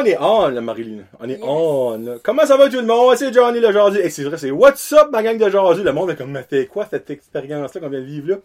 On 0.00 0.04
est 0.04 0.16
on, 0.18 0.48
là, 0.48 0.60
Marilyn. 0.60 1.02
On 1.18 1.28
est 1.28 1.32
Yes. 1.32 1.40
on, 1.42 1.98
là. 1.98 2.14
Comment 2.22 2.46
ça 2.46 2.56
va 2.56 2.68
tout 2.68 2.76
le 2.76 2.86
monde? 2.86 3.16
C'est 3.16 3.32
Johnny 3.32 3.60
le 3.60 3.72
Jazu. 3.72 3.98
Et 4.00 4.10
c'est 4.10 4.24
vrai, 4.24 4.38
c'est 4.38 4.50
What's 4.50 4.92
up, 4.92 5.08
ma 5.12 5.22
gang 5.22 5.36
de 5.38 5.48
Jazu? 5.50 5.82
Le 5.82 5.92
monde 5.92 6.10
a 6.10 6.14
comme 6.14 6.38
fait 6.48 6.66
quoi 6.66 6.86
cette 6.90 7.10
expérience-là 7.10 7.80
qu'on 7.80 7.88
vient 7.88 8.00
de 8.00 8.04
vivre 8.04 8.28
là? 8.30 8.36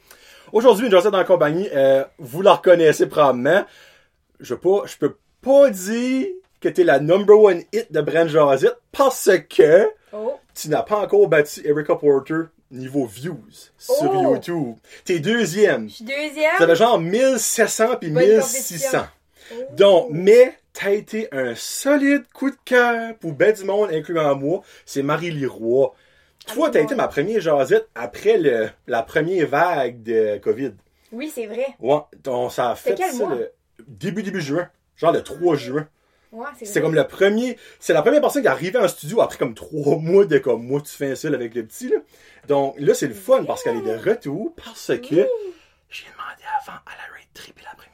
Aujourd'hui, 0.52 0.86
une 0.86 0.91
Josette 0.91 1.13
en 1.13 1.23
compagnie, 1.23 1.68
euh, 1.73 2.04
vous 2.20 2.41
la 2.41 2.54
reconnaissez 2.54 3.08
probablement. 3.08 3.66
Je 4.40 4.54
peux 4.54 4.62
pas, 4.82 4.86
je 4.86 4.98
peux 4.98 5.16
pas 5.41 5.70
dire 5.70 6.27
que 6.62 6.70
t'es 6.70 6.84
la 6.84 6.99
number 6.99 7.40
one 7.40 7.62
hit 7.74 7.91
de 7.91 8.02
Brand 8.02 8.27
Josette 8.27 8.77
parce 8.91 9.30
que 9.49 9.88
Oh. 10.13 10.34
tu 10.54 10.70
n'as 10.70 10.84
pas 10.84 10.98
encore 10.99 11.27
battu 11.27 11.62
Erica 11.68 11.96
Porter 11.96 12.44
niveau 12.72 13.05
views 13.05 13.44
sur 13.77 14.12
Oh! 14.13 14.34
YouTube. 14.34 14.76
T'es 15.04 15.20
deuxième. 15.20 15.90
Je 15.90 15.96
suis 15.96 16.05
deuxième. 16.05 16.76
Genre 16.76 16.99
1700 16.99 17.96
puis 17.99 18.10
Bonne 18.12 18.24
1600. 18.24 18.99
compétition. 18.99 19.02
Oh. 19.52 19.76
Donc, 19.76 20.08
mais 20.12 20.58
t'as 20.75 20.91
été 20.91 21.27
un 21.31 21.55
solide 21.55 22.25
coup 22.34 22.52
de 22.52 22.57
cœur 22.65 23.15
pour 23.17 23.34
ben 23.34 23.53
du 23.53 23.63
monde, 23.63 23.89
incluant 23.91 24.35
moi. 24.35 24.61
C'est 24.85 25.03
Marie 25.03 25.45
Roy. 25.45 25.93
Toi, 26.48 26.70
t'as 26.70 26.81
été 26.81 26.93
ma 26.93 27.07
première 27.07 27.41
jasette 27.41 27.88
après 27.95 28.38
le, 28.38 28.70
la 28.88 29.01
première 29.01 29.48
vague 29.48 30.03
de 30.03 30.38
COVID. 30.38 30.73
Oui, 31.11 31.31
c'est 31.34 31.48
vrai. 31.48 31.65
Ouais, 31.79 32.01
ça 32.51 32.71
a 32.71 32.75
fait 32.75 32.95
quel 32.95 33.12
ça 33.12 33.26
mois? 33.26 33.35
le 33.35 33.51
début, 33.87 34.21
début 34.21 34.41
juin. 34.41 34.70
Genre 34.98 35.12
le 35.12 35.23
3 35.23 35.55
juin. 35.55 35.87
Ouais, 36.32 36.48
c'est 36.62 36.82
comme 36.82 36.95
le 36.95 37.07
premier, 37.07 37.57
c'est 37.79 37.93
la 37.93 38.01
première 38.01 38.20
personne 38.20 38.41
qui 38.41 38.48
est 38.48 38.51
arrivée 38.51 38.77
en 38.77 38.87
studio 38.89 39.21
après 39.21 39.37
comme 39.37 39.54
trois 39.54 39.98
mois 39.98 40.26
de 40.26 40.37
comme 40.37 40.65
moi 40.65 40.82
tu 40.82 40.91
fais 40.91 41.12
un 41.12 41.15
seul 41.15 41.34
avec 41.34 41.55
le 41.55 41.65
petit 41.65 41.87
là. 41.87 41.98
Donc 42.49 42.76
là 42.77 42.93
c'est 42.93 43.07
le 43.07 43.13
fun 43.13 43.45
parce 43.45 43.63
qu'elle 43.63 43.77
est 43.77 43.82
de 43.82 43.95
retour 44.10 44.54
parce 44.57 44.87
que 44.87 45.15
j'ai 45.89 46.05
demandé 46.12 46.43
avant 46.62 46.77
à 46.85 46.91
la 46.98 47.13
rate 47.13 47.29
triper 47.34 47.62
la 47.63 47.70
première 47.76 47.84
fois. 47.84 47.85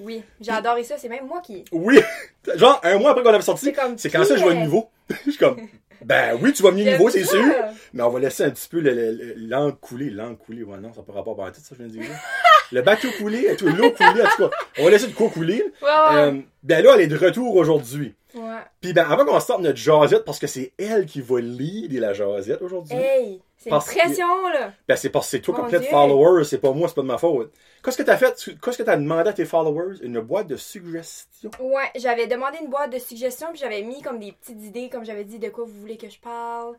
Oui, 0.00 0.22
j'ai 0.40 0.50
adoré 0.52 0.82
ça. 0.84 0.96
C'est 0.98 1.08
même 1.08 1.26
moi 1.26 1.40
qui. 1.40 1.64
Oui! 1.72 2.00
Genre, 2.56 2.80
un 2.82 2.98
mois 2.98 3.10
après 3.10 3.22
qu'on 3.22 3.30
avait 3.30 3.42
sorti, 3.42 3.72
C'est 3.96 4.10
quand 4.10 4.24
ça 4.24 4.36
je 4.36 4.44
vais 4.44 4.54
yeah. 4.54 4.64
niveau. 4.64 4.88
Je 5.26 5.30
suis 5.30 5.38
comme, 5.38 5.56
ben 6.04 6.38
oui, 6.40 6.52
tu 6.52 6.62
vas 6.62 6.70
venir 6.70 6.90
niveau, 6.92 7.10
c'est 7.10 7.24
sûr. 7.24 7.44
Mais 7.92 8.02
on 8.02 8.08
va 8.10 8.20
laisser 8.20 8.44
un 8.44 8.50
petit 8.50 8.68
peu 8.68 8.80
le- 8.80 8.94
le- 8.94 9.12
le- 9.12 9.34
l'encre 9.36 9.78
couler. 9.80 10.10
L'encre 10.10 10.38
couler, 10.44 10.62
ouais, 10.62 10.78
non, 10.78 10.92
ça 10.94 11.02
pas 11.02 11.12
rapport 11.12 11.44
à 11.44 11.50
tout 11.50 11.60
ça, 11.60 11.74
je 11.78 11.84
viens 11.84 11.86
de 11.86 11.92
dire. 11.92 12.10
le 12.72 12.82
bateau 12.82 13.08
tout, 13.56 13.66
l'eau 13.66 13.90
couler, 13.90 14.22
en 14.22 14.28
tout 14.36 14.48
cas. 14.48 14.56
On 14.78 14.84
va 14.84 14.90
laisser 14.90 15.08
de 15.08 15.12
quoi 15.12 15.28
couler. 15.28 15.62
Ouais, 15.82 15.88
ouais. 15.88 16.16
Euh, 16.16 16.40
ben 16.62 16.84
là, 16.84 16.92
elle 16.94 17.02
est 17.02 17.06
de 17.08 17.18
retour 17.18 17.54
aujourd'hui. 17.56 18.14
ouais. 18.34 18.42
Puis 18.80 18.92
ben, 18.92 19.06
avant 19.10 19.24
qu'on 19.26 19.40
sorte 19.40 19.60
notre 19.60 19.76
jasette, 19.78 20.24
parce 20.24 20.38
que 20.38 20.46
c'est 20.46 20.72
elle 20.78 21.04
qui 21.06 21.20
va 21.20 21.40
leader 21.40 22.00
la 22.00 22.14
jasette 22.14 22.62
aujourd'hui. 22.62 22.96
Hey, 22.96 23.42
c'est 23.60 23.70
une 23.70 23.78
pression, 23.78 24.48
là. 24.48 24.72
Ben, 24.88 24.96
c'est 24.96 25.10
parce 25.10 25.26
que 25.26 25.30
c'est 25.32 25.40
toi 25.40 25.54
qui 25.54 25.60
as 25.60 25.64
plein 25.68 25.78
de 25.80 25.84
followers, 25.84 26.44
c'est 26.44 26.58
pas 26.58 26.72
moi, 26.72 26.88
c'est 26.88 26.94
pas 26.94 27.02
de 27.02 27.06
ma 27.06 27.18
faute. 27.18 27.52
Qu'est-ce 27.84 27.96
que 27.98 28.02
t'as 28.02 28.16
fait? 28.16 28.34
Qu'est-ce 28.62 28.78
que 28.78 28.82
t'as 28.82 28.96
demandé 28.96 29.30
à 29.30 29.32
tes 29.32 29.44
followers? 29.44 29.98
Une 30.02 30.18
boîte 30.20 30.48
de 30.48 30.56
suggestions? 30.56 31.50
Ouais, 31.60 31.90
j'avais 31.96 32.26
demandé 32.26 32.58
une 32.60 32.68
boîte 32.70 32.92
de 32.92 32.98
suggestions, 32.98 33.48
puis 33.52 33.58
j'avais 33.60 33.82
mis 33.82 34.02
comme 34.02 34.18
des 34.18 34.32
petites 34.32 34.62
idées, 34.62 34.88
comme 34.90 35.04
j'avais 35.04 35.24
dit, 35.24 35.38
de 35.38 35.48
quoi 35.50 35.64
vous 35.64 35.78
voulez 35.80 35.96
que 35.96 36.08
je 36.10 36.18
parle. 36.18 36.74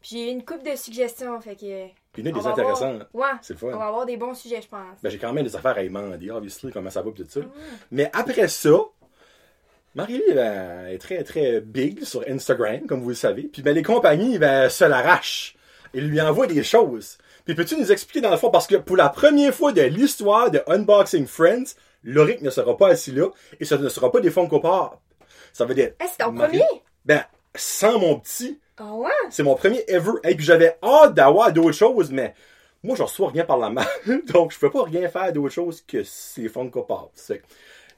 Puis 0.00 0.10
j'ai 0.12 0.28
eu 0.28 0.30
une 0.32 0.44
coupe 0.44 0.64
de 0.68 0.74
suggestions, 0.74 1.40
fait 1.40 1.54
que. 1.54 1.86
Puis 2.12 2.22
il 2.22 2.28
y 2.28 2.32
en 2.32 2.34
a 2.34 2.38
on 2.38 2.40
des 2.42 2.48
avoir- 2.48 2.52
intéressantes. 2.72 3.08
Ouais, 3.14 3.28
C'est 3.40 3.52
le 3.60 3.68
on 3.68 3.70
fun. 3.70 3.78
va 3.78 3.86
avoir 3.86 4.04
des 4.04 4.16
bons 4.16 4.34
sujets, 4.34 4.60
je 4.60 4.68
pense. 4.68 4.98
Ben, 5.02 5.10
j'ai 5.10 5.18
quand 5.18 5.32
même 5.32 5.44
des 5.44 5.54
affaires 5.54 5.78
à 5.78 5.82
demander, 5.84 6.30
obviously, 6.30 6.72
comment 6.72 6.90
ça 6.90 7.02
va 7.02 7.10
tout 7.12 7.24
ça. 7.28 7.40
Mais 7.92 8.10
après 8.12 8.48
ça, 8.48 8.70
Marie-Lie, 9.94 10.34
ben, 10.34 10.86
est 10.86 10.98
très, 10.98 11.22
très 11.22 11.60
big 11.60 12.02
sur 12.04 12.24
Instagram, 12.28 12.80
comme 12.86 13.02
vous 13.02 13.10
le 13.10 13.14
savez. 13.14 13.42
Puis, 13.42 13.62
ben, 13.62 13.74
les 13.74 13.82
compagnies, 13.82 14.38
ben, 14.38 14.68
se 14.68 14.84
l'arrachent. 14.84 15.54
Et 15.94 16.00
lui 16.00 16.20
envoient 16.20 16.46
des 16.46 16.62
choses. 16.62 17.18
Puis, 17.44 17.54
peux-tu 17.54 17.76
nous 17.76 17.90
expliquer 17.92 18.20
dans 18.20 18.30
le 18.30 18.36
fond, 18.36 18.50
parce 18.50 18.66
que 18.66 18.76
pour 18.76 18.96
la 18.96 19.08
première 19.08 19.54
fois 19.54 19.72
de 19.72 19.82
l'histoire 19.82 20.50
de 20.50 20.62
Unboxing 20.66 21.26
Friends, 21.26 21.74
Loric 22.04 22.40
ne 22.42 22.50
sera 22.50 22.76
pas 22.76 22.88
assis 22.88 23.12
là, 23.12 23.28
et 23.60 23.64
ce 23.64 23.74
ne 23.74 23.88
sera 23.88 24.10
pas 24.10 24.20
des 24.20 24.30
Funko 24.30 24.60
Pop. 24.60 24.98
Ça 25.52 25.64
veut 25.64 25.74
dire... 25.74 25.90
Hey, 26.00 26.08
c'est 26.10 26.24
ton 26.24 26.32
Marie- 26.32 26.58
premier? 26.58 26.82
Ben, 27.04 27.24
sans 27.54 27.98
mon 27.98 28.18
petit, 28.20 28.58
Ah 28.78 28.94
ouais? 28.94 29.10
c'est 29.30 29.42
mon 29.42 29.54
premier 29.54 29.84
ever. 29.88 30.12
Et 30.24 30.34
puis 30.34 30.44
j'avais 30.44 30.78
hâte 30.82 31.14
d'avoir 31.14 31.52
d'autres 31.52 31.72
choses, 31.76 32.10
mais 32.10 32.34
moi, 32.82 32.96
je 32.96 33.02
reçois 33.02 33.30
rien 33.30 33.44
par 33.44 33.58
la 33.58 33.70
main. 33.70 33.86
Donc, 34.32 34.52
je 34.52 34.58
peux 34.58 34.70
pas 34.70 34.84
rien 34.84 35.08
faire 35.08 35.32
d'autre 35.32 35.52
chose 35.54 35.82
que 35.86 36.02
ces 36.04 36.48
Funko 36.48 36.82
Pop. 36.82 37.10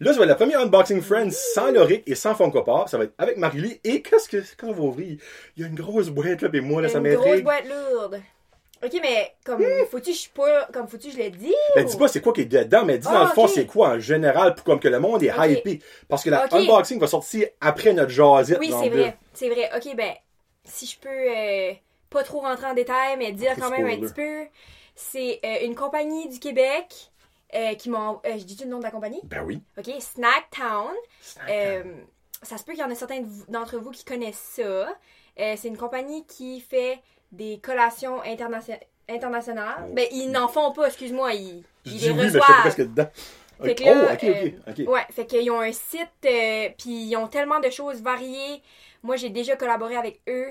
Là, 0.01 0.13
ça 0.13 0.19
va 0.19 0.25
être 0.25 0.31
le 0.31 0.37
premier 0.37 0.55
Unboxing 0.57 1.01
Friends 1.03 1.31
sans 1.31 1.71
Loric 1.71 2.03
et 2.07 2.15
sans 2.15 2.35
Funko 2.35 2.63
Pop. 2.63 2.89
Ça 2.89 2.99
va 2.99 3.05
être 3.05 3.15
avec 3.19 3.37
Marie-Lie. 3.37 3.81
Et 3.85 4.03
qu'est-ce 4.03 4.29
que, 4.29 4.39
quand 4.59 4.69
on 4.69 4.73
va 4.73 4.81
ouvrir, 4.83 5.19
il 5.57 5.63
y 5.63 5.65
a 5.65 5.69
une 5.69 5.75
grosse 5.75 6.09
boîte 6.09 6.43
là, 6.43 6.49
et 6.53 6.61
moi, 6.61 6.83
là, 6.83 6.89
ça 6.89 6.99
une 6.99 7.13
grosse 7.15 7.25
m'intrigue. 7.27 7.45
boîte 7.45 7.65
lourde. 7.67 8.21
Ok, 8.85 8.99
mais 9.01 9.33
comme 9.47 9.63
faut-tu 9.91 10.13
je 10.13 10.19
suis 10.19 10.31
pas 10.31 10.67
comme 10.71 10.87
faut-tu 10.89 11.11
je 11.11 11.17
le 11.17 11.31
dis 11.31 11.55
Ben, 11.75 11.87
dis 11.87 11.97
pas 11.97 12.07
c'est 12.07 12.21
quoi 12.21 12.35
qui 12.35 12.43
est 12.43 12.45
dedans, 12.45 12.85
mais 12.85 12.99
dis 12.99 13.07
dans 13.07 13.15
Ah, 13.15 13.25
le 13.25 13.35
fond 13.35 13.45
ok. 13.45 13.51
c'est 13.55 13.65
quoi 13.65 13.91
en 13.91 13.99
général 13.99 14.55
pour 14.55 14.63
comme 14.65 14.79
que 14.79 14.89
le 14.89 15.01
monde 15.01 15.23
est 15.23 15.31
Ok. 15.33 15.47
hypé. 15.49 15.81
Parce 16.07 16.23
que 16.23 16.29
la 16.29 16.45
unboxing 16.53 16.99
va 17.01 17.07
sortir 17.07 17.47
après 17.63 17.95
notre 17.95 18.11
jasette. 18.11 18.59
Oui, 18.61 18.71
c'est 18.83 18.91
vrai. 18.91 19.17
C'est 19.33 19.49
vrai. 19.49 19.71
Ok, 19.75 19.97
ben 19.97 20.13
si 20.65 20.85
je 20.87 20.99
peux 20.99 21.09
euh, 21.09 21.73
pas 22.11 22.25
trop 22.25 22.41
rentrer 22.41 22.67
en 22.67 22.75
détail, 22.75 23.17
mais 23.17 23.33
dire 23.33 23.55
quand 23.59 23.71
même 23.71 23.87
un 23.87 23.97
petit 23.97 24.13
peu, 24.13 24.45
c'est 24.95 25.41
euh, 25.45 25.65
une 25.65 25.75
compagnie 25.75 26.29
du 26.29 26.39
Québec 26.39 27.11
euh, 27.55 27.75
qui 27.75 27.89
m'a. 27.91 28.21
euh, 28.27 28.39
je 28.39 28.45
dis 28.45 28.57
le 28.63 28.69
nom 28.71 28.79
de 28.79 28.85
la 28.85 28.91
compagnie? 28.91 29.21
Ben 29.25 29.43
oui. 29.45 29.61
Ok, 29.79 29.91
Snack 30.01 30.51
Town. 30.51 30.93
Euh, 31.49 31.83
ça 32.43 32.59
se 32.59 32.65
peut 32.65 32.73
qu'il 32.73 32.81
y 32.83 32.85
en 32.85 32.91
a 32.91 32.95
certains 32.95 33.23
d'entre 33.49 33.79
vous 33.79 33.91
qui 33.91 34.05
connaissent 34.05 34.37
ça. 34.57 34.95
C'est 35.37 35.65
une 35.69 35.77
compagnie 35.79 36.25
qui 36.27 36.61
fait 36.61 37.01
des 37.33 37.59
collations 37.59 38.23
internation- 38.23 38.79
internationales. 39.09 39.87
Oh. 39.91 39.95
Ben, 39.95 40.07
ils 40.13 40.31
n'en 40.31 40.49
font 40.49 40.73
pas, 40.73 40.87
excuse-moi. 40.87 41.33
Ils, 41.35 41.65
ils 41.85 42.01
les 42.01 42.11
oui, 42.11 42.21
reçoivent. 42.27 42.67
a 42.67 42.71
dedans. 42.85 43.09
Fait 43.63 43.71
Ok. 43.71 43.77
que 43.79 43.85
là, 43.85 44.07
oh, 44.11 44.13
ok, 44.15 44.25
euh, 44.25 44.49
ok, 44.69 44.81
ok. 44.81 44.89
Ouais, 44.93 45.07
fait 45.11 45.27
qu'ils 45.27 45.51
ont 45.51 45.61
un 45.61 45.73
site, 45.73 46.09
euh, 46.27 46.69
puis 46.77 47.05
ils 47.05 47.17
ont 47.17 47.29
tellement 47.29 47.61
de 47.61 47.71
choses 47.71 48.03
variées. 48.03 48.61
Moi, 49.03 49.17
j'ai 49.17 49.31
déjà 49.31 49.55
collaboré 49.57 49.97
avec 49.97 50.21
eux, 50.29 50.49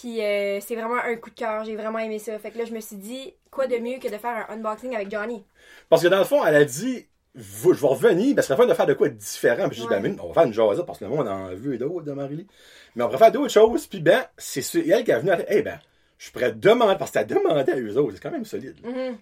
puis 0.00 0.20
euh, 0.22 0.60
c'est 0.60 0.74
vraiment 0.74 0.96
un 1.02 1.16
coup 1.16 1.30
de 1.30 1.34
cœur. 1.34 1.64
J'ai 1.64 1.76
vraiment 1.76 1.98
aimé 1.98 2.18
ça. 2.18 2.38
Fait 2.38 2.50
que 2.50 2.58
là, 2.58 2.64
je 2.64 2.72
me 2.72 2.80
suis 2.80 2.96
dit, 2.96 3.34
quoi 3.50 3.66
de 3.66 3.76
mieux 3.78 3.98
que 3.98 4.08
de 4.08 4.16
faire 4.18 4.46
un 4.48 4.54
unboxing 4.54 4.94
avec 4.94 5.10
Johnny? 5.10 5.44
Parce 5.88 6.02
que 6.02 6.08
dans 6.08 6.18
le 6.18 6.24
fond, 6.24 6.44
elle 6.44 6.54
a 6.56 6.64
dit, 6.64 7.06
je 7.34 7.68
vais 7.70 7.86
revenir, 7.86 8.34
ben, 8.34 8.42
ce 8.42 8.48
serait 8.48 8.56
fun 8.62 8.66
de 8.66 8.74
faire 8.74 8.86
de 8.86 8.94
quoi 8.94 9.08
de 9.08 9.14
différent. 9.14 9.68
Puis 9.68 9.78
j'ai 9.78 9.86
dit, 9.86 9.92
Ouais. 9.92 10.00
ben, 10.00 10.18
on 10.22 10.28
va 10.28 10.34
faire 10.34 10.44
une 10.44 10.52
jasette 10.52 10.86
parce 10.86 10.98
que 10.98 11.04
le 11.04 11.10
monde 11.10 11.28
en 11.28 11.48
veut 11.54 11.78
d'autres 11.78 12.04
de 12.04 12.12
Marie-Lie. 12.12 12.46
Mais 12.94 13.04
on 13.04 13.08
va 13.08 13.18
faire 13.18 13.32
d'autres 13.32 13.52
choses, 13.52 13.86
puis 13.86 14.00
ben, 14.00 14.24
c'est 14.38 14.60
elle 14.88 15.04
qui 15.04 15.10
est 15.10 15.18
venue, 15.18 15.30
elle 15.32 15.40
a 15.40 15.42
dit, 15.42 15.44
eh 15.50 15.62
ben, 15.62 15.78
je 16.18 16.30
pourrais 16.30 16.52
demander, 16.52 16.96
parce 16.98 17.10
qu'elle 17.10 17.22
a 17.22 17.24
demandé 17.26 17.72
à 17.72 17.76
eux 17.78 17.96
autres, 17.98 18.12
c'est 18.14 18.22
quand 18.22 18.30
même 18.30 18.46
solide. 18.46 18.74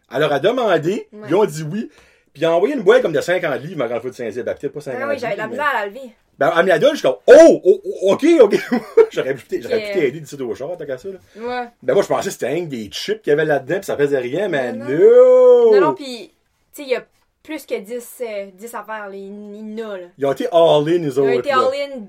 Alors, 0.09 0.31
elle 0.31 0.37
a 0.37 0.39
demandé, 0.41 1.09
Ouais. 1.13 1.27
ils 1.29 1.35
ont 1.35 1.45
dit 1.45 1.63
oui, 1.65 1.91
puis 2.33 2.43
ils 2.43 2.47
ont 2.47 2.53
envoyé 2.55 2.75
une 2.75 2.83
boîte 2.83 3.03
comme 3.03 3.13
de 3.13 3.21
50 3.21 3.61
livres, 3.63 3.79
ma 3.79 3.89
grande 3.89 4.01
fois 4.01 4.11
de 4.11 4.15
Saint-Zé, 4.15 4.43
ben, 4.45 4.55
peut-être 4.55 4.73
pas 4.73 4.81
50 4.81 5.01
Ah 5.03 5.09
oui, 5.09 5.19
j'avais 5.19 5.35
de 5.35 5.39
la 5.39 5.49
misère 5.49 5.67
à 5.75 5.81
la 5.81 5.87
lever. 5.87 6.15
Ben, 6.39 6.63
la 6.63 6.79
donne, 6.79 6.93
je 6.93 6.97
suis 6.99 7.03
comme, 7.09 7.17
oh, 7.27 7.61
oh, 7.65 7.81
oh, 7.85 8.13
ok, 8.13 8.25
ok. 8.41 8.57
j'aurais 9.13 9.35
pu, 9.35 9.63
j'aurais 9.63 9.79
pu 9.81 9.87
Ok. 9.89 9.93
t'aider 9.95 10.21
d'ici 10.21 10.41
au 10.43 10.55
char, 10.55 10.77
tant 10.77 10.85
qu'à 10.87 10.99
ça, 10.99 11.09
là. 11.09 11.19
Ouais. 11.37 11.69
Ben, 11.83 11.95
moi, 11.95 12.03
je 12.03 12.09
pensais 12.09 12.29
que 12.29 12.33
c'était 12.33 12.61
que 12.61 12.67
des 12.67 12.89
chips 12.91 13.23
qu'il 13.23 13.31
y 13.31 13.33
avait 13.35 13.45
là-dedans, 13.45 13.77
puis 13.77 13.85
ça 13.85 13.97
faisait 13.97 14.19
rien, 14.19 14.49
mais 14.49 14.73
Non, 14.73 14.85
no! 14.89 15.75
Non, 15.75 15.81
non, 15.81 15.95
puis, 15.95 16.33
tu 16.75 16.83
sais, 16.83 16.83
il 16.83 16.89
y 16.89 16.97
a 16.97 17.05
plus 17.43 17.65
que 17.67 17.79
10, 17.79 18.23
euh, 18.23 18.47
10 18.55 18.75
affaires, 18.75 19.09
là. 19.09 19.15
Il 19.15 19.55
il 19.55 19.79
y 19.79 19.83
en 19.85 19.91
a, 19.91 19.99
là. 19.99 20.07
Ils 20.19 20.27
ont 20.27 20.33
été 20.33 20.47
all-in, 20.51 21.03
Ils 21.03 21.21
ont 21.21 21.25
autres. 21.25 21.39
été 21.41 21.49
là. 21.51 21.59
all-in. 21.59 22.01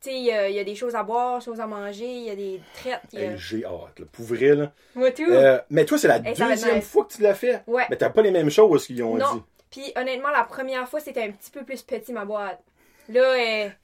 Tu 0.00 0.10
sais, 0.10 0.16
il 0.16 0.24
y, 0.24 0.32
a- 0.32 0.48
il 0.48 0.54
y 0.56 0.58
a 0.58 0.64
des 0.64 0.74
choses 0.74 0.94
à 0.96 1.02
boire, 1.04 1.40
choses 1.40 1.60
à 1.60 1.66
manger, 1.66 2.04
il 2.06 2.24
y 2.24 2.30
a 2.30 2.34
des 2.36 2.60
traites. 2.74 3.00
a- 3.14 3.18
Hey, 3.20 3.30
j'ai 3.36 3.64
hâte, 3.64 3.98
là, 4.00 4.06
pour 4.10 4.24
vrai, 4.24 4.54
là. 4.54 4.72
Moi, 4.96 5.10
tout. 5.12 5.22
Euh, 5.30 5.58
mais 5.70 5.84
toi, 5.84 5.96
c'est 5.96 6.08
la 6.08 6.16
Hey, 6.16 6.34
deuxième 6.34 6.76
nice. 6.76 6.84
fois 6.88 7.04
que 7.04 7.14
tu 7.14 7.22
l'as 7.22 7.34
fait? 7.34 7.62
Ouais. 7.68 7.84
Mais 7.88 7.96
t'as 7.96 8.10
pas 8.10 8.20
les 8.22 8.32
mêmes 8.32 8.50
choses 8.50 8.84
qu'ils 8.86 9.02
ont 9.04 9.16
Non. 9.16 9.34
dit. 9.34 9.42
Puis 9.70 9.92
honnêtement, 9.96 10.30
la 10.30 10.42
première 10.44 10.86
fois, 10.88 10.98
c'était 11.00 11.22
un 11.22 11.30
petit 11.30 11.50
peu 11.50 11.62
plus 11.64 11.82
petit, 11.82 12.12
ma 12.12 12.24
boîte. 12.24 12.60
Là, 13.08 13.20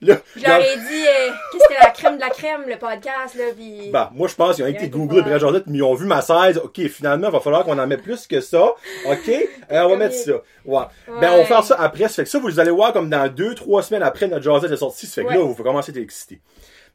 Là, 0.01 0.17
je 0.35 0.41
leur 0.43 0.59
ai 0.59 0.75
dit 0.77 1.05
euh, 1.07 1.29
que 1.51 1.57
c'était 1.61 1.79
la 1.83 1.91
crème 1.91 2.15
de 2.15 2.21
la 2.21 2.29
crème, 2.29 2.63
le 2.67 2.77
podcast, 2.77 3.35
là, 3.35 3.45
puis... 3.55 3.89
bah, 3.91 4.09
moi, 4.13 4.27
je 4.27 4.35
pense 4.35 4.55
qu'ils 4.55 4.63
ont 4.65 4.67
été 4.67 4.87
Google. 4.89 5.21
Brad 5.23 5.39
Josette, 5.39 5.65
mais 5.67 5.79
ils 5.79 5.83
ont 5.83 5.93
vu 5.93 6.05
ma 6.05 6.21
size. 6.21 6.57
OK, 6.63 6.79
finalement, 6.87 7.27
il 7.27 7.33
va 7.33 7.39
falloir 7.39 7.63
qu'on 7.65 7.77
en 7.77 7.85
mette 7.85 8.01
plus 8.01 8.25
que 8.27 8.39
ça. 8.41 8.63
OK? 9.05 9.29
Euh, 9.29 9.81
on 9.83 9.89
va 9.89 9.95
mettre 9.97 10.15
ça. 10.15 10.31
Ouais. 10.31 10.77
Ouais. 10.77 11.19
Ben, 11.21 11.31
on 11.33 11.37
va 11.39 11.45
faire 11.45 11.63
ça 11.63 11.75
après. 11.79 12.07
Ça 12.07 12.15
fait 12.15 12.23
que 12.23 12.29
ça, 12.29 12.39
vous 12.39 12.59
allez 12.59 12.71
voir 12.71 12.93
comme 12.93 13.09
dans 13.09 13.27
deux, 13.31 13.53
trois 13.55 13.83
semaines 13.83 14.03
après 14.03 14.27
notre 14.27 14.43
Josette 14.43 14.71
est 14.71 14.77
sortie. 14.77 15.05
Ça 15.05 15.15
fait 15.15 15.23
que 15.23 15.27
Ouais. 15.27 15.35
là, 15.35 15.41
vous 15.43 15.53
pouvez 15.53 15.67
commencer 15.69 15.91
à 15.91 15.95
être 15.95 16.01
excité. 16.03 16.39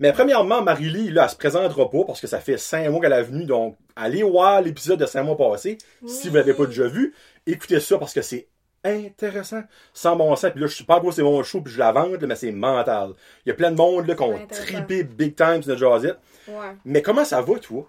Mais 0.01 0.13
premièrement, 0.13 0.61
Marie-Lie, 0.61 1.11
là, 1.11 1.25
elle 1.25 1.31
se 1.31 1.37
présentera 1.37 1.89
pas 1.89 2.05
parce 2.05 2.21
que 2.21 2.27
ça 2.27 2.41
fait 2.41 2.57
cinq 2.59 2.89
mois 2.89 3.01
qu'elle 3.01 3.13
est 3.13 3.23
venue. 3.23 3.45
Donc, 3.45 3.77
allez 3.95 4.25
voir 4.25 4.61
l'épisode 4.61 4.99
de 4.99 5.07
cinq 5.07 5.23
mois 5.23 5.37
passés. 5.37 5.79
Si 6.07 6.29
vous 6.31 6.35
l'avez 6.35 6.55
pas 6.55 6.67
déjà 6.67 6.89
vu, 6.89 7.15
écoutez 7.47 7.79
ça 7.79 7.97
parce 7.99 8.13
que 8.13 8.23
c'est 8.23 8.49
intéressant. 8.85 9.63
Sans 9.93 10.17
bon 10.17 10.35
sens. 10.37 10.51
Puis 10.51 10.61
là, 10.61 10.67
je 10.67 10.75
suis 10.75 10.85
pas 10.85 11.01
gros, 11.01 11.13
c'est 11.13 11.23
mon 11.23 11.43
show 11.43 11.61
puis 11.61 11.73
je 11.73 11.79
la 11.79 11.93
là, 11.93 12.07
mais 12.23 12.37
c'est 12.37 12.53
mental. 12.53 13.13
Il 13.45 13.49
y 13.49 13.53
a 13.53 13.55
plein 13.55 13.71
de 13.71 13.77
monde, 13.77 14.07
là, 14.07 14.15
qui 14.15 14.23
ont 14.23 14.47
trippé 14.47 15.03
big 15.05 15.35
time 15.35 15.63
sur 15.63 15.71
notre 15.71 15.81
Josette. 15.81 16.19
Ouais. 16.49 16.77
Mais 16.85 17.03
comment 17.03 17.25
ça 17.25 17.41
va, 17.41 17.59
toi? 17.59 17.89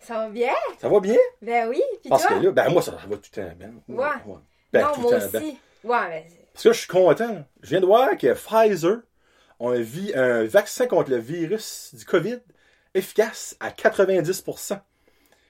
Ça 0.00 0.14
va 0.14 0.28
bien? 0.28 0.52
Ça 0.78 0.88
va 0.88 1.00
bien? 1.00 1.16
Ben 1.42 1.68
oui, 1.68 1.82
puis 2.00 2.08
Parce 2.08 2.26
toi? 2.26 2.38
que 2.38 2.44
là, 2.44 2.52
ben 2.52 2.70
moi, 2.70 2.80
ça, 2.80 2.92
ça 2.92 3.06
va 3.08 3.16
tout 3.16 3.30
le 3.36 3.42
temps 3.42 3.54
bien. 3.58 3.72
Ouais. 3.88 4.34
Ben, 4.72 4.82
non, 4.82 4.92
tout 4.94 5.00
moi 5.00 5.14
le 5.14 5.20
temps 5.20 5.28
bien. 5.30 5.40
aussi. 5.40 5.58
Ouais, 5.82 6.08
mais... 6.08 6.26
Parce 6.52 6.64
que 6.64 6.72
je 6.72 6.78
suis 6.78 6.88
content. 6.88 7.44
Je 7.62 7.68
viens 7.70 7.80
de 7.80 7.86
voir 7.86 8.16
que 8.16 8.32
Pfizer 8.32 8.98
a 9.58 9.70
un, 9.70 9.82
un 10.14 10.44
vaccin 10.44 10.86
contre 10.86 11.10
le 11.10 11.18
virus 11.18 11.94
du 11.94 12.04
COVID 12.04 12.38
efficace 12.94 13.56
à 13.60 13.70
90%. 13.70 14.78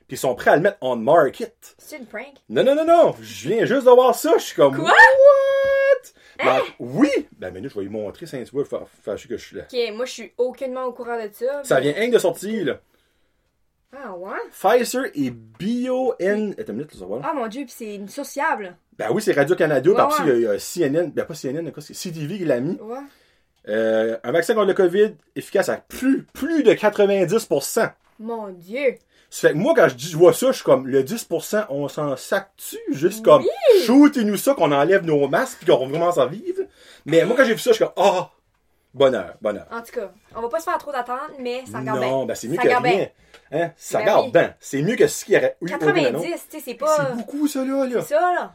Puis 0.09 0.15
ils 0.17 0.19
sont 0.19 0.35
prêts 0.35 0.51
à 0.53 0.57
le 0.57 0.63
mettre 0.63 0.79
on 0.81 0.97
market. 0.97 1.75
C'est 1.79 1.99
une 1.99 2.07
prank? 2.07 2.35
Non, 2.49 2.63
non, 2.63 2.75
non, 2.77 2.85
non. 2.85 3.15
Je 3.21 3.49
viens 3.49 3.65
juste 3.65 3.87
de 3.87 3.91
voir 3.91 4.15
ça. 4.15 4.35
Je 4.39 4.43
suis 4.45 4.55
comme, 4.57 4.77
Quoi? 4.77 4.85
What? 4.91 6.45
Ben, 6.45 6.61
oui! 6.79 7.09
Ben, 7.39 7.51
minute, 7.53 7.71
je 7.71 7.77
vais 7.77 7.85
lui 7.87 7.91
montrer, 7.91 8.27
c'est 8.27 8.39
un 8.39 8.43
petit 8.45 8.53
peu 8.53 8.63
fa- 8.65 8.85
fâché 9.03 9.27
que 9.29 9.37
je 9.37 9.45
suis 9.47 9.57
là. 9.57 9.63
Ok, 9.73 9.95
moi, 9.95 10.05
je 10.05 10.13
suis 10.13 10.33
aucunement 10.37 10.85
au 10.85 10.93
courant 10.93 11.17
de 11.17 11.29
ça. 11.33 11.65
Ça 11.65 11.81
vient 11.81 11.93
rien 11.93 12.09
de 12.11 12.19
sortir, 12.19 12.65
là. 12.67 12.81
Ah, 13.97 14.13
ouais? 14.15 14.37
Pfizer 14.53 15.05
et 15.15 15.31
BioN. 15.31 16.11
Attends 16.53 16.73
une 16.73 16.79
minute, 16.79 16.93
là, 16.93 17.01
ça 17.01 17.07
va, 17.07 17.17
là. 17.17 17.23
Ah, 17.25 17.33
mon 17.35 17.47
dieu, 17.49 17.65
puis 17.65 17.75
c'est 17.77 17.95
une 17.95 18.09
source 18.09 18.33
fiable. 18.33 18.77
Ben 18.99 19.09
oui, 19.13 19.23
c'est 19.23 19.33
Radio-Canada, 19.33 19.89
Ouais, 19.91 19.95
puis 19.97 20.03
après, 20.05 20.25
ouais. 20.25 20.37
il 20.37 20.43
y 20.43 20.47
a- 20.47 20.55
il 20.55 20.55
y, 20.55 20.57
a 20.57 20.59
CNN, 20.59 21.11
ben 21.11 21.25
pas 21.25 21.35
CNN, 21.35 21.73
c'est 21.81 21.95
CTV 21.95 22.39
qui 22.39 22.45
l'a 22.45 22.61
mis. 22.61 22.79
Ouais. 22.81 22.99
Euh, 23.69 24.19
un 24.23 24.33
vaccin 24.33 24.55
contre 24.55 24.67
le 24.69 24.75
COVID 24.75 25.15
efficace 25.35 25.69
à 25.71 25.79
plus, 25.79 26.23
plus 26.25 26.63
de 26.63 26.73
90%. 26.75 27.91
Mon 28.21 28.49
dieu. 28.51 28.95
Ça 29.31 29.49
fait 29.49 29.55
que 29.55 29.59
moi, 29.59 29.75
quand 29.77 29.89
je 29.89 29.95
dis, 29.95 30.09
je 30.11 30.17
vois 30.17 30.33
ça, 30.33 30.49
je 30.49 30.57
suis 30.57 30.65
comme, 30.65 30.87
le 30.87 31.03
10%, 31.03 31.67
on 31.69 31.89
s'en 31.89 32.17
sac-tu? 32.17 32.79
Juste 32.91 33.25
comme, 33.25 33.45
shootez-nous 33.85 34.37
ça, 34.37 34.55
qu'on 34.55 34.73
enlève 34.73 35.05
nos 35.05 35.27
masques, 35.29 35.59
puis 35.59 35.67
qu'on 35.67 35.91
commence 35.91 36.19
à 36.19 36.27
vivre. 36.27 36.63
Mais 37.05 37.25
moi, 37.25 37.37
quand 37.37 37.45
j'ai 37.45 37.55
vu 37.55 37.59
ça, 37.59 37.71
je 37.71 37.77
suis 37.77 37.85
comme, 37.85 37.95
ah, 37.97 38.31
bonheur, 38.95 39.35
bonheur. 39.41 39.67
En 39.71 39.81
tout 39.83 39.93
cas, 39.93 40.11
on 40.35 40.41
va 40.43 40.49
pas 40.49 40.61
se 40.61 40.65
faire 40.65 40.79
trop 40.79 40.93
d'attente, 40.93 41.33
mais 41.41 41.65
ça 41.71 41.81
garde 41.81 42.01
bien. 42.01 42.09
non, 42.09 42.25
ben 42.25 42.35
c'est 42.35 42.49
mieux 42.49 42.57
Ça 42.57 42.63
que 42.63 42.83
rien. 42.83 43.09
Hein? 43.53 43.71
Ça 43.77 43.99
Ben 43.99 44.05
garde 44.07 44.25
oui. 44.27 44.33
bien. 44.33 44.55
C'est 44.61 44.83
mieux 44.83 44.97
que 44.97 45.07
ce 45.07 45.25
qui 45.25 45.37
aurait 45.37 45.57
eu 45.61 45.67
90, 45.67 46.23
tu 46.23 46.57
sais, 46.59 46.63
c'est 46.65 46.75
pas. 46.75 46.97
C'est 47.11 47.17
beaucoup, 47.17 47.47
ça, 47.47 47.65
là. 47.65 47.87
là. 47.87 48.01
C'est 48.03 48.15
ça, 48.15 48.21
là. 48.21 48.55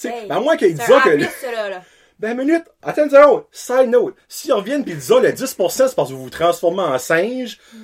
Tu 0.00 0.08
sais, 0.08 0.30
à 0.30 0.40
moins 0.40 0.56
qu'ils 0.56 0.74
disent 0.74 0.86
que. 0.86 0.92
A+, 0.92 1.14
le- 1.16 1.24
ça, 1.24 1.52
là, 1.52 1.68
là. 1.68 1.82
Ben, 2.18 2.36
minute, 2.36 2.64
attends 2.82 3.04
une 3.04 3.10
seconde. 3.10 3.44
Side 3.50 3.88
note. 3.88 4.14
S'ils 4.28 4.52
reviennent 4.52 4.84
pis 4.84 4.92
ils 4.92 4.98
disent, 4.98 5.12
ah, 5.16 5.20
le 5.20 5.30
10%, 5.32 5.70
c'est 5.88 5.94
parce 5.94 6.08
que 6.08 6.14
vous 6.14 6.22
vous 6.24 6.30
transformez 6.30 6.82
en 6.82 6.98
singe. 6.98 7.58
Mm. 7.72 7.78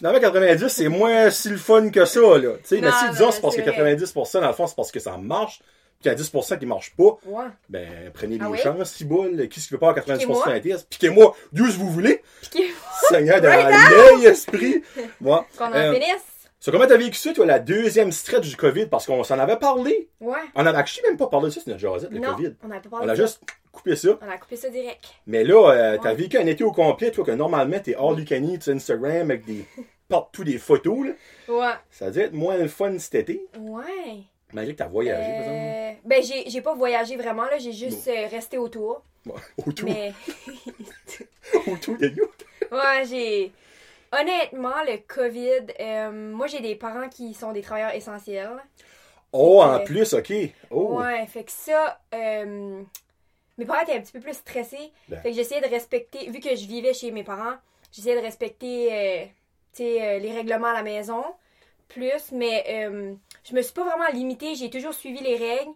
Finalement, 0.00 0.18
90, 0.20 0.68
c'est 0.68 0.88
moins 0.88 1.28
si 1.30 1.50
le 1.50 1.58
fun 1.58 1.90
que 1.90 2.06
ça, 2.06 2.20
là. 2.20 2.38
Tu 2.38 2.58
sais, 2.64 2.80
mais 2.80 2.88
ah, 2.90 3.12
ben, 3.12 3.30
c'est 3.30 3.40
parce 3.42 3.54
que 3.54 3.62
c'est 3.62 3.70
vrai. 3.70 3.94
90%, 3.96 4.40
dans 4.40 4.46
le 4.48 4.52
fond, 4.54 4.66
c'est 4.66 4.74
parce 4.76 4.90
que 4.90 4.98
ça 4.98 5.18
marche. 5.18 5.60
Puis 6.00 6.08
qu'il 6.08 6.12
y 6.12 6.14
a 6.14 6.16
10% 6.42 6.58
qui 6.58 6.64
marche 6.64 6.94
pas. 6.96 7.18
Ouais. 7.26 7.44
Ben, 7.68 8.10
prenez 8.14 8.38
les 8.38 8.44
Ah 8.44 8.48
oui? 8.48 8.56
chances, 8.58 8.92
si 8.92 9.04
boule. 9.04 9.46
Qui 9.48 9.60
se 9.60 9.68
veut 9.70 9.78
pas 9.78 9.90
avoir 9.90 10.02
90% 10.06 10.16
Piquez-moi. 10.20 10.46
d'un 10.46 10.60
test? 10.60 10.86
Piquez-moi, 10.88 11.36
d'où 11.52 11.66
vous 11.66 11.90
voulez. 11.90 12.22
Piquez- 12.40 12.70
Seigneur 13.10 13.42
de 13.42 13.46
Right 13.48 13.90
l'œil 13.90 14.24
esprit. 14.26 14.82
Moi. 15.20 15.46
Qu'on 15.58 15.66
en 15.66 15.74
Euh, 15.74 15.92
finisse. 15.92 16.24
So, 16.62 16.70
comment 16.70 16.86
t'as 16.86 16.98
vécu 16.98 17.16
ça, 17.16 17.32
toi, 17.32 17.46
la 17.46 17.58
deuxième 17.58 18.12
stretch 18.12 18.46
du 18.46 18.54
COVID? 18.56 18.86
Parce 18.86 19.06
qu'on 19.06 19.24
s'en 19.24 19.38
avait 19.38 19.56
parlé. 19.56 20.10
Ouais. 20.20 20.36
On 20.54 20.66
avait 20.66 20.76
actually 20.76 21.06
même 21.08 21.16
pas 21.16 21.28
parlé 21.28 21.46
de 21.46 21.54
ça, 21.54 21.62
c'est 21.64 21.70
notre 21.70 21.80
jasette, 21.80 22.10
le 22.10 22.18
non, 22.18 22.34
COVID. 22.34 22.54
on 22.62 22.68
n'a 22.68 22.80
pas 22.80 22.88
On 22.88 22.90
parlé 22.98 23.08
a 23.10 23.14
de 23.14 23.16
ça. 23.16 23.22
juste 23.22 23.40
coupé 23.72 23.96
ça. 23.96 24.18
On 24.20 24.28
a 24.30 24.36
coupé 24.36 24.56
ça 24.56 24.68
direct. 24.68 25.02
Mais 25.26 25.42
là, 25.42 25.70
euh, 25.70 25.96
t'as 26.02 26.10
Ouais. 26.10 26.14
vécu 26.16 26.36
un 26.36 26.46
été 26.46 26.62
au 26.62 26.70
complet, 26.72 27.10
toi, 27.12 27.24
que 27.24 27.30
normalement, 27.30 27.78
t'es 27.80 27.94
all 27.94 28.18
you 28.18 28.26
can 28.28 28.60
sur 28.60 28.74
Instagram 28.74 29.30
avec 29.30 29.46
des 29.46 29.64
partout 30.10 30.44
des 30.44 30.58
photos, 30.58 31.06
là. 31.06 31.12
Ouais. 31.48 31.72
Ça 31.90 32.06
a 32.06 32.10
dû 32.10 32.18
être 32.20 32.34
moins 32.34 32.58
le 32.58 32.68
fun 32.68 32.98
cet 32.98 33.14
été, 33.14 33.46
Ouais. 33.58 34.18
malgré 34.52 34.74
que 34.74 34.78
t'as 34.80 34.88
voyagé, 34.88 35.22
par 35.22 35.38
exemple. 35.40 35.56
Euh, 35.56 35.92
ben, 36.04 36.22
j'ai 36.22 36.50
j'ai 36.50 36.60
pas 36.60 36.74
voyagé 36.74 37.16
vraiment, 37.16 37.44
là. 37.44 37.56
J'ai 37.58 37.72
juste 37.72 38.06
euh, 38.08 38.26
resté 38.30 38.58
autour. 38.58 39.02
Ouais, 39.24 39.32
autour, 39.66 39.88
Mais, 39.88 40.12
autour 41.72 41.96
de 41.96 42.06
you. 42.08 42.28
ouais, 42.70 43.04
j'ai. 43.08 43.52
Honnêtement, 44.12 44.82
le 44.86 44.96
COVID, 45.06 45.72
euh, 45.78 46.10
moi, 46.10 46.46
j'ai 46.48 46.60
des 46.60 46.74
parents 46.74 47.08
qui 47.08 47.32
sont 47.32 47.52
des 47.52 47.62
travailleurs 47.62 47.94
essentiels. 47.94 48.56
Oh, 49.32 49.62
en 49.62 49.74
Euh, 49.74 49.84
plus, 49.84 50.12
ok. 50.14 50.32
Oh. 50.70 50.98
Ouais, 50.98 51.24
fait 51.26 51.44
que 51.44 51.52
ça, 51.52 52.00
euh, 52.12 52.82
mes 53.56 53.64
parents 53.64 53.82
étaient 53.82 53.94
un 53.94 54.00
petit 54.00 54.12
peu 54.12 54.20
plus 54.20 54.34
stressés. 54.34 54.90
Ben. 55.08 55.20
Fait 55.20 55.30
que 55.30 55.36
j'essayais 55.36 55.60
de 55.60 55.68
respecter, 55.68 56.28
vu 56.30 56.40
que 56.40 56.56
je 56.56 56.66
vivais 56.66 56.92
chez 56.92 57.12
mes 57.12 57.22
parents, 57.22 57.54
j'essayais 57.92 58.16
de 58.16 58.20
respecter, 58.22 58.92
euh, 58.92 60.18
les 60.18 60.32
règlements 60.32 60.66
à 60.68 60.74
la 60.74 60.82
maison, 60.82 61.24
plus, 61.88 62.32
mais 62.32 62.64
je 63.44 63.54
me 63.54 63.62
suis 63.62 63.72
pas 63.72 63.84
vraiment 63.84 64.08
limitée, 64.12 64.56
j'ai 64.56 64.70
toujours 64.70 64.92
suivi 64.94 65.20
les 65.20 65.36
règles. 65.36 65.72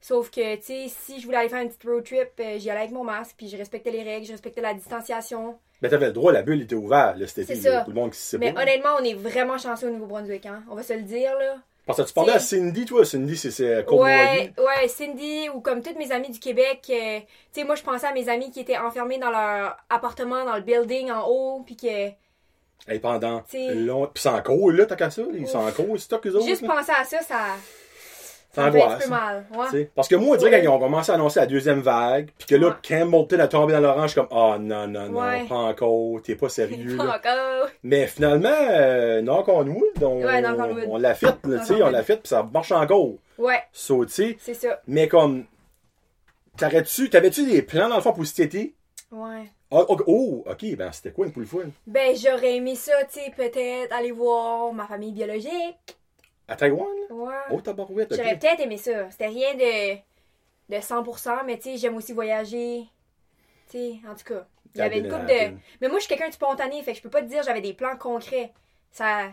Sauf 0.00 0.30
que, 0.30 0.54
tu 0.56 0.62
sais, 0.62 0.86
si 0.88 1.20
je 1.20 1.26
voulais 1.26 1.38
aller 1.38 1.48
faire 1.48 1.62
une 1.62 1.68
petite 1.68 1.82
road 1.84 2.04
trip, 2.04 2.30
j'y 2.58 2.70
allais 2.70 2.80
avec 2.80 2.92
mon 2.92 3.02
masque, 3.02 3.34
puis 3.36 3.48
je 3.48 3.56
respectais 3.56 3.90
les 3.90 4.04
règles, 4.04 4.26
je 4.26 4.32
respectais 4.32 4.60
la 4.60 4.74
distanciation. 4.74 5.58
Ben, 5.82 5.90
t'avais 5.90 6.06
le 6.06 6.12
droit, 6.12 6.32
la 6.32 6.42
bulle 6.42 6.62
était 6.62 6.74
ouverte, 6.74 7.18
là, 7.18 7.26
ça. 7.26 7.82
Tout 7.84 7.90
le 7.90 7.94
monde 7.94 8.10
qui 8.12 8.18
se 8.18 8.24
sait 8.24 8.38
Mais 8.38 8.52
pas. 8.52 8.62
honnêtement, 8.62 8.90
on 8.98 9.04
est 9.04 9.14
vraiment 9.14 9.58
chanceux 9.58 9.88
au 9.88 9.90
Nouveau-Brunswick, 9.92 10.46
hein. 10.46 10.62
On 10.70 10.74
va 10.74 10.82
se 10.82 10.94
le 10.94 11.02
dire, 11.02 11.36
là. 11.38 11.56
Parce 11.84 12.02
que 12.02 12.08
tu 12.08 12.14
parlais 12.14 12.32
à 12.32 12.38
Cindy, 12.40 12.84
toi. 12.84 13.04
Cindy, 13.04 13.36
c'est- 13.36 13.50
c'est 13.52 13.84
Cold 13.86 14.00
Ouais, 14.02 14.52
ouais, 14.58 14.88
Cindy 14.88 15.48
ou 15.50 15.60
comme 15.60 15.82
toutes 15.82 15.96
mes 15.98 16.10
amies 16.10 16.30
du 16.30 16.40
Québec, 16.40 16.80
euh, 16.90 17.20
tu 17.52 17.60
sais, 17.60 17.64
moi 17.64 17.76
je 17.76 17.82
pensais 17.82 18.06
à 18.08 18.12
mes 18.12 18.28
amis 18.28 18.50
qui 18.50 18.58
étaient 18.60 18.76
enfermés 18.76 19.18
dans 19.18 19.30
leur 19.30 19.76
appartement, 19.88 20.44
dans 20.44 20.56
le 20.56 20.62
building 20.62 21.12
en 21.12 21.28
haut, 21.28 21.62
puis 21.64 21.76
que 21.76 22.08
Hey, 22.88 22.98
pendant 23.00 23.42
long... 23.54 24.06
Puis 24.12 24.22
c'est 24.22 24.28
en 24.28 24.42
cours, 24.42 24.72
là, 24.72 24.86
t'as 24.86 24.96
qu'à 24.96 25.10
ça. 25.10 25.22
Ils 25.32 25.46
sont 25.46 25.58
en 25.58 25.70
cours, 25.72 25.96
c'est 25.98 26.08
toi 26.08 26.18
que 26.18 26.28
autres. 26.28 26.44
juste 26.46 26.66
penser 26.66 26.92
à 26.92 27.04
ça, 27.04 27.20
ça, 27.22 27.38
Ça 28.56 28.66
angoisse, 28.66 29.06
peu 29.06 29.12
hein. 29.14 29.44
mal. 29.54 29.72
Ouais. 29.72 29.90
Parce 29.94 30.08
que 30.08 30.16
moi, 30.16 30.34
on 30.34 30.38
dirait 30.38 30.50
Ouais. 30.50 30.60
qu'ils 30.60 30.68
ont 30.68 30.78
commencé 30.78 31.12
à 31.12 31.14
annoncer 31.14 31.40
la 31.40 31.46
deuxième 31.46 31.80
vague, 31.80 32.30
puis 32.38 32.46
que 32.48 32.54
là, 32.56 32.68
Ouais. 32.68 32.74
Campbellton 32.82 33.38
a 33.38 33.48
tombé 33.48 33.72
dans 33.74 33.80
l'orange, 33.80 34.14
comme, 34.14 34.28
ah 34.30 34.56
non, 34.58 34.86
non, 34.88 35.08
non, 35.08 35.20
Ouais. 35.20 35.44
pas 35.48 35.54
encore, 35.54 36.20
t'es 36.22 36.34
pas 36.34 36.48
sérieux. 36.48 36.96
Pas 36.96 37.16
encore. 37.16 37.68
Mais 37.84 38.06
finalement, 38.06 38.48
euh, 38.52 39.20
knock 39.22 39.46
on 39.48 39.66
wood, 39.66 40.02
on, 40.02 40.24
on 40.24 40.90
on 40.90 40.96
l'a 40.98 41.14
fait, 41.14 41.34
tu 41.44 41.64
sais, 41.64 41.82
on 41.82 41.90
l'a 41.90 42.02
fait, 42.02 42.16
puis 42.16 42.28
ça 42.28 42.42
marche 42.52 42.72
encore. 42.72 43.12
Ouais, 43.38 43.62
So, 43.72 44.04
tu 44.06 44.12
sais, 44.12 44.36
c'est 44.40 44.54
ça. 44.54 44.80
mais 44.86 45.08
comme, 45.08 45.44
t'aurais-tu, 46.56 47.10
t'avais-tu 47.10 47.46
des 47.46 47.62
plans 47.62 47.88
dans 47.88 47.96
le 47.96 48.02
fond 48.02 48.12
pour 48.12 48.26
cet 48.26 48.40
été? 48.40 48.74
Ouais. 49.12 49.44
Oh, 49.70 49.84
oh, 49.88 49.98
oh, 50.06 50.44
ok, 50.48 50.76
ben 50.76 50.90
c'était 50.92 51.10
quoi 51.10 51.26
une 51.26 51.32
poule 51.32 51.46
fun? 51.46 51.58
Ben, 51.86 52.14
j'aurais 52.16 52.56
aimé 52.56 52.74
ça, 52.76 52.92
tu 53.12 53.20
sais, 53.20 53.32
peut-être 53.36 53.92
aller 53.92 54.12
voir 54.12 54.72
ma 54.72 54.86
famille 54.86 55.12
biologique. 55.12 55.96
À 56.48 56.56
Taïwan? 56.56 56.86
Ouais. 57.10 57.34
Oh, 57.50 57.60
tabarouette. 57.60 58.14
J'aurais 58.14 58.38
peut-être 58.38 58.60
aimé 58.60 58.76
ça. 58.76 59.10
C'était 59.10 59.26
rien 59.26 59.54
de, 59.54 59.96
de 60.76 60.80
100%, 60.80 61.44
mais 61.44 61.56
tu 61.58 61.70
sais, 61.70 61.76
j'aime 61.78 61.96
aussi 61.96 62.12
voyager. 62.12 62.84
Tu 63.70 63.78
sais, 63.78 63.94
en 64.08 64.14
tout 64.14 64.24
cas. 64.24 64.46
Il 64.74 64.78
y 64.78 64.82
avait 64.82 64.98
une 64.98 65.08
coupe 65.08 65.24
de. 65.26 65.56
Mais 65.80 65.88
moi, 65.88 65.98
je 65.98 66.04
suis 66.04 66.08
quelqu'un 66.08 66.28
de 66.28 66.34
spontané, 66.34 66.82
fait 66.82 66.92
que 66.92 66.98
je 66.98 67.02
peux 67.02 67.10
pas 67.10 67.22
te 67.22 67.26
dire 67.28 67.42
j'avais 67.42 67.62
des 67.62 67.72
plans 67.72 67.96
concrets. 67.96 68.52
Ça. 68.92 69.32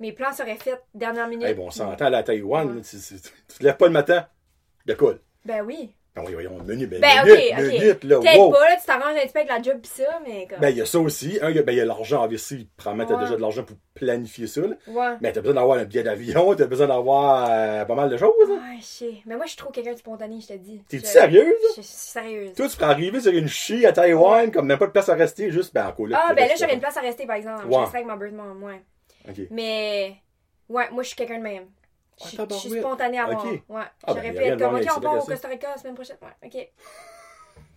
Mes 0.00 0.12
plans 0.12 0.32
seraient 0.32 0.54
faits 0.56 0.80
dernière 0.94 1.26
minute. 1.26 1.44
Hey, 1.48 1.54
bon, 1.54 1.66
on 1.66 1.70
s'entend 1.70 2.04
à 2.06 2.10
la 2.10 2.22
Taïwan, 2.22 2.76
Ouais. 2.76 2.82
tu, 2.82 2.96
tu- 2.98 3.20
tu 3.48 3.58
te 3.58 3.64
lèves 3.64 3.76
pas 3.76 3.86
le 3.86 3.92
matin, 3.92 4.28
de 4.86 4.94
cool. 4.94 5.20
Ben 5.44 5.62
oui. 5.66 5.92
Ben 6.16 6.24
oui, 6.26 6.32
voyons, 6.32 6.58
menu, 6.64 6.86
ben, 6.88 7.00
Ben, 7.00 7.24
minute, 7.24 7.38
ok, 7.52 7.58
ok. 7.58 7.72
minute, 7.72 8.04
là, 8.04 8.18
Peut-être 8.18 8.38
wow. 8.38 8.50
pas, 8.50 8.68
là, 8.68 8.76
tu 8.80 8.86
t'arranges 8.86 9.16
un 9.16 9.20
petit 9.20 9.32
peu 9.32 9.38
avec 9.38 9.50
la 9.50 9.62
job 9.62 9.80
pis 9.80 9.88
ça, 9.88 10.20
mais 10.26 10.46
comme. 10.48 10.58
Ben, 10.58 10.70
il 10.70 10.76
y 10.76 10.80
a 10.80 10.86
ça 10.86 10.98
aussi. 10.98 11.38
A- 11.40 11.50
ben, 11.52 11.72
il 11.72 11.74
y 11.78 11.80
a 11.80 11.84
l'argent, 11.84 12.24
obviously. 12.24 12.68
Probablement, 12.76 13.08
t'as 13.08 13.14
Ouais. 13.14 13.20
déjà 13.24 13.36
de 13.36 13.40
l'argent 13.40 13.62
pour 13.62 13.76
planifier 13.94 14.48
ça, 14.48 14.62
là. 14.62 14.74
ouais. 14.88 15.16
Mais 15.20 15.30
t'as 15.32 15.40
besoin 15.42 15.54
d'avoir 15.54 15.78
un 15.78 15.84
billet 15.84 16.02
d'avion, 16.02 16.54
t'as 16.56 16.66
besoin 16.66 16.88
d'avoir 16.88 17.46
euh, 17.50 17.84
pas 17.84 17.94
mal 17.94 18.08
de 18.10 18.16
choses. 18.16 18.32
Ouais, 18.48 18.78
je 18.80 18.84
sais. 18.84 19.14
Mais 19.26 19.36
moi, 19.36 19.44
je 19.44 19.50
suis 19.50 19.58
trop 19.58 19.70
quelqu'un 19.70 19.92
de 19.92 19.98
spontané, 19.98 20.40
je 20.40 20.48
te 20.48 20.52
dis. 20.54 20.82
T'es-tu 20.88 21.04
Je- 21.06 21.08
sérieuse? 21.10 21.54
Je, 21.76 21.82
suis 21.82 21.84
sérieuse. 21.84 22.52
Toi, 22.54 22.68
tu 22.68 22.76
peux 22.76 22.84
arriver 22.84 23.20
sur 23.20 23.32
une 23.32 23.48
chie 23.48 23.86
à 23.86 23.92
Taïwan, 23.92 24.50
comme 24.50 24.66
même 24.66 24.78
pas 24.78 24.86
de 24.86 24.92
place 24.92 25.08
à 25.08 25.14
rester, 25.14 25.52
juste, 25.52 25.72
ben, 25.72 25.86
en 25.86 25.92
cool. 25.92 26.14
Ah, 26.14 26.32
ben 26.34 26.48
là, 26.48 26.54
j'aurais 26.58 26.74
une 26.74 26.80
place 26.80 26.96
à 26.96 27.00
rester, 27.00 27.26
par 27.26 27.36
exemple. 27.36 27.64
Ouais. 27.66 27.74
Je 27.74 27.78
resterais 27.78 27.98
avec 27.98 28.06
ma 28.08 28.16
bird 28.16 28.32
mom, 28.34 28.60
ouais. 28.64 28.82
Ok. 29.28 29.36
Mais. 29.52 30.16
Ouais, 30.68 30.90
moi, 30.90 31.02
je 31.04 31.08
suis 31.08 31.16
quelqu'un 31.16 31.38
de 31.38 31.42
même. 31.44 31.64
Je 32.20 32.24
Ah, 32.24 32.28
suis- 32.28 32.38
je 32.50 32.54
suis 32.54 32.80
spontanée 32.80 33.18
à 33.18 33.26
Ok. 33.28 33.32
mort. 33.32 33.44
Ouais. 33.46 33.58
Ah, 33.68 33.84
J'aurais 34.08 34.30
ben, 34.32 34.34
pu 34.36 34.42
être 34.42 34.58
comme, 34.58 34.74
ok, 34.74 34.80
avec 34.80 34.96
on 34.96 35.00
part 35.00 35.18
au. 35.22 35.26
Costa 35.26 35.48
Rica 35.48 35.68
la 35.70 35.78
semaine 35.78 35.94
prochaine. 35.94 36.16
Ouais, 36.22 36.48
ok. 36.48 36.68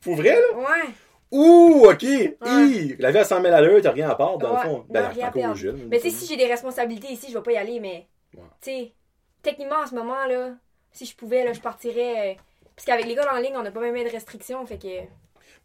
Pour 0.01 0.15
vrai, 0.15 0.29
là? 0.35 0.57
Ouais. 0.57 0.89
Ouh, 1.31 1.85
ok. 1.89 2.03
Hi, 2.03 2.95
La 2.99 3.11
vie 3.11 3.17
à 3.19 3.23
100 3.23 3.41
000 3.41 3.53
à 3.53 3.61
l'heure, 3.61 3.81
t'as 3.81 3.91
rien 3.91 4.09
à 4.09 4.15
part, 4.15 4.37
dans 4.37 4.49
Ouais. 4.55 4.63
le 4.63 4.69
fond. 4.69 4.77
Non, 4.79 4.85
Ben, 4.89 5.07
rien 5.09 5.27
encore 5.27 5.33
perdre. 5.41 5.55
jeune. 5.55 5.87
Mais 5.89 5.99
tu 5.99 6.09
sais, 6.09 6.15
si 6.15 6.25
j'ai 6.27 6.37
des 6.37 6.47
responsabilités 6.47 7.07
ici, 7.13 7.27
je 7.29 7.37
vais 7.37 7.43
pas 7.43 7.51
y 7.53 7.57
aller, 7.57 7.79
mais. 7.79 8.07
Ouais. 8.35 8.43
Tu 8.61 8.71
sais, 8.71 8.91
techniquement, 9.43 9.77
en 9.83 9.87
ce 9.87 9.95
moment, 9.95 10.25
là, 10.27 10.49
si 10.91 11.05
je 11.05 11.15
pouvais, 11.15 11.43
là, 11.45 11.53
je 11.53 11.61
partirais. 11.61 12.31
euh, 12.31 12.35
Parce 12.75 12.85
qu'avec 12.85 13.05
l'école 13.05 13.27
en 13.31 13.37
ligne, 13.37 13.53
on 13.55 13.61
n'a 13.61 13.69
pas 13.71 13.79
même 13.81 13.93
de 14.03 14.09
restrictions, 14.09 14.65
fait 14.65 14.77
que. 14.79 14.87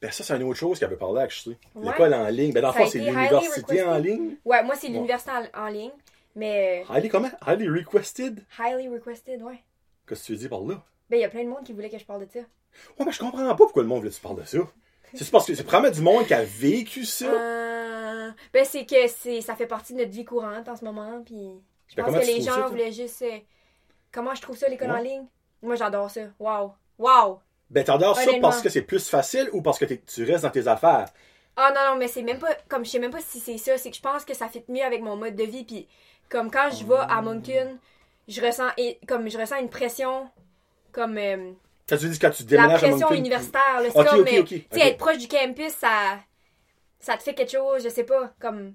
Ben, 0.03 0.11
ça, 0.11 0.23
c'est 0.23 0.37
une 0.37 0.43
autre 0.43 0.59
chose 0.59 0.79
qu'elle 0.79 0.91
veut 0.91 0.99
parler, 0.99 1.25
je 1.31 1.41
sais. 1.41 1.51
Ouais. 1.75 1.87
L'école 1.87 2.13
en 2.13 2.27
ligne. 2.29 2.53
Ben, 2.53 2.61
dans 2.61 2.69
le 2.69 2.75
fond, 2.75 2.87
c'est 2.87 2.99
l'université 2.99 3.83
en 3.83 3.97
ligne. 3.97 4.37
Ouais, 4.45 4.63
moi, 4.63 4.75
c'est 4.77 4.89
l'université 4.89 5.31
en, 5.33 5.63
en 5.65 5.69
ligne, 5.69 5.93
mais. 6.37 6.85
euh, 6.89 6.93
Highly 6.95 7.09
comment? 7.09 7.31
Highly 7.45 7.69
requested? 7.69 8.45
highly 8.59 8.89
requested, 8.89 9.43
ouais. 9.43 9.65
Qu'est-ce 10.09 10.23
que 10.23 10.27
tu 10.27 10.37
dis 10.37 10.49
par 10.49 10.61
là? 10.61 10.85
Ben, 11.11 11.17
il 11.17 11.21
y 11.23 11.25
a 11.25 11.29
plein 11.29 11.43
de 11.43 11.49
monde 11.49 11.65
qui 11.65 11.73
voulait 11.73 11.91
que 11.91 11.99
je 11.99 12.05
parle 12.05 12.25
de 12.25 12.31
ça. 12.33 12.39
Ouais, 12.41 13.05
mais 13.05 13.11
je 13.13 13.19
comprends 13.19 13.45
pas 13.47 13.55
pourquoi 13.57 13.83
le 13.83 13.89
monde 13.89 14.03
veut 14.05 14.11
que 14.11 14.15
tu 14.15 14.21
parles 14.21 14.41
de 14.41 14.45
ça. 14.45 14.59
C'est 15.15 15.31
parce 15.31 15.47
que 15.47 15.55
c'est 15.55 15.65
probablement 15.65 15.95
du 15.95 16.03
monde 16.03 16.27
qui 16.27 16.35
a 16.35 16.45
vécu 16.45 17.05
ça. 17.05 17.27
Euh, 17.27 18.31
ben, 18.53 18.65
c'est 18.65 18.85
que 18.87 19.07
c'est, 19.09 19.41
ça 19.41 19.55
fait 19.57 19.67
partie 19.67 19.95
de 19.95 19.99
notre 19.99 20.11
vie 20.11 20.25
courante 20.25 20.69
en 20.69 20.77
ce 20.77 20.85
moment. 20.85 21.23
Puis 21.25 21.49
je 21.89 21.97
Ben, 21.97 22.05
pense 22.05 22.15
que 22.21 22.27
les 22.27 22.41
gens 22.43 22.53
ça, 22.55 22.67
voulaient 22.67 22.93
juste. 22.93 23.23
euh, 23.23 23.39
comment 24.13 24.35
je 24.35 24.43
trouve 24.43 24.57
ça, 24.57 24.69
l'école 24.69 24.91
Ouais. 24.91 24.99
en 24.99 25.03
ligne? 25.03 25.27
Moi, 25.63 25.77
j'adore 25.77 26.11
ça. 26.11 26.23
Waouh. 26.39 26.73
Waouh. 26.99 27.39
Ben, 27.71 27.83
t'adores 27.85 28.17
ça 28.19 28.31
parce 28.41 28.61
que 28.63 28.69
c'est 28.69 28.83
plus 28.83 29.09
facile 29.09 29.49
ou 29.53 29.63
parce 29.63 29.79
que 29.79 29.85
t'es- 29.87 30.03
tu 30.07 30.25
restes 30.25 30.45
dans 30.45 30.51
tes 30.51 30.69
affaires? 30.69 31.07
Ah 31.57 31.73
non, 31.75 31.93
non, 31.93 31.97
mais 31.99 32.09
c'est 32.09 32.23
même 32.23 32.39
pas. 32.39 32.55
Comme 32.69 32.85
je 32.85 32.91
sais 32.91 32.99
même 32.99 33.11
pas 33.11 33.21
si 33.21 33.41
c'est 33.41 33.59
ça. 33.59 33.79
C'est 33.79 33.91
que 33.91 33.97
je 33.97 34.03
pense 34.03 34.25
que 34.25 34.35
ça 34.35 34.49
fit 34.49 34.63
mieux 34.69 34.83
avec 34.85 35.01
mon 35.03 35.17
mode 35.17 35.35
de 35.35 35.45
vie. 35.45 35.65
Puis 35.65 35.89
comme 36.29 36.51
quand 36.51 36.71
je 36.71 36.85
vais 36.85 36.95
à 36.97 37.23
Moncton, 37.23 37.79
je 38.29 38.41
ressens, 38.41 38.69
et, 38.77 38.99
comme 39.07 39.29
je 39.29 39.39
ressens 39.39 39.59
une 39.61 39.71
pression. 39.71 40.29
Comme. 40.93 41.19
euh, 41.19 41.53
tu 41.87 41.97
dis 42.09 42.19
quand 42.19 42.31
tu 42.31 42.43
la 42.45 42.49
déménages 42.49 42.75
à 42.85 42.89
pression 42.89 42.99
Moncton, 43.09 43.15
universitaire. 43.15 43.81
là. 43.83 43.89
C'est 43.91 43.99
Ok, 44.01 44.07
comme. 44.09 44.21
ok, 44.23 44.29
euh, 44.33 44.43
Tu 44.43 44.65
sais, 44.73 44.89
être 44.89 44.99
proche 44.99 45.19
du 45.19 45.29
campus, 45.29 45.73
ça. 45.73 46.19
Ça 46.99 47.17
te 47.17 47.23
fait 47.23 47.35
quelque 47.35 47.53
chose, 47.53 47.83
je 47.85 47.89
sais 47.89 48.05
pas. 48.05 48.33
Comme. 48.41 48.75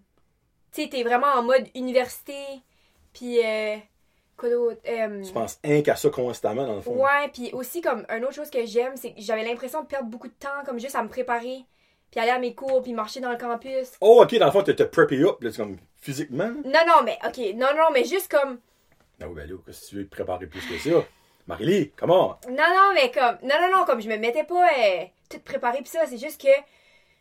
Tu 0.72 0.84
sais, 0.84 0.90
t'es 0.90 1.04
vraiment 1.04 1.28
en 1.36 1.44
mode 1.44 1.68
université. 1.76 2.36
Puis. 3.14 3.40
euh, 3.44 3.76
quoi 4.38 4.50
d'autre? 4.50 4.80
Euh, 4.88 5.22
Tu 5.24 5.34
penses 5.34 5.60
un 5.64 5.82
qu'à 5.82 5.96
ça 5.96 6.10
constamment, 6.10 6.66
dans 6.66 6.76
le 6.76 6.82
fond. 6.82 6.96
Ouais, 6.96 7.28
puis 7.34 7.52
aussi, 7.54 7.82
comme, 7.82 8.06
une 8.10 8.24
autre 8.24 8.36
chose 8.36 8.50
que 8.50 8.66
j'aime, 8.66 8.96
c'est 8.96 9.14
que 9.14 9.22
j'avais 9.22 9.44
l'impression 9.44 9.82
de 9.82 9.88
perdre 9.88 10.10
beaucoup 10.10 10.28
de 10.30 10.34
temps, 10.34 10.64
comme 10.66 10.80
juste 10.80 10.96
à 10.96 11.04
me 11.04 11.10
préparer, 11.10 11.66
puis 12.10 12.20
aller 12.20 12.32
à 12.32 12.40
mes 12.40 12.56
cours, 12.56 12.82
puis 12.82 12.94
marcher 12.94 13.20
dans 13.20 13.32
le 13.32 13.38
campus. 13.38 13.92
Oh, 14.00 14.22
ok, 14.24 14.38
dans 14.38 14.46
le 14.46 14.52
fond, 14.52 14.64
tu 14.64 14.76
te 14.76 14.84
preppé 14.84 15.18
up, 15.24 15.42
là, 15.42 15.52
tu 15.52 15.58
comme 15.58 15.78
physiquement. 16.02 16.50
Non, 16.66 16.82
non, 16.88 17.04
mais, 17.04 17.18
ok, 17.26 17.38
non, 17.56 17.68
non, 17.76 17.90
mais 17.94 18.04
juste 18.04 18.30
comme, 18.32 18.60
Ah 19.22 19.28
oui, 19.28 19.36
ben 19.36 19.50
là, 19.50 19.56
que 19.66 19.72
tu 19.72 19.96
veux 19.96 20.06
te 20.06 20.10
préparer 20.12 20.48
plus 20.48 20.66
que 20.68 20.78
ça? 20.78 21.06
Marie-Lee, 21.48 21.92
comment? 21.98 22.40
non, 22.50 22.56
non, 22.56 22.92
mais 22.94 23.12
comme, 23.12 23.38
non, 23.44 23.56
non, 23.62 23.78
non, 23.80 23.86
comme 23.86 24.02
je 24.02 24.10
me 24.10 24.18
mettais 24.18 24.44
pas 24.44 24.68
euh, 24.68 25.06
toute 25.30 25.44
préparée, 25.44 25.80
puis 25.80 25.88
ça, 25.90 26.06
c'est 26.08 26.18
juste 26.18 26.42
que 26.42 26.50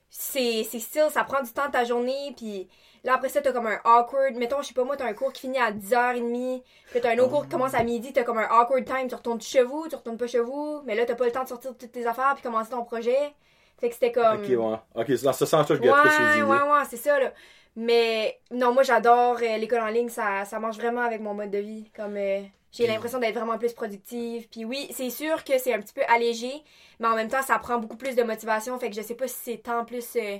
c'est 0.09 0.65
style, 0.65 1.07
ça 1.11 1.25
prend 1.25 1.43
du 1.43 1.53
temps 1.53 1.67
de 1.67 1.73
ta 1.73 1.85
journée, 1.85 2.33
puis 2.37 2.69
là, 3.05 3.15
après 3.15 3.29
ça, 3.29 3.41
t'as 3.41 3.53
comme 3.53 3.67
un 3.67 3.79
awkward, 3.85 4.35
mettons, 4.37 4.61
je 4.63 4.69
sais 4.69 4.75
pas 4.75 4.85
moi, 4.85 4.97
t'as 4.97 5.07
un 5.07 5.15
cours 5.15 5.33
qui 5.33 5.43
finit 5.43 5.59
à 5.59 5.71
10h30, 5.73 6.63
puis 6.91 7.01
t'as 7.01 7.13
un 7.15 7.19
autre 7.19 7.31
cours 7.31 7.43
qui 7.45 7.49
commence 7.51 7.75
à 7.75 7.83
midi, 7.85 8.13
t'as 8.13 8.25
comme 8.25 8.39
un 8.39 8.49
awkward 8.51 8.85
time, 8.85 9.09
tu 9.09 9.15
retournes 9.15 9.41
chez 9.41 9.63
vous, 9.63 9.87
tu 9.89 9.95
retournes 9.97 10.19
pas 10.19 10.27
chez 10.27 10.41
vous, 10.41 10.83
mais 10.85 10.95
là, 10.95 11.07
t'as 11.07 11.15
pas 11.15 11.27
le 11.27 11.33
temps 11.33 11.45
de 11.45 11.49
sortir 11.49 11.77
toutes 11.79 11.93
tes 11.93 12.07
affaires, 12.07 12.33
puis 12.35 12.43
commencer 12.43 12.71
ton 12.71 12.85
projet. 12.85 13.35
Fait 13.79 13.89
que 13.89 13.95
c'était 13.95 14.13
comme... 14.13 14.43
Ok, 14.43 14.49
ouais. 14.49 14.79
Ok, 14.95 15.07
c'est 15.09 15.23
dans 15.23 15.33
ce 15.33 15.47
sens-là, 15.47 15.77
je 15.77 15.81
Ouais, 15.81 15.91
plus 16.03 16.11
ouais, 16.11 16.37
idées. 16.37 16.43
ouais, 16.43 16.85
c'est 16.91 16.99
ça, 16.99 17.19
là. 17.19 17.33
Mais 17.77 18.39
non, 18.51 18.73
moi, 18.73 18.83
j'adore 18.83 19.39
euh, 19.43 19.57
l'école 19.57 19.81
en 19.81 19.89
ligne. 19.89 20.09
Ça, 20.09 20.45
ça 20.45 20.59
marche 20.59 20.77
vraiment 20.77 21.03
avec 21.03 21.21
mon 21.21 21.35
mode 21.35 21.51
de 21.51 21.59
vie. 21.59 21.91
Comme 21.97 22.17
euh, 22.17 22.41
j'ai 22.73 22.87
l'impression 22.87 23.19
d'être 23.19 23.35
vraiment 23.35 23.59
plus 23.59 23.73
productive. 23.73 24.49
Puis 24.49 24.65
oui, 24.65 24.89
c'est 24.93 25.11
sûr 25.11 25.45
que 25.45 25.57
c'est 25.59 25.73
un 25.73 25.81
petit 25.81 25.95
peu 25.95 26.03
allégé, 26.09 26.51
mais 26.99 27.07
en 27.09 27.15
même 27.17 27.29
temps, 27.29 27.43
ça 27.43 27.59
prend 27.59 27.79
beaucoup 27.79 27.97
plus 27.97 28.17
de 28.17 28.23
motivation. 28.23 28.79
Fait 28.79 28.91
que 28.91 28.97
je 28.97 29.03
sais 29.03 29.15
pas 29.15 29.29
si 29.29 29.37
c'est 29.43 29.59
tant 29.63 29.85
plus 29.85 30.17
euh, 30.17 30.37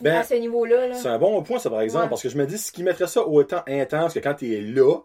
Ben, 0.00 0.16
à 0.16 0.24
ce 0.24 0.34
niveau-là. 0.34 0.88
Là. 0.88 0.94
C'est 0.94 1.08
un 1.08 1.18
bon 1.18 1.42
point, 1.42 1.58
ça, 1.58 1.68
par 1.70 1.80
exemple, 1.82 2.04
Ouais. 2.04 2.08
parce 2.10 2.22
que 2.22 2.28
je 2.28 2.36
me 2.38 2.46
dis, 2.46 2.58
ce 2.58 2.70
qui 2.72 2.82
mettrait 2.82 3.06
ça 3.06 3.26
autant 3.26 3.62
intense 3.66 4.14
que 4.14 4.18
quand 4.18 4.34
tu 4.34 4.54
es 4.54 4.60
là, 4.60 4.96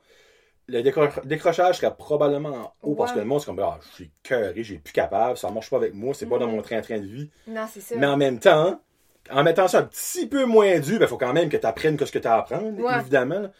le 0.67 0.81
décro- 0.81 1.25
décrochage 1.25 1.77
serait 1.77 1.95
probablement 1.95 2.50
en 2.50 2.74
haut 2.81 2.95
parce 2.95 3.12
que 3.12 3.19
le 3.19 3.25
monde, 3.25 3.39
c'est 3.39 3.45
comme, 3.48 3.60
ah, 3.60 3.77
je 3.89 3.95
suis 3.95 4.12
cœuré, 4.24 4.63
j'ai 4.63 4.77
plus 4.79 4.93
capable, 4.93 5.38
ça 5.38 5.51
marche 5.51 5.69
pas 5.69 5.77
avec 5.77 5.93
moi, 5.93 6.13
c'est 6.13 6.25
pas 6.25 6.38
dans 6.39 6.48
Mhm. 6.48 6.55
mon 6.55 6.62
train-train 6.62 6.98
de 7.00 7.05
vie. 7.05 7.29
Non, 7.48 7.65
c'est 7.72 7.81
ça. 7.81 7.95
Mais 7.98 8.07
en 8.07 8.17
même 8.17 8.39
temps, 8.39 8.79
en 9.32 9.44
mettant 9.44 9.67
ça 9.67 9.79
un 9.79 9.84
petit 9.84 10.27
peu 10.27 10.46
moins 10.46 10.79
dur, 10.79 10.98
il 11.01 11.08
faut 11.08 11.17
quand 11.17 11.34
même 11.34 11.50
que 11.50 11.58
tu 11.58 11.65
apprennes 11.65 11.98
ce 12.00 12.12
que 12.12 12.20
tu 12.20 12.27
as 12.27 12.36
à 12.36 12.39
apprendre, 12.39 12.79
Ouais. 12.82 13.00
évidemment. 13.00 13.39
là. 13.39 13.51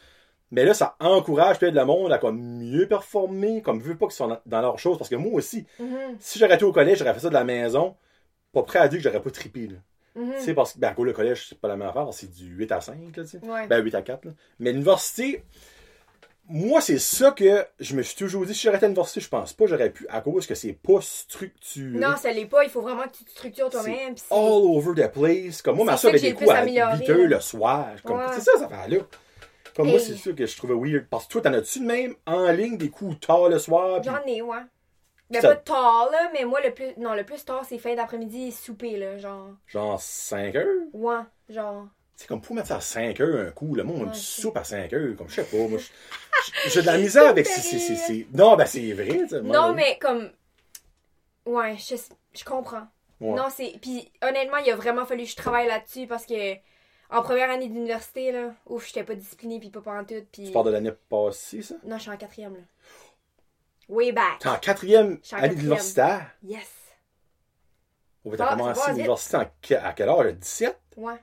Mais 0.52 0.64
là, 0.64 0.74
ça 0.76 0.96
encourage 1.00 1.58
peut-être 1.60 1.74
le 1.74 1.86
monde 1.86 2.14
à 2.14 2.18
comme 2.20 2.40
mieux 2.40 2.88
performer, 2.88 3.62
comme 3.62 3.80
veut 3.80 3.96
pas 3.98 4.06
qu'ils 4.06 4.16
soient 4.16 4.42
dans- 4.46 4.62
leurs 4.62 4.78
choses. 4.80 4.98
Parce 4.98 5.10
que 5.10 5.16
moi 5.16 5.34
aussi, 5.34 5.66
Mhm, 5.80 6.18
si 6.20 6.38
j'aurais 6.40 6.56
été 6.56 6.64
au 6.66 6.72
collège, 6.72 7.00
j'aurais 7.00 7.14
fait 7.16 7.20
ça 7.20 7.30
de 7.30 7.34
la 7.34 7.44
maison, 7.44 7.96
pas 8.54 8.62
prêt 8.64 8.80
à 8.80 8.88
dire 8.88 9.00
que 9.00 9.04
j'aurais 9.04 9.22
pas 9.22 9.32
trippé. 9.32 9.68
Là. 9.68 9.78
mhm. 10.16 10.34
Tu 10.38 10.42
sais, 10.44 10.54
parce 10.54 10.74
que 10.74 10.80
ben, 10.80 10.94
le 10.98 11.14
collège, 11.14 11.48
c'est 11.50 11.60
pas 11.60 11.68
la 11.68 11.76
même 11.76 11.90
affaire, 11.90 12.08
c'est 12.14 12.32
du 12.32 12.46
8 12.46 12.72
à 12.72 12.80
5, 12.80 13.18
là, 13.18 13.24
tu 13.24 13.30
sais. 13.30 13.40
Ouais. 13.46 13.68
Ben, 13.68 13.84
8 13.84 13.96
à 13.96 14.02
4. 14.02 14.24
Là. 14.26 14.32
Mais 14.60 14.72
l'université, 14.72 15.44
moi, 16.48 16.80
c'est 16.82 17.00
ça 17.00 17.32
que 17.32 17.66
je 17.80 17.96
me 17.96 18.04
suis 18.04 18.16
toujours 18.16 18.46
dit. 18.46 18.54
Si 18.54 18.64
j'aurais 18.64 18.78
été 18.78 18.86
à 18.86 18.90
l'université, 18.90 19.20
je 19.20 19.30
pense 19.30 19.54
pas 19.54 19.66
j'aurais 19.66 19.90
pu, 19.90 20.06
à 20.10 20.22
cause 20.22 20.46
que 20.46 20.56
c'est 20.56 20.74
pas 20.74 21.00
structuré. 21.02 21.98
Non, 21.98 22.16
ça 22.18 22.32
l'est 22.32 22.46
pas. 22.46 22.64
Il 22.64 22.70
faut 22.70 22.82
vraiment 22.82 23.04
que 23.04 23.18
tu 23.18 23.24
te 23.24 23.32
structures 23.32 23.70
toi-même. 23.70 24.16
all 24.32 24.38
over 24.40 24.94
the 24.96 25.12
place. 25.12 25.62
Comme 25.62 25.78
moi, 25.78 25.86
ma 25.86 25.98
soeur 25.98 26.10
avait 26.12 26.20
des 26.20 26.34
plus 26.34 26.50
à 26.50 26.60
amélioré, 26.60 26.98
8 27.00 27.10
heures 27.10 27.28
le 27.28 27.40
soir. 27.40 27.88
Ouais. 28.06 28.26
C'est 28.34 28.42
ça, 28.42 28.52
ça 28.60 28.68
fait 28.68 28.96
là. 28.96 29.04
Comme 29.76 29.90
moi, 29.90 30.00
c'est 30.00 30.16
sûr 30.16 30.34
que 30.36 30.46
je 30.46 30.56
trouvais 30.56 30.74
weird. 30.76 31.08
Parce 31.10 31.26
que 31.28 31.34
toi, 31.34 31.42
t'en 31.42 31.54
as-tu 31.54 31.80
de 31.80 31.86
même 31.86 32.16
en 32.26 32.50
ligne 32.52 32.78
des 32.78 32.90
coups 32.90 33.20
tard 33.20 33.50
le 33.50 33.60
soir? 33.60 34.02
J'en 34.04 34.24
ai, 34.26 34.42
ouais. 34.42 34.58
Ça- 35.34 35.42
pas 35.42 35.56
tard, 35.56 36.10
là, 36.12 36.30
mais 36.34 36.46
moi, 36.46 36.62
le 36.64 36.72
plus. 36.74 36.94
Non, 36.98 37.14
le 37.16 37.24
plus 37.24 37.44
tard, 37.44 37.64
c'est 37.68 37.80
fin 37.80 37.96
d'après-midi, 37.96 38.52
souper, 38.52 38.96
là. 38.98 39.18
Genre. 39.18 39.50
Genre 39.68 40.00
5 40.00 40.56
heures? 40.56 40.68
Ouais, 40.94 41.22
genre. 41.50 41.88
C'est 42.16 42.28
comme 42.28 42.42
pour 42.42 42.56
mettre 42.56 42.70
ça 42.70 42.78
à 42.78 42.82
5 42.82 43.20
heures 43.20 43.48
un 43.48 43.52
coup. 43.52 43.76
Le 43.76 43.84
monde, 43.84 44.04
Ouais, 44.04 44.08
on 44.10 44.14
soupe 44.14 44.56
à 44.58 44.64
5 44.64 44.92
heures. 44.94 45.16
Comme 45.18 45.28
je 45.30 45.36
sais 45.36 45.44
pas. 45.44 45.58
Moi, 45.68 45.80
j'ai 46.68 46.82
de 46.82 46.86
la 46.86 46.98
misère 46.98 47.28
avec 47.28 47.46
ces- 47.46 48.28
Non, 48.34 48.56
ben 48.56 48.66
c'est 48.66 48.94
vrai. 48.94 49.08
tu 49.08 49.28
sais, 49.30 49.42
moi, 49.42 49.56
Non, 49.56 49.74
mais 49.74 49.98
comme. 50.00 50.32
Ouais, 51.46 51.78
je, 51.78 51.96
je 52.34 52.44
comprends. 52.46 52.88
Ouais. 53.20 53.36
Non, 53.36 53.48
c'est. 53.56 53.74
Puis 53.82 54.12
honnêtement, 54.22 54.58
il 54.58 54.72
a 54.72 54.76
vraiment 54.76 55.06
fallu 55.06 55.24
que 55.26 55.30
je 55.30 55.36
travaille 55.36 55.68
là-dessus 55.68 56.08
parce 56.08 56.26
que. 56.26 56.56
En 57.12 57.22
première 57.22 57.52
année 57.52 57.68
d'université, 57.68 58.32
là, 58.32 58.52
ouf, 58.66 58.88
j'étais 58.88 59.04
pas 59.04 59.14
disciplinée, 59.14 59.60
puis 59.60 59.70
pas 59.70 59.80
pantoute, 59.80 60.26
puis... 60.32 60.46
Tu 60.46 60.52
parles 60.52 60.66
de 60.66 60.72
l'année 60.72 60.92
passée, 61.08 61.62
ça? 61.62 61.76
Non, 61.84 61.98
je 61.98 62.02
suis 62.02 62.10
en 62.12 62.18
quatrième, 62.18 62.56
là. 62.56 62.62
Way 63.90 64.12
back. 64.12 64.40
T'es 64.40 64.50
en 64.50 64.58
quatrième 64.58 65.20
en 65.32 65.36
année 65.38 65.54
d'universitaire? 65.54 66.32
Yes. 66.44 66.68
Ou 68.26 68.36
t'as 68.36 68.48
Ah, 68.48 68.56
commencé 68.58 68.90
l'université 68.92 69.76
à 69.76 69.94
quelle 69.94 70.10
âge? 70.10 70.34
17? 70.34 70.80
Ouais. 70.98 71.14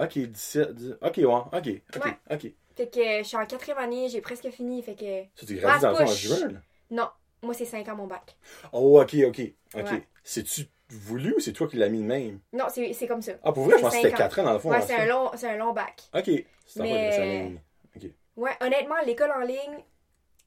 Ok, 0.00 0.18
17. 0.18 0.74
dix- 0.74 0.96
Ok, 1.02 1.16
ouais, 1.18 1.24
ok, 1.24 1.52
ok, 1.96 2.04
Ouais. 2.04 2.18
ok. 2.30 2.52
Fait 2.76 2.88
que 2.88 3.00
euh, 3.00 3.18
je 3.22 3.28
suis 3.28 3.36
en 3.36 3.44
quatrième 3.46 3.78
année, 3.78 4.08
j'ai 4.08 4.20
presque 4.20 4.48
fini, 4.50 4.82
fait 4.82 4.94
que... 4.94 5.24
Ça, 5.34 5.46
tu 5.46 5.56
dans 5.58 5.90
le 5.90 5.96
fond 5.96 6.02
en 6.02 6.06
juin, 6.06 6.48
là? 6.48 6.60
Non, 6.90 7.08
moi, 7.42 7.54
c'est 7.54 7.64
5 7.64 7.88
ans, 7.88 7.96
mon 7.96 8.06
bac. 8.06 8.36
Oh, 8.72 9.00
ok, 9.00 9.14
ok, 9.26 9.40
ok. 9.74 9.82
Ouais. 9.84 10.06
C'est-tu 10.22 10.66
voulu 10.90 11.34
ou 11.36 11.40
c'est 11.40 11.52
toi 11.52 11.66
qui 11.68 11.76
l'as 11.76 11.88
mis 11.88 11.98
de 12.00 12.04
même? 12.06 12.40
Non, 12.52 12.66
c'est 12.68 12.92
c'est 12.92 13.06
comme 13.06 13.20
ça. 13.22 13.32
Ah, 13.42 13.52
pour 13.52 13.64
vrai, 13.64 13.72
je 13.72 13.76
C'est 13.78 13.82
pensais 13.82 13.96
que 14.02 14.08
c'était 14.08 14.16
cinq 14.16 14.24
ans. 14.24 14.28
4 14.28 14.38
ans 14.40 14.44
dans 14.44 14.52
le 14.52 14.58
fond. 14.58 14.70
Ouais, 14.70 14.80
c'est 14.80 14.94
un, 14.94 15.06
long, 15.06 15.30
c'est 15.36 15.48
un 15.48 15.56
long 15.56 15.72
bac. 15.72 16.02
Ok. 16.14 16.24
C'est 16.24 16.80
Mais- 16.80 17.58
c'est. 18.00 18.14
Ouais, 18.36 18.56
honnêtement, 18.60 18.94
l'école 19.04 19.32
en 19.32 19.40
ligne, 19.40 19.84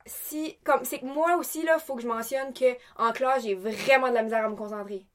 si... 0.05 0.58
comme 0.63 0.86
C'est 0.86 1.00
que 1.00 1.05
moi 1.05 1.36
aussi, 1.36 1.63
là, 1.63 1.77
faut 1.79 1.96
que 1.96 2.01
je 2.01 2.08
mentionne 2.08 2.53
que 2.53 2.75
en 2.98 3.12
classe, 3.12 3.43
j'ai 3.43 3.55
vraiment 3.55 4.10
de 4.10 4.13
la 4.13 4.24
misère 4.24 4.46
à 4.46 4.50
me 4.50 4.55
concentrer. 4.55 5.05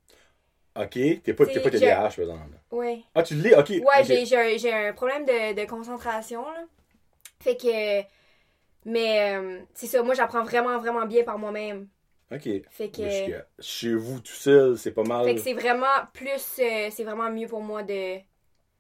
Ok, 0.79 0.91
t'es 0.91 1.35
pas, 1.35 1.47
t'es 1.47 1.61
pas 1.61 1.71
je- 1.71 1.79
TDAH, 1.79 2.03
par 2.11 2.19
exemple. 2.21 2.51
Ouais. 2.71 3.03
Ah, 3.15 3.23
tu 3.23 3.35
l'es? 3.35 3.55
Ok. 3.57 3.71
Ouais, 3.71 4.05
j'ai- 4.05 4.59
j'ai 4.59 4.73
un- 4.73 4.93
problème 4.93 5.25
de, 5.25 5.55
de 5.61 5.67
concentration, 5.69 6.43
là. 6.43 6.65
Fait 7.41 7.57
que... 7.57 8.03
Mais 8.85 9.37
euh, 9.37 9.61
c'est 9.75 9.87
ça, 9.87 10.03
moi, 10.03 10.15
j'apprends 10.15 10.45
vraiment, 10.45 10.79
vraiment 10.79 11.07
bien 11.07 11.25
par 11.25 11.39
moi-même. 11.39 11.89
Ok. 12.33 12.49
Fait 12.71 12.91
que... 12.91 13.03
Chez 13.59 13.95
vous, 13.95 14.21
tout 14.21 14.33
seul, 14.33 14.79
c'est 14.79 14.93
pas 14.93 15.03
mal. 15.03 15.25
Fait 15.27 15.35
que 15.35 15.41
c'est 15.41 15.55
vraiment 15.55 15.87
plus... 16.13 16.59
euh, 16.61 16.89
c'est 16.91 17.05
vraiment 17.05 17.31
mieux 17.31 17.49
pour 17.49 17.61
moi 17.61 17.83
de... 17.83 18.19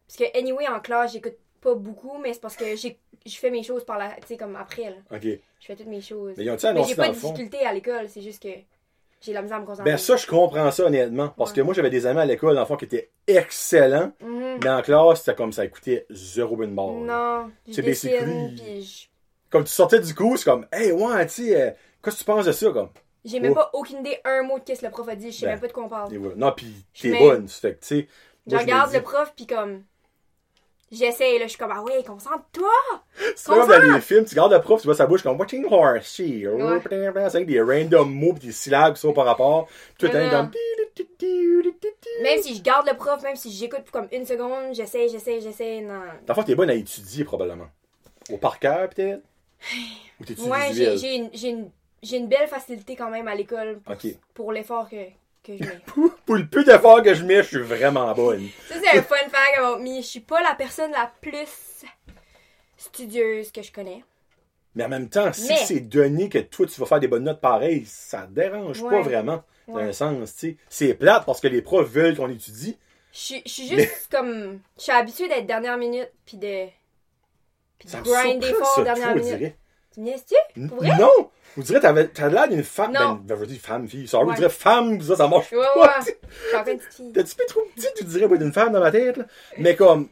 Parce 0.06 0.18
que, 0.18 0.38
anyway, 0.38 0.68
en 0.68 0.80
classe, 0.80 1.12
j'écoute 1.12 1.36
pas 1.60 1.74
beaucoup, 1.74 2.18
mais 2.18 2.32
c'est 2.32 2.40
parce 2.40 2.56
que 2.56 2.76
j'ai- 2.76 2.98
je 3.24 3.36
fais 3.36 3.50
mes 3.50 3.62
choses 3.64 3.84
par 3.84 3.98
la... 3.98 4.10
Tu 4.20 4.26
sais, 4.28 4.36
comme 4.36 4.54
après, 4.54 4.90
là. 4.90 4.96
Ok. 5.10 5.22
Je 5.22 5.66
fais 5.66 5.74
toutes 5.76 5.86
mes 5.86 6.00
choses. 6.00 6.34
Mais 6.36 6.44
ils 6.44 6.50
Mais 6.74 6.84
j'ai 6.84 6.94
pas 6.94 7.08
de 7.08 7.14
difficulté 7.32 7.66
à 7.66 7.72
l'école, 7.72 8.08
c'est 8.08 8.22
juste 8.22 8.42
que 8.42 8.48
j'ai 9.26 9.32
la 9.34 9.42
misère 9.42 9.58
à 9.58 9.60
me 9.60 9.66
concentrer. 9.66 9.90
Ben 9.90 9.98
ça, 9.98 10.16
je 10.16 10.26
comprends 10.26 10.70
ça 10.70 10.84
honnêtement. 10.84 11.28
Parce 11.36 11.50
Ouais. 11.50 11.56
que 11.56 11.60
moi, 11.62 11.74
j'avais 11.74 11.90
des 11.90 12.06
amis 12.06 12.20
à 12.20 12.24
l'école, 12.24 12.64
fond, 12.66 12.76
qui 12.76 12.84
étaient 12.86 13.10
excellents. 13.26 14.12
Mhm. 14.20 14.60
Mais 14.62 14.70
en 14.70 14.82
classe, 14.82 15.20
c'était 15.20 15.34
comme 15.34 15.52
ça 15.52 15.64
écoutait 15.64 16.06
zéro 16.10 16.62
une 16.62 16.74
barre. 16.74 16.92
Non, 16.92 17.50
C'est 17.70 17.82
basically- 17.82 18.54
puis 18.56 18.82
je- 18.82 19.06
Comme 19.50 19.64
tu 19.64 19.72
sortais 19.72 20.00
du 20.00 20.14
cours, 20.14 20.36
c'est 20.38 20.44
comme, 20.44 20.66
hey, 20.72 20.90
ouais, 20.92 21.26
tu 21.26 21.32
sais, 21.46 21.60
euh, 21.60 21.70
qu'est-ce 22.02 22.16
que 22.16 22.20
tu 22.20 22.24
penses 22.24 22.46
de 22.46 22.52
ça? 22.52 22.70
Comme, 22.72 22.88
J'ai 23.24 23.40
même 23.40 23.52
Oh. 23.52 23.54
pas 23.56 23.70
aucune 23.72 23.98
idée, 24.00 24.18
un 24.24 24.42
mot 24.44 24.58
de 24.58 24.64
qu'est-ce 24.64 24.80
que 24.80 24.86
le 24.86 24.92
prof 24.92 25.08
a 25.08 25.14
dit, 25.16 25.32
je 25.32 25.38
sais 25.38 25.46
Ben, 25.46 25.52
même 25.52 25.60
pas 25.60 25.66
de 25.68 25.72
quoi 25.72 25.84
on 25.84 25.88
parle. 25.88 26.16
voilà. 26.16 26.34
Non, 26.36 26.52
pis 26.52 26.72
Je 26.92 27.02
t'es 27.02 27.18
bonne. 27.18 27.48
Fait 27.48 27.72
tu 27.72 27.78
sais, 27.80 28.08
Je 28.46 28.56
regarde 28.56 28.92
le 28.92 29.00
prof, 29.02 29.32
puis 29.34 29.46
comme... 29.46 29.82
J'essaye, 30.92 31.38
là, 31.38 31.46
je 31.46 31.50
suis 31.50 31.58
comme, 31.58 31.72
ah 31.74 31.82
ouais, 31.82 32.04
concentre-toi! 32.04 32.70
C'est 33.34 33.46
comme 33.46 33.68
dans 33.68 33.94
les 33.94 34.00
films, 34.00 34.24
tu 34.24 34.30
regardes 34.30 34.52
le 34.52 34.60
prof, 34.60 34.80
tu 34.80 34.86
vois 34.86 34.94
sa 34.94 35.06
bouche 35.06 35.22
comme 35.22 35.38
watching 35.38 35.64
horse, 35.68 36.14
she. 36.14 36.46
Ouais. 36.46 36.80
C'est 36.88 37.36
avec 37.36 37.46
des 37.46 37.60
random 37.60 38.08
mots 38.08 38.34
pis 38.34 38.46
des 38.46 38.52
syllabes 38.52 38.94
qui 38.94 39.00
sont 39.00 39.12
par 39.12 39.24
rapport. 39.24 39.66
Tout 39.98 40.08
comme. 40.08 40.50
Même 42.22 42.42
si 42.42 42.54
je 42.54 42.62
garde 42.62 42.86
le 42.86 42.96
prof, 42.96 43.20
même 43.22 43.34
si 43.34 43.50
j'écoute 43.50 43.82
pour 43.82 43.92
comme 43.92 44.08
une 44.12 44.24
seconde, 44.24 44.74
j'essaye, 44.74 45.08
j'essaye, 45.08 45.40
j'essaye, 45.40 45.82
non. 45.82 46.00
Dans 46.24 46.28
le 46.28 46.34
fond, 46.34 46.42
t'es 46.44 46.54
bonne 46.54 46.70
à 46.70 46.74
étudier 46.74 47.24
probablement. 47.24 47.66
Au 48.30 48.36
par 48.38 48.58
cœur, 48.60 48.88
peut-être? 48.88 49.22
Ou 50.20 50.24
t'es-tu 50.24 50.42
Ouais, 50.42 50.72
j'ai 50.72 50.96
j'ai 50.98 51.16
une, 51.16 51.30
j'ai 51.32 51.48
une, 51.48 51.70
j'ai 52.02 52.16
une 52.18 52.28
belle 52.28 52.48
facilité 52.48 52.94
quand 52.94 53.10
même 53.10 53.26
à 53.26 53.34
l'école 53.34 53.80
pour, 53.80 53.96
pour 54.34 54.52
l'effort 54.52 54.88
que, 54.88 54.96
que 55.46 55.56
je 55.56 55.62
mets. 55.64 55.80
Pour 56.26 56.34
le 56.36 56.46
peu 56.46 56.64
d'efforts 56.64 57.02
que 57.02 57.14
je 57.14 57.24
mets, 57.24 57.36
je 57.42 57.48
suis 57.48 57.58
vraiment 57.62 58.12
bonne. 58.14 58.48
Ça, 58.68 58.74
c'est 58.82 58.98
un 58.98 59.02
fun 59.02 59.16
fact 59.30 59.58
about 59.58 59.78
me. 59.82 59.96
Je 59.96 60.06
suis 60.06 60.20
pas 60.20 60.42
la 60.42 60.54
personne 60.54 60.90
la 60.92 61.10
plus 61.20 61.84
studieuse 62.76 63.52
que 63.52 63.62
je 63.62 63.72
connais. 63.72 64.04
Mais 64.74 64.84
en 64.84 64.88
même 64.88 65.08
temps, 65.08 65.32
si 65.32 65.48
Mais- 65.48 65.56
c'est 65.64 65.80
donné 65.80 66.28
que 66.28 66.38
toi, 66.38 66.66
tu 66.66 66.78
vas 66.80 66.86
faire 66.86 67.00
des 67.00 67.08
bonnes 67.08 67.24
notes 67.24 67.40
pareilles, 67.40 67.84
ça 67.86 68.22
te 68.22 68.32
dérange 68.32 68.80
pas 68.82 68.88
Ouais. 68.88 69.02
vraiment. 69.02 69.42
Dans 69.68 69.74
Ouais. 69.74 69.82
un 69.84 69.92
sens, 69.92 70.34
tu 70.36 70.50
sais. 70.50 70.56
C'est 70.68 70.94
plate 70.94 71.24
parce 71.24 71.40
que 71.40 71.48
les 71.48 71.62
profs 71.62 71.88
veulent 71.88 72.16
qu'on 72.16 72.28
étudie. 72.28 72.78
Je 73.12 73.18
suis- 73.18 73.42
je 73.46 73.50
suis 73.50 73.68
juste 73.68 74.08
comme. 74.10 74.60
Je 74.76 74.82
suis 74.82 74.92
habituée 74.92 75.28
d'être 75.28 75.46
dernière 75.46 75.76
minute, 75.78 76.10
puis 76.26 76.36
de. 76.36 76.66
Puis 77.78 77.86
de 77.86 77.90
Ça 77.90 77.98
me 78.00 78.04
grinder 78.04 78.46
surprend, 78.48 78.64
fort 78.64 78.74
ça, 78.76 78.82
dernière 78.84 79.04
toi, 79.04 79.12
on 79.12 79.24
minute. 79.24 79.38
dirait. 79.38 79.56
Tu 79.96 80.00
me 80.02 80.04
niaises-tu? 80.08 80.34
N- 80.60 80.68
Pour 80.68 80.76
vrai? 80.78 80.90
Non! 80.98 81.30
Vous 81.56 81.62
direz, 81.62 81.80
t'avais- 81.80 82.08
t'as 82.08 82.28
l'air 82.28 82.48
d'une 82.48 82.62
femme. 82.62 82.92
Non. 82.92 83.12
Ben, 83.14 83.20
ben, 83.24 83.34
je 83.36 83.40
veux 83.40 83.46
dire 83.46 83.60
femme, 83.62 83.88
fille. 83.88 84.06
Sorry, 84.06 84.26
Ouais. 84.26 84.34
vous 84.34 84.36
direz 84.40 84.50
femme, 84.50 85.00
ça, 85.00 85.16
ça 85.16 85.26
marche 85.26 85.50
Ouais, 85.52 85.58
pas. 85.74 85.80
ouais. 86.00 86.18
Encore 86.54 86.68
une 86.72 86.78
petite 86.78 86.92
fille. 86.92 87.12
T'as-tu 87.12 87.34
peu 87.34 87.44
trop 87.46 87.62
petit, 87.74 87.86
tu 87.96 88.04
dirais, 88.04 88.36
d'une 88.36 88.52
femme 88.52 88.72
dans 88.72 88.80
ma 88.80 88.90
tête, 88.90 89.16
là? 89.16 89.24
Mais 89.56 89.74
comme, 89.74 90.10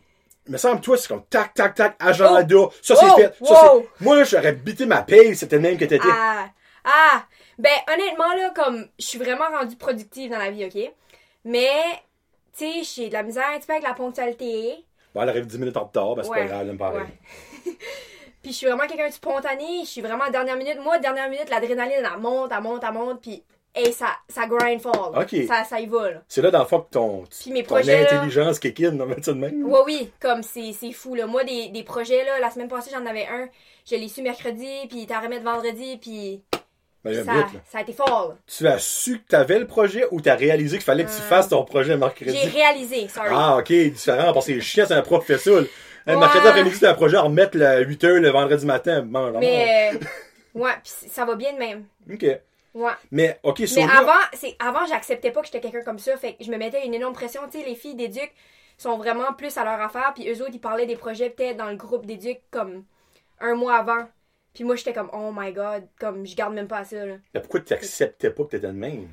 me 0.48 0.56
semble, 0.56 0.80
toi, 0.80 0.96
c'est 0.96 1.08
comme 1.08 1.22
tac, 1.26 1.52
tac, 1.52 1.74
tac, 1.74 1.96
agenda, 1.98 2.40
ça 2.80 2.96
c'est 2.96 3.04
Oh, 3.10 3.16
fait. 3.16 3.34
Ça, 3.44 3.74
wow. 3.74 3.82
c'est... 3.98 4.04
Moi, 4.04 4.16
là, 4.16 4.24
j'aurais 4.24 4.52
bité 4.52 4.86
ma 4.86 5.02
paye, 5.02 5.36
c'était 5.36 5.56
le 5.56 5.62
même 5.62 5.76
que 5.76 5.84
t'étais. 5.84 6.08
Ah! 6.10 6.46
Ah! 6.84 7.24
Ben, 7.58 7.70
honnêtement, 7.92 8.32
là, 8.34 8.50
comme. 8.56 8.88
Je 8.98 9.04
suis 9.04 9.18
vraiment 9.18 9.44
rendue 9.50 9.76
productive 9.76 10.30
dans 10.30 10.38
la 10.38 10.50
vie, 10.50 10.64
ok? 10.64 10.92
Mais. 11.44 11.68
Tu 12.56 12.64
sais, 12.64 13.02
j'ai 13.02 13.08
de 13.08 13.12
la 13.14 13.22
misère 13.22 13.44
un 13.52 13.58
petit 13.58 13.66
peu 13.66 13.72
avec 13.74 13.84
la 13.86 13.94
ponctualité. 13.94 14.76
Bon, 15.14 15.22
elle 15.22 15.28
arrive 15.28 15.46
10 15.46 15.58
minutes 15.58 15.76
en 15.76 15.84
retard, 15.84 16.14
ben, 16.14 16.22
c'est 16.22 16.30
Ouais, 16.30 16.38
pas 16.40 16.46
grave, 16.46 16.66
elle 16.68 16.76
me 16.76 16.78
ouais. 16.82 17.06
Puis 18.44 18.52
je 18.52 18.58
suis 18.58 18.66
vraiment 18.68 18.86
quelqu'un 18.86 19.08
de 19.08 19.12
spontané. 19.12 19.80
Je 19.82 19.88
suis 19.88 20.00
vraiment 20.00 20.30
dernière 20.30 20.56
minute. 20.56 20.78
Moi, 20.84 20.98
dernière 20.98 21.28
minute, 21.28 21.50
l'adrénaline, 21.50 22.06
elle 22.14 22.20
monte, 22.20 22.52
elle 22.56 22.62
monte, 22.62 22.82
elle 22.86 22.92
monte. 22.94 23.20
Puis, 23.22 23.42
hey, 23.74 23.92
ça, 23.92 24.06
ça 24.28 24.46
grind 24.46 24.80
fall. 24.80 24.92
Ok. 25.16 25.34
Ça, 25.48 25.64
ça 25.64 25.80
y 25.80 25.86
va. 25.86 26.08
C'est 26.28 26.42
là, 26.42 26.50
dans 26.52 26.60
le 26.60 26.66
fond, 26.66 26.80
que 26.80 26.90
ton, 26.90 27.24
Puis 27.40 27.50
mes 27.50 27.62
ton 27.64 27.74
projets, 27.74 28.04
là- 28.04 28.14
intelligence 28.14 28.58
kick 28.60 28.78
in, 28.82 29.00
on 29.00 29.06
mettre 29.06 29.24
ça 29.24 29.32
de 29.32 29.38
même. 29.38 29.64
Oui, 29.64 29.80
oui, 29.86 30.10
comme 30.20 30.42
c'est 30.42 30.72
fou, 30.92 31.14
là. 31.16 31.26
Moi, 31.26 31.42
des, 31.44 31.70
des 31.70 31.82
projets, 31.82 32.24
là, 32.24 32.38
la 32.38 32.50
semaine 32.50 32.68
passée, 32.68 32.90
j'en 32.94 33.04
avais 33.06 33.26
un. 33.26 33.48
Je 33.90 33.96
l'ai 33.96 34.08
su 34.08 34.22
mercredi, 34.22 34.68
puis 34.88 35.06
à 35.10 35.18
remettre 35.20 35.44
vendredi, 35.44 35.96
puis 36.00 36.42
Ben, 37.04 37.22
ça, 37.24 37.32
ça 37.70 37.78
a 37.78 37.80
été 37.82 37.92
fort, 37.92 38.28
là. 38.30 38.34
Tu 38.46 38.66
as 38.66 38.78
su 38.78 39.18
que 39.20 39.28
t'avais 39.28 39.58
le 39.58 39.66
projet 39.66 40.04
ou 40.10 40.20
t'as 40.22 40.36
réalisé 40.36 40.76
qu'il 40.78 40.84
fallait 40.84 41.04
que 41.04 41.10
tu 41.10 41.16
Euh, 41.16 41.28
fasses 41.28 41.48
ton 41.50 41.64
projet 41.64 41.96
mercredi? 41.96 42.34
J'ai 42.36 42.48
réalisé, 42.48 43.08
sorry. 43.08 43.28
Ah, 43.32 43.56
ok, 43.58 43.66
différent, 43.72 44.32
parce 44.32 44.46
que 44.46 44.58
chiant, 44.60 44.84
c'est 44.88 44.94
un 44.94 45.02
prof 45.02 45.20
qui 45.26 45.32
fait 45.32 45.38
ça. 45.38 45.50
Un 46.06 46.14
Ouais. 46.14 46.20
mercredi 46.20 46.46
après-midi, 46.46 46.76
c'est 46.76 46.86
un 46.86 46.94
projet 46.94 47.16
à 47.16 47.22
remettre 47.22 47.56
le 47.56 47.84
8h 47.84 48.18
le 48.20 48.28
vendredi 48.30 48.66
matin. 48.66 49.02
Bon, 49.02 49.38
Mais, 49.38 49.92
euh, 49.94 49.98
ouais, 50.54 50.72
puis 50.82 50.92
ça 51.10 51.24
va 51.24 51.34
bien 51.34 51.52
de 51.54 51.58
même. 51.58 51.84
Ok. 52.12 52.24
Ouais. 52.74 52.92
Mais, 53.10 53.38
ok, 53.42 53.62
Mais 53.76 53.82
avant, 53.84 54.12
c'est 54.32 54.56
avant 54.58 54.84
j'acceptais 54.86 55.30
pas 55.30 55.40
que 55.40 55.46
j'étais 55.46 55.60
quelqu'un 55.60 55.82
comme 55.84 55.98
ça, 56.00 56.16
fait 56.16 56.34
que 56.34 56.44
je 56.44 56.50
me 56.50 56.56
mettais 56.58 56.84
une 56.84 56.94
énorme 56.94 57.14
pression, 57.14 57.40
tu 57.50 57.58
sais 57.60 57.64
les 57.64 57.76
filles 57.76 57.94
d'éduc 57.94 58.32
sont 58.76 58.96
vraiment 58.98 59.32
plus 59.32 59.56
à 59.56 59.64
leur 59.64 59.80
affaire, 59.80 60.12
puis 60.14 60.28
eux 60.28 60.42
autres 60.42 60.50
ils 60.54 60.60
parlaient 60.60 60.86
des 60.86 60.96
projets 60.96 61.30
peut-être 61.30 61.56
dans 61.56 61.70
le 61.70 61.76
groupe 61.76 62.04
d'éduc 62.04 62.40
comme 62.50 62.84
un 63.40 63.54
mois 63.54 63.76
avant. 63.76 64.08
Puis 64.52 64.64
moi 64.64 64.74
j'étais 64.74 64.92
comme 64.92 65.08
oh 65.12 65.30
my 65.32 65.52
god, 65.52 65.84
comme 66.00 66.26
je 66.26 66.34
garde 66.34 66.52
même 66.54 66.66
pas 66.66 66.78
à 66.78 66.84
ça 66.84 67.06
là. 67.06 67.14
Mais 67.32 67.40
pourquoi 67.40 67.60
tu 67.60 67.72
n'acceptais 67.72 68.30
pas 68.30 68.42
que 68.44 68.48
t'étais 68.50 68.66
de 68.66 68.72
même? 68.72 69.08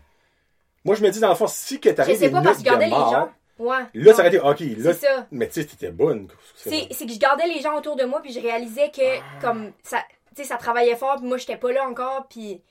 Moi, 0.84 0.96
je 0.96 1.04
me 1.04 1.12
dis, 1.12 1.20
dans 1.20 1.30
le 1.30 1.36
fond, 1.36 1.46
si 1.46 1.80
que 1.80 1.90
t'arrives 1.90 2.20
des 2.20 2.32
pas 2.32 2.42
parce 2.42 2.58
que 2.58 2.64
je 2.64 2.66
gardais 2.66 2.86
de 2.86 2.90
les 2.90 2.98
mort, 2.98 3.12
gens. 3.12 3.32
Ouais. 3.62 3.78
là, 3.94 4.12
non. 4.12 4.14
ça 4.14 4.20
aurait 4.20 4.28
été, 4.30 4.40
ok, 4.40 4.60
là, 4.78 4.94
ça. 4.94 5.28
mais 5.32 5.48
tu 5.48 5.54
sais, 5.62 5.66
t'étais 5.66 5.92
bonne. 5.92 6.28
C'est 6.56 6.88
que 6.88 7.12
je 7.14 7.20
gardais 7.20 7.48
les 7.48 7.62
gens 7.62 7.78
autour 7.78 7.96
de 7.96 8.04
moi 8.04 8.22
puis 8.22 8.34
je 8.34 8.40
réalisais 8.40 8.90
que 8.90 9.20
Ah. 9.20 9.24
comme 9.42 9.72
ça 9.84 10.04
tu 10.36 10.42
sais 10.42 10.48
ça 10.48 10.58
travaillait 10.58 10.96
fort 10.96 11.18
puis 11.18 11.26
moi 11.28 11.38
j'étais 11.38 11.58
pas 11.58 11.72
là 11.72 11.84
encore 11.88 12.28
puis 12.30 12.62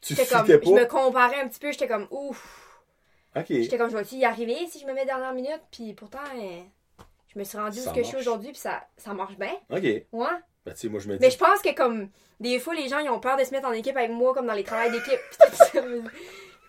Tu 0.00 0.14
comme 0.14 0.46
je 0.46 0.70
me 0.70 0.84
comparais 0.86 1.40
un 1.40 1.48
petit 1.48 1.58
peu, 1.58 1.72
j'étais 1.72 1.88
comme 1.88 2.06
ouf. 2.10 2.68
Ok. 3.36 3.46
J'étais 3.48 3.78
comme, 3.78 3.90
je 3.90 3.96
vais-tu 3.96 4.16
y 4.16 4.24
arriver 4.24 4.56
si 4.70 4.80
je 4.80 4.86
me 4.86 4.92
mets 4.92 5.04
dernière 5.04 5.32
minute? 5.32 5.60
Puis 5.70 5.92
pourtant, 5.92 6.18
euh, 6.36 6.60
je 7.32 7.38
me 7.38 7.44
suis 7.44 7.58
rendue 7.58 7.78
où 7.78 7.82
ce 7.82 7.90
que 7.90 8.02
je 8.02 8.08
suis 8.08 8.16
aujourd'hui, 8.16 8.50
puis 8.50 8.58
ça, 8.58 8.84
ça 8.96 9.12
marche 9.12 9.36
bien. 9.36 9.52
Ok. 9.70 9.82
Ouais. 9.82 10.26
Ben, 10.64 10.72
tu 10.72 10.80
sais, 10.80 10.88
moi, 10.88 11.00
je 11.00 11.08
me 11.08 11.14
dis. 11.14 11.20
Mais 11.20 11.30
je 11.30 11.38
pense 11.38 11.60
que, 11.60 11.74
comme, 11.74 12.08
des 12.40 12.58
fois, 12.58 12.74
les 12.74 12.88
gens, 12.88 12.98
ils 12.98 13.10
ont 13.10 13.20
peur 13.20 13.36
de 13.36 13.44
se 13.44 13.50
mettre 13.50 13.68
en 13.68 13.72
équipe 13.72 13.96
avec 13.96 14.10
moi, 14.10 14.34
comme 14.34 14.46
dans 14.46 14.54
les 14.54 14.64
travails 14.64 14.90
d'équipe. 14.90 15.20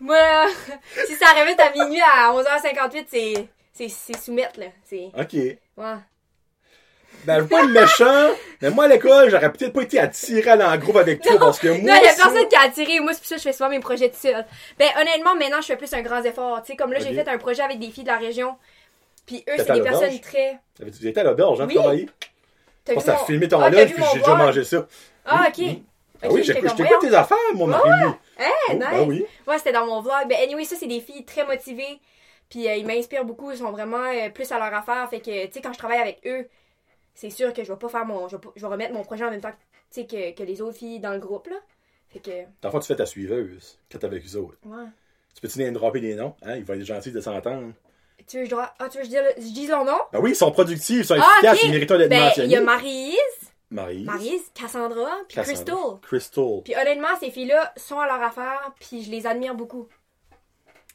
Moi, 0.01 0.15
là, 0.15 0.47
si 1.07 1.15
ça 1.15 1.25
arrive 1.35 1.59
à 1.59 1.71
minuit 1.71 1.99
à 2.01 2.31
11h58, 2.31 3.05
c'est, 3.09 3.47
c'est, 3.73 3.89
soumettre, 4.17 4.59
là. 4.59 4.67
Ok. 5.17 5.33
ouais. 5.33 5.95
Ben, 7.25 7.35
je 7.37 7.41
veux 7.41 7.47
pas 7.47 7.63
être 7.63 7.69
méchant, 7.71 8.29
mais 8.61 8.69
moi, 8.69 8.85
à 8.85 8.87
l'école, 8.87 9.29
j'aurais 9.29 9.51
peut-être 9.51 9.73
pas 9.73 9.81
été 9.81 9.99
attiré 9.99 10.55
dans 10.57 10.71
le 10.71 10.77
groupe 10.77 10.95
avec 10.95 11.21
toi, 11.21 11.37
parce 11.37 11.59
que 11.59 11.67
moi. 11.67 11.77
non, 11.77 11.99
il 12.01 12.05
y 12.05 12.07
a 12.07 12.13
personne 12.13 12.47
qui 12.47 12.55
a 12.55 12.61
attiré. 12.61 12.99
Moi, 13.01 13.13
c'est 13.13 13.19
pour 13.19 13.27
ça 13.27 13.35
que 13.35 13.41
je 13.41 13.47
fais 13.47 13.53
souvent 13.53 13.69
mes 13.69 13.79
projets 13.79 14.09
tout 14.09 14.19
seul. 14.19 14.45
Ben, 14.77 14.87
honnêtement, 14.99 15.35
maintenant, 15.35 15.59
je 15.59 15.65
fais 15.67 15.75
plus 15.75 15.91
un 15.93 16.01
grand 16.01 16.23
effort. 16.23 16.61
Tu 16.61 16.71
sais, 16.71 16.75
comme 16.77 16.93
là, 16.93 16.99
j'ai 16.99 17.13
fait 17.13 17.27
un 17.27 17.37
projet 17.37 17.61
avec 17.63 17.79
des 17.79 17.89
filles 17.89 18.03
de 18.03 18.09
la 18.09 18.17
région. 18.17 18.55
Puis 19.25 19.43
eux, 19.49 19.53
c'est 19.57 19.65
des 19.73 19.79
à 19.81 19.83
personnes 19.83 20.19
très. 20.21 20.59
Avais-tu 20.81 21.07
été 21.07 21.19
à 21.19 21.23
l'auberge, 21.23 21.59
hein, 21.61 21.65
Oui. 21.67 21.75
travailler? 21.75 22.09
T'as 22.85 22.93
vu 22.93 22.99
mon- 23.05 23.25
filmé 23.25 23.47
ton 23.47 23.61
Ah, 23.61 23.69
lunch, 23.69 23.91
puis 23.91 24.01
mon 24.01 24.07
j'ai 24.13 24.19
déjà 24.19 24.35
mangé 24.35 24.63
ça. 24.63 24.87
Ah, 25.25 25.45
ok. 25.49 25.53
oui. 25.57 25.83
Ah 26.21 26.27
oui, 26.29 26.45
comme, 26.45 26.63
j'écoute 26.77 26.99
tes 27.01 27.13
affaires, 27.15 27.37
moi, 27.53 27.67
Marie-Lou. 27.67 28.15
Hey, 28.37 28.47
Oh, 28.69 28.73
nice. 28.73 28.83
ben 28.91 29.07
oui. 29.07 29.25
Ouais, 29.47 29.57
c'était 29.57 29.71
dans 29.73 29.85
mon 29.85 30.01
vlog. 30.01 30.27
Ben, 30.27 30.37
anyway, 30.41 30.63
ça, 30.63 30.75
c'est 30.79 30.87
des 30.87 30.99
filles 31.01 31.25
très 31.25 31.45
motivées. 31.45 31.99
Puis 32.49 32.67
euh, 32.67 32.75
ils 32.75 32.85
m'inspirent 32.85 33.25
beaucoup. 33.25 33.51
Ils 33.51 33.57
sont 33.57 33.71
vraiment 33.71 34.03
euh, 34.05 34.29
plus 34.29 34.51
à 34.51 34.57
leur 34.57 34.73
affaire. 34.73 35.07
Fait 35.09 35.19
que, 35.19 35.45
tu 35.47 35.51
sais, 35.53 35.61
quand 35.61 35.73
je 35.73 35.77
travaille 35.77 35.99
avec 35.99 36.19
eux, 36.25 36.47
c'est 37.13 37.29
sûr 37.29 37.53
que 37.53 37.63
je 37.63 37.71
vais 37.71 37.77
pas 37.79 37.89
faire 37.89 38.05
mon. 38.05 38.27
Je 38.27 38.35
vais, 38.37 38.41
pas- 38.41 38.51
je 38.55 38.61
vais 38.61 38.67
remettre 38.67 38.93
mon 38.93 39.03
projet 39.03 39.25
en 39.25 39.29
même 39.31 39.41
temps 39.41 39.51
que, 39.51 39.55
tu 39.55 40.01
sais, 40.01 40.05
que, 40.07 40.35
que 40.35 40.43
les 40.43 40.61
autres 40.61 40.77
filles 40.77 40.99
dans 40.99 41.11
le 41.13 41.19
groupe, 41.19 41.47
là. 41.47 41.57
Fait 42.09 42.19
que, 42.19 42.31
Dans 42.61 42.69
le 42.69 42.71
fond, 42.71 42.79
tu 42.79 42.87
fais 42.87 42.95
ta 42.95 43.05
suiveuse, 43.05 43.77
quand 43.91 43.99
t'es 43.99 44.05
avec 44.05 44.23
eux 44.25 44.35
autres. 44.37 44.57
ouais. 44.65 44.85
Tu 45.35 45.41
peux-tu 45.41 45.59
name 45.59 45.73
dropper 45.75 45.99
des 46.01 46.15
noms? 46.15 46.33
Hein? 46.41 46.55
Ils 46.55 46.65
vont 46.65 46.73
être 46.73 46.83
gentils 46.83 47.11
de 47.11 47.21
s'entendre. 47.21 47.71
Tu 48.27 48.37
veux, 48.37 48.43
que 48.43 48.49
je 48.49 48.55
dois. 48.55 48.73
Ah, 48.79 48.89
tu 48.89 48.97
veux 48.97 49.03
je 49.03 49.09
dise, 49.09 49.19
je 49.37 49.53
dise 49.53 49.69
leur 49.69 49.85
nom? 49.85 49.97
Ben 50.11 50.19
oui, 50.19 50.31
ils 50.31 50.35
sont 50.35 50.51
productifs, 50.51 50.97
ils 51.01 51.05
sont 51.05 51.13
Ah, 51.17 51.27
efficaces, 51.35 51.63
ils 51.63 51.71
méritent 51.71 51.93
d'être 51.93 52.09
Ben, 52.09 52.17
il 52.17 52.23
mentionnés. 52.25 52.53
y 52.53 52.55
a 52.57 52.61
Marie-Yves, 52.61 53.49
Marie. 53.69 54.03
Marie-Yves, 54.03 54.51
Cassandra, 54.55 55.11
puis 55.29 55.37
Crystal. 55.39 55.75
Crystal. 56.01 56.61
Puis 56.65 56.75
honnêtement, 56.75 57.15
ces 57.19 57.29
filles-là 57.29 57.71
sont 57.77 57.99
à 57.99 58.07
leur 58.07 58.21
affaire, 58.23 58.73
puis 58.79 59.03
je 59.03 59.11
les 59.11 59.27
admire 59.27 59.53
beaucoup. 59.53 59.87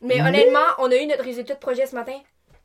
Mais 0.05 0.21
honnêtement, 0.21 0.59
on 0.79 0.91
a 0.91 0.97
eu 0.97 1.07
notre 1.07 1.25
résultat 1.25 1.55
de 1.55 1.59
projet 1.59 1.87
ce 1.87 1.95
matin. 1.95 2.19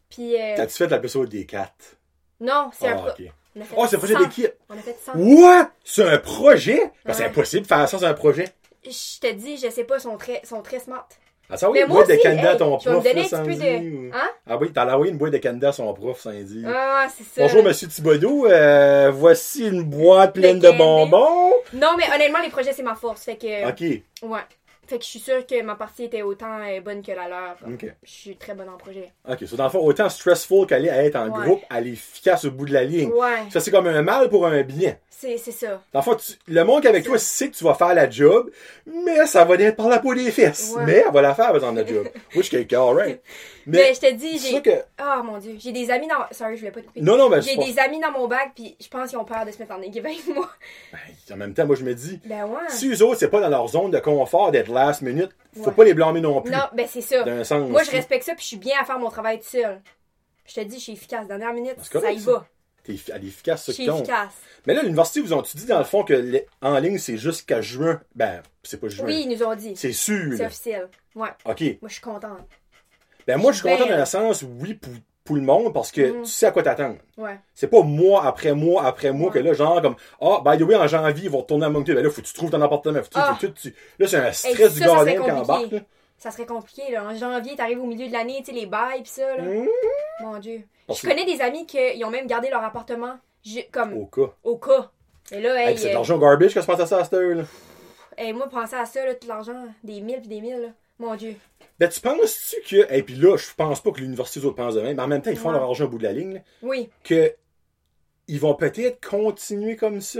Puis, 0.10 0.36
euh, 0.36 0.56
T'as-tu 0.56 0.73
fait 0.75 0.88
l'épisode 0.88 1.30
des 1.30 1.45
quatre? 1.45 1.97
non, 2.39 2.69
c'est 2.73 2.88
un 2.88 2.91
Ah, 2.93 2.95
pro- 2.95 3.10
ok. 3.10 3.32
on 3.56 3.62
a 3.62 3.63
fait 3.63 3.75
Oh, 3.78 3.86
c'est 3.88 3.95
un 3.95 3.99
projet 3.99 4.13
100. 4.13 4.19
d'équipe. 4.21 4.54
On 4.69 4.73
a 4.78 4.82
fait 4.82 4.97
100. 5.04 5.12
What? 5.15 5.71
C'est 5.84 6.04
un 6.08 6.17
projet? 6.17 6.91
Ben, 7.06 7.13
c'est 7.13 7.23
Ouais. 7.23 7.30
impossible 7.30 7.63
de 7.63 7.67
faire 7.67 7.88
ça, 7.89 7.97
c'est 7.99 8.06
un 8.06 8.13
projet. 8.13 8.45
Je 8.86 9.19
te 9.19 9.32
dis, 9.34 9.58
je 9.58 9.69
sais 9.69 9.84
pas, 9.84 9.97
ils 9.97 10.02
sont 10.02 10.17
très, 10.17 10.41
sont 10.45 10.62
très 10.62 10.80
smart. 10.80 11.08
Ah, 11.52 11.58
ça, 11.58 11.67
oui, 11.69 11.80
Mais 11.80 11.82
une 11.82 11.88
moi 11.89 11.97
boîte 11.97 12.10
de 12.10 12.13
aussi, 12.13 12.21
Canada 12.23 12.49
à 12.49 12.52
hey, 12.54 12.58
ton 12.60 12.78
tu 12.78 12.89
vas 12.89 12.95
me 12.95 12.99
prof, 13.02 13.12
donner 13.12 13.28
là, 13.28 13.38
un 13.38 13.43
petit 13.43 13.58
peu 13.58 13.65
Sandy, 13.65 13.89
de- 13.89 13.95
ou- 13.97 14.12
Hein? 14.13 14.30
Ah 14.47 14.58
oui, 14.58 14.71
t'as 14.71 14.93
envoyé 14.93 15.12
une 15.12 15.17
boîte 15.17 15.34
de 15.34 15.38
Canada 15.39 15.69
à 15.69 15.71
son 15.71 15.91
prof, 15.95 16.19
Sandy. 16.19 16.63
Ah, 16.67 17.08
c'est 17.15 17.23
ça. 17.23 17.41
Bonjour, 17.41 17.63
monsieur 17.63 17.88
Thibodeau. 17.88 18.45
Euh, 18.47 19.10
voici 19.12 19.65
une 19.67 19.84
boîte 19.84 20.34
pleine 20.36 20.60
de 20.60 20.69
bonbons. 20.69 21.54
Non, 21.73 21.95
mais 21.97 22.04
honnêtement, 22.13 22.39
les 22.39 22.49
projets, 22.49 22.71
c'est 22.73 22.84
ma 22.84 22.93
force. 22.95 23.23
Fait 23.23 23.36
que, 23.38 23.67
OK. 23.67 24.02
ouais. 24.30 24.39
Fait 24.89 24.97
que 24.97 25.04
je 25.04 25.10
suis 25.10 25.19
sûre 25.19 25.45
que 25.45 25.62
ma 25.62 25.75
partie 25.75 26.06
était 26.06 26.23
autant 26.23 26.60
euh, 26.62 26.82
bonne 26.82 27.04
que 27.04 27.12
la 27.12 27.28
leur. 27.30 27.56
OK. 27.67 27.86
Je 28.02 28.10
suis 28.10 28.36
très 28.38 28.56
bonne 28.56 28.69
en 28.69 28.78
projet. 28.78 29.12
OK. 29.30 29.45
So, 29.45 29.56
dans 29.56 29.65
le 29.65 29.69
fond, 29.69 29.80
autant 29.86 30.10
stressful 30.10 30.65
qu'elle 30.65 30.86
est 30.88 30.89
à 30.89 31.04
être 31.04 31.15
en 31.15 31.30
Ouais. 31.30 31.45
groupe, 31.45 31.62
elle 31.69 31.88
est 31.88 31.91
efficace 31.91 32.45
au 32.45 32.52
bout 32.52 32.65
de 32.65 32.73
la 32.73 32.84
ligne. 32.84 33.10
Ouais, 33.12 33.43
Ça, 33.52 33.60
c'est 33.60 33.69
comme 33.69 33.86
un 33.86 34.02
mal 34.02 34.30
pour 34.30 34.47
un 34.47 34.63
bien. 34.63 34.95
C'est 35.38 35.51
ça. 35.51 35.82
Dans 35.93 35.99
le 35.99 36.03
fond, 36.03 36.15
tu- 36.15 36.34
le 36.47 36.63
monde 36.63 36.82
qui 36.82 36.88
est 36.88 36.89
avec 36.91 37.03
toi 37.03 37.17
sait 37.17 37.49
que 37.49 37.55
tu 37.55 37.63
vas 37.63 37.73
faire 37.73 37.93
la 37.93 38.10
job, 38.10 38.49
mais 38.86 39.25
ça 39.25 39.43
va 39.45 39.55
être 39.55 39.75
par 39.75 39.89
la 39.89 39.99
peau 39.99 40.13
des 40.15 40.32
fesses. 40.32 40.73
Ouais. 40.75 40.86
Mais 40.86 41.03
elle 41.05 41.13
va 41.13 41.21
la 41.21 41.36
faire, 41.36 41.47
par 41.47 41.55
exemple, 41.55 41.75
la 41.79 41.86
job. 41.86 42.08
Which 42.36 42.51
is 42.53 42.75
alright. 42.75 43.21
Mais, 43.65 43.77
Mais, 43.79 43.93
je 43.93 43.99
te 43.99 44.13
dis, 44.13 44.39
j'ai. 44.39 44.62
que... 44.62 44.69
Oh 45.01 45.23
mon 45.23 45.38
dieu, 45.38 45.55
j'ai 45.60 45.71
des 45.71 45.91
amis 45.91 46.08
dans. 46.08 46.15
Sorry, 46.32 46.55
je 46.55 46.62
voulais 46.62 46.71
pas 46.71 46.82
te 46.82 46.88
couper. 46.88 47.01
Non, 47.01 47.17
non, 47.17 47.29
mais 47.29 47.41
J'ai 47.41 47.55
des 47.58 47.77
amis 47.77 47.99
dans 47.99 48.12
mon 48.12 48.27
bac, 48.27 48.51
puis 48.55 48.75
je 48.79 48.88
pense 48.88 49.10
qu'ils 49.10 49.17
ont 49.19 49.25
peur 49.25 49.45
de 49.45 49.51
se 49.51 49.60
mettre 49.60 49.73
en 49.75 49.82
équipe 49.82 50.05
avec 50.05 50.25
moi. 50.27 50.49
pas... 50.91 51.34
En 51.34 51.38
même 51.38 51.53
temps, 51.53 51.65
moi, 51.67 51.75
je 51.75 51.84
me 51.84 51.93
dis, 51.93 52.19
Ben 52.25 52.45
ouais. 52.45 52.58
si 52.69 52.89
eux 52.89 53.03
autres, 53.03 53.19
c'est 53.19 53.29
pas 53.29 53.41
dans 53.41 53.49
leur 53.49 53.67
zone 53.67 53.91
de 53.91 53.99
confort 53.99 54.51
d'être 54.51 54.71
last 54.71 55.01
minute, 55.01 55.29
faut 55.55 55.65
Ouais. 55.69 55.71
pas 55.75 55.84
les 55.84 55.93
blâmer 55.93 56.21
non 56.21 56.41
plus. 56.41 56.51
Non, 56.51 56.63
ben 56.73 56.88
c'est 56.89 57.01
ça. 57.01 57.43
Sens. 57.43 57.69
Moi, 57.69 57.84
je 57.84 57.91
respecte 57.91 58.25
ça, 58.25 58.34
puis 58.34 58.41
je 58.43 58.47
suis 58.47 58.58
bien 58.58 58.75
à 58.82 58.86
faire 58.86 58.97
mon 58.97 59.10
travail 59.10 59.39
tout 59.39 59.47
seul. 59.49 59.82
Je 60.47 60.55
te 60.55 60.62
dis, 60.62 60.77
je 60.77 60.82
suis 60.84 60.93
efficace. 60.93 61.27
Dernière 61.27 61.53
minute, 61.53 61.75
ça 61.79 62.12
y 62.12 62.17
va. 62.17 62.45
T'es 62.89 62.95
effi- 62.95 63.12
elle 63.13 63.23
est 63.23 63.28
efficace, 63.28 63.62
Je 63.62 63.65
ça 63.67 63.73
suis 63.73 63.86
qui. 63.86 64.12
Mais 64.65 64.73
là, 64.73 64.82
l'université, 64.82 65.21
vous 65.21 65.32
ont-tu 65.34 65.56
dit 65.58 65.65
dans 65.67 65.78
le 65.78 65.84
fond 65.84 66.04
que 66.04 66.13
les- 66.13 66.47
en 66.62 66.80
ligne, 66.80 66.97
c'est 66.97 67.17
jusqu'à 67.17 67.62
juin? 67.62 68.02
Ben, 68.15 68.41
c'est 68.63 68.80
pas 68.82 68.88
juin. 68.89 69.06
Oui, 69.06 69.25
ils 69.28 69.30
nous 69.38 69.43
ont 69.45 69.54
dit. 69.56 69.73
C'est 69.75 69.91
sûr. 69.93 70.34
C'est 70.36 70.45
officiel. 70.47 70.88
Ouais. 71.15 71.30
OK. 71.45 71.62
Moi, 71.62 71.88
je 71.88 71.93
suis 71.93 72.02
contente. 72.02 72.39
Ben, 73.28 73.38
moi, 73.38 73.52
je 73.52 73.58
suis 73.60 73.69
content 73.69 73.84
Ben- 73.86 73.91
dans 73.93 73.99
le 73.99 74.06
sens, 74.06 74.43
oui, 74.60 74.73
pour, 74.73 74.91
pour 75.23 75.36
le 75.36 75.43
monde, 75.43 75.71
parce 75.71 75.91
que 75.91 76.02
Mhm. 76.02 76.23
tu 76.23 76.32
sais 76.32 76.47
à 76.47 76.52
quoi 76.52 76.63
t'attendre. 76.63 76.97
Ouais. 77.15 77.39
C'est 77.54 77.67
pas 77.67 77.82
mois 77.84 78.25
après 78.25 78.54
mois 78.54 78.84
après 78.86 79.12
mois 79.12 79.28
Ouais. 79.28 79.34
que 79.36 79.39
là, 79.47 79.54
genre, 79.54 79.80
comme, 79.84 79.95
ah, 80.19 80.41
by 80.43 80.58
the 80.58 80.63
way, 80.67 80.75
en 80.75 80.88
janvier, 80.88 81.25
ils 81.25 81.30
vont 81.30 81.41
retourner 81.41 81.65
à 81.67 81.69
Moncton. 81.69 81.93
Ben 81.93 82.04
là, 82.04 82.10
faut 82.10 82.21
que 82.21 82.28
tu 82.28 82.34
trouves 82.34 82.49
ton 82.49 82.62
appartement. 82.62 82.97
Faut 83.04 83.10
que 83.10 83.13
tu- 83.13 83.19
Ah. 83.19 83.38
faut 83.39 83.47
que 83.47 83.52
tu- 83.54 83.75
Là, 83.99 84.08
c'est 84.08 84.17
un 84.17 84.32
stress 84.34 84.73
du 84.73 84.80
gardien 84.80 85.21
qui 85.21 85.32
embarque, 85.32 85.71
là. 85.71 85.80
Ça 86.19 86.32
serait 86.32 86.45
compliqué, 86.45 86.91
là. 86.91 87.05
En 87.05 87.15
janvier, 87.15 87.55
t'arrives 87.55 87.79
au 87.82 87.86
milieu 87.88 88.08
de 88.08 88.12
l'année, 88.13 88.39
tu 88.39 88.47
sais, 88.47 88.51
les 88.51 88.65
bails 88.65 89.01
pis 89.03 89.10
ça, 89.10 89.36
là. 89.38 89.41
Mhm. 89.43 89.67
Mon 90.21 90.38
Dieu. 90.39 90.63
Parce 90.86 91.01
Je 91.01 91.08
connais 91.08 91.25
des 91.25 91.39
amis 91.41 91.65
qui 91.65 91.77
ils 91.95 92.03
ont 92.03 92.10
même 92.12 92.27
gardé 92.27 92.49
leur 92.49 92.63
appartement, 92.63 93.17
ju- 93.43 93.63
comme, 93.71 93.93
Au 93.93 94.05
cas. 94.05 94.34
au 94.43 94.58
cas. 94.58 94.91
Et 95.32 95.39
là, 95.41 95.55
Hey, 95.62 95.69
hey, 95.71 95.77
c'est 95.77 95.91
euh, 95.91 95.93
l'argent 95.93 96.17
garbage 96.17 96.53
que 96.53 96.60
je 96.62 96.65
pense 96.65 96.79
à 96.79 96.86
ça 96.86 96.97
à 96.99 97.03
cette 97.05 97.13
heure, 97.13 97.36
là. 97.36 97.43
hey, 98.17 98.34
moi, 98.34 98.49
penser 98.49 98.75
à 98.75 98.86
ça, 98.86 99.05
là, 99.05 99.15
tout 99.15 99.27
l'argent, 99.27 99.65
des 99.84 100.01
mille 100.01 100.21
pis 100.21 100.27
des 100.27 100.41
mille, 100.41 100.60
là. 100.62 100.67
Mon 100.99 101.15
Dieu. 101.15 101.36
Ben, 101.79 101.88
tu 101.88 102.01
penses-tu 102.01 102.58
que, 102.67 102.93
et 102.93 103.01
puis 103.03 103.15
là, 103.15 103.38
je 103.38 103.47
pense 103.55 103.82
pas 103.82 103.91
que 103.91 104.01
l'université, 104.01 104.45
autres 104.45 104.58
pensent 104.58 104.75
de 104.75 104.82
même, 104.82 104.97
mais 104.97 105.03
en 105.03 105.08
même 105.08 105.21
temps, 105.21 105.32
ils 105.32 105.38
font 105.38 105.47
Ouais. 105.49 105.55
leur 105.55 105.63
argent 105.63 105.86
au 105.86 105.88
bout 105.88 105.97
de 105.99 106.03
la 106.03 106.12
ligne, 106.12 106.34
là, 106.34 106.39
Oui. 106.62 106.89
que 107.05 107.34
ils 108.27 108.39
vont 108.39 108.55
peut-être 108.55 108.99
continuer 109.08 109.77
comme 109.77 110.01
ça. 110.01 110.19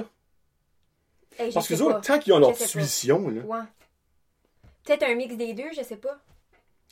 Hey, 1.38 1.50
je 1.50 1.54
Parce 1.54 1.68
que 1.68 1.74
les 1.74 1.82
autres, 1.82 2.00
tant 2.02 2.20
qu'ils 2.20 2.32
ont 2.34 2.40
leur 2.40 2.56
Je 2.56 2.64
tuition, 2.66 3.28
là, 3.30 3.42
Ouais. 3.42 3.60
Peut-être 4.86 5.04
un 5.04 5.15
mix 5.15 5.36
des 5.36 5.54
deux, 5.54 5.70
je 5.76 5.82
sais 5.84 5.98
pas. 5.98 6.18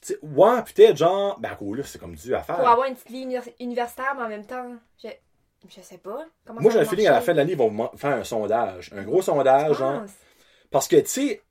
tu 0.01 0.13
sais, 0.13 0.19
ouais, 0.21 0.61
peut-être 0.63 0.97
genre, 0.97 1.39
ben, 1.39 1.57
là, 1.59 1.83
c'est 1.83 1.99
comme 1.99 2.15
Dieu 2.15 2.35
à 2.35 2.41
faire. 2.43 2.57
Pour 2.57 2.67
avoir 2.67 2.87
une 2.87 2.93
petite 2.95 3.09
vie 3.09 3.21
univers- 3.23 3.49
universitaire, 3.59 4.13
mais 4.15 4.23
en 4.23 4.29
même 4.29 4.45
temps, 4.45 4.73
je, 5.03 5.07
je 5.67 5.81
sais 5.81 5.97
pas. 5.97 6.25
Comment 6.45 6.61
Moi, 6.61 6.71
j'ai 6.71 6.79
un 6.79 6.85
feeling 6.85 7.07
à 7.07 7.11
la 7.13 7.21
fin 7.21 7.31
de 7.31 7.37
l'année, 7.37 7.53
ils 7.53 7.57
vont 7.57 7.89
faire 7.97 8.11
un 8.17 8.23
sondage. 8.23 8.91
Un 8.95 9.03
gros 9.03 9.21
sondage, 9.21 9.73
Je 9.73 9.77
genre. 9.79 10.01
pense. 10.01 10.11
Parce 10.69 10.87
que, 10.87 10.97
tu 10.97 11.07
sais, 11.07 11.41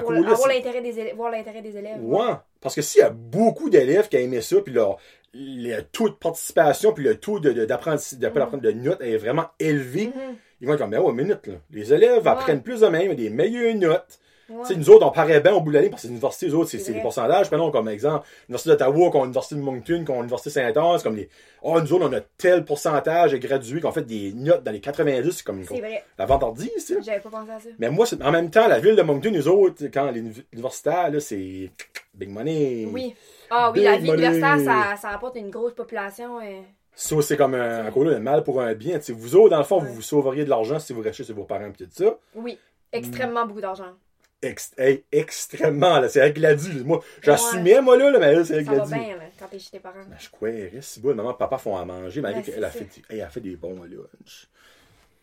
Pour 0.00 0.12
là, 0.12 0.30
avoir 0.30 0.48
l'intérêt 0.48 0.80
des 0.82 0.98
élèves, 0.98 1.14
voir 1.16 1.30
l'intérêt 1.30 1.62
des 1.62 1.76
élèves. 1.76 2.02
Ouais. 2.02 2.34
Parce 2.60 2.74
que 2.74 2.82
s'il 2.82 3.00
y 3.00 3.04
a 3.04 3.10
beaucoup 3.10 3.70
d'élèves 3.70 4.08
qui 4.08 4.16
a 4.16 4.20
aimé 4.20 4.40
ça, 4.40 4.60
puis 4.60 4.72
leur, 4.72 4.96
le 5.32 5.80
taux 5.82 6.08
de 6.08 6.14
participation, 6.14 6.92
puis 6.92 7.04
le 7.04 7.18
taux 7.20 7.38
de, 7.40 7.52
de, 7.52 7.64
de, 7.64 7.74
Mhm. 7.74 8.60
de 8.60 8.70
notes 8.72 9.00
est 9.02 9.16
vraiment 9.18 9.46
élevé, 9.60 10.06
Mhm. 10.08 10.36
ils 10.60 10.66
vont 10.66 10.72
être 10.74 10.80
comme, 10.80 10.90
ben 10.90 11.00
ouais, 11.00 11.12
minute, 11.12 11.46
là. 11.46 11.54
Les 11.70 11.92
élèves 11.94 12.24
Ouais. 12.24 12.28
apprennent 12.30 12.62
plus 12.62 12.80
de 12.80 12.86
même, 12.88 13.14
des 13.14 13.30
meilleures 13.30 13.74
notes. 13.76 14.18
Ouais. 14.50 14.76
Nous 14.76 14.88
autres, 14.90 15.06
on 15.06 15.10
paraît 15.10 15.40
bien 15.40 15.52
au 15.54 15.60
bout 15.60 15.70
de 15.70 15.74
l'année 15.76 15.90
parce 15.90 16.02
que 16.02 16.06
les 16.08 16.12
universités, 16.14 16.46
les 16.46 16.54
autres, 16.54 16.70
c'est 16.70 16.78
C'est 16.78 16.84
c'est 16.84 16.90
des 16.92 16.98
vrai. 16.98 17.02
pourcentages. 17.02 17.48
Prenons 17.48 17.70
comme 17.70 17.88
exemple 17.88 18.26
l'Université 18.48 18.70
d'Ottawa, 18.70 19.10
qu'on 19.10 19.22
l'Université 19.24 19.54
de 19.56 19.60
Moncton, 19.60 20.04
qu'on 20.06 20.14
l'Université 20.22 20.50
Saint-Anne, 20.50 20.96
c'est 20.96 21.02
comme 21.04 21.16
les. 21.16 21.28
Oh, 21.62 21.78
nous 21.80 21.92
autres, 21.92 22.08
on 22.08 22.12
a 22.14 22.20
tel 22.38 22.64
pourcentage 22.64 23.32
de 23.32 23.36
gradués 23.38 23.80
qu'on 23.80 23.92
fait 23.92 24.06
des 24.06 24.32
notes 24.32 24.62
dans 24.64 24.70
les 24.72 24.80
90, 24.80 25.32
c'est 25.32 25.44
comme 25.44 25.62
C'est 25.64 25.78
vrai. 25.80 26.02
la 26.18 26.26
tu 26.74 26.80
sais. 26.80 27.02
J'avais 27.02 27.20
pas 27.20 27.28
pensé 27.30 27.50
à 27.50 27.58
ça. 27.60 27.68
Mais 27.78 27.90
moi, 27.90 28.06
c'est- 28.06 28.22
en 28.22 28.30
même 28.30 28.48
temps, 28.50 28.66
la 28.68 28.78
ville 28.80 28.96
de 28.96 29.02
Moncton, 29.02 29.30
nous 29.32 29.48
autres, 29.48 29.84
quand 29.92 30.10
les 30.10 30.22
univ- 30.22 30.44
universitaires, 30.52 31.10
là, 31.10 31.20
c'est 31.20 31.70
big 32.14 32.30
money. 32.30 32.88
Oui. 32.90 33.14
Ah 33.50 33.70
oui, 33.70 33.80
Big 33.80 33.84
la 33.84 33.96
vie 33.98 34.06
money. 34.10 34.22
universitaire, 34.26 34.58
ça, 34.64 34.96
ça 34.96 35.08
rapporte 35.10 35.36
une 35.36 35.50
grosse 35.50 35.74
population. 35.74 36.38
euh. 36.40 36.60
Ça, 36.94 37.14
c'est 37.22 37.36
comme 37.36 37.54
un, 37.54 37.86
un 37.86 38.04
là, 38.04 38.16
un 38.16 38.18
mal 38.18 38.42
pour 38.42 38.60
un 38.60 38.74
bien. 38.74 38.98
Vous 39.10 39.36
autres, 39.36 39.50
dans 39.50 39.58
le 39.58 39.64
fond, 39.64 39.80
Ouais. 39.80 39.86
vous 39.88 39.94
vous 39.96 40.02
sauveriez 40.02 40.44
de 40.44 40.50
l'argent 40.50 40.78
si 40.78 40.92
vous 40.92 41.02
rachetez 41.02 41.22
chez 41.24 41.32
vos 41.32 41.44
parents, 41.44 41.70
pis 41.70 41.84
tout 41.84 41.90
ça. 42.04 42.16
Oui. 42.34 42.58
Extrêmement 42.92 43.46
beaucoup 43.46 43.60
d'argent. 43.60 43.92
Hey, 44.40 45.04
extrêmement, 45.10 45.98
là. 45.98 46.08
C'est 46.08 46.20
elle 46.20 46.32
qui 46.32 46.40
l'a 46.40 46.54
dit. 46.54 46.84
Moi, 46.84 47.00
j'assumais, 47.22 47.80
moi, 47.80 47.96
là, 47.96 48.10
là, 48.10 48.18
mais 48.20 48.34
là, 48.34 48.44
c'est 48.44 48.54
elle 48.54 48.64
qui 48.64 48.70
l'a 48.70 48.80
dit. 48.80 48.94
bien, 48.94 49.16
là, 49.16 49.24
quand 49.38 49.46
t'es 49.46 49.58
chez 49.58 49.70
tes 49.70 49.80
parents. 49.80 49.98
Ben, 50.08 50.16
je 50.16 50.80
si 50.80 51.00
bon, 51.00 51.14
maman, 51.14 51.34
papa 51.34 51.58
font 51.58 51.76
à 51.76 51.84
manger, 51.84 52.20
malgré 52.20 52.42
Ben, 52.42 52.52
qu'elle 52.52 52.64
a 52.64 52.70
fait, 52.70 52.84
hey, 53.10 53.18
elle 53.18 53.22
a 53.22 53.28
fait 53.28 53.40
des 53.40 53.56
bons 53.56 53.82
lunchs. 53.82 54.48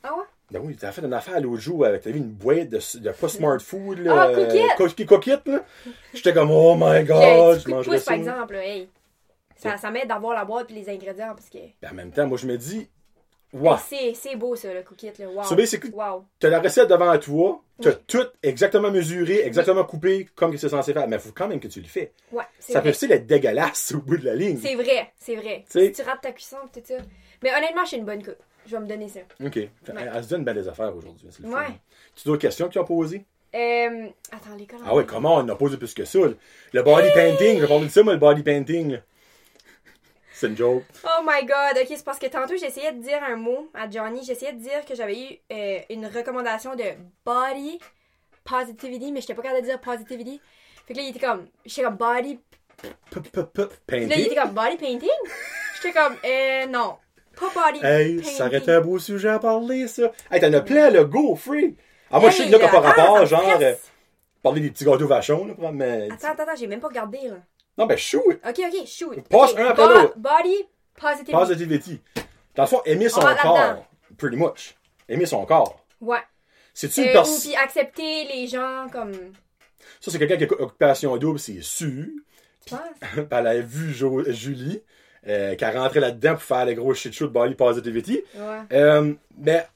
Ah 0.03 0.13
ouais? 0.15 0.23
Ben 0.51 0.59
oui, 0.63 0.75
t'as 0.75 0.91
fait 0.91 1.01
une 1.01 1.13
affaire 1.13 1.41
l'autre 1.41 1.61
jour 1.61 1.85
avec, 1.85 2.03
t'as 2.03 2.11
vu 2.11 2.19
une 2.19 2.31
boîte 2.31 2.69
de, 2.69 2.79
de 2.99 3.11
pas 3.11 3.29
smart 3.29 3.59
food, 3.59 3.99
là. 3.99 4.29
Ah, 4.29 4.35
coquette! 4.35 4.77
cookie 4.77 5.05
coquette, 5.05 5.47
là. 5.47 5.63
J'étais 6.13 6.33
comme, 6.33 6.51
oh 6.51 6.75
my 6.75 7.03
god, 7.03 7.59
je 7.59 7.71
pouce, 7.71 7.97
ça. 7.99 8.11
par 8.11 8.19
exemple, 8.19 8.55
hey. 8.55 8.89
Ça, 9.55 9.77
ça 9.77 9.89
m'aide 9.89 10.09
d'avoir 10.09 10.35
la 10.35 10.45
boîte 10.45 10.69
et 10.69 10.73
les 10.73 10.89
ingrédients 10.89 11.33
parce 11.33 11.49
que 11.49 11.57
Ben, 11.81 11.91
en 11.91 11.93
même 11.93 12.11
temps, 12.11 12.27
moi, 12.27 12.37
je 12.37 12.45
me 12.45 12.57
dis, 12.57 12.89
Hey, 13.55 13.77
c'est, 13.87 14.13
c'est 14.29 14.35
beau 14.35 14.55
ça, 14.55 14.73
le 14.73 14.81
cookie 14.83 15.11
là. 15.17 15.27
Wow. 15.29 15.43
So, 15.43 15.55
basically, 15.55 15.91
wow. 15.91 16.25
T'as 16.39 16.49
la 16.49 16.59
recette 16.59 16.89
devant 16.89 17.17
toi, 17.17 17.61
t'as 17.81 17.91
Oui. 17.91 17.95
tout 18.07 18.27
exactement 18.43 18.91
mesuré, 18.91 19.41
exactement 19.45 19.83
coupé, 19.85 20.27
comme 20.35 20.51
que 20.51 20.57
c'est 20.57 20.69
censé 20.69 20.91
faire. 20.93 21.07
Mais 21.07 21.15
il 21.15 21.21
faut 21.21 21.31
quand 21.33 21.47
même 21.47 21.59
que 21.59 21.67
tu 21.67 21.79
le 21.81 21.87
fais. 21.87 22.11
Ouais, 22.31 22.43
c'est 22.59 22.73
Ça 22.73 22.79
vrai. 22.81 22.89
peut 22.89 22.95
aussi 22.95 23.11
être 23.11 23.25
dégueulasse 23.25 23.93
au 23.95 23.99
bout 24.01 24.17
de 24.17 24.25
la 24.25 24.35
ligne. 24.35 24.59
C'est 24.61 24.75
vrai, 24.75 25.11
c'est 25.17 25.35
vrai. 25.35 25.63
Tu. 25.71 25.79
Si 25.85 25.91
tu 25.93 26.01
rates 26.01 26.21
ta 26.21 26.31
cuisson 26.31 26.57
tout 26.73 26.81
ça. 26.83 26.95
Mais 27.43 27.51
honnêtement, 27.55 27.83
je 27.83 27.89
suis 27.89 27.97
une 27.97 28.05
bonne 28.05 28.23
cook. 28.23 28.35
Je 28.67 28.71
vais 28.75 28.81
me 28.81 28.87
donner 28.87 29.07
ça. 29.07 29.19
OK. 29.45 29.57
Elle, 29.57 29.69
elle 30.15 30.23
se 30.23 30.29
donne 30.29 30.43
bien 30.43 30.53
des 30.55 30.67
affaires 30.67 30.95
aujourd'hui. 30.95 31.27
c'est 31.29 31.43
fun. 31.43 31.49
Ouais. 31.49 31.67
Tu 32.15 32.21
as 32.21 32.25
d'autres 32.25 32.41
questions 32.41 32.67
qu'ils 32.67 32.81
ont 32.81 32.85
posées? 32.85 33.23
Euh, 33.53 34.07
attends, 34.31 34.55
l'école. 34.57 34.79
Ah 34.85 34.93
ouais, 34.95 35.05
comment 35.05 35.35
on 35.35 35.47
a 35.47 35.55
posé 35.55 35.77
plus 35.77 35.93
que 35.93 36.03
ça? 36.03 36.19
Le 36.73 36.81
body 36.83 37.07
painting, 37.13 37.59
j'ai 37.61 37.67
parlé 37.67 37.85
de 37.85 37.91
ça, 37.91 38.03
moi, 38.03 38.13
le 38.13 38.19
body 38.19 38.43
painting. 38.43 38.97
C'est 40.37 40.47
une 40.47 40.57
joke. 40.57 40.83
Oh 41.05 41.21
my 41.25 41.45
god, 41.45 41.77
ok, 41.81 41.87
c'est 41.87 42.03
parce 42.03 42.19
que 42.19 42.25
tantôt 42.27 42.57
j'essayais 42.57 42.91
de 42.91 43.01
dire 43.01 43.23
un 43.23 43.37
mot 43.37 43.69
à 43.73 43.89
Johnny. 43.89 44.21
J'essayais 44.25 44.51
de 44.51 44.59
dire 44.59 44.83
que 44.85 44.93
j'avais 44.93 45.17
eu 45.17 45.39
euh, 45.53 45.79
une 45.89 46.05
recommandation 46.07 46.75
de 46.75 46.83
body 47.25 47.79
positivity, 48.43 49.11
mais 49.11 49.21
j'étais 49.21 49.33
pas 49.33 49.41
capable 49.43 49.61
de 49.61 49.67
dire 49.67 49.79
positivity. 49.79 50.41
Fait 50.85 50.93
que 50.93 50.99
là, 50.99 51.05
il 51.05 51.09
était 51.09 51.25
comme, 51.25 51.47
j'étais 51.65 51.83
comme 51.83 51.95
body. 51.95 52.39
P- 52.81 52.89
p- 53.21 53.29
p- 53.31 53.63
Puis 53.87 53.99
là, 54.01 54.03
il 54.03 54.07
Painting. 54.09 54.25
était 54.25 54.35
comme 54.35 54.51
body 54.53 54.75
painting? 54.77 55.09
J'étais 55.77 55.93
comme, 55.97 56.15
euh, 56.25 56.65
non. 56.67 56.97
Pas 57.39 57.49
body 57.71 57.79
Hey, 57.85 58.15
painting. 58.17 58.33
ça 58.37 58.47
aurait 58.47 58.57
été 58.57 58.71
un 58.71 58.81
beau 58.81 58.99
sujet 58.99 59.29
à 59.29 59.39
parler, 59.39 59.87
ça. 59.87 60.11
Hey, 60.29 60.41
t'en 60.41 60.51
as 60.53 60.61
plein, 60.61 60.89
le 60.89 61.05
go, 61.05 61.35
free. 61.35 61.75
Ah, 62.11 62.19
moi, 62.19 62.29
je 62.29 62.37
sais 62.37 62.45
que 62.47 62.51
là, 62.51 62.57
ah, 62.61 62.71
ça 62.71 62.79
rapport, 62.81 63.25
genre, 63.25 63.57
euh, 63.61 63.73
parler 64.43 64.61
des 64.61 64.69
petits 64.71 64.85
gâteaux 64.85 65.07
vachons, 65.07 65.45
là, 65.45 65.71
mais. 65.71 66.09
Attends, 66.11 66.27
attends, 66.29 66.43
attends, 66.43 66.55
j'ai 66.57 66.67
même 66.67 66.79
pas 66.81 66.89
regardé 66.89 67.19
là. 67.29 67.37
Non, 67.77 67.85
ben, 67.85 67.97
chou, 67.97 68.21
Ok, 68.27 68.59
ok, 68.59 68.87
shoot. 68.87 69.27
Passe 69.29 69.51
Ok, 69.51 69.59
un 69.59 69.65
après 69.67 69.87
l'autre. 69.87 70.13
Body 70.17 70.65
positivity. 70.99 71.31
Positivity. 71.31 72.01
Dans 72.55 72.63
le 72.63 72.67
fond, 72.69 72.81
aimer 72.85 73.09
son 73.09 73.19
corps. 73.21 73.85
Pretty 74.17 74.37
much. 74.37 74.75
Aimer 75.09 75.25
son 75.25 75.45
corps. 75.45 75.85
Ouais. 75.99 76.19
C'est-tu 76.73 77.01
une 77.01 77.09
Euh, 77.09 77.13
personne. 77.13 77.39
puis 77.41 77.55
accepter 77.55 78.27
les 78.33 78.47
gens 78.47 78.87
comme. 78.91 79.11
Ça, 79.99 80.09
c'est 80.11 80.19
quelqu'un 80.19 80.37
qui 80.37 80.45
a 80.45 80.61
occupation 80.61 81.15
double, 81.17 81.39
c'est 81.39 81.61
sûr. 81.61 82.05
Tu 82.65 82.73
penses? 82.73 82.79
Puis 83.13 83.25
elle 83.29 83.47
a 83.47 83.59
vu 83.59 83.93
Jo- 83.93 84.23
Julie, 84.31 84.81
euh, 85.27 85.55
qui 85.55 85.63
a 85.65 85.71
rentré 85.71 85.99
là-dedans 85.99 86.33
pour 86.33 86.41
faire 86.43 86.65
le 86.65 86.73
gros 86.73 86.93
shit 86.93 87.13
show 87.13 87.27
de 87.27 87.31
body 87.31 87.55
positivity. 87.55 88.23
Ouais. 88.35 88.59
Euh, 88.73 89.13
mais, 89.37 89.67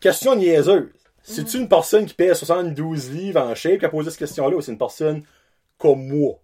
question 0.00 0.34
niaiseuse. 0.34 0.88
C'est-tu 1.22 1.58
une 1.58 1.68
personne 1.68 2.06
qui 2.06 2.14
pèse 2.14 2.38
72 2.38 3.10
livres 3.10 3.40
en 3.40 3.54
shape? 3.54 3.78
Qui 3.80 3.84
a 3.84 3.88
posé 3.88 4.10
cette 4.10 4.18
question-là 4.20 4.56
ou 4.56 4.60
c'est 4.60 4.72
une 4.72 4.78
personne 4.78 5.24
comme 5.78 6.06
moi? 6.06 6.38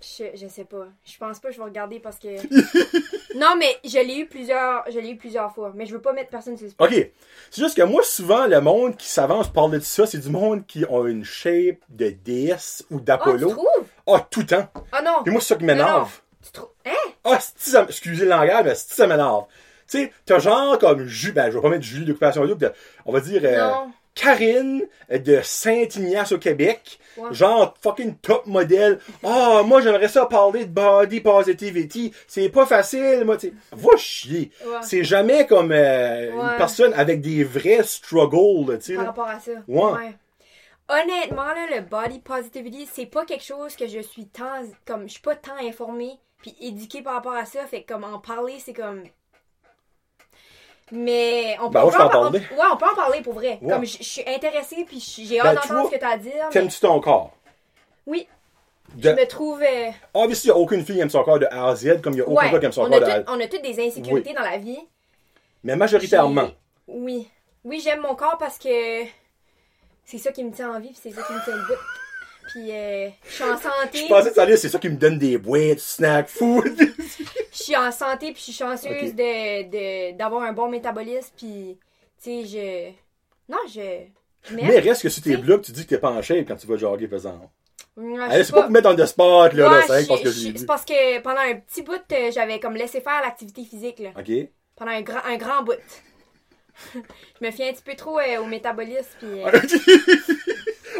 Je, 0.00 0.24
je 0.34 0.46
sais 0.46 0.64
pas. 0.64 0.86
Je 1.04 1.16
pense 1.16 1.40
pas 1.40 1.48
que 1.48 1.54
je 1.54 1.58
vais 1.58 1.64
regarder 1.64 2.00
parce 2.00 2.18
que. 2.18 2.28
non, 3.38 3.56
mais 3.58 3.78
je 3.84 3.98
l'ai 3.98 4.18
eu 4.18 4.26
plusieurs. 4.26 4.84
Je 4.90 4.98
l'ai 4.98 5.10
eu 5.10 5.16
plusieurs 5.16 5.52
fois. 5.54 5.72
Mais 5.74 5.86
je 5.86 5.92
veux 5.94 6.02
pas 6.02 6.12
mettre 6.12 6.30
personne 6.30 6.56
sur 6.56 6.64
le 6.66 6.70
spot. 6.70 6.90
OK. 6.92 7.10
C'est 7.50 7.62
juste 7.62 7.76
que 7.76 7.82
moi, 7.82 8.02
souvent, 8.02 8.46
le 8.46 8.60
monde 8.60 8.96
qui 8.96 9.08
s'avance 9.08 9.46
pour 9.46 9.54
parler 9.54 9.78
de 9.78 9.84
ça, 9.84 10.06
c'est 10.06 10.18
du 10.18 10.28
monde 10.28 10.66
qui 10.66 10.84
a 10.84 11.08
une 11.08 11.24
shape 11.24 11.78
de 11.88 12.10
déesse 12.10 12.84
ou 12.90 12.96
Oh, 12.96 12.98
tu 12.98 13.04
d'Apollo. 13.04 13.50
trouves? 13.50 13.86
Ah, 14.06 14.26
tout 14.30 14.40
le 14.40 14.46
temps. 14.46 14.68
Ah 14.92 15.02
non! 15.02 15.22
Puis 15.24 15.32
moi, 15.32 15.40
c'est 15.40 15.48
ça 15.54 15.56
qui 15.56 15.64
m'énerve. 15.64 16.20
Tu 16.44 16.52
trouves. 16.52 16.68
Hein? 16.84 17.10
Ah, 17.24 17.38
si 17.40 17.70
ça, 17.70 17.84
excusez 17.88 18.24
le 18.24 18.30
langage, 18.30 18.64
mais 18.64 18.74
si 18.74 18.94
ça 18.94 19.06
m'énerve. 19.06 19.46
Tu 19.88 19.98
sais, 19.98 20.12
t'as 20.24 20.38
genre 20.40 20.78
comme 20.78 21.06
Julie, 21.06 21.32
ben, 21.32 21.50
je 21.50 21.56
vais 21.56 21.62
pas 21.62 21.68
mettre 21.70 21.84
Julie 21.84 22.04
d'occupation 22.04 22.44
double, 22.44 22.72
on 23.04 23.12
va 23.12 23.20
dire 23.20 23.40
euh, 23.44 23.56
Non. 23.56 23.92
Karine 24.16 24.82
de 25.10 25.40
Saint-Ignace 25.42 26.32
au 26.32 26.38
Québec. 26.38 26.98
Genre 27.30 27.74
fucking 27.80 28.16
top 28.16 28.46
modèle. 28.46 28.98
Ah, 29.22 29.62
moi 29.64 29.80
j'aimerais 29.80 30.08
ça 30.08 30.26
parler 30.26 30.64
de 30.64 30.70
body 30.72 31.20
positivity. 31.20 32.12
C'est 32.26 32.48
pas 32.48 32.66
facile, 32.66 33.24
moi, 33.24 33.36
tu 33.36 33.48
sais. 33.48 33.54
Va 33.72 33.96
chier. 33.96 34.50
Ouais. 34.64 34.78
C'est 34.82 35.04
jamais 35.04 35.46
comme 35.46 35.70
euh, 35.72 36.32
une 36.32 36.56
personne 36.58 36.92
avec 36.94 37.20
des 37.20 37.44
vrais 37.44 37.82
struggles, 37.84 38.78
tu 38.78 38.86
sais. 38.86 38.94
Par 38.94 39.04
là. 39.04 39.10
rapport 39.10 39.28
à 39.28 39.38
ça. 39.38 39.52
Ouais. 39.68 40.14
Honnêtement, 40.88 41.46
là, 41.46 41.66
le 41.76 41.80
body 41.82 42.20
positivity, 42.20 42.88
c'est 42.92 43.06
pas 43.06 43.24
quelque 43.24 43.44
chose 43.44 43.74
que 43.76 43.86
je 43.86 44.00
suis 44.00 44.26
tant. 44.26 44.62
Comme, 44.86 45.08
je 45.08 45.12
suis 45.12 45.22
pas 45.22 45.34
tant 45.34 45.56
informée 45.60 46.18
puis 46.42 46.54
éduquée 46.60 47.02
par 47.02 47.14
rapport 47.14 47.34
à 47.34 47.44
ça. 47.44 47.64
Fait 47.66 47.82
que, 47.82 47.92
comme, 47.92 48.04
en 48.04 48.18
parler, 48.18 48.56
c'est 48.58 48.72
comme. 48.72 49.02
Mais 50.92 51.56
on 51.60 51.64
peut, 51.66 51.70
Ben, 51.80 51.84
on 51.84 51.90
peut 51.90 52.02
en 52.02 52.08
parler. 52.08 52.38
Ouais, 52.38 52.64
on 52.72 52.76
peut 52.76 52.86
en 52.90 52.94
parler 52.94 53.20
pour 53.22 53.32
vrai. 53.34 53.58
Ouais. 53.60 53.72
Comme 53.72 53.84
je, 53.84 54.02
suis 54.02 54.22
intéressée 54.26 54.84
puis 54.86 55.00
j'ai 55.00 55.38
Ben, 55.40 55.46
hâte 55.48 55.62
tu 55.62 55.68
d'entendre 55.68 55.90
ce 55.90 55.94
que 55.96 56.00
t'as 56.00 56.10
à 56.10 56.16
dire. 56.16 56.32
mais 56.44 56.50
T'aimes-tu 56.50 56.78
ton 56.80 57.00
corps? 57.00 57.32
Oui, 58.06 58.28
De... 58.94 59.08
je 59.10 59.14
me 59.14 59.26
trouve. 59.26 59.62
euh, 59.62 59.90
Obviously, 60.14 60.48
il 60.48 60.52
n'y 60.52 60.58
a 60.58 60.60
aucune 60.60 60.84
fille 60.84 60.94
qui 60.96 61.00
aime 61.00 61.10
son 61.10 61.24
corps 61.24 61.40
de 61.40 61.46
A 61.50 61.68
à 61.70 61.74
Z, 61.74 62.00
comme 62.02 62.12
il 62.12 62.16
n'y 62.16 62.22
a 62.22 62.28
aucun 62.28 62.34
Ouais, 62.46 62.50
gars 62.52 62.58
qui 62.60 62.66
aime 62.66 62.72
son 62.72 62.82
on 62.82 62.90
corps 62.90 63.00
de 63.00 63.04
a, 63.04 63.14
à 63.14 63.18
toutes, 63.20 63.28
on 63.30 63.40
a 63.40 63.46
toutes 63.48 63.62
des 63.62 63.84
insécurités 63.84 64.32
dans 64.32 64.42
la 64.42 64.58
vie. 64.58 64.78
Mais 65.64 65.74
majoritairement. 65.74 66.50
Oui. 66.86 67.28
Oui, 67.64 67.80
j'aime 67.82 68.00
mon 68.02 68.14
corps 68.14 68.38
parce 68.38 68.58
que 68.58 69.02
c'est 70.04 70.18
ça 70.18 70.30
qui 70.30 70.44
me 70.44 70.52
tient 70.52 70.72
en 70.72 70.78
vie 70.78 70.90
puis 70.90 70.98
c'est 71.02 71.10
ça 71.10 71.20
qui 71.22 71.32
me 71.32 71.42
tient 71.44 71.56
le 71.56 71.62
bout. 71.66 71.80
Puis 72.52 72.70
euh, 72.72 73.08
je 73.28 73.32
suis 73.34 73.44
en 73.44 73.56
santé. 73.58 73.98
Je 74.04 74.06
pensais 74.08 74.28
que 74.30 74.34
ça 74.36 74.42
allait, 74.42 74.56
c'est 74.56 74.68
ça 74.68 74.78
qui 74.78 74.88
me 74.88 74.96
donne 74.96 75.18
des 75.18 75.36
boîtes, 75.38 75.78
snack, 75.80 76.28
food. 76.28 76.64
Je 77.52 77.62
suis 77.62 77.76
en 77.76 77.90
santé 77.90 78.26
puis 78.32 78.36
je 78.38 78.42
suis 78.44 78.52
chanceuse 78.52 79.14
de, 79.14 80.12
d'avoir 80.16 80.42
un 80.42 80.52
bon 80.52 80.68
métabolisme 80.68 81.30
puis 81.36 81.78
tu 82.22 82.44
sais 82.44 82.44
je 82.46 82.90
non, 83.52 83.58
je. 83.72 84.04
Mais 84.52 84.78
reste 84.78 85.02
que 85.02 85.08
sur 85.08 85.22
tes 85.22 85.30
Si. 85.30 85.36
blogs, 85.38 85.62
tu 85.62 85.72
dis 85.72 85.84
que 85.84 85.88
t'es 85.90 85.98
pas 85.98 86.10
en 86.10 86.20
shape 86.22 86.46
quand 86.46 86.56
tu 86.56 86.66
vas 86.66 86.76
jogger 86.76 87.08
pesant. 87.08 87.50
Ouais, 87.96 88.44
c'est 88.44 88.52
pas 88.52 88.62
pour 88.62 88.70
mettre 88.70 88.90
dans 88.90 88.96
le 88.96 89.06
spot, 89.06 89.52
là, 89.54 89.70
là, 89.70 89.78
Ouais, 89.78 89.82
c'est 90.04 90.22
que 90.22 90.30
je- 90.30 90.50
parce 90.50 90.52
que 90.52 90.58
C'est 90.58 90.66
parce 90.66 90.84
que 90.84 91.20
pendant 91.22 91.40
un 91.40 91.54
petit 91.54 91.80
bout, 91.82 91.94
euh, 92.12 92.30
j'avais 92.32 92.60
comme 92.60 92.74
laissé 92.76 93.00
faire 93.00 93.22
l'activité 93.22 93.64
physique 93.64 93.98
là. 94.00 94.10
OK? 94.18 94.48
Pendant 94.76 94.92
un 94.92 95.00
grand 95.00 95.24
un 95.24 95.36
grand 95.38 95.62
bout. 95.62 95.72
je 96.94 97.46
me 97.46 97.50
fie 97.50 97.64
un 97.64 97.72
petit 97.72 97.82
peu 97.82 97.94
trop 97.94 98.18
euh, 98.20 98.38
au 98.42 98.44
métabolisme 98.44 99.08
puis 99.18 99.42
euh, 99.42 99.50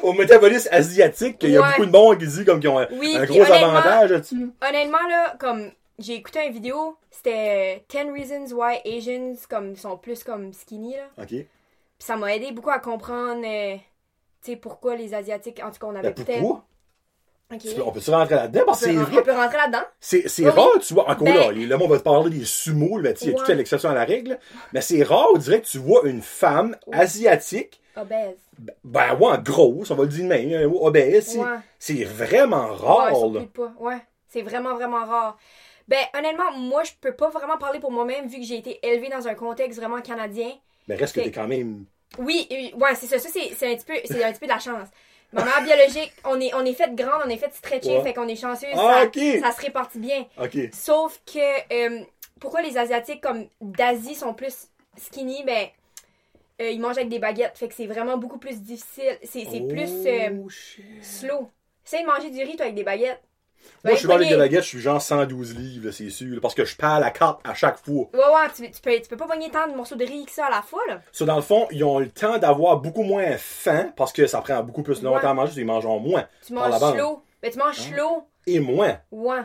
Au 0.07 0.13
métabolisme 0.13 0.69
asiatique, 0.73 1.37
il 1.43 1.51
y 1.51 1.57
a 1.57 1.61
Ouais. 1.63 1.69
beaucoup 1.71 1.87
de 1.87 1.91
monde 1.91 2.19
qui 2.19 2.27
dit 2.27 2.45
comme 2.45 2.61
qu'ils 2.61 2.69
ont 2.69 2.79
un, 2.79 2.87
Oui, 2.93 3.17
un 3.19 3.25
puis 3.27 3.39
gros 3.39 3.53
avantage 3.53 4.11
là-dessus. 4.11 4.51
honnêtement 4.67 5.07
là 5.09 5.35
comme 5.39 5.71
j'ai 5.99 6.15
écouté 6.15 6.47
une 6.47 6.53
vidéo 6.53 6.97
c'était 7.11 7.85
10 7.89 7.99
reasons 8.13 8.55
why 8.55 8.77
Asians 8.87 9.35
comme 9.49 9.75
sont 9.77 9.97
plus 9.97 10.23
comme 10.23 10.53
skinny 10.53 10.95
là 10.95 11.09
OK? 11.23 11.29
puis 11.29 11.47
ça 11.99 12.17
m'a 12.17 12.35
aidé 12.37 12.53
beaucoup 12.53 12.71
à 12.71 12.79
comprendre 12.79 13.43
euh, 13.45 13.77
sais 14.43 14.57
pourquoi 14.57 14.95
les 14.97 15.13
asiatiques 15.15 15.61
en 15.65 15.71
tout 15.71 15.79
cas 15.81 15.87
on 15.87 15.97
avait 15.97 16.13
Ben, 16.13 16.25
peut-être 16.25 16.41
pourquoi? 16.41 16.65
Ok. 17.53 17.61
Tu 17.61 17.75
peux- 17.75 17.83
On 17.83 17.93
peut-tu 17.93 18.11
rentrer 18.11 18.35
là-dedans? 18.35 18.63
Parce 18.67 18.81
que 18.81 18.87
on, 18.87 18.89
c'est 18.89 18.95
vrai. 18.97 19.19
on 19.21 19.23
peut 19.23 19.33
rentrer 19.33 19.57
là-dedans 19.57 19.85
C'est, 20.01 20.25
Oui, 20.43 20.49
rare, 20.49 20.69
tu 20.85 20.95
vois. 20.95 21.05
Encore 21.09 21.25
Ben- 21.25 21.35
là, 21.37 21.53
le 21.53 21.77
monde 21.77 21.91
va 21.91 21.99
te 21.99 22.03
parler 22.03 22.31
des 22.39 22.45
sumo, 22.45 22.99
là, 22.99 23.11
il 23.21 23.27
y 23.29 23.31
a 23.31 23.35
Ouais. 23.37 23.45
tout 23.45 23.53
à 23.53 23.55
l'exception 23.55 23.89
à 23.91 23.95
la 23.95 24.05
règle. 24.05 24.39
Mais 24.73 24.81
c'est 24.81 25.01
rare, 25.05 25.29
on 25.33 25.39
dirait 25.39 25.61
que 25.61 25.67
tu 25.67 25.79
vois 25.79 26.01
une 26.09 26.23
femme 26.23 26.75
asiatique, 26.91 27.81
obèse 27.97 28.35
ben, 28.85 29.15
ouais, 29.17 29.37
grosse, 29.45 29.91
on 29.91 29.95
va 29.95 30.03
le 30.05 30.09
dire 30.09 30.25
de 30.25 30.29
même, 30.29 31.21
c'est- 31.23 31.39
Ouais. 31.39 31.59
C'est 31.79 32.05
vraiment 32.05 32.71
ouais, 32.71 32.77
rare, 32.77 33.31
de 33.31 33.41
poids. 33.41 33.73
ouais 33.81 33.99
c'est 34.29 34.43
vraiment 34.43 34.75
vraiment 34.75 35.05
rare 35.05 35.39
ben 35.89 36.01
honnêtement 36.19 36.51
moi 36.59 36.83
je 36.83 36.91
peux 37.01 37.13
pas 37.15 37.29
vraiment 37.31 37.59
parler 37.59 37.79
pour 37.79 37.93
moi-même 37.93 38.27
vu 38.27 38.39
que 38.39 38.45
j'ai 38.45 38.57
été 38.59 38.79
élevée 38.83 39.09
dans 39.09 39.29
un 39.29 39.35
contexte 39.35 39.79
vraiment 39.79 40.01
canadien 40.01 40.51
Mais 40.89 40.97
reste 40.97 41.15
que 41.15 41.21
Fait- 41.21 41.27
t'es 41.31 41.33
quand 41.33 41.47
même. 41.49 41.85
Oui, 42.19 42.47
euh, 42.51 42.77
ouais, 42.79 42.95
c'est 42.95 43.07
ça. 43.07 43.19
Ça, 43.19 43.29
c'est 43.33 43.73
un, 43.73 43.77
petit 43.77 43.85
peu- 43.85 43.93
un 44.25 44.31
petit 44.33 44.39
peu 44.41 44.47
de 44.47 44.51
la 44.53 44.59
chance. 44.59 44.89
Ma 45.33 45.45
mère 45.45 45.63
biologique, 45.65 46.13
on 46.25 46.41
est, 46.41 46.55
on 46.55 46.65
est 46.65 46.73
fait 46.73 46.95
grande, 46.95 47.23
on 47.27 47.29
est 47.29 47.37
fait 47.37 47.53
stretcher, 47.53 47.99
Ouais. 47.99 48.03
fait 48.03 48.15
qu'on 48.15 48.29
est 48.29 48.37
chanceux. 48.37 48.69
Ah, 48.75 49.05
ça, 49.13 49.41
ça 49.41 49.53
se 49.53 49.61
répartit 49.61 49.99
bien. 49.99 50.25
OK. 50.43 50.57
Sauf 50.73 51.21
que, 51.27 51.39
euh, 51.73 52.05
pourquoi 52.41 52.63
les 52.63 52.79
Asiatiques 52.79 53.21
comme 53.21 53.47
d'Asie 53.61 54.15
sont 54.15 54.35
plus 54.35 54.69
skinny, 54.97 55.43
ben, 55.45 55.67
euh, 56.61 56.71
ils 56.71 56.81
mangent 56.81 56.97
avec 56.99 57.09
des 57.09 57.19
baguettes. 57.19 57.57
Fait 57.59 57.69
que 57.69 57.75
c'est 57.75 57.87
vraiment 57.87 58.17
beaucoup 58.19 58.39
plus 58.39 58.61
difficile. 58.63 59.19
C'est 59.23 59.45
c'est 59.51 59.67
plus 59.69 59.91
euh, 60.07 60.31
Oh, 60.45 60.49
slow. 61.03 61.51
Essaye 61.85 62.03
de 62.03 62.09
manger 62.09 62.31
du 62.31 62.43
riz, 62.43 62.57
toi, 62.57 62.65
avec 62.67 62.75
des 62.75 62.85
baguettes. 62.85 63.23
Moi, 63.85 63.95
je 63.95 63.99
suis 63.99 64.09
dans 64.09 64.17
les 64.17 64.27
pogner- 64.27 64.37
baguettes, 64.39 64.63
je 64.63 64.69
suis 64.69 64.81
genre 64.81 65.03
112 65.03 65.57
livres, 65.57 65.91
c'est 65.91 66.09
sûr, 66.11 66.33
là, 66.35 66.41
parce 66.41 66.55
que 66.55 66.65
je 66.65 66.77
perds 66.77 67.01
la 67.01 67.11
carte 67.11 67.41
à 67.45 67.53
chaque 67.55 67.79
fois. 67.79 68.09
Ouais, 68.13 68.19
ouais, 68.21 68.49
tu, 68.55 68.71
tu 68.71 68.81
peux, 68.81 68.93
tu 69.01 69.09
peux 69.09 69.17
pas 69.17 69.27
pogner 69.27 69.51
tant 69.51 69.67
de 69.67 69.75
morceaux 69.75 69.97
de 69.97 70.05
riz 70.05 70.25
que 70.25 70.31
ça 70.31 70.47
à 70.47 70.51
la 70.51 70.63
fois, 70.63 70.81
là. 70.87 71.01
Ça, 71.11 71.25
dans 71.25 71.35
le 71.37 71.43
fond, 71.43 71.67
ils 71.73 71.83
ont 71.83 71.99
le 71.99 72.09
temps 72.09 72.39
d'avoir 72.39 72.77
beaucoup 72.77 73.03
moins 73.03 73.37
faim, 73.39 73.93
parce 73.97 74.13
que 74.13 74.27
ça 74.29 74.41
prend 74.41 74.63
beaucoup 74.63 74.83
plus 74.85 75.03
longtemps 75.03 75.19
Ouais. 75.21 75.27
à 75.27 75.35
manger, 75.35 75.61
ils 75.63 75.67
mangent 75.67 75.85
moins. 75.87 76.29
Tu 76.47 76.53
manges 76.53 76.79
slow. 76.79 77.23
Ben, 77.43 77.51
tu 77.51 77.59
manges 77.59 77.77
slow. 77.77 78.29
Et 78.47 78.61
moins. 78.61 78.99
Ouais. 79.11 79.43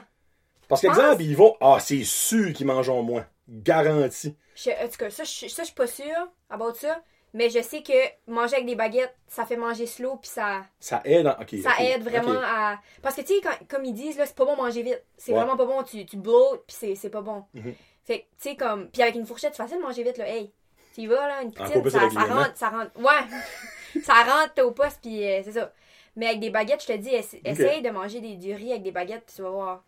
Parce 0.68 0.82
qu'exemple, 0.82 1.22
ils 1.24 1.36
vont, 1.36 1.56
ah, 1.60 1.78
c'est 1.80 2.04
sûr 2.04 2.54
qu'ils 2.54 2.68
mangent 2.68 2.90
moins. 2.92 3.26
Garanti. 3.48 4.36
Je, 4.56 4.70
en 4.72 4.88
tout 4.88 4.98
cas, 4.98 5.10
ça, 5.10 5.24
je, 5.24 5.48
ça, 5.48 5.64
je 5.64 5.68
suis 5.68 5.76
pas 5.76 5.88
sûre 5.88 6.28
about 6.50 6.74
ça. 6.76 7.02
Mais 7.34 7.50
je 7.50 7.62
sais 7.62 7.82
que 7.82 7.94
manger 8.30 8.56
avec 8.56 8.66
des 8.66 8.76
baguettes, 8.76 9.16
ça 9.26 9.46
fait 9.46 9.56
manger 9.56 9.86
slow, 9.86 10.18
puis 10.18 10.30
ça, 10.30 10.64
Ça 10.82 11.02
aide, 11.06 11.28
ok. 11.40 11.56
ça 11.64 11.82
aide 11.82 12.04
vraiment 12.04 12.38
à. 12.44 12.78
Parce 13.02 13.16
que, 13.16 13.22
tu 13.22 13.36
sais, 13.36 13.42
comme 13.70 13.86
ils 13.86 13.94
disent, 13.94 14.18
là, 14.18 14.26
c'est 14.26 14.36
pas 14.36 14.44
bon 14.44 14.58
manger 14.58 14.84
vite. 14.84 15.02
C'est 15.16 15.32
Ouais. 15.32 15.38
vraiment 15.40 15.56
pas 15.56 15.66
bon. 15.66 15.82
Tu, 15.84 16.06
tu 16.06 16.18
bloats, 16.18 16.58
puis 16.68 16.96
c'est, 16.98 17.10
pas 17.10 17.22
bon. 17.22 17.46
Mhm. 17.54 17.74
Fait 18.04 18.20
que, 18.20 18.24
tu 18.24 18.50
sais, 18.50 18.56
comme. 18.58 18.90
Puis 18.90 19.02
avec 19.02 19.16
une 19.16 19.26
fourchette, 19.26 19.54
c'est 19.56 19.64
facile 19.64 19.78
de 19.78 19.82
manger 19.84 20.04
vite, 20.04 20.18
là. 20.18 20.28
Hey, 20.28 20.52
tu 20.94 21.02
y 21.02 21.08
vas, 21.08 21.26
là, 21.26 21.42
une 21.42 21.54
petite, 21.54 21.90
ça, 21.90 22.10
ça 22.10 22.20
rentre, 22.26 22.52
ça 22.58 22.68
rentre. 22.70 22.92
Ouais! 23.00 24.02
ça 24.04 24.14
rentre 24.16 24.62
au 24.64 24.72
poste, 24.72 25.00
puis 25.02 25.24
euh, 25.26 25.40
c'est 25.46 25.54
ça. 25.54 25.72
Mais 26.18 26.26
avec 26.28 26.42
des 26.42 26.50
baguettes, 26.50 26.82
je 26.82 26.88
te 26.88 26.98
dis, 26.98 27.16
essa- 27.16 27.38
essaye 27.46 27.82
de 27.82 27.92
manger 27.92 28.20
des, 28.20 28.36
du 28.36 28.54
riz 28.54 28.72
avec 28.72 28.84
des 28.84 28.92
baguettes, 28.92 29.24
puis 29.26 29.36
tu 29.38 29.42
vas 29.42 29.52
voir. 29.52 29.84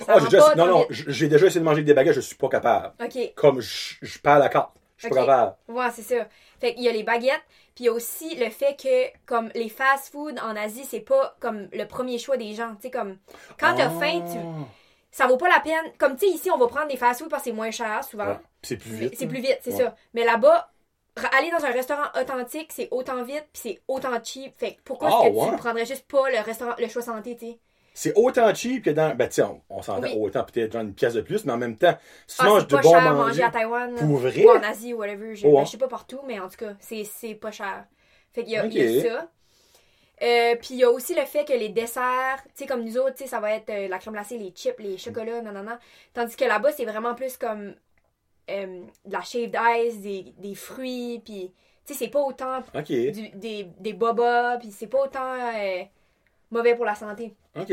Ah, 0.00 0.04
j'ai 0.06 0.12
rentre 0.12 0.30
déjà, 0.30 0.54
non, 0.54 0.66
non, 0.66 0.86
j'ai 0.90 1.28
déjà 1.28 1.46
essayé 1.46 1.60
de 1.60 1.64
manger 1.64 1.82
des 1.82 1.94
baguettes, 1.94 2.14
je 2.14 2.20
suis 2.20 2.36
pas 2.36 2.48
capable. 2.48 2.92
Ok. 3.02 3.34
Comme 3.34 3.60
je, 3.60 3.94
je 4.02 4.18
perds 4.18 4.38
la 4.38 4.48
carte. 4.48 4.70
Je 4.96 5.02
suis 5.06 5.10
pas 5.10 5.20
capable. 5.20 5.56
Ouais, 5.68 5.86
c'est 5.94 6.02
ça. 6.02 6.26
Fait 6.60 6.74
qu'il 6.74 6.84
y 6.84 6.88
a 6.88 6.92
les 6.92 7.02
baguettes, 7.02 7.42
puis 7.74 7.84
il 7.84 7.86
y 7.86 7.88
a 7.88 7.92
aussi 7.92 8.34
le 8.36 8.48
fait 8.48 8.76
que, 8.80 9.18
comme, 9.26 9.50
les 9.54 9.68
fast-food 9.68 10.38
en 10.40 10.56
Asie, 10.56 10.84
c'est 10.88 11.00
pas 11.00 11.36
comme 11.40 11.68
le 11.72 11.84
premier 11.84 12.18
choix 12.18 12.36
des 12.36 12.54
gens. 12.54 12.74
Tu 12.76 12.82
sais, 12.82 12.90
comme, 12.90 13.18
quand 13.60 13.74
t'as 13.76 13.88
Ah. 13.88 14.00
faim, 14.00 14.24
tu... 14.30 14.38
ça 15.10 15.26
vaut 15.26 15.36
pas 15.36 15.48
la 15.48 15.60
peine. 15.60 15.92
Comme, 15.98 16.16
tu 16.16 16.26
sais, 16.26 16.32
ici, 16.32 16.50
on 16.50 16.56
va 16.58 16.66
prendre 16.68 16.88
des 16.88 16.96
fast-food 16.96 17.28
parce 17.28 17.42
que 17.42 17.50
c'est 17.50 17.54
moins 17.56 17.70
cher, 17.72 18.02
souvent. 18.04 18.26
Ouais. 18.26 18.38
Puis 18.62 18.68
C'est 18.68 18.76
plus 18.78 18.90
Mais 18.92 18.98
vite. 19.00 19.14
C'est 19.18 19.24
hein. 19.24 19.28
plus 19.28 19.40
vite, 19.40 19.58
c'est 19.62 19.72
Ouais. 19.74 19.84
ça. 19.84 19.96
Mais 20.14 20.24
là-bas, 20.24 20.70
ra- 21.16 21.28
aller 21.36 21.50
dans 21.50 21.64
un 21.64 21.70
restaurant 21.72 22.06
authentique, 22.18 22.70
c'est 22.72 22.88
autant 22.92 23.22
vite, 23.24 23.44
puis 23.52 23.60
c'est 23.62 23.80
autant 23.88 24.16
cheap. 24.22 24.54
Fait 24.58 24.74
que 24.74 24.80
pourquoi 24.84 25.08
Ah, 25.12 25.26
est-ce 25.26 25.34
que 25.34 25.38
ouais? 25.44 25.50
tu 25.50 25.56
prendrais 25.56 25.86
juste 25.86 26.06
pas 26.06 26.30
le 26.30 26.38
restaurant, 26.38 26.74
le 26.78 26.88
choix 26.88 27.02
santé, 27.02 27.36
tu 27.36 27.46
sais? 27.46 27.58
C'est 27.94 28.12
autant 28.16 28.52
cheap 28.54 28.84
que 28.84 28.90
dans. 28.90 29.14
Ben, 29.16 29.28
tiens, 29.28 29.60
on, 29.70 29.76
on 29.78 29.82
s'entend 29.82 30.02
Oui. 30.02 30.18
autant, 30.20 30.44
peut-être 30.44 30.72
genre 30.72 30.82
une 30.82 30.94
pièce 30.94 31.14
de 31.14 31.20
plus, 31.22 31.44
mais 31.44 31.52
en 31.52 31.56
même 31.58 31.76
temps, 31.76 31.96
si 32.26 32.38
tu 32.38 32.42
Ah, 32.44 32.48
manges 32.48 32.62
c'est 32.62 32.68
de 32.68 32.76
pas 32.76 32.82
bon 32.82 32.90
cher 32.90 33.02
manger. 33.12 33.28
manger 33.28 33.42
à 33.44 33.50
Taïwan. 33.50 33.94
là. 33.94 34.02
Pour 34.06 34.16
vrai? 34.18 34.44
Ou 34.44 34.50
en 34.50 34.62
Asie, 34.62 34.94
whatever. 34.94 35.34
Je, 35.36 35.46
Oh, 35.46 35.56
ben, 35.56 35.64
je 35.64 35.70
sais 35.70 35.78
pas 35.78 35.88
partout, 35.88 36.20
mais 36.26 36.40
en 36.40 36.48
tout 36.48 36.56
cas, 36.56 36.74
c'est, 36.80 37.34
pas 37.36 37.52
cher. 37.52 37.86
Fait 38.32 38.42
qu'il 38.42 38.52
y 38.52 38.56
a, 38.56 38.64
il 38.66 38.68
Ok. 38.68 38.74
y 38.74 38.82
a 38.82 38.88
ça. 38.88 39.30
Euh, 40.22 40.54
puis 40.56 40.68
il 40.74 40.76
y 40.78 40.84
a 40.84 40.90
aussi 40.90 41.14
le 41.14 41.24
fait 41.24 41.44
que 41.44 41.52
les 41.52 41.68
desserts, 41.70 42.42
tu 42.44 42.50
sais, 42.54 42.66
comme 42.66 42.84
nous 42.84 42.96
autres, 42.98 43.14
tu 43.16 43.24
sais, 43.24 43.28
ça 43.28 43.40
va 43.40 43.52
être 43.52 43.68
euh, 43.70 43.88
la 43.88 43.98
crème 43.98 44.14
glacée, 44.14 44.38
les 44.38 44.50
chips, 44.52 44.78
les 44.78 44.96
chocolats, 44.96 45.42
non. 45.42 45.52
Tandis 46.14 46.36
que 46.36 46.44
là-bas, 46.44 46.72
c'est 46.72 46.84
vraiment 46.84 47.14
plus 47.14 47.36
comme 47.36 47.74
euh, 48.50 48.82
de 49.04 49.12
la 49.12 49.22
shaved 49.22 49.56
ice, 49.78 50.00
des, 50.00 50.34
des 50.38 50.54
fruits, 50.54 51.20
puis, 51.24 51.52
tu 51.86 51.94
sais, 51.94 51.98
c'est 51.98 52.08
pas 52.10 52.20
autant 52.22 52.60
du- 52.88 53.30
des, 53.30 53.64
des 53.80 53.92
bobas, 53.92 54.58
puis 54.58 54.70
c'est 54.72 54.86
pas 54.88 55.04
autant 55.04 55.36
mauvais 56.54 56.74
pour 56.74 56.84
la 56.84 56.94
santé. 56.94 57.34
ok. 57.56 57.72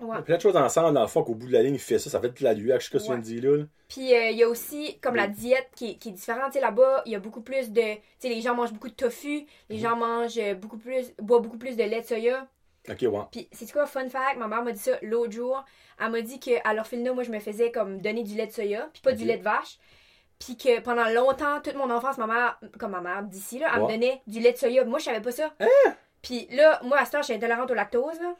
Ouais. 0.00 0.20
Plein 0.22 0.36
de 0.36 0.40
choses 0.40 0.56
ensemble, 0.56 0.94
dans 0.94 1.02
le 1.02 1.06
fond, 1.06 1.22
qu'au 1.22 1.34
bout 1.34 1.46
de 1.46 1.52
la 1.52 1.62
ligne, 1.62 1.74
il 1.74 1.78
fait 1.80 1.98
ça, 1.98 2.10
ça 2.10 2.20
fait 2.20 2.30
de 2.36 2.42
la 2.42 2.54
lueur, 2.54 2.80
je 2.80 2.86
sais 2.90 2.98
pas 2.98 3.14
là. 3.14 3.64
Puis 3.88 4.14
euh, 4.14 4.30
il 4.30 4.36
y 4.36 4.42
a 4.42 4.48
aussi 4.48 4.98
comme 5.00 5.14
la 5.14 5.28
diète 5.28 5.68
qui 5.76 5.90
est, 5.90 5.94
qui 5.96 6.08
est 6.08 6.12
différente. 6.12 6.46
Tu 6.46 6.52
sais, 6.54 6.60
là-bas, 6.60 7.02
il 7.06 7.12
y 7.12 7.14
a 7.14 7.20
beaucoup 7.20 7.42
plus 7.42 7.70
de. 7.70 7.80
Tu 7.94 8.00
sais, 8.18 8.28
les 8.28 8.40
gens 8.40 8.54
mangent 8.54 8.72
beaucoup 8.72 8.88
de 8.88 8.94
tofu, 8.94 9.44
les 9.68 9.78
gens 9.78 9.94
mangent 9.94 10.38
euh, 10.38 10.54
beaucoup 10.54 10.78
plus. 10.78 11.12
boivent 11.20 11.42
beaucoup 11.42 11.58
plus 11.58 11.76
de 11.76 11.84
lait 11.84 12.00
de 12.00 12.06
soya. 12.06 12.48
Ok, 12.88 13.02
ouais. 13.02 13.20
Puis 13.30 13.48
c'est 13.52 13.70
quoi, 13.70 13.86
fun 13.86 14.08
fact, 14.08 14.38
ma 14.38 14.48
mère 14.48 14.64
m'a 14.64 14.72
dit 14.72 14.80
ça 14.80 14.98
l'autre 15.02 15.30
jour. 15.32 15.62
Elle 16.00 16.10
m'a 16.10 16.20
dit 16.22 16.40
qu'à 16.40 16.72
l'orphelinat, 16.74 17.12
moi, 17.12 17.22
je 17.22 17.30
me 17.30 17.38
faisais 17.38 17.70
comme 17.70 18.00
donner 18.00 18.24
du 18.24 18.34
lait 18.34 18.46
de 18.48 18.52
soya, 18.52 18.88
puis 18.92 19.02
pas 19.02 19.12
du 19.12 19.24
lait 19.24 19.36
de 19.38 19.44
vache. 19.44 19.78
Puis 20.40 20.56
que 20.56 20.80
pendant 20.80 21.08
longtemps, 21.10 21.60
toute 21.62 21.76
mon 21.76 21.90
enfance, 21.90 22.18
ma 22.18 22.26
mère, 22.26 22.58
comme 22.80 22.90
ma 22.90 23.00
mère 23.02 23.22
d'ici, 23.22 23.60
là, 23.60 23.68
elle 23.74 23.82
Ouais. 23.82 23.86
me 23.86 23.92
donnait 23.92 24.22
du 24.26 24.40
lait 24.40 24.52
de 24.52 24.56
soya. 24.58 24.84
Moi, 24.84 24.98
je 24.98 25.04
savais 25.04 25.20
pas 25.20 25.30
ça. 25.30 25.52
Puis 26.22 26.46
là, 26.50 26.80
moi, 26.84 26.98
à 26.98 27.04
ce 27.04 27.10
temps, 27.12 27.18
je 27.18 27.24
suis 27.26 27.34
intolérante 27.34 27.70
au 27.70 27.74
lactose. 27.74 28.20
Là. 28.20 28.34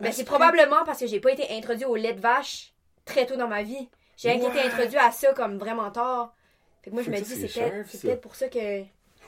Ben, 0.00 0.12
c'est 0.12 0.24
probablement 0.24 0.84
parce 0.84 1.00
que 1.00 1.06
j'ai 1.06 1.20
pas 1.20 1.32
été 1.32 1.46
introduite 1.56 1.86
au 1.88 1.96
lait 1.96 2.12
de 2.14 2.20
vache 2.20 2.72
très 3.04 3.26
tôt 3.26 3.36
dans 3.36 3.48
ma 3.48 3.62
vie. 3.62 3.88
J'ai 4.16 4.30
rien 4.30 4.48
été 4.48 4.60
introduite 4.60 5.00
à 5.00 5.10
ça 5.10 5.32
comme 5.34 5.58
vraiment 5.58 5.90
tard. 5.90 6.34
Fait 6.82 6.90
que 6.90 6.94
moi, 6.94 7.02
je 7.02 7.10
me 7.10 7.16
dis, 7.20 7.48
c'est 7.48 7.98
peut-être 8.00 8.20
pour 8.20 8.36
ça 8.36 8.48
que. 8.48 8.58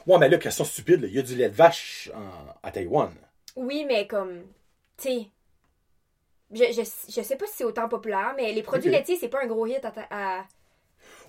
Ouais, 0.06 0.18
mais 0.20 0.28
là, 0.28 0.38
question 0.38 0.64
stupide, 0.64 1.00
il 1.08 1.14
y 1.14 1.18
a 1.18 1.22
du 1.22 1.34
lait 1.34 1.48
de 1.48 1.54
vache 1.54 2.10
en- 2.14 2.54
à 2.62 2.70
Taïwan. 2.70 3.12
Oui, 3.56 3.84
mais 3.86 4.06
comme. 4.06 4.42
Tu 4.96 5.08
sais. 5.08 5.26
Je, 6.52 6.62
je, 6.72 6.82
je 7.12 7.22
sais 7.22 7.34
pas 7.36 7.46
si 7.46 7.54
c'est 7.56 7.64
autant 7.64 7.88
populaire, 7.88 8.32
mais 8.36 8.52
les 8.52 8.62
produits 8.62 8.88
laitiers, 8.90 9.16
c'est 9.18 9.28
pas 9.28 9.42
un 9.42 9.46
gros 9.46 9.66
hit 9.66 9.84
à 9.84 10.44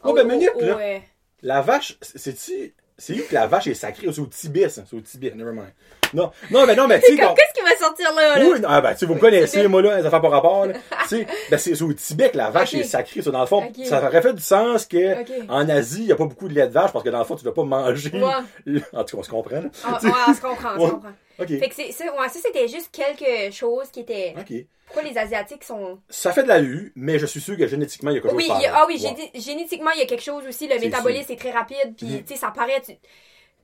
Ouais, 0.04 0.14
ben, 0.14 0.28
minute, 0.28 0.52
là. 0.62 0.78
euh, 0.78 1.00
La 1.42 1.62
vache, 1.62 1.98
c'est-tu. 2.02 2.76
C'est 3.00 3.14
où 3.20 3.24
que 3.28 3.34
la 3.34 3.48
vache 3.48 3.68
est 3.68 3.74
sacrée? 3.74 4.08
C'est 4.12 4.20
au 4.22 4.28
Tibet, 4.28 4.70
ça. 4.70 4.84
C'est 4.88 4.96
au 4.96 5.02
Tibet, 5.02 5.32
nevermind. 5.34 5.72
Non, 6.14 6.32
non, 6.52 6.66
mais 6.66 6.76
non, 6.76 6.88
mais 6.88 7.00
tu 7.00 7.08
sais, 7.08 7.16
Qu'est-ce 7.18 7.54
qui 7.54 7.62
va 7.62 7.76
sortir 7.78 8.14
là? 8.14 8.38
là? 8.40 8.46
Oui, 8.46 8.60
non, 8.60 8.68
ah 8.72 8.82
ben, 8.82 8.94
tu 8.96 9.06
vous 9.06 9.16
me 9.16 9.20
connaissez, 9.20 9.68
moi, 9.68 9.82
là, 9.82 10.02
ça 10.02 10.10
fait 10.10 10.20
pas 10.22 10.30
rapport, 10.30 10.66
là. 10.66 10.74
tu 11.04 11.08
sais, 11.10 11.28
ben, 11.50 11.58
c'est 11.58 11.82
au 11.82 11.94
Tibet 11.94 12.30
que 12.32 12.38
la 12.38 12.50
vache 12.50 12.74
est 12.74 12.84
sacrée. 12.84 13.22
Ça, 13.22 13.32
dans 13.32 13.42
le 13.42 13.48
fond, 13.48 13.64
ça 13.86 14.06
aurait 14.06 14.22
fait 14.22 14.34
du 14.34 14.42
sens 14.42 14.86
que, 14.86 15.16
en 15.52 15.68
Asie, 15.70 16.02
il 16.02 16.06
n'y 16.06 16.12
a 16.12 16.16
pas 16.16 16.26
beaucoup 16.26 16.48
de 16.48 16.54
lait 16.54 16.68
de 16.68 16.74
vache 16.74 16.92
parce 16.92 17.04
que 17.04 17.10
dans 17.10 17.20
le 17.20 17.26
fond, 17.26 17.36
tu 17.36 17.46
ne 17.46 17.52
dois 17.52 17.54
pas 17.54 17.64
manger. 17.64 18.12
Ouais. 18.14 18.82
En 18.94 19.04
tout 19.04 19.16
cas, 19.16 19.20
on 19.20 19.24
se 19.24 19.30
comprend, 19.30 19.56
là. 19.62 19.70
Ah, 19.84 20.00
ouais, 20.04 20.12
on 20.30 20.34
se 20.34 20.42
comprend, 20.42 20.70
on 20.78 20.86
se 20.88 20.92
comprend. 20.92 21.12
OK. 21.40 21.48
Fait 21.48 21.70
que 21.70 21.76
c'est, 21.76 21.92
ça, 21.92 22.06
ouais, 22.06 22.30
ça, 22.30 22.40
c'était 22.44 22.68
juste 22.68 22.90
quelque 22.92 23.52
chose 23.54 23.90
qui 23.92 24.00
était. 24.02 24.34
OK. 24.40 24.66
Pourquoi 24.88 25.04
les 25.04 25.18
Asiatiques 25.18 25.64
sont. 25.66 26.00
Ça 26.10 26.32
fait 26.32 26.44
de 26.44 26.48
la 26.48 26.60
lue, 26.60 26.94
mais 26.96 27.20
je 27.20 27.26
suis 27.26 27.42
sûr 27.42 27.58
que 27.58 27.68
génétiquement, 27.68 28.10
il 28.12 28.16
y 28.16 28.18
a 28.20 28.22
quelque 28.22 28.34
Oui, 28.36 28.48
chose 28.48 28.64
par 28.64 28.82
ah 28.84 28.86
oui, 28.88 28.98
génétiquement, 29.36 29.92
il 29.94 30.00
y 30.00 30.04
a 30.04 30.06
quelque 30.06 30.24
chose 30.24 30.44
aussi. 30.48 30.68
Le 30.68 30.80
métabolisme 30.80 31.32
est 31.34 31.36
très 31.36 31.52
rapide. 31.52 31.94
Puis, 31.98 32.08
Mhm. 32.08 32.24
tu 32.24 32.34
sais, 32.34 32.40
ça 32.40 32.52
paraît. 32.56 32.82
tu- 32.86 32.94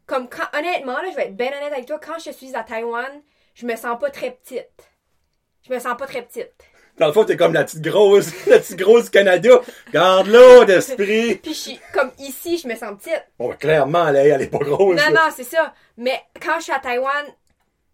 Comme 0.06 0.28
quand, 0.28 0.46
honnêtement, 0.58 0.94
là, 0.94 1.10
je 1.12 1.16
vais 1.16 1.28
être 1.28 1.38
bien 1.38 1.48
honnête 1.48 1.72
avec 1.72 1.86
toi, 1.86 2.00
quand 2.00 2.20
je 2.24 2.32
suis 2.32 2.56
à 2.56 2.64
Taïwan, 2.64 3.22
je 3.56 3.66
me 3.66 3.76
sens 3.76 3.98
pas 4.00 4.10
très 4.10 4.32
petite. 4.32 4.70
Je 5.68 5.74
me 5.74 5.80
sens 5.80 5.96
pas 5.98 6.08
très 6.08 6.22
petite. 6.24 6.52
Dans 6.98 7.08
le 7.08 7.14
fond, 7.14 7.24
t'es 7.24 7.38
comme 7.38 7.54
la 7.54 7.64
petite 7.64 7.82
grosse, 7.82 8.46
la 8.48 8.60
petite 8.60 8.78
grosse 8.78 9.06
du 9.06 9.10
Canada. 9.12 9.62
Garde 9.92 10.28
l'eau 10.28 10.66
d'esprit. 10.66 11.36
Puis, 11.44 11.54
je 11.54 11.60
suis 11.60 11.80
comme 11.94 12.12
ici, 12.20 12.58
je 12.58 12.68
me 12.68 12.76
sens 12.76 12.98
petite. 13.00 13.24
Bon, 13.40 13.52
clairement, 13.54 14.08
elle, 14.10 14.18
elle 14.18 14.42
est 14.42 14.48
pas 14.48 14.60
grosse. 14.60 14.98
Non, 14.98 15.04
là. 15.04 15.12
non, 15.12 15.34
c'est 15.36 15.44
ça. 15.44 15.74
Mais 15.98 16.22
quand 16.40 16.60
je 16.60 16.64
suis 16.64 16.74
à 16.74 16.80
Taïwan, 16.80 17.26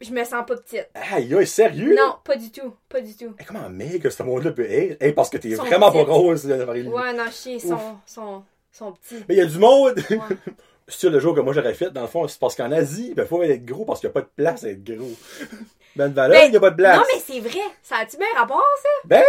je 0.01 0.11
me 0.11 0.23
sens 0.23 0.45
pas 0.45 0.57
petite. 0.57 0.89
Aïe, 0.93 1.33
aïe, 1.33 1.47
sérieux? 1.47 1.95
Non, 1.95 2.15
pas 2.23 2.35
du 2.35 2.51
tout. 2.51 2.75
Pas 2.89 2.99
du 2.99 3.15
tout. 3.15 3.35
Hey, 3.37 3.45
comment 3.45 3.69
mec 3.69 4.11
ce 4.11 4.23
monde-là 4.23 4.51
peut 4.51 4.69
être? 4.69 5.01
Hey, 5.01 5.13
parce 5.13 5.29
que 5.29 5.37
t'es 5.37 5.53
vraiment 5.55 5.91
pas 5.91 6.03
grosse, 6.03 6.43
là. 6.45 6.65
Ouais, 6.65 7.13
non, 7.13 7.31
sais, 7.31 7.53
ils 7.53 7.61
sont, 7.61 7.97
sont, 8.05 8.43
sont 8.71 8.93
petits. 8.93 9.23
Mais 9.29 9.35
il 9.35 9.37
y 9.37 9.41
a 9.41 9.45
du 9.45 9.59
monde. 9.59 9.95
Ouais. 10.09 10.17
C'est 10.89 11.09
le 11.09 11.19
jour 11.19 11.35
que 11.35 11.39
moi 11.39 11.53
j'aurais 11.53 11.73
fait, 11.73 11.91
dans 11.91 12.01
le 12.01 12.07
fond, 12.07 12.27
c'est 12.27 12.39
parce 12.39 12.55
qu'en 12.55 12.71
Asie, 12.71 13.13
il 13.15 13.25
faut 13.25 13.41
être 13.43 13.65
gros 13.65 13.85
parce 13.85 13.99
qu'il 13.99 14.07
n'y 14.07 14.11
a 14.11 14.13
pas 14.13 14.21
de 14.21 14.29
place 14.35 14.63
à 14.63 14.69
être 14.69 14.83
gros. 14.83 15.11
Ben 15.95 16.07
de 16.09 16.13
valeur, 16.13 16.39
Ben, 16.39 16.45
il 16.45 16.51
n'y 16.51 16.57
a 16.57 16.59
pas 16.59 16.69
de 16.69 16.75
place. 16.75 16.97
Non, 16.97 17.03
mais 17.11 17.19
c'est 17.19 17.39
vrai. 17.39 17.65
Ça 17.81 17.95
a-tu 17.97 18.17
bien 18.17 18.27
rapport, 18.37 18.63
ça? 18.81 18.89
Ben, 19.05 19.23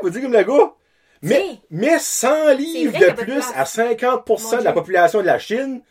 vous 0.00 0.08
dites 0.08 0.22
comme 0.22 0.32
le 0.32 0.42
gars. 0.42 0.72
Mais, 1.20 1.58
mais 1.70 1.98
100 1.98 2.54
livres 2.54 2.98
de 2.98 3.10
plus 3.12 3.44
à 3.54 3.64
50% 3.64 4.52
Mon 4.52 4.58
de 4.58 4.64
la 4.64 4.72
population 4.72 5.20
de 5.20 5.26
la 5.26 5.38
Chine, 5.38 5.82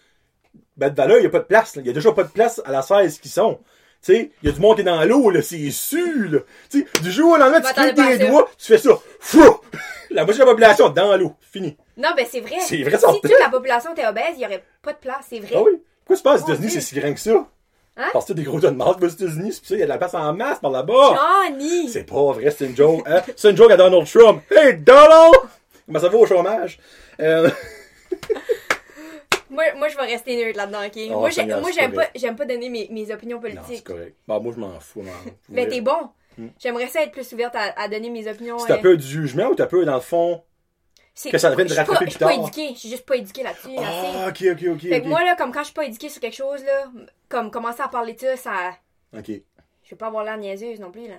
ben 0.76 0.90
de 0.90 0.96
valeur, 0.96 1.18
il 1.18 1.22
n'y 1.22 1.28
a 1.28 1.30
pas 1.30 1.40
de 1.40 1.46
place. 1.46 1.74
Il 1.76 1.84
n'y 1.84 1.90
a 1.90 1.94
déjà 1.94 2.12
pas 2.12 2.24
de 2.24 2.30
place 2.30 2.62
à 2.66 2.72
la 2.72 2.82
16 2.82 3.20
qui 3.20 3.30
sont. 3.30 3.60
Tu 4.02 4.14
sais, 4.14 4.32
il 4.42 4.50
y 4.50 4.52
a 4.52 4.56
du 4.56 4.60
monde 4.60 4.76
qui 4.76 4.82
est 4.82 4.86
dans 4.86 5.04
l'eau, 5.04 5.30
là, 5.30 5.42
c'est 5.42 5.70
sûr, 5.72 6.32
là. 6.32 6.40
Tu 6.70 6.80
sais, 6.80 7.02
du 7.02 7.12
jour 7.12 7.34
au 7.34 7.38
lendemain, 7.38 7.62
tu 7.62 7.74
cliques 7.74 7.96
tes 7.96 8.28
doigts, 8.28 8.50
tu 8.58 8.68
fais 8.68 8.78
ça. 8.78 8.92
Fou! 9.20 9.60
La 10.10 10.24
moitié 10.24 10.42
de 10.42 10.46
la 10.46 10.52
population 10.54 10.90
dans 10.90 11.18
l'eau. 11.18 11.34
Fini. 11.42 11.76
Non, 11.98 12.10
ben 12.16 12.26
c'est 12.30 12.40
vrai. 12.40 12.56
C'est 12.62 12.82
vrai, 12.82 12.98
ça 12.98 13.12
Si 13.12 13.20
toute 13.20 13.40
la 13.40 13.50
population 13.50 13.92
était 13.92 14.08
obèse, 14.08 14.36
il 14.36 14.40
n'y 14.40 14.46
aurait 14.46 14.64
pas 14.82 14.94
de 14.94 15.00
place, 15.00 15.26
c'est 15.30 15.40
vrai. 15.40 15.52
Ah 15.54 15.62
oui? 15.64 15.82
Pourquoi 16.06 16.16
tu 16.16 16.24
penses 16.24 16.42
aux 16.42 16.54
États-Unis, 16.54 16.72
c'est 16.72 16.82
si 16.82 16.96
grand 16.98 17.14
que 17.14 17.20
ça? 17.20 17.46
Hein? 17.98 18.10
Parce 18.14 18.26
que 18.26 18.34
des 18.34 18.44
gros 18.44 18.60
tas 18.60 18.70
de 18.70 18.80
aux 18.80 19.08
États-Unis, 19.08 19.54
c'est 19.54 19.66
ça 19.66 19.76
il 19.76 19.80
y 19.80 19.84
a 19.84 19.86
de 19.86 19.90
la 19.90 19.98
place 19.98 20.14
en 20.14 20.32
masse 20.34 20.60
par 20.60 20.72
là-bas. 20.72 21.18
Johnny! 21.50 21.90
C'est 21.90 22.04
pas 22.04 22.32
vrai, 22.32 22.54
c'est 22.56 22.68
une 22.68 22.76
joke. 22.76 23.04
Hein? 23.08 23.22
C'est 23.36 23.50
une 23.50 23.58
joke 23.58 23.72
à 23.72 23.78
Donald 23.78 24.08
Trump. 24.08 24.42
Hey, 24.52 24.76
Donald! 24.78 25.34
Comment 25.86 26.00
ça 26.00 26.10
va 26.10 26.18
au 26.18 26.26
chômage? 26.26 26.80
Euh, 27.20 27.50
Moi, 29.50 29.64
moi, 29.76 29.88
je 29.88 29.96
vais 29.98 30.04
rester 30.06 30.36
nerd 30.36 30.56
là-dedans, 30.56 30.86
ok? 30.86 30.98
Oh, 31.16 31.20
moi, 31.20 31.32
c'est 31.32 31.48
j'aime 31.74 31.94
pas, 31.94 32.08
j'aime 32.16 32.36
pas 32.36 32.46
donner 32.46 32.70
mes, 32.70 32.88
mes 32.92 33.12
opinions 33.12 33.38
non, 33.42 33.48
c'est 33.50 33.56
politiques. 33.56 33.84
correct. 33.86 34.16
Bah, 34.28 34.40
moi, 34.40 34.54
je 34.56 34.60
m'en 34.60 34.80
fous. 34.80 35.04
Ben, 35.50 35.68
t'es 35.70 35.82
bon. 35.82 36.10
Hmm. 36.38 36.48
J'aimerais 36.60 36.88
ça 36.88 37.02
être 37.02 37.12
plus 37.12 37.32
ouverte 37.34 37.56
à, 37.56 37.74
à 37.82 37.88
donner 37.88 38.10
mes 38.10 38.28
opinions. 38.28 38.58
T'as 38.68 38.80
euh, 38.84 38.96
du 38.98 39.06
jugement 39.06 39.48
ou 39.48 39.56
t'as 39.56 39.66
peur, 39.66 39.86
dans 39.86 39.96
le 39.96 40.02
fond. 40.02 40.44
c'est- 41.16 41.32
que 41.32 41.38
ça 41.40 41.50
devienne 41.50 41.68
je 41.68 41.74
suis 41.74 41.84
pas- 41.84 41.92
rattrapé 41.94 42.06
Je 42.06 42.10
suis 42.12 42.20
plus 42.20 42.26
pas 42.26 42.36
tard? 42.36 42.44
éduquée. 42.44 42.74
Je 42.76 42.80
suis 42.80 42.90
juste 42.90 43.06
pas 43.08 43.16
éduquée 43.16 43.42
là-dessus. 43.44 43.70
Ah, 43.80 44.28
ok, 44.30 44.44
ok, 44.52 44.64
ok. 44.76 44.82
Fait 44.90 45.02
que 45.02 45.08
moi, 45.08 45.24
là, 45.24 45.36
comme 45.36 45.52
quand 45.52 45.62
je 45.62 45.66
suis 45.66 45.74
pas 45.74 45.86
éduquée 45.86 46.10
sur 46.10 46.22
quelque 46.22 46.36
chose, 46.36 46.64
là, 46.64 46.92
comme 47.30 47.50
commencer 47.50 47.82
à 47.82 47.88
parler 47.88 48.14
de 48.14 48.20
ça, 48.20 48.38
ça. 48.38 48.72
Ok. 49.18 49.28
Je 49.30 49.92
vais 49.92 49.98
pas 49.98 50.08
avoir 50.08 50.24
l'air 50.26 50.38
niaiseuse 50.38 50.80
non 50.80 50.92
plus, 50.92 51.08
là. 51.08 51.16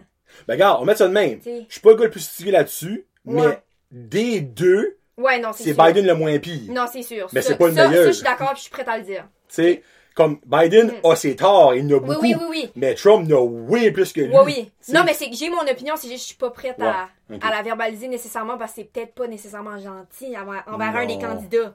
Ben, 0.47 0.55
regarde, 0.55 0.81
on 0.83 0.85
mettre 0.85 0.99
ça 0.99 1.09
de 1.09 1.13
même. 1.13 1.41
Je 1.45 1.65
suis 1.69 1.81
pas 1.81 1.91
le 1.91 1.97
gars 1.97 2.05
le 2.05 2.11
plus 2.11 2.21
stické 2.21 2.51
là-dessus, 2.53 3.07
mais 3.25 3.59
des 3.91 4.41
deux, 4.41 4.99
Ouais, 5.19 5.39
non, 5.41 5.51
c'est 5.53 5.65
c'est 5.65 5.75
sûr. 5.75 5.85
Biden 5.85 6.07
le 6.07 6.15
moins 6.15 6.39
pire. 6.39 6.73
Non, 6.73 6.87
c'est 6.91 7.03
sûr. 7.03 7.29
Mais 7.33 7.43
Ça- 7.43 7.49
c'est 7.49 7.59
pas 7.59 7.69
le 7.69 7.75
ça- 7.75 7.89
meilleur. 7.89 8.05
Ça, 8.05 8.11
je 8.11 8.15
suis 8.17 8.25
d'accord, 8.25 8.49
puis 8.53 8.57
je 8.59 8.63
suis 8.63 8.71
prête 8.71 8.89
à 8.89 8.97
le 8.99 9.05
dire. 9.05 9.25
Tu 9.49 9.55
sais, 9.55 9.83
Comme 10.15 10.41
Biden 10.47 10.93
a 11.05 11.15
ses 11.15 11.37
torts, 11.37 11.77
il 11.77 11.87
en 11.95 11.99
a 11.99 12.01
Oui, 12.01 12.07
beaucoup. 12.09 12.21
oui, 12.23 12.35
oui, 12.41 12.47
oui. 12.51 12.71
Mais 12.75 12.97
Trump 12.97 13.31
en 13.31 13.37
a 13.37 13.41
way 13.41 13.93
plus 13.93 14.13
que 14.13 14.21
lui. 14.23 14.35
Oui, 14.37 14.43
oui. 14.47 14.73
Non, 14.93 15.03
mais 15.07 15.15
c'est 15.15 15.31
que 15.31 15.37
j'ai 15.37 15.49
mon 15.49 15.61
opinion, 15.63 15.95
c'est 15.97 16.09
juste 16.09 16.17
que 16.17 16.23
je 16.23 16.27
suis 16.27 16.37
pas 16.37 16.51
prête 16.51 16.81
à, 16.81 17.09
Ouais, 17.31 17.37
ok. 17.37 17.45
à 17.45 17.51
la 17.51 17.63
verbaliser 17.63 18.09
nécessairement 18.09 18.59
parce 18.59 18.73
que 18.73 18.81
c'est 18.81 18.93
peut-être 18.93 19.15
pas 19.15 19.29
nécessairement 19.29 19.79
gentil 19.79 20.37
envers, 20.37 20.65
envers 20.67 20.97
un 20.97 21.07
des 21.07 21.15
Non. 21.15 21.21
candidats. 21.21 21.73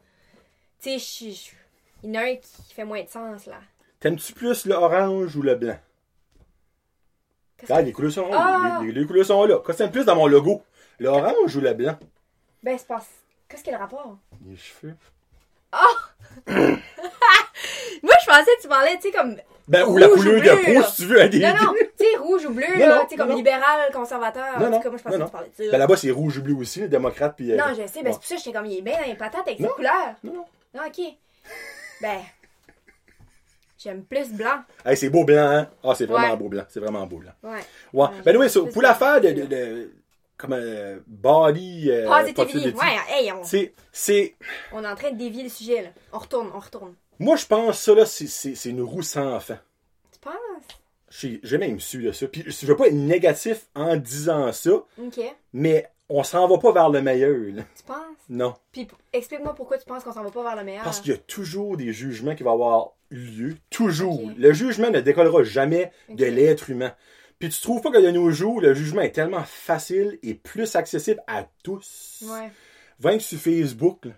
Tu 0.81 0.99
sais, 0.99 1.29
je- 1.29 1.31
je- 1.31 1.51
il 2.03 2.13
y 2.13 2.17
en 2.17 2.21
a 2.21 2.25
un 2.25 2.35
qui 2.35 2.73
fait 2.73 2.83
moins 2.83 3.01
de 3.01 3.07
sens, 3.07 3.45
là. 3.45 3.61
T'aimes-tu 4.01 4.33
plus 4.33 4.65
le 4.65 4.73
orange 4.75 5.33
ou 5.37 5.41
le 5.41 5.55
blanc? 5.55 5.77
Qu'est-ce 7.57 7.71
Ah, 7.71 7.79
que- 7.79 7.85
les 7.85 7.91
couleurs 7.93 8.11
sont 8.11 8.27
Ah! 8.33 8.79
les, 8.81 8.91
les- 8.91 8.99
les 9.01 9.07
couleurs 9.07 9.25
sont 9.25 9.45
là. 9.45 9.59
Qu'est-ce 9.65 9.77
que 9.77 9.83
t'aimes 9.83 9.91
plus 9.91 10.03
dans 10.05 10.15
mon 10.17 10.27
logo? 10.27 10.63
Le 10.99 11.07
orange 11.07 11.55
ou 11.55 11.61
le 11.61 11.73
blanc? 11.73 11.97
Ben, 12.61 12.77
c'est 12.77 12.87
pas... 12.87 13.01
Qu'est-ce 13.53 13.63
qu'il 13.63 13.71
y 13.71 13.75
a 13.75 13.77
le 13.77 13.83
rapport? 13.83 14.17
Les 14.49 14.57
cheveux. 14.57 14.95
Moi, 18.03 18.13
je 18.21 18.25
pensais 18.25 18.55
que 18.57 18.61
tu 18.63 18.67
parlais, 18.67 18.95
tu 18.95 19.01
sais, 19.03 19.11
comme... 19.11 19.35
Ben, 19.67 19.85
ou 19.87 19.95
la 19.97 20.07
couleur 20.09 20.41
de 20.41 20.65
peau, 20.73 20.83
si 20.87 21.03
tu 21.03 21.05
veux, 21.07 21.21
un 21.21 21.27
des 21.27 21.37
Non, 21.39 21.53
non, 21.53 21.73
tu 21.97 22.03
sais, 22.03 22.17
rouge 22.17 22.45
ou 22.45 22.49
bleu, 22.49 22.65
Non, 22.73 22.79
là, 22.87 23.01
tu 23.03 23.09
sais, 23.11 23.15
comme 23.15 23.29
non. 23.29 23.35
libéral, 23.35 23.91
conservateur. 23.93 24.59
Non, 24.59 24.65
en 24.65 24.69
non, 24.71 24.77
tout 24.77 24.83
cas, 24.83 24.89
moi, 24.89 24.97
je 24.97 25.03
pensais 25.03 25.17
non, 25.19 25.25
que 25.25 25.29
tu 25.29 25.31
parlais 25.33 25.49
de 25.49 25.63
ça. 25.65 25.71
Ben, 25.71 25.77
là-bas, 25.77 25.95
c'est 25.97 26.09
rouge 26.11 26.37
ou 26.39 26.41
bleu 26.41 26.55
aussi, 26.55 26.81
le 26.81 26.87
démocrate. 26.89 27.35
Puis, 27.37 27.51
euh, 27.51 27.57
Non, 27.57 27.65
je 27.69 27.85
sais, 27.87 28.01
ben, 28.01 28.11
c'est 28.11 28.17
pour 28.17 28.23
ça 28.25 28.35
que 28.35 28.41
j'étais 28.41 28.57
comme, 28.57 28.65
il 28.65 28.79
est 28.79 28.81
bien 28.81 28.99
dans 28.99 29.05
les 29.07 29.13
patates 29.15 29.47
avec 29.47 29.59
ses 29.59 29.67
couleurs. 29.67 30.15
Non, 30.23 30.33
non. 30.33 30.45
Non, 30.73 30.81
ok. 30.87 31.01
Ben, 32.01 32.19
j'aime 33.77 34.03
plus 34.03 34.29
blanc. 34.33 34.63
Hey, 34.83 34.97
c'est 34.97 35.09
beau 35.09 35.23
blanc, 35.23 35.47
hein? 35.49 35.69
Ah, 35.83 35.93
c'est 35.95 36.07
vraiment 36.07 36.31
Ouais. 36.31 36.37
beau 36.37 36.49
blanc. 36.49 36.63
C'est 36.69 36.79
vraiment 36.79 37.05
beau 37.05 37.17
blanc. 37.17 37.31
Ouais. 37.43 37.51
Ouais. 37.93 38.03
Ouais, 38.07 38.21
Ben, 38.25 38.35
oui, 38.37 38.49
plus 38.49 38.71
pour 38.73 38.81
l'affaire 38.81 39.21
de, 39.21 39.29
de, 39.29 39.33
blanc. 39.33 39.47
de- 39.49 39.91
comme 40.37 40.53
euh, 40.53 40.99
body. 41.07 41.89
euh, 41.89 42.07
Positivity. 42.07 42.53
positivity, 42.53 42.77
Ouais, 42.79 42.95
hey, 43.09 43.31
on, 43.31 43.43
C'est, 43.91 44.35
on 44.71 44.83
est 44.83 44.87
en 44.87 44.95
train 44.95 45.11
de 45.11 45.17
dévier 45.17 45.43
le 45.43 45.49
sujet, 45.49 45.81
là. 45.83 45.89
On 46.11 46.19
retourne, 46.19 46.49
on 46.53 46.59
retourne. 46.59 46.95
moi, 47.19 47.35
je 47.35 47.45
pense 47.45 47.79
ça, 47.79 47.93
là, 47.95 48.05
c'est, 48.05 48.65
une 48.65 48.81
roue 48.81 49.01
sans 49.03 49.39
fin. 49.39 49.59
Tu 50.11 50.19
penses? 50.19 51.39
J'ai, 51.43 51.57
même 51.57 51.79
su 51.79 52.01
de 52.01 52.11
ça. 52.11 52.27
Puis, 52.27 52.43
je 52.47 52.65
veux 52.65 52.75
pas 52.75 52.87
être 52.87 52.93
négatif 52.93 53.67
en 53.75 53.95
disant 53.95 54.51
ça, 54.51 54.71
Ok. 54.97 55.19
mais 55.53 55.87
on 56.09 56.23
s'en 56.23 56.47
va 56.47 56.57
pas 56.57 56.71
vers 56.71 56.89
le 56.89 57.01
meilleur, 57.01 57.37
là. 57.53 57.63
Tu 57.77 57.83
penses? 57.83 57.97
Non. 58.29 58.55
Puis 58.71 58.87
explique-moi 59.13 59.53
pourquoi 59.55 59.77
tu 59.77 59.85
penses 59.85 60.03
qu'on 60.03 60.11
s'en 60.11 60.23
va 60.23 60.31
pas 60.31 60.43
vers 60.43 60.55
le 60.55 60.63
meilleur. 60.63 60.83
Parce 60.83 60.99
qu'il 61.01 61.11
y 61.11 61.15
a 61.15 61.19
toujours 61.19 61.77
des 61.77 61.93
jugements 61.93 62.35
qui 62.35 62.43
vont 62.43 62.53
avoir 62.53 62.93
lieu. 63.11 63.55
Toujours. 63.69 64.21
Le 64.37 64.53
jugement 64.53 64.89
ne 64.89 64.99
décollera 65.01 65.43
jamais 65.43 65.91
de 66.09 66.25
l'être 66.25 66.69
humain. 66.71 66.93
Puis 67.43 67.49
tu 67.51 67.59
trouves 67.59 67.81
pas 67.81 67.91
que 67.91 67.97
de 67.97 68.09
nos 68.09 68.31
jours, 68.31 68.61
le 68.61 68.73
jugement 68.73 69.01
est 69.01 69.11
tellement 69.11 69.43
facile 69.43 70.17
et 70.23 70.33
plus 70.33 70.77
accessible 70.77 71.21
à 71.27 71.45
tous. 71.61 72.23
Ouais. 72.25 72.49
Va 73.01 73.19
sur 73.19 73.37
Facebook, 73.37 74.05
là. 74.05 74.11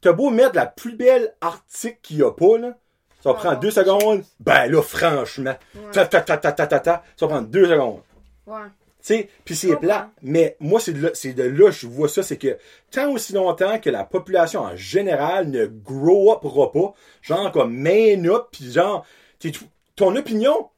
T'as 0.00 0.12
beau 0.12 0.30
mettre 0.30 0.56
la 0.56 0.66
plus 0.66 0.96
belle 0.96 1.32
article 1.40 1.98
qu'il 2.02 2.16
y 2.16 2.22
a 2.24 2.32
pas, 2.32 2.58
là. 2.58 2.76
Ça 3.22 3.30
va 3.30 3.36
Ah, 3.38 3.40
prendre 3.40 3.60
deux 3.60 3.70
secondes. 3.70 4.24
Ben 4.40 4.66
là, 4.66 4.82
franchement. 4.82 5.54
Ouais. 5.76 5.92
Ta, 5.92 6.06
ta, 6.06 6.20
ta, 6.22 6.38
ta, 6.38 6.50
ta, 6.50 6.66
ta, 6.66 6.80
ta. 6.80 7.04
Ça 7.16 7.26
va 7.26 7.34
prendre 7.34 7.46
deux 7.46 7.68
secondes. 7.68 8.00
Ouais. 8.48 8.58
Tu 8.64 8.72
sais, 9.00 9.28
puis 9.44 9.54
c'est 9.54 9.76
plat. 9.76 10.10
Mais 10.22 10.56
moi, 10.58 10.80
c'est 10.80 10.92
de, 10.92 11.02
là, 11.02 11.10
c'est 11.14 11.34
de 11.34 11.44
là 11.44 11.66
que 11.66 11.70
je 11.70 11.86
vois 11.86 12.08
ça, 12.08 12.24
c'est 12.24 12.36
que 12.36 12.58
tant 12.90 13.12
aussi 13.12 13.32
longtemps 13.32 13.78
que 13.78 13.90
la 13.90 14.02
population 14.02 14.62
en 14.62 14.74
général 14.74 15.50
ne 15.50 15.66
grow 15.66 16.34
upera 16.34 16.72
pas, 16.72 16.94
genre 17.22 17.52
comme 17.52 17.76
main 17.76 18.24
up, 18.24 18.48
puis 18.50 18.72
genre, 18.72 19.06
ton 19.94 20.16
opinion, 20.16 20.68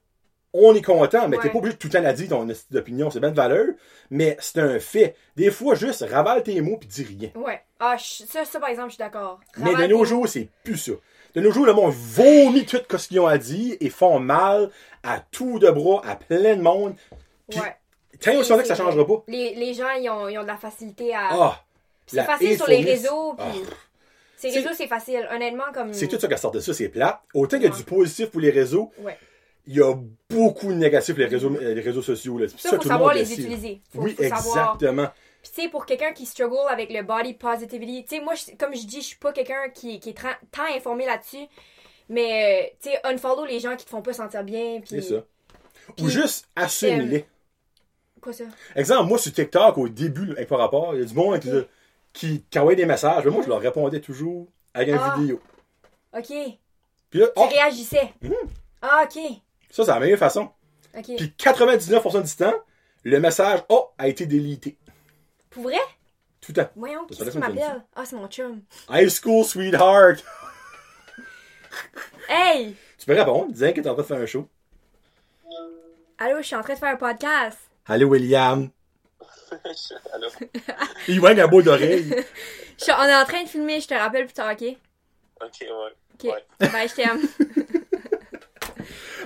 on 0.54 0.74
est 0.74 0.82
content, 0.82 1.28
mais 1.28 1.38
t'es 1.38 1.50
pas 1.50 1.58
obligé 1.58 1.74
de 1.74 1.78
tout 1.78 1.88
le 1.88 1.92
temps 1.92 2.00
la 2.02 2.12
dire, 2.12 2.28
ton 2.30 2.48
esti 2.48 2.66
d'opinion, 2.72 3.10
c'est 3.10 3.20
bien 3.20 3.30
de 3.30 3.36
valeur, 3.36 3.66
mais 4.10 4.36
c'est 4.40 4.58
un 4.58 4.78
fait. 4.80 5.14
Des 5.36 5.50
fois, 5.50 5.74
juste 5.74 6.04
ravale 6.10 6.42
tes 6.42 6.60
mots 6.60 6.78
puis 6.78 6.88
dis 6.88 7.04
rien. 7.04 7.30
Ouais. 7.34 7.62
Ah, 7.80 7.96
je- 7.96 8.24
ça, 8.24 8.44
ça, 8.44 8.58
par 8.58 8.68
exemple, 8.70 8.88
je 8.88 8.94
suis 8.94 8.98
d'accord. 8.98 9.40
Mais 9.58 9.74
de 9.74 9.86
nos 9.86 10.04
jours, 10.04 10.26
c'est 10.28 10.48
plus 10.64 10.76
ça. 10.78 10.92
De 11.34 11.40
nos 11.42 11.50
jours, 11.52 11.66
le 11.66 11.74
monde 11.74 11.92
vomit 11.94 12.64
tout 12.64 12.78
ce 12.96 13.08
qu'ils 13.08 13.20
ont 13.20 13.26
à 13.26 13.36
dire 13.38 13.76
et 13.80 13.90
font 13.90 14.18
mal 14.18 14.70
à 15.02 15.20
tout 15.30 15.58
de 15.58 15.70
bras, 15.70 16.00
à 16.06 16.16
plein 16.16 16.56
de 16.56 16.62
monde. 16.62 16.94
Ouais. 17.54 17.76
tant 18.20 18.32
longtemps 18.34 18.58
que 18.58 18.64
ça 18.66 18.74
changera 18.74 19.06
pas. 19.06 19.22
Les, 19.28 19.54
les 19.54 19.74
gens, 19.74 19.90
ils 20.00 20.08
ont, 20.10 20.28
ils 20.28 20.38
ont 20.38 20.42
de 20.42 20.46
la 20.48 20.56
facilité 20.56 21.14
à. 21.14 21.28
Ah! 21.30 21.64
c'est 22.06 22.24
facile 22.24 22.56
sur 22.56 22.66
les 22.68 22.82
réseaux. 22.82 23.34
Puis... 23.34 23.46
Ah. 23.70 23.74
Ces 24.38 24.50
réseaux, 24.50 24.70
c'est 24.74 24.86
facile. 24.86 25.28
Honnêtement, 25.30 25.64
comme. 25.74 25.92
C'est 25.92 26.08
tout 26.08 26.18
ça 26.18 26.26
qui 26.28 26.38
sort 26.38 26.50
de 26.52 26.60
ça, 26.60 26.72
c'est 26.72 26.88
plat. 26.88 27.22
Autant 27.34 27.58
qu'il 27.58 27.66
y 27.66 27.68
a 27.68 27.70
Ouais. 27.70 27.76
du 27.76 27.84
positif 27.84 28.30
pour 28.30 28.40
les 28.40 28.50
réseaux, 28.50 28.90
Ouais. 29.00 29.18
Il 29.68 29.76
y 29.76 29.82
a 29.82 29.94
beaucoup 30.30 30.68
de 30.68 30.72
négatifs 30.78 31.16
les 31.16 31.26
réseaux, 31.26 31.54
euh, 31.54 31.74
les 31.74 31.80
réseaux 31.82 32.02
sociaux. 32.02 32.38
Là. 32.38 32.48
Ça, 32.48 32.70
faut 32.70 32.76
tout 32.76 32.82
le 32.84 32.88
savoir 32.88 33.08
monde 33.10 33.14
le 33.14 33.20
les 33.20 33.24
sait. 33.26 33.42
utiliser. 33.42 33.80
Faut, 33.94 34.00
oui, 34.02 34.14
faut 34.14 34.22
savoir. 34.24 34.74
exactement. 34.74 35.08
Puis 35.42 35.52
tu 35.54 35.62
sais, 35.62 35.68
pour 35.68 35.86
quelqu'un 35.86 36.12
qui 36.12 36.26
struggle 36.26 36.56
avec 36.70 36.90
le 36.92 37.02
body 37.02 37.34
positivity, 37.34 38.04
tu 38.04 38.16
sais, 38.16 38.22
moi, 38.22 38.34
je- 38.34 38.56
comme 38.56 38.74
je 38.74 38.86
dis, 38.86 39.00
je 39.02 39.06
suis 39.06 39.16
pas 39.18 39.32
quelqu'un 39.32 39.68
qui, 39.72 40.00
qui 40.00 40.10
est 40.10 40.14
tant 40.50 40.64
informé 40.74 41.06
là-dessus. 41.06 41.46
Mais, 42.08 42.64
euh, 42.64 42.76
tu 42.82 42.90
sais, 42.90 42.98
unfollow 43.04 43.44
les 43.44 43.60
gens 43.60 43.76
qui 43.76 43.84
te 43.84 43.90
font 43.90 44.00
pas 44.02 44.14
sentir 44.14 44.42
bien. 44.42 44.80
Puis... 44.80 44.88
C'est 44.88 45.02
ça. 45.02 45.24
Ou 46.00 46.08
juste 46.08 46.48
assume-les. 46.56 47.26
Quoi 48.20 48.32
ça? 48.32 48.44
Exemple, 48.74 49.08
moi 49.08 49.18
sur 49.18 49.32
TikTok, 49.32 49.78
au 49.78 49.88
début, 49.88 50.32
avec 50.32 50.48
par 50.48 50.58
rapport, 50.58 50.94
il 50.94 51.00
y 51.00 51.02
a 51.02 51.06
du 51.06 51.14
monde 51.14 51.38
qui, 51.38 51.50
qui, 52.12 52.42
qui 52.50 52.58
envoyait 52.58 52.76
des 52.76 52.86
messages. 52.86 53.24
Mais 53.24 53.30
moi, 53.30 53.42
je 53.44 53.48
leur 53.48 53.60
répondais 53.60 54.00
toujours 54.00 54.48
avec 54.74 54.88
une 54.88 54.98
Ah. 55.00 55.14
vidéo. 55.18 55.40
Ok. 56.16 56.24
Tu 56.26 56.58
Puis 57.10 57.20
là, 57.20 57.26
oh, 57.36 57.46
réagissais. 57.46 58.12
Mhm. 58.22 58.34
Ah, 58.82 59.04
ok. 59.04 59.20
Ça, 59.70 59.84
c'est 59.84 59.90
la 59.90 60.00
meilleure 60.00 60.18
façon. 60.18 60.50
Ok. 60.96 61.04
Puis 61.16 61.34
99% 61.38 62.22
du 62.22 62.36
temps, 62.36 62.54
le 63.04 63.20
message 63.20 63.60
oh, 63.68 63.90
a 63.98 64.08
été 64.08 64.26
délité. 64.26 64.76
Pour 65.50 65.64
vrai? 65.64 65.78
Tout 66.40 66.52
le 66.52 66.62
temps. 66.62 66.70
Voyons, 66.76 67.06
qui 67.06 67.38
m'appelle? 67.38 67.84
Ah, 67.94 68.04
c'est 68.04 68.16
mon 68.16 68.28
chum. 68.28 68.62
High 68.90 69.08
school 69.08 69.44
sweetheart. 69.44 70.24
Hey! 72.28 72.74
Tu 72.98 73.06
peux 73.06 73.14
répondre, 73.14 73.52
disant 73.52 73.72
que 73.72 73.80
t'es 73.80 73.88
en 73.88 73.94
train 73.94 74.02
de 74.02 74.08
faire 74.08 74.20
un 74.20 74.26
show. 74.26 74.48
Allô, 76.18 76.38
je 76.38 76.42
suis 76.42 76.56
en 76.56 76.62
train 76.62 76.74
de 76.74 76.78
faire 76.78 76.90
un 76.90 76.96
podcast. 76.96 77.58
Allô, 77.86 78.08
William. 78.08 78.70
Allô? 80.12 80.28
Il 81.08 81.20
voit 81.20 81.30
un 81.30 81.46
bout 81.46 81.62
d'oreille. 81.62 82.12
On 82.88 83.04
est 83.04 83.14
en 83.14 83.24
train 83.24 83.44
de 83.44 83.48
filmer, 83.48 83.80
je 83.80 83.88
te 83.88 83.94
rappelle 83.94 84.26
plus 84.26 84.34
tard, 84.34 84.52
ok? 84.52 84.76
Ok, 85.40 85.60
ouais. 85.60 85.68
Ok. 86.14 86.24
Ouais. 86.24 86.68
Bye, 86.70 86.88
je 86.88 86.94
t'aime. 86.94 87.28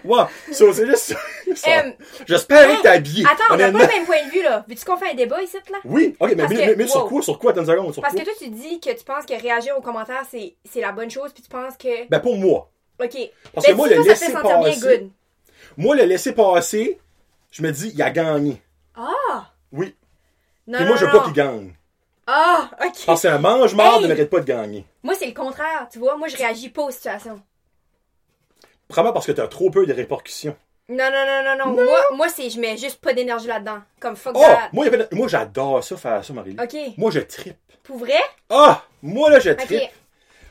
Ouais, 0.05 0.23
so, 0.53 0.73
c'est 0.73 0.87
juste 0.87 1.15
ça. 1.15 1.17
J'espère 2.27 2.71
hey, 2.71 2.77
que 2.77 2.83
t'es 2.83 2.89
habillé. 2.89 3.25
Attends, 3.27 3.45
on 3.53 3.57
n'a 3.57 3.71
pas 3.71 3.79
le 3.79 3.87
même 3.87 4.05
point 4.07 4.25
de 4.27 4.31
vue, 4.31 4.43
là. 4.43 4.65
Veux-tu 4.69 4.85
qu'on 4.85 4.97
fasse 4.97 5.13
un 5.13 5.15
débat 5.15 5.43
ici, 5.43 5.57
là? 5.71 5.79
Oui, 5.85 6.17
ok, 6.19 6.35
mais, 6.37 6.47
mais, 6.49 6.75
que- 6.77 6.87
sur 6.87 7.03
wow. 7.05 7.09
quoi? 7.09 7.23
Sur 7.23 7.39
quoi? 7.39 7.51
Attends 7.53 7.61
une 7.61 7.67
seconde. 7.67 7.93
Sur 7.93 8.03
Parce 8.03 8.15
quoi? 8.15 8.23
que 8.25 8.29
toi, 8.31 8.35
tu 8.39 8.49
dis 8.51 8.81
que 8.81 8.91
tu 8.97 9.05
penses 9.05 9.27
que 9.27 9.41
réagir 9.41 9.77
aux 9.77 9.81
commentaires, 9.83 10.25
c'est 10.31 10.81
la 10.81 10.93
bonne 10.93 11.11
chose, 11.11 11.33
puis 11.33 11.43
tu 11.43 11.49
penses 11.49 11.77
que. 11.77 12.09
Ben, 12.09 12.21
pour 12.21 12.37
moi. 12.37 12.71
Ok. 13.03 13.17
Parce 13.55 13.67
Ben, 13.67 13.73
que 13.73 13.77
moi, 13.77 13.89
si 13.89 13.95
le 13.95 14.03
fait 14.03 14.09
laisser 14.09 14.33
passer. 14.33 15.11
Moi, 15.77 15.97
le 15.97 16.05
laisser 16.05 16.33
passer, 16.33 16.99
je 17.51 17.63
me 17.63 17.71
dis, 17.71 17.93
il 17.95 18.03
a 18.03 18.11
gagné. 18.11 18.61
Ah! 18.97 19.47
Oui. 19.73 19.95
Non, 20.67 20.79
Et 20.79 20.83
non, 20.83 20.89
moi, 20.89 20.97
je 20.97 21.05
veux 21.07 21.13
non. 21.13 21.19
pas 21.19 21.25
qu'il 21.25 21.33
gagne. 21.35 21.73
Ah! 22.27 22.71
Ok. 22.85 22.93
Parce 23.07 23.23
qu'un 23.23 23.39
mange-marde 23.39 24.03
Hey! 24.03 24.09
ne 24.09 24.15
mérite 24.15 24.31
pas 24.31 24.41
de 24.41 24.45
gagner. 24.45 24.85
Moi, 25.03 25.15
c'est 25.19 25.27
le 25.27 25.33
contraire, 25.35 25.89
tu 25.91 25.99
vois. 25.99 26.17
Moi, 26.17 26.29
je 26.29 26.37
réagis 26.37 26.69
pas 26.69 26.83
aux 26.83 26.91
situations. 26.91 27.41
Probablement 28.93 29.13
parce 29.15 29.27
que 29.27 29.33
t'as 29.33 29.49
trop 29.49 29.71
peur 29.71 29.87
des 29.87 29.93
répercussions. 29.93 30.57
Non, 30.89 31.11
non, 31.11 31.25
non, 31.27 31.43
non, 31.57 31.67
non. 31.73 31.85
Moi, 31.85 32.01
moi 32.15 32.29
c'est 32.29 32.51
je 32.51 32.61
mets 32.61 32.77
juste 32.77 33.01
pas 33.01 33.13
d'énergie 33.15 33.47
là-dedans. 33.47 33.79
Comme 34.01 34.17
fuck 34.17 34.35
Oh! 34.37 34.41
that. 34.43 34.69
Moi, 34.73 34.87
y 34.87 34.91
de- 34.91 35.09
j'adore 35.29 35.83
ça, 35.83 35.97
faire 35.97 36.25
ça, 36.25 36.33
Marie. 36.33 36.57
Ok. 36.63 36.77
Moi, 36.99 37.11
je 37.11 37.21
trippe. 37.21 37.57
Pour 37.83 37.97
vrai? 37.99 38.21
Ah! 38.51 38.83
Moi, 39.01 39.31
là, 39.31 39.39
je. 39.41 39.51
Ok. 39.51 39.75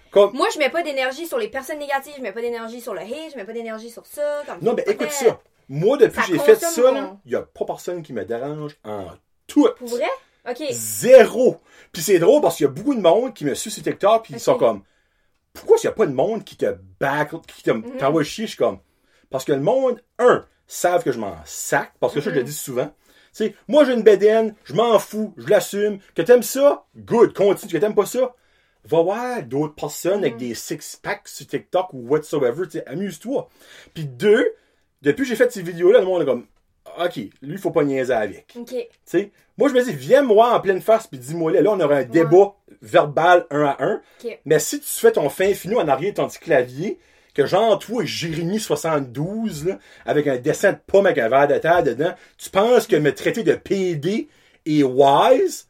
Comme... 0.09 0.33
Moi, 0.33 0.47
je 0.53 0.59
mets 0.59 0.69
pas 0.69 0.83
d'énergie 0.83 1.25
sur 1.27 1.37
les 1.37 1.47
personnes 1.47 1.79
négatives, 1.79 2.13
je 2.17 2.21
mets 2.21 2.33
pas 2.33 2.41
d'énergie 2.41 2.81
sur 2.81 2.93
le 2.93 2.99
hate, 3.01 3.31
je 3.31 3.37
mets 3.37 3.45
pas 3.45 3.53
d'énergie 3.53 3.89
sur 3.89 4.05
ça. 4.05 4.43
Comme 4.45 4.57
Non, 4.61 4.73
mais 4.75 4.83
écoute 4.87 5.11
ça. 5.11 5.39
Moi, 5.69 5.95
depuis 5.97 6.19
Ça 6.19 6.27
que 6.27 6.33
j'ai 6.33 6.39
fait 6.39 6.53
consomme 6.59 6.95
ça, 6.95 7.01
mon- 7.01 7.19
il 7.25 7.31
y 7.31 7.35
a 7.35 7.41
pas 7.43 7.63
personne 7.65 8.01
qui 8.03 8.11
me 8.11 8.25
dérange 8.25 8.75
en 8.83 9.05
tout. 9.47 9.69
Pour 9.77 9.87
vrai? 9.87 10.09
Ok. 10.49 10.63
Zéro. 10.71 11.57
Puis 11.93 12.01
c'est 12.01 12.19
drôle 12.19 12.41
parce 12.41 12.57
qu'il 12.57 12.65
y 12.65 12.67
a 12.69 12.71
beaucoup 12.71 12.95
de 12.95 12.99
monde 13.01 13.33
qui 13.33 13.45
me 13.45 13.53
suit 13.53 13.71
sur 13.71 13.83
TikTok 13.83 14.23
puis 14.23 14.33
ils 14.33 14.37
Ok. 14.37 14.41
sont 14.41 14.57
comme 14.57 14.81
pourquoi 15.53 15.77
il 15.81 15.85
n'y 15.85 15.89
a 15.89 15.93
pas 15.93 16.05
de 16.07 16.13
monde 16.13 16.43
qui 16.43 16.55
te 16.57 16.75
back 16.99 17.31
qui 17.47 17.63
te 17.63 17.71
Mhm. 17.71 17.97
t'envoie 17.97 18.23
chier? 18.23 18.45
Je 18.45 18.51
suis 18.51 18.57
comme 18.57 18.79
parce 19.29 19.45
que 19.45 19.51
le 19.53 19.61
monde 19.61 20.01
un 20.19 20.45
savent 20.67 21.03
que 21.03 21.11
je 21.11 21.19
m'en 21.19 21.35
sac 21.45 21.93
parce 21.99 22.13
que 22.13 22.21
ça 22.21 22.29
je 22.29 22.35
Mhm. 22.35 22.39
le 22.39 22.43
dis 22.45 22.53
souvent 22.53 22.87
tu 22.87 22.91
sais 23.33 23.55
moi 23.67 23.83
j'ai 23.85 23.93
une 23.93 24.03
bédaine 24.03 24.55
je 24.63 24.73
m'en 24.73 24.97
fous 24.99 25.33
je 25.37 25.47
l'assume 25.47 25.99
que 26.15 26.21
t'aimes 26.21 26.43
ça 26.43 26.85
good 26.95 27.33
continue 27.33 27.71
que 27.71 27.77
t'aimes 27.77 27.95
pas 27.95 28.05
ça 28.05 28.33
va 28.85 29.01
voir 29.01 29.43
d'autres 29.43 29.75
personnes 29.75 30.19
Mhm. 30.19 30.23
avec 30.25 30.37
des 30.37 30.53
six 30.55 30.97
packs 31.01 31.27
sur 31.27 31.45
TikTok 31.47 31.93
ou 31.93 32.07
whatsoever 32.07 32.65
amuse-toi 32.87 33.49
puis 33.93 34.05
deux 34.05 34.53
depuis 35.01 35.23
que 35.23 35.29
j'ai 35.29 35.35
fait 35.35 35.51
ces 35.51 35.61
vidéos 35.61 35.91
là 35.91 35.99
le 35.99 36.05
monde 36.05 36.21
est 36.21 36.25
comme 36.25 36.45
ok 36.99 37.19
lui 37.41 37.57
faut 37.57 37.71
pas 37.71 37.83
niaiser 37.83 38.13
avec 38.13 38.55
moi, 39.57 39.69
je 39.69 39.75
me 39.75 39.83
dis, 39.83 39.93
viens-moi 39.93 40.55
en 40.55 40.59
pleine 40.59 40.81
face 40.81 41.05
puis 41.05 41.19
dis-moi 41.19 41.51
là. 41.51 41.61
Là, 41.61 41.71
on 41.71 41.79
aura 41.79 41.97
un 41.97 42.03
débat 42.03 42.55
verbal 42.81 43.45
un 43.51 43.65
à 43.65 43.77
un. 43.79 44.01
Mais 44.45 44.57
si 44.57 44.79
tu 44.79 44.87
fais 44.87 45.11
ton 45.11 45.29
fin 45.29 45.53
finot 45.53 45.79
en 45.79 45.87
arrière 45.87 46.13
de 46.13 46.15
ton 46.17 46.27
petit 46.27 46.39
clavier, 46.39 46.97
que 47.35 47.45
genre 47.45 47.77
toi, 47.77 48.03
Jérémy 48.03 48.59
72, 48.59 49.67
là, 49.67 49.79
avec 50.05 50.25
un 50.27 50.37
dessin 50.37 50.71
de 50.71 50.79
pomme 50.87 51.05
avec 51.05 51.19
un 51.19 51.29
verre 51.29 51.47
de 51.47 51.57
terre 51.59 51.83
dedans, 51.83 52.13
tu 52.37 52.49
penses 52.49 52.87
que 52.87 52.95
me 52.95 53.13
traiter 53.13 53.43
de 53.43 53.53
PD 53.53 54.29
et 54.65 54.83
wise, 54.83 55.67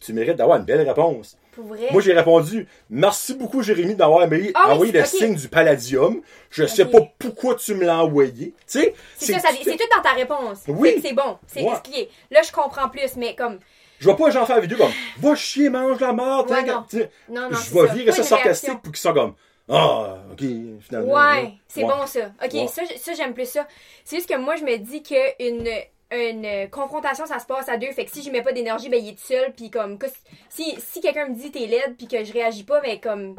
tu 0.00 0.12
mérites 0.12 0.36
d'avoir 0.36 0.58
une 0.58 0.64
belle 0.64 0.86
réponse. 0.88 1.36
Pour 1.58 1.66
vrai. 1.66 1.88
Moi, 1.90 2.00
j'ai 2.00 2.12
répondu 2.12 2.68
Merci 2.88 3.34
beaucoup, 3.34 3.64
Jérémy, 3.64 3.96
d'avoir 3.96 4.24
envoyé, 4.24 4.52
Ah 4.54 4.66
oui, 4.68 4.72
envoyé 4.74 4.92
le 4.92 5.04
signe 5.04 5.34
du 5.34 5.48
palladium. 5.48 6.20
Je 6.50 6.64
sais 6.66 6.84
pas 6.84 7.00
pourquoi 7.18 7.56
tu 7.56 7.74
me 7.74 7.84
l'as 7.84 7.98
envoyé. 8.04 8.30
Tu 8.30 8.54
sais, 8.66 8.94
c'est 9.16 9.32
tout 9.34 9.78
dans 9.96 10.02
ta 10.02 10.12
réponse. 10.12 10.58
Oui. 10.68 11.00
C'est 11.02 11.14
bon, 11.14 11.36
c'est 11.48 11.62
Ouais. 11.62 11.72
expliqué. 11.72 12.10
Là, 12.30 12.42
je 12.42 12.52
comprends 12.52 12.88
plus, 12.88 13.16
mais 13.16 13.34
comme. 13.34 13.58
Je 13.98 14.04
vois 14.04 14.16
pas 14.16 14.30
gens 14.30 14.46
faire 14.46 14.54
la 14.54 14.62
vidéo 14.62 14.78
comme 14.78 14.92
Va 15.18 15.34
chier, 15.34 15.68
mange 15.68 15.98
la 15.98 16.12
merde. 16.12 16.48
Ouais, 16.48 16.62
non. 16.62 16.84
Non, 17.28 17.50
non, 17.50 17.58
Je 17.58 17.74
vais 17.74 17.92
virer 17.94 18.12
ça 18.12 18.22
sarcastique 18.22 18.80
pour 18.80 18.92
qu'ils 18.92 19.00
soient 19.00 19.12
comme 19.14 19.34
Ah, 19.68 20.18
ok, 20.30 20.38
finalement. 20.80 21.12
Ouais, 21.12 21.54
c'est 21.66 21.82
Ouais. 21.82 21.88
bon 21.88 22.06
ça. 22.06 22.30
Ok, 22.44 22.68
ça, 22.70 22.82
ça 22.96 23.12
j'aime 23.14 23.34
plus 23.34 23.48
ça. 23.48 23.66
C'est 24.04 24.14
juste 24.14 24.28
que 24.28 24.36
moi, 24.38 24.54
je 24.54 24.62
me 24.62 24.76
dis 24.78 25.02
que 25.02 25.16
une, 26.10 26.44
une 26.44 26.70
confrontation, 26.70 27.26
ça 27.26 27.38
se 27.38 27.46
passe 27.46 27.68
à 27.68 27.76
deux. 27.76 27.90
Fait 27.92 28.04
que 28.04 28.10
si 28.10 28.22
je 28.22 28.30
mets 28.30 28.42
pas 28.42 28.52
d'énergie, 28.52 28.88
ben 28.88 29.02
il 29.02 29.10
est 29.10 29.12
tout 29.18 29.26
seul. 29.26 29.52
Puis 29.54 29.70
comme, 29.70 29.98
si, 30.48 30.78
si 30.80 31.00
quelqu'un 31.00 31.28
me 31.28 31.34
dit 31.34 31.50
t'es 31.50 31.66
laide, 31.66 31.96
puis 31.96 32.06
que 32.08 32.24
je 32.24 32.32
réagis 32.32 32.64
pas, 32.64 32.80
mais 32.80 33.00
comme. 33.00 33.36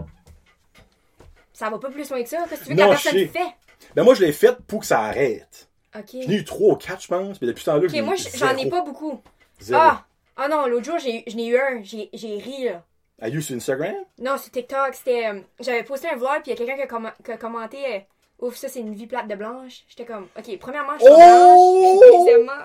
Ça 1.54 1.70
va 1.70 1.78
pas 1.78 1.90
plus 1.90 2.10
loin 2.10 2.24
que 2.24 2.30
ça. 2.30 2.46
Qu'est-ce 2.50 2.62
que 2.62 2.66
tu 2.68 2.70
veux 2.72 2.76
que 2.76 2.80
la 2.82 2.96
je 2.96 3.04
personne 3.04 3.28
fait? 3.28 3.56
Ben, 3.96 4.04
moi, 4.04 4.14
je 4.14 4.22
l'ai 4.24 4.32
fait 4.34 4.56
pour 4.68 4.82
que 4.82 4.86
ça 4.86 5.02
arrête. 5.02 5.68
Ok. 5.98 6.10
J'en 6.14 6.30
ai 6.32 6.36
eu 6.36 6.44
trois 6.46 6.74
ou 6.74 6.78
quatre, 6.78 7.02
je 7.02 7.08
pense. 7.08 7.42
Mais 7.42 7.48
depuis 7.48 7.62
ce 7.62 7.66
temps-là, 7.72 8.02
moi, 8.04 8.16
j'en 8.36 8.56
ai 8.58 8.70
pas 8.70 8.82
beaucoup. 8.82 9.20
Zéro. 9.60 9.82
Ah! 9.84 10.06
Ah 10.38 10.48
non, 10.48 10.68
l'autre 10.68 10.86
jour, 10.86 10.98
j'ai 11.00 11.24
j'en 11.28 11.38
ai 11.38 11.48
eu 11.48 11.58
un. 11.58 11.82
J'ai 11.84 12.10
ri, 12.14 12.66
là. 12.66 12.84
Are 13.22 13.28
you 13.28 13.42
sur 13.42 13.58
Instagram? 13.58 13.96
Non, 14.20 14.38
sur 14.38 14.52
TikTok, 14.52 14.94
c'était. 14.94 15.28
euh, 15.28 15.42
J'avais 15.60 15.84
posté 15.84 16.08
un 16.08 16.16
vlog, 16.16 16.42
puis 16.44 16.44
il 16.46 16.50
y 16.52 16.54
a 16.54 16.56
quelqu'un 16.56 16.76
qui, 16.78 16.82
a 16.84 16.86
commen- 16.86 17.14
qui 17.26 17.32
a 17.34 17.38
commenté 17.38 17.78
euh, 17.86 18.00
Ouf, 18.40 18.56
ça, 18.56 18.68
c'est 18.70 18.80
une 18.80 18.94
vie 18.94 19.08
plate 19.08 19.28
de 19.28 19.36
blanche. 19.36 19.84
J'étais 19.90 20.06
comme, 20.06 20.28
ok, 20.38 20.58
premièrement, 20.60 20.94
je 20.98 21.04
suis 21.04 21.10
Oh! 21.12 22.00
blanche. 22.00 22.20
Deuxièmement, 22.26 22.64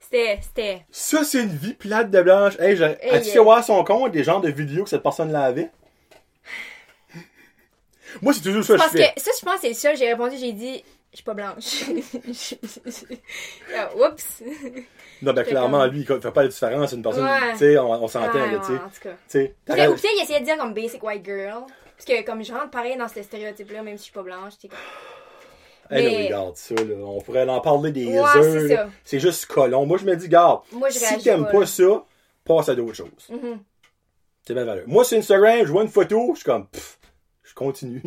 c'était. 0.00 0.38
C'était. 0.42 0.82
Ça, 0.90 1.22
c'est 1.24 1.42
une 1.42 1.54
vie 1.56 1.74
plate 1.74 2.10
de 2.10 2.22
blanche. 2.22 2.54
Hey, 2.58 2.80
Hey, 2.82 3.10
as-tu 3.10 3.28
euh, 3.28 3.32
fait 3.32 3.38
voir 3.40 3.62
son 3.62 3.84
compte 3.84 4.12
des 4.12 4.24
genres 4.24 4.40
de 4.40 4.50
vidéos 4.50 4.84
que 4.84 4.90
cette 4.90 5.02
personne-là 5.02 5.42
avait? 5.44 5.70
Moi, 8.22 8.32
c'est 8.32 8.40
toujours 8.42 8.64
ça 8.64 8.74
que 8.74 8.78
je 8.78 8.84
Parce 8.84 8.92
fais. 8.96 9.12
que 9.14 9.20
ça, 9.20 9.30
je 9.38 9.44
pense, 9.44 9.60
c'est 9.60 9.68
le 9.68 9.74
seul. 9.74 9.96
J'ai 9.96 10.08
répondu, 10.08 10.36
j'ai 10.38 10.52
dit, 10.52 10.82
je 11.10 11.16
suis 11.16 11.24
pas 11.24 11.34
blanche. 11.34 11.84
Ah, 13.76 13.90
Oups. 13.96 14.42
Non, 15.22 15.32
ben 15.32 15.44
clairement, 15.44 15.80
comme- 15.82 15.90
lui, 15.90 16.00
il 16.00 16.06
fait 16.06 16.30
pas 16.30 16.42
la 16.42 16.48
différence. 16.48 16.90
C'est 16.90 16.96
une 16.96 17.02
personne, 17.02 17.24
Ouais. 17.24 17.52
tu 17.52 17.58
sais, 17.58 17.78
on, 17.78 17.90
on 17.90 18.08
s'entend, 18.08 18.32
Ouais, 18.38 18.58
tu 18.60 18.66
sais. 18.66 18.72
en 18.74 18.88
tout 18.88 19.00
cas. 19.02 19.10
Ou 19.88 19.94
peut-être, 19.94 20.04
il 20.16 20.22
essayait 20.22 20.40
de 20.40 20.44
dire 20.44 20.56
comme 20.56 20.72
basic 20.74 21.02
white 21.02 21.24
girl. 21.24 21.64
Parce 22.06 22.18
que 22.20 22.24
comme 22.26 22.44
je 22.44 22.52
rentre 22.52 22.70
pareil 22.70 22.96
dans 22.96 23.08
ce 23.08 23.22
stéréotype-là, 23.22 23.82
même 23.82 23.96
si 23.96 24.00
je 24.00 24.04
suis 24.04 24.12
pas 24.12 24.22
blanche, 24.22 24.54
t'es 24.60 24.68
comme. 24.68 24.78
Hey, 25.90 26.04
mais- 26.06 26.12
non, 26.12 26.24
regarde 26.26 26.56
ça, 26.56 26.74
là. 26.74 26.94
On 27.04 27.20
pourrait 27.20 27.48
en 27.48 27.60
parler 27.60 27.92
des 27.92 28.06
Ouais, 28.06 28.18
heures. 28.18 28.88
c'est 29.04 29.16
là. 29.16 29.22
juste 29.22 29.46
colon. 29.46 29.84
Moi, 29.86 29.98
je 29.98 30.04
me 30.04 30.16
dis, 30.16 30.28
garde, 30.28 30.62
si 30.90 31.18
t'aimes 31.22 31.44
pas, 31.44 31.52
pas, 31.52 31.60
là. 31.60 31.66
ça, 31.66 32.04
passe 32.44 32.68
à 32.70 32.74
d'autres 32.74 32.94
choses. 32.94 33.28
Mhm. 33.30 33.60
C'est 34.46 34.54
bien 34.54 34.64
valeur. 34.64 34.84
Moi, 34.86 35.04
sur 35.04 35.18
Instagram, 35.18 35.58
je 35.64 35.72
vois 35.72 35.82
une 35.82 35.88
photo, 35.88 36.30
je 36.32 36.36
suis 36.40 36.44
comme, 36.44 36.66
pff, 36.68 36.98
je 37.42 37.54
continue. 37.54 38.02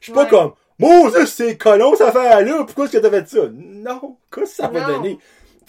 Je 0.00 0.04
suis 0.06 0.12
pas 0.12 0.26
comme, 0.26 0.54
Moses, 0.78 1.26
c'est 1.26 1.56
colon, 1.56 1.94
ça 1.94 2.10
fait 2.12 2.44
là, 2.44 2.64
pourquoi 2.64 2.84
est-ce 2.86 2.92
que 2.96 2.98
t'as 2.98 3.10
fait 3.10 3.28
ça? 3.28 3.48
Non, 3.52 4.16
qu'est-ce 4.32 4.50
que 4.50 4.56
ça 4.62 4.68
va 4.68 4.84
donner? 4.86 5.18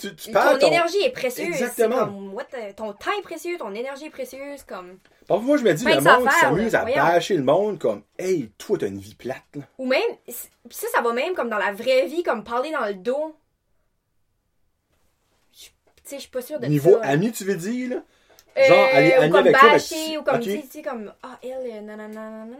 Tu, 0.01 0.15
tu 0.15 0.25
Ton 0.27 0.31
parles 0.33 0.57
ton... 0.59 0.67
énergie 0.67 1.01
est 1.03 1.11
précieuse. 1.11 1.47
Exactement. 1.49 1.99
Comme, 2.05 2.33
what 2.33 2.45
ton 2.75 2.93
temps 2.93 3.11
est 3.19 3.21
précieux, 3.21 3.57
ton 3.57 3.73
énergie 3.75 4.05
est 4.05 4.09
précieuse. 4.09 4.63
Comme... 4.63 4.97
Parfois, 5.27 5.45
moi, 5.45 5.57
je 5.57 5.63
me 5.63 5.73
dis, 5.73 5.85
le 5.85 5.95
de 5.95 5.99
monde 6.01 6.29
s'amuse 6.31 6.73
à 6.75 6.85
bâcher 6.85 7.37
le 7.37 7.43
monde 7.43 7.77
comme, 7.79 8.03
hey, 8.17 8.49
toi, 8.57 8.77
t'as 8.79 8.87
une 8.87 8.97
vie 8.99 9.13
plate, 9.15 9.43
là. 9.55 9.61
Ou 9.77 9.85
même, 9.85 10.01
ça, 10.27 10.87
ça 10.93 11.01
va 11.01 11.13
même 11.13 11.35
comme 11.35 11.49
dans 11.49 11.57
la 11.59 11.71
vraie 11.71 12.07
vie, 12.07 12.23
comme 12.23 12.43
parler 12.43 12.71
dans 12.71 12.85
le 12.85 12.95
dos. 12.95 13.35
Je- 15.53 15.67
Tu 15.67 15.71
sais, 16.03 16.15
je 16.15 16.21
suis 16.21 16.29
pas 16.31 16.41
sûre 16.41 16.59
de 16.59 16.65
Niveau 16.67 16.93
ça. 16.93 17.09
ami, 17.09 17.31
tu 17.31 17.43
veux 17.43 17.55
dire, 17.55 17.89
là? 17.89 17.95
Euh, 18.57 18.63
genre, 18.65 18.87
aller- 18.93 19.15
ou 19.27 19.31
comme 19.31 19.51
bâcher, 19.51 20.17
ou 20.17 20.23
comme, 20.23 20.39
tu 20.41 20.61
sais, 20.69 20.81
comme, 20.81 21.13
ah, 21.23 21.37
elle, 21.43 21.51
euh, 21.71 21.81
nanana, 21.81 22.07
nanana. 22.07 22.57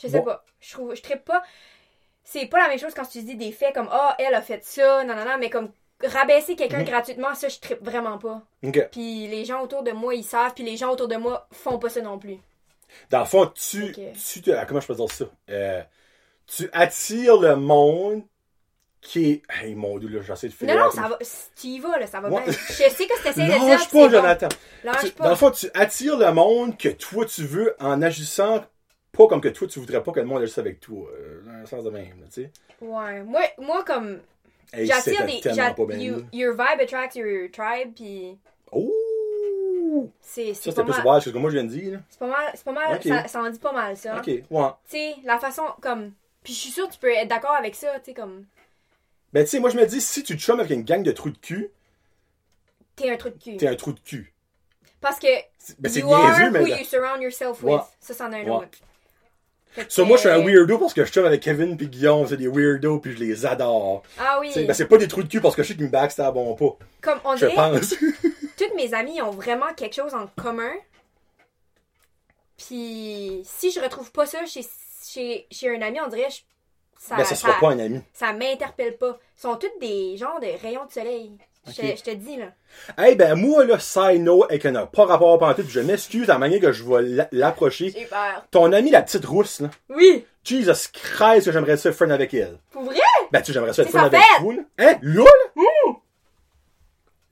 Je 0.00 0.06
sais 0.08 0.18
Bon. 0.18 0.24
pas. 0.24 0.44
Je 0.60 0.72
trouve, 0.72 0.94
je 0.94 1.02
trippe 1.02 1.24
pas. 1.24 1.42
C'est 2.22 2.46
pas 2.46 2.58
la 2.58 2.68
même 2.68 2.78
chose 2.78 2.92
quand 2.94 3.06
tu 3.06 3.22
dis 3.22 3.36
des 3.36 3.52
faits 3.52 3.74
comme, 3.74 3.88
ah, 3.90 4.14
elle 4.18 4.34
a 4.34 4.42
fait 4.42 4.62
ça, 4.64 5.02
nanana, 5.04 5.38
mais 5.38 5.48
comme, 5.50 5.70
rabaisser 6.04 6.56
quelqu'un 6.56 6.78
Mhm. 6.80 6.84
gratuitement, 6.84 7.34
ça, 7.34 7.48
je 7.48 7.58
trippe 7.58 7.82
vraiment 7.84 8.18
pas. 8.18 8.42
OK. 8.64 8.88
Puis 8.92 9.26
les 9.28 9.44
gens 9.44 9.62
autour 9.62 9.82
de 9.82 9.92
moi, 9.92 10.14
ils 10.14 10.24
savent, 10.24 10.54
puis 10.54 10.64
les 10.64 10.76
gens 10.76 10.90
autour 10.90 11.08
de 11.08 11.16
moi 11.16 11.48
font 11.52 11.78
pas 11.78 11.88
ça 11.88 12.00
non 12.00 12.18
plus. 12.18 12.36
Dans 13.10 13.20
le 13.20 13.24
fond, 13.26 13.46
tu, 13.54 13.92
tu 13.92 14.42
comment 14.68 14.80
je 14.80 14.86
peux 14.86 14.94
dire 14.94 15.10
ça? 15.10 15.24
Euh, 15.50 15.82
tu 16.46 16.68
attires 16.72 17.36
le 17.38 17.56
monde 17.56 18.22
qui 19.00 19.30
est, 19.30 19.42
hey, 19.62 19.74
mon 19.74 19.98
dieu, 19.98 20.08
là, 20.08 20.20
j'essaie 20.22 20.48
de 20.48 20.52
faire. 20.52 20.74
Non, 20.76 20.84
non, 20.84 20.90
ça 20.90 21.02
va. 21.08 21.18
Tu 21.60 21.66
y 21.68 21.78
vas, 21.80 21.98
là, 21.98 22.06
ça 22.06 22.20
va 22.20 22.28
bien. 22.28 22.42
Je 22.46 22.52
sais 22.52 22.88
que 22.88 23.14
ce 23.16 23.18
que 23.18 23.22
t'essayes 23.24 23.46
de 23.46 23.52
dire. 23.52 23.64
Lâche 23.64 23.80
c'est 23.82 23.90
pas, 23.98 24.06
bon. 24.06 24.10
Jonathan. 24.10 24.48
Lâche 24.84 25.00
Tu- 25.04 25.10
pas. 25.12 25.24
dans 25.24 25.30
le 25.30 25.36
fond, 25.36 25.50
tu 25.50 25.66
attires 25.74 26.16
le 26.18 26.32
monde 26.32 26.76
que 26.76 26.88
toi 26.88 27.24
tu 27.24 27.42
veux 27.44 27.74
en 27.80 28.02
agissant 28.02 28.64
pas 29.12 29.26
comme 29.28 29.40
que 29.40 29.48
toi 29.48 29.66
tu 29.68 29.78
voudrais 29.78 30.02
pas 30.02 30.12
que 30.12 30.20
le 30.20 30.26
monde 30.26 30.42
agisse 30.42 30.58
avec 30.58 30.80
toi. 30.80 31.08
Euh, 31.12 31.40
dans 31.44 31.52
le 31.60 31.66
sens 31.66 31.84
de 31.84 31.90
même, 31.90 32.20
là, 32.20 32.26
tu 32.26 32.42
sais. 32.42 32.50
Ouais. 32.80 33.22
Moi, 33.22 33.40
moi 33.58 33.84
comme. 33.84 34.20
Hey, 34.72 34.86
J'attire 34.86 35.02
c'était 35.20 35.26
des. 35.26 35.40
tellement 35.40 35.56
j'a- 35.64 35.74
pas 35.74 35.84
bien. 35.86 35.98
you- 35.98 36.16
là. 36.16 36.22
your 36.32 36.52
vibe 36.52 36.80
attracts 36.80 37.14
your 37.16 37.48
tribe, 37.52 37.94
puis 37.94 38.36
Oh! 38.72 40.10
c'est 40.20 40.48
Ça, 40.48 40.54
c'est 40.54 40.70
c'était 40.70 40.74
pas 40.76 40.82
plus 40.84 41.02
wild 41.02 41.18
que 41.18 41.24
ce 41.24 41.30
que 41.30 41.38
moi 41.38 41.50
je 41.50 41.54
viens 41.56 41.64
de 41.64 41.68
dire. 41.70 41.92
là. 41.94 41.98
C'est 42.10 42.18
pas 42.18 42.26
mal. 42.26 42.50
C'est 42.54 42.64
pas 42.64 42.72
mal. 42.72 43.02
Ça, 43.02 43.28
ça 43.28 43.40
en 43.42 43.50
dit 43.50 43.58
pas 43.58 43.72
mal, 43.72 43.96
ça. 43.96 44.18
Ok, 44.18 44.26
ouais. 44.26 44.42
Tu 44.50 44.96
sais, 44.96 45.14
la 45.24 45.38
façon 45.38 45.62
comme. 45.80 46.12
Puis 46.42 46.52
je 46.52 46.58
suis 46.58 46.70
sûre 46.70 46.88
que 46.88 46.92
tu 46.94 46.98
peux 46.98 47.10
être 47.12 47.28
d'accord 47.28 47.54
avec 47.56 47.74
ça, 47.74 47.88
tu 48.00 48.06
sais, 48.06 48.14
comme. 48.14 48.44
Ben, 49.32 49.44
tu 49.44 49.50
sais, 49.50 49.60
moi 49.60 49.70
je 49.70 49.76
me 49.76 49.86
dis, 49.86 50.00
si 50.00 50.22
tu 50.22 50.36
te 50.36 50.40
chummes 50.40 50.60
avec 50.60 50.72
une 50.72 50.82
gang 50.84 51.02
de 51.02 51.12
trous 51.12 51.30
de 51.30 51.38
cul, 51.38 51.70
T'es 52.96 53.10
un 53.10 53.16
truc 53.16 53.38
de 53.38 53.42
cul. 53.42 53.56
t'es 53.56 53.68
un 53.68 53.74
trou 53.76 53.92
de 53.92 54.00
cul. 54.00 54.32
Parce 55.00 55.18
que. 55.18 55.26
C'est- 55.58 55.80
Ben, 55.80 55.90
c'est 55.92 56.00
you 56.00 56.12
are 56.12 56.38
niaiseux, 56.38 56.60
who 56.60 56.66
you 56.66 56.84
surround 56.84 57.22
yourself 57.22 57.62
with. 57.62 57.74
Ouais. 57.74 57.80
Ça, 58.00 58.14
c'en 58.14 58.32
a 58.32 58.36
un 58.38 58.44
Ouais. 58.44 58.50
autre. 58.50 58.78
Ça, 59.88 60.04
moi, 60.04 60.16
je 60.16 60.20
suis 60.22 60.28
un 60.30 60.38
weirdo 60.44 60.78
parce 60.78 60.94
que 60.94 61.04
je 61.04 61.10
chum 61.12 61.24
avec 61.24 61.42
Kevin 61.42 61.76
puis 61.76 61.88
Guillaume, 61.88 62.26
c'est 62.26 62.36
des 62.36 62.48
weirdos 62.48 62.98
puis 63.00 63.12
je 63.12 63.18
les 63.18 63.44
adore. 63.46 64.02
Ah 64.18 64.38
oui. 64.40 64.52
Ben, 64.66 64.72
c'est 64.74 64.86
pas 64.86 64.96
des 64.98 65.08
trous 65.08 65.22
de 65.22 65.28
cul 65.28 65.40
parce 65.40 65.54
que 65.56 65.62
je 65.62 65.68
sais 65.68 65.74
qu'ils 65.74 65.84
me 65.84 65.90
backstabberont 65.90 66.54
pas. 66.54 66.76
Comme 67.00 67.20
on 67.24 67.36
Je 67.36 67.46
dirait. 67.46 67.54
pense. 67.54 67.94
toutes 68.56 68.74
mes 68.76 68.94
amies 68.94 69.20
ont 69.22 69.30
vraiment 69.30 69.72
quelque 69.76 69.94
chose 69.94 70.14
en 70.14 70.26
commun. 70.40 70.72
Puis 72.56 73.42
si 73.44 73.70
je 73.70 73.80
retrouve 73.80 74.10
pas 74.12 74.26
ça 74.26 74.44
chez, 74.46 74.62
chez, 75.06 75.46
chez 75.50 75.68
un 75.76 75.82
ami, 75.82 75.98
on 76.00 76.08
dirait 76.08 76.30
je- 76.30 76.40
ça, 76.98 77.16
ben, 77.16 77.24
ça 77.24 77.34
sera 77.34 77.52
ça, 77.52 77.58
pas 77.60 77.68
un 77.70 77.78
ami. 77.78 78.00
ça 78.14 78.32
m'interpelle 78.32 78.96
pas. 78.96 79.18
Ils 79.36 79.40
sont 79.40 79.56
toutes 79.56 79.78
des 79.80 80.16
genres 80.16 80.40
de 80.40 80.46
rayons 80.62 80.86
de 80.86 80.92
soleil. 80.92 81.32
Je, 81.66 82.02
te 82.02 82.14
dis 82.14 82.36
là. 82.36 82.46
Hey, 82.98 83.16
ben, 83.16 83.34
moi, 83.34 83.64
là, 83.64 83.78
side 83.78 84.22
note, 84.22 84.50
et 84.52 84.58
que 84.58 84.68
n'a 84.68 84.86
pas 84.86 85.04
rapport 85.04 85.34
à 85.34 85.38
pantoute, 85.38 85.64
puis 85.66 85.74
je 85.74 85.80
m'excuse 85.80 86.28
à 86.30 86.34
la 86.34 86.38
manière 86.38 86.60
que 86.60 86.72
je 86.72 86.84
vais 86.84 87.02
l'a- 87.02 87.28
l'approcher. 87.32 87.90
J'ai 87.90 88.04
peur. 88.04 88.44
Ton 88.50 88.72
amie, 88.72 88.90
la 88.90 89.02
petite 89.02 89.24
rousse, 89.24 89.60
là. 89.60 89.70
Oui. 89.88 90.24
Jesus 90.44 90.88
Christ, 90.92 91.46
que 91.46 91.52
j'aimerais 91.52 91.76
ça 91.76 91.88
être 91.88 91.94
friend 91.96 92.12
avec 92.12 92.32
elle. 92.34 92.58
Pour 92.70 92.82
vrai? 92.84 92.96
Ben, 93.32 93.42
tu 93.42 93.52
j'aimerais 93.52 93.72
ça 93.72 93.82
être 93.82 93.90
friend 93.90 94.06
avec 94.14 94.20
vous, 94.40 94.52
là. 94.52 94.62
Hein? 94.78 94.98
Là? 95.02 95.24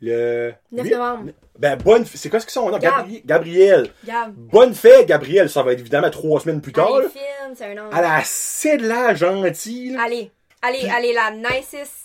Le. 0.01 0.53
9 0.73 0.85
huit- 0.85 0.91
novembre. 0.93 1.31
Ben, 1.59 1.77
bonne. 1.77 2.05
C'est 2.05 2.29
quoi 2.29 2.41
ce 2.41 2.47
que 2.47 2.53
son 2.53 2.69
nom? 2.71 2.79
Gab. 2.79 3.07
Gabri- 3.07 3.23
Gabriel. 3.25 3.91
Gab. 4.05 4.35
Bonne 4.35 4.75
fête, 4.75 5.07
Gabriel. 5.07 5.49
Ça 5.49 5.63
va 5.63 5.73
être 5.73 5.81
évidemment 5.81 6.11
trois 6.11 6.41
semaines 6.41 6.61
plus 6.61 6.73
tard, 6.73 6.91
est 7.01 7.09
fine, 7.09 7.55
c'est 7.57 7.67
un 7.67 7.75
nom. 7.75 7.91
Elle 7.97 8.05
a 8.05 8.17
assez 8.17 8.77
de 8.77 8.87
l'air 8.87 9.15
gentille. 9.17 9.97
Allez. 9.99 10.31
Allez, 10.63 10.79
Puis- 10.79 10.89
est 11.11 11.13
la 11.13 11.31
nicest 11.31 12.04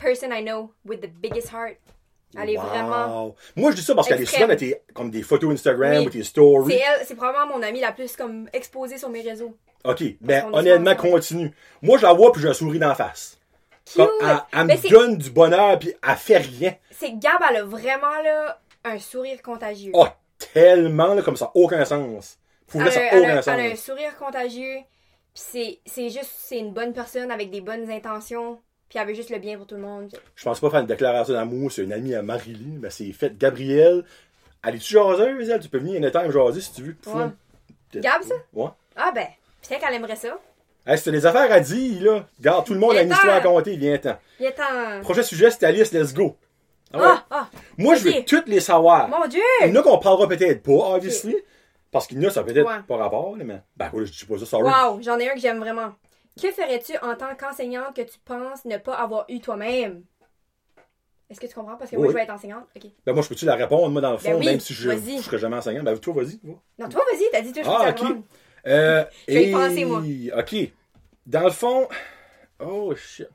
person 0.00 0.30
I 0.32 0.42
know 0.42 0.72
with 0.84 1.00
the 1.00 1.08
biggest 1.08 1.48
heart. 1.52 1.76
Elle 2.40 2.50
est 2.50 2.56
Wow. 2.58 2.64
vraiment. 2.64 3.34
Moi, 3.56 3.70
je 3.72 3.76
dis 3.76 3.82
ça 3.82 3.94
parce 3.94 4.06
qu'elle 4.06 4.22
est 4.22 4.26
souvent 4.26 4.46
dans 4.46 4.56
tes, 4.56 4.80
comme 4.94 5.10
des 5.10 5.22
photos 5.22 5.52
Instagram 5.52 5.98
Oui. 5.98 6.06
ou 6.06 6.10
tes 6.10 6.22
stories. 6.22 6.72
C'est 6.72 6.78
elle, 6.78 7.04
c'est 7.06 7.16
probablement 7.16 7.56
mon 7.58 7.62
amie 7.62 7.80
la 7.80 7.90
plus 7.92 8.14
comme 8.16 8.48
exposée 8.52 8.98
sur 8.98 9.08
mes 9.08 9.20
réseaux. 9.22 9.56
Ok, 9.84 10.02
ben, 10.20 10.48
honnêtement, 10.52 10.94
continue. 10.94 11.50
Moi, 11.82 11.98
je 11.98 12.02
la 12.04 12.12
vois 12.12 12.30
puis 12.32 12.40
je 12.42 12.48
la 12.48 12.54
souris 12.54 12.78
d'en 12.78 12.94
face. 12.94 13.38
Cute! 13.86 13.96
Comme, 13.96 14.08
elle, 14.20 14.38
elle 14.52 14.66
Mais 14.66 14.76
me 14.76 14.90
donne 14.90 15.16
du 15.18 15.30
bonheur 15.30 15.76
puis 15.78 15.92
elle 16.08 16.16
fait 16.16 16.36
rien. 16.38 16.74
c'est 16.92 17.12
Gab, 17.18 17.40
elle 17.50 17.56
a 17.56 17.64
vraiment 17.64 18.22
là 18.22 18.60
un 18.84 18.98
sourire 19.00 19.42
contagieux. 19.42 19.90
Oh, 19.94 20.06
tellement, 20.52 21.14
là, 21.14 21.22
comme 21.22 21.36
ça, 21.36 21.50
aucun 21.54 21.84
sens. 21.84 22.38
Pour 22.68 22.80
elle, 22.82 22.92
ça 22.92 23.00
a, 23.00 23.02
n'a 23.02 23.08
elle 23.12 23.18
aucun 23.18 23.28
elle 23.30 23.60
a 23.60 23.62
un 23.72 23.74
sens. 23.74 23.84
sourire 23.84 24.16
contagieux. 24.16 24.76
Puis 25.34 25.42
c'est, 25.50 25.80
c'est 25.84 26.10
juste, 26.10 26.30
c'est 26.38 26.58
une 26.58 26.72
bonne 26.72 26.92
personne 26.92 27.30
avec 27.32 27.50
des 27.50 27.60
bonnes 27.60 27.90
intentions. 27.90 28.60
Puis 28.90 28.98
elle 28.98 29.06
veut 29.06 29.14
juste 29.14 29.30
le 29.30 29.38
bien 29.38 29.56
pour 29.56 29.66
tout 29.66 29.76
le 29.76 29.80
monde. 29.80 30.10
Je 30.34 30.44
pense 30.44 30.60
pas 30.60 30.68
faire 30.68 30.80
une 30.80 30.86
déclaration 30.86 31.32
d'amour 31.32 31.70
sur 31.72 31.84
une 31.84 31.92
amie 31.92 32.14
à 32.14 32.22
Marilyn, 32.22 32.78
mais 32.80 32.90
c'est 32.90 33.10
fait. 33.12 33.38
Gabrielle, 33.38 34.04
elle 34.66 34.74
est-tu 34.74 34.92
jaseuse, 34.94 35.48
elle? 35.48 35.60
Tu 35.60 35.68
peux 35.70 35.78
venir 35.78 35.96
anytime 36.02 36.30
jaser 36.30 36.60
si 36.60 36.72
tu 36.74 36.82
veux. 36.82 36.96
Ouais. 37.06 37.26
Gab, 37.94 38.22
ça? 38.22 38.34
Ouais. 38.52 38.68
Ah 38.96 39.12
ben, 39.14 39.26
peut-être 39.66 39.80
qu'elle 39.80 39.94
aimerait 39.94 40.16
ça. 40.16 40.36
Hey, 40.86 40.98
c'était 40.98 41.12
des 41.12 41.24
affaires 41.24 41.50
à 41.52 41.60
dire, 41.60 42.02
là. 42.02 42.26
Regarde, 42.38 42.66
tout 42.66 42.74
le 42.74 42.80
monde 42.80 42.96
a 42.96 43.02
une 43.02 43.10
histoire 43.12 43.36
à 43.36 43.40
compter, 43.40 43.76
viens-t'en. 43.76 44.16
Il 44.40 44.46
est 44.46 44.56
en. 44.60 45.00
Prochain 45.02 45.22
sujet, 45.22 45.50
c'est 45.50 45.64
Alice, 45.64 45.92
let's 45.92 46.12
go. 46.12 46.36
Ah 46.92 46.98
ouais. 46.98 47.04
Ah, 47.06 47.24
ah, 47.30 47.48
Moi, 47.78 47.94
je 47.94 48.04
veux 48.08 48.24
toutes 48.24 48.48
les 48.48 48.58
savoir. 48.60 49.08
mon 49.08 49.24
Dieu! 49.28 49.40
Il 49.64 49.68
y 49.68 49.72
en 49.78 49.80
a 49.80 49.82
qu'on 49.84 49.98
parlera 49.98 50.26
peut-être 50.26 50.62
pas, 50.64 50.96
obviously. 50.96 51.36
Parce 51.92 52.06
qu'il 52.08 52.20
y 52.20 52.24
en 52.26 52.28
a, 52.28 52.32
ça 52.32 52.42
peut 52.42 52.50
être 52.56 52.66
Ouais. 52.66 52.82
pas 52.88 52.96
rapport, 52.96 53.36
mais. 53.36 53.60
Ben, 53.76 53.88
quoi, 53.90 54.04
je 54.04 54.10
dis 54.10 54.24
pas 54.24 54.38
ça, 54.38 54.46
sorry. 54.46 54.64
Wow, 54.64 55.00
j'en 55.02 55.16
ai 55.18 55.30
un 55.30 55.34
que 55.34 55.40
j'aime 55.40 55.58
vraiment. 55.60 55.92
Que 56.40 56.50
ferais-tu 56.52 56.96
en 56.98 57.14
tant 57.16 57.34
qu'enseignante 57.36 57.94
que 57.96 58.02
tu 58.02 58.18
penses 58.24 58.64
ne 58.64 58.76
pas 58.78 58.94
avoir 58.94 59.24
eu 59.28 59.40
toi-même? 59.40 60.02
Est-ce 61.28 61.40
que 61.40 61.46
tu 61.46 61.54
comprends? 61.54 61.76
Parce 61.76 61.90
que 61.90 61.96
Oui. 61.96 62.02
moi, 62.02 62.10
je 62.10 62.16
vais 62.16 62.22
être 62.24 62.30
enseignante. 62.32 62.64
OK. 62.74 62.82
Ben, 63.06 63.12
moi, 63.12 63.22
je 63.22 63.28
peux-tu 63.28 63.44
la 63.44 63.54
répondre, 63.54 63.88
moi, 63.90 64.00
dans 64.00 64.12
le 64.12 64.18
fond, 64.18 64.30
Ben 64.32 64.38
oui, 64.38 64.46
même 64.46 64.60
si 64.60 64.74
je 64.74 64.90
ne 64.90 65.20
serais 65.22 65.38
jamais 65.38 65.56
enseignant? 65.56 65.82
Ben, 65.84 65.96
toi, 65.98 66.14
vas-y. 66.14 66.40
va. 66.42 66.54
Non, 66.78 66.88
toi, 66.88 67.02
vas-y, 67.12 67.24
t'as 67.30 67.40
dit 67.42 67.52
toi, 67.52 67.62
je 67.62 67.68
Ah, 67.68 67.92
peux 67.92 68.00
ok. 68.00 68.08
répondre. 68.08 68.24
Euh, 68.66 69.04
Je 69.28 69.34
vais 69.34 69.44
y 69.44 69.48
et- 69.48 69.52
penser, 69.52 69.84
moi. 69.84 70.02
OK. 70.40 70.72
Dans 71.26 71.44
le 71.44 71.50
fond... 71.50 71.88
Oh, 72.58 72.94
shit. 72.96 73.28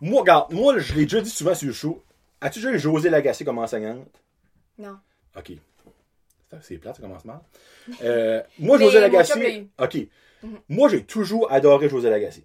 Moi, 0.00 0.20
regarde, 0.20 0.52
moi, 0.52 0.78
je 0.78 0.94
l'ai 0.94 1.02
déjà 1.04 1.20
dit 1.20 1.30
souvent 1.30 1.54
sur 1.54 1.68
le 1.68 1.72
show. 1.72 2.02
As-tu 2.40 2.58
déjà 2.58 2.72
eu 2.72 2.78
José 2.78 3.08
Lagacé 3.08 3.44
comme 3.44 3.58
enseignante? 3.58 4.08
Non. 4.78 4.98
OK. 5.36 5.52
C'est- 6.60 6.76
plate, 6.78 6.96
ça 6.96 7.02
commence 7.02 7.24
mal. 7.24 7.38
Euh, 8.02 8.42
moi, 8.58 8.76
José 8.78 9.00
Lagacé... 9.00 9.60
eu. 9.60 10.08
Mhm. 10.42 10.58
Moi, 10.68 10.88
j'ai 10.88 11.04
toujours 11.04 11.50
adoré 11.52 11.88
José 11.88 12.10
Lagacé. 12.10 12.44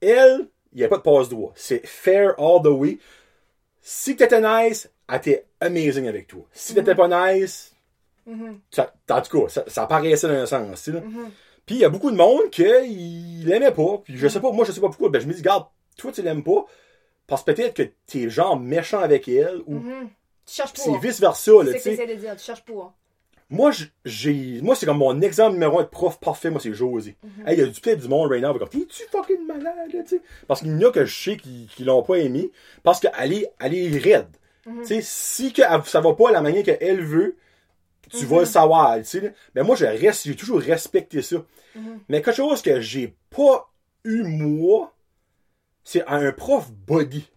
Elle, 0.00 0.48
il 0.72 0.78
n'y 0.78 0.84
a 0.84 0.88
pas 0.88 0.98
de 0.98 1.02
passe-doigt. 1.02 1.52
C'est 1.54 1.86
fair 1.86 2.34
all 2.38 2.62
the 2.62 2.66
way. 2.68 2.98
Si 3.80 4.16
t'étais 4.16 4.40
nice, 4.40 4.90
elle 5.08 5.16
était 5.16 5.46
amazing 5.60 6.06
avec 6.08 6.26
toi. 6.26 6.42
Si 6.52 6.74
t'étais 6.74 6.94
pas 6.94 7.08
nice, 7.34 7.74
Mhm. 8.26 8.60
ça, 8.70 8.94
en 9.10 9.20
tout 9.22 9.40
cas, 9.42 9.48
ça, 9.48 9.64
ça 9.66 9.82
apparaissait 9.84 10.28
dans 10.28 10.34
un 10.34 10.46
sens. 10.46 10.88
Mhm. 10.88 11.30
Puis 11.66 11.76
il 11.76 11.80
y 11.80 11.84
a 11.84 11.88
beaucoup 11.88 12.10
de 12.10 12.16
monde 12.16 12.50
qui 12.50 12.64
l'aimait 13.44 13.72
pas. 13.72 13.98
Puis 14.04 14.16
je 14.16 14.28
sais 14.28 14.40
pas, 14.40 14.50
moi 14.52 14.64
je 14.64 14.72
sais 14.72 14.80
pas 14.80 14.88
pourquoi. 14.88 15.08
Ben 15.10 15.20
je 15.20 15.26
me 15.26 15.32
dis, 15.32 15.42
garde, 15.42 15.66
toi 15.96 16.12
tu 16.12 16.22
l'aimes 16.22 16.42
pas. 16.44 16.66
Parce 17.26 17.42
que 17.42 17.52
peut-être 17.52 17.74
que 17.74 17.82
t'es 18.06 18.28
genre 18.28 18.58
méchant 18.58 19.00
avec 19.00 19.28
elle. 19.28 19.62
Ou 19.66 19.74
Mhm. 19.76 20.08
Tu 20.46 20.54
cherches 20.54 20.72
c'est 20.74 20.90
pour. 20.90 20.98
vice 21.00 21.20
versa. 21.20 21.42
C'est 21.44 21.64
Là, 21.64 21.64
tu 21.72 21.72
que 21.72 21.78
sais. 21.82 21.90
t'essaies 21.96 22.06
de 22.14 22.20
dire. 22.20 22.36
Tu 22.36 22.44
cherches 22.44 22.64
pour. 22.64 22.92
Moi, 23.50 23.70
j'ai. 24.04 24.60
Moi, 24.62 24.74
c'est 24.74 24.86
comme 24.86 24.98
mon 24.98 25.20
exemple 25.20 25.52
numéro 25.54 25.78
un 25.78 25.82
de 25.82 25.88
prof 25.88 26.18
parfait, 26.18 26.50
moi, 26.50 26.60
c'est 26.60 26.72
José. 26.72 27.16
Mhm. 27.22 27.46
Hey, 27.48 27.56
il 27.56 27.60
y 27.60 27.62
a 27.62 27.66
du 27.66 27.80
peut-être 27.80 28.00
du 28.00 28.08
monde 28.08 28.30
right 28.30 28.42
now, 28.42 28.58
comme, 28.58 28.68
t'es-tu 28.68 29.02
fucking 29.12 29.46
malade, 29.46 29.90
tu 29.90 30.06
sais? 30.16 30.20
Parce 30.48 30.60
qu'il 30.60 30.70
y 30.70 30.84
en 30.84 30.88
a 30.88 30.92
que 30.92 31.04
je 31.04 31.14
sais 31.30 31.36
qui, 31.36 31.68
qui 31.74 31.84
l'ont 31.84 32.02
pas 32.02 32.16
aimé, 32.18 32.50
parce 32.82 33.00
qu'elle 33.00 33.32
est, 33.32 33.52
elle 33.60 33.74
est 33.74 33.98
raide. 33.98 34.28
Mhm. 34.66 34.80
Tu 34.80 34.86
sais, 34.86 35.00
si 35.02 35.52
que, 35.52 35.62
ça 35.84 36.00
va 36.00 36.14
pas 36.14 36.30
à 36.30 36.32
la 36.32 36.40
manière 36.40 36.64
qu'elle 36.64 37.02
veut, 37.04 37.36
tu 38.10 38.24
Mhm. 38.24 38.30
vas 38.30 38.38
le 38.40 38.46
savoir, 38.46 38.96
tu 38.98 39.04
sais. 39.04 39.34
Mais 39.54 39.62
moi, 39.62 39.76
je 39.76 39.84
reste, 39.84 40.24
j'ai 40.26 40.36
toujours 40.36 40.60
respecté 40.60 41.20
ça. 41.22 41.36
Mhm. 41.74 42.00
Mais 42.08 42.22
quelque 42.22 42.36
chose 42.36 42.62
que 42.62 42.80
j'ai 42.80 43.14
pas 43.30 43.70
eu, 44.04 44.22
moi, 44.22 44.94
c'est 45.84 46.04
un 46.06 46.32
prof 46.32 46.70
body. 46.72 47.28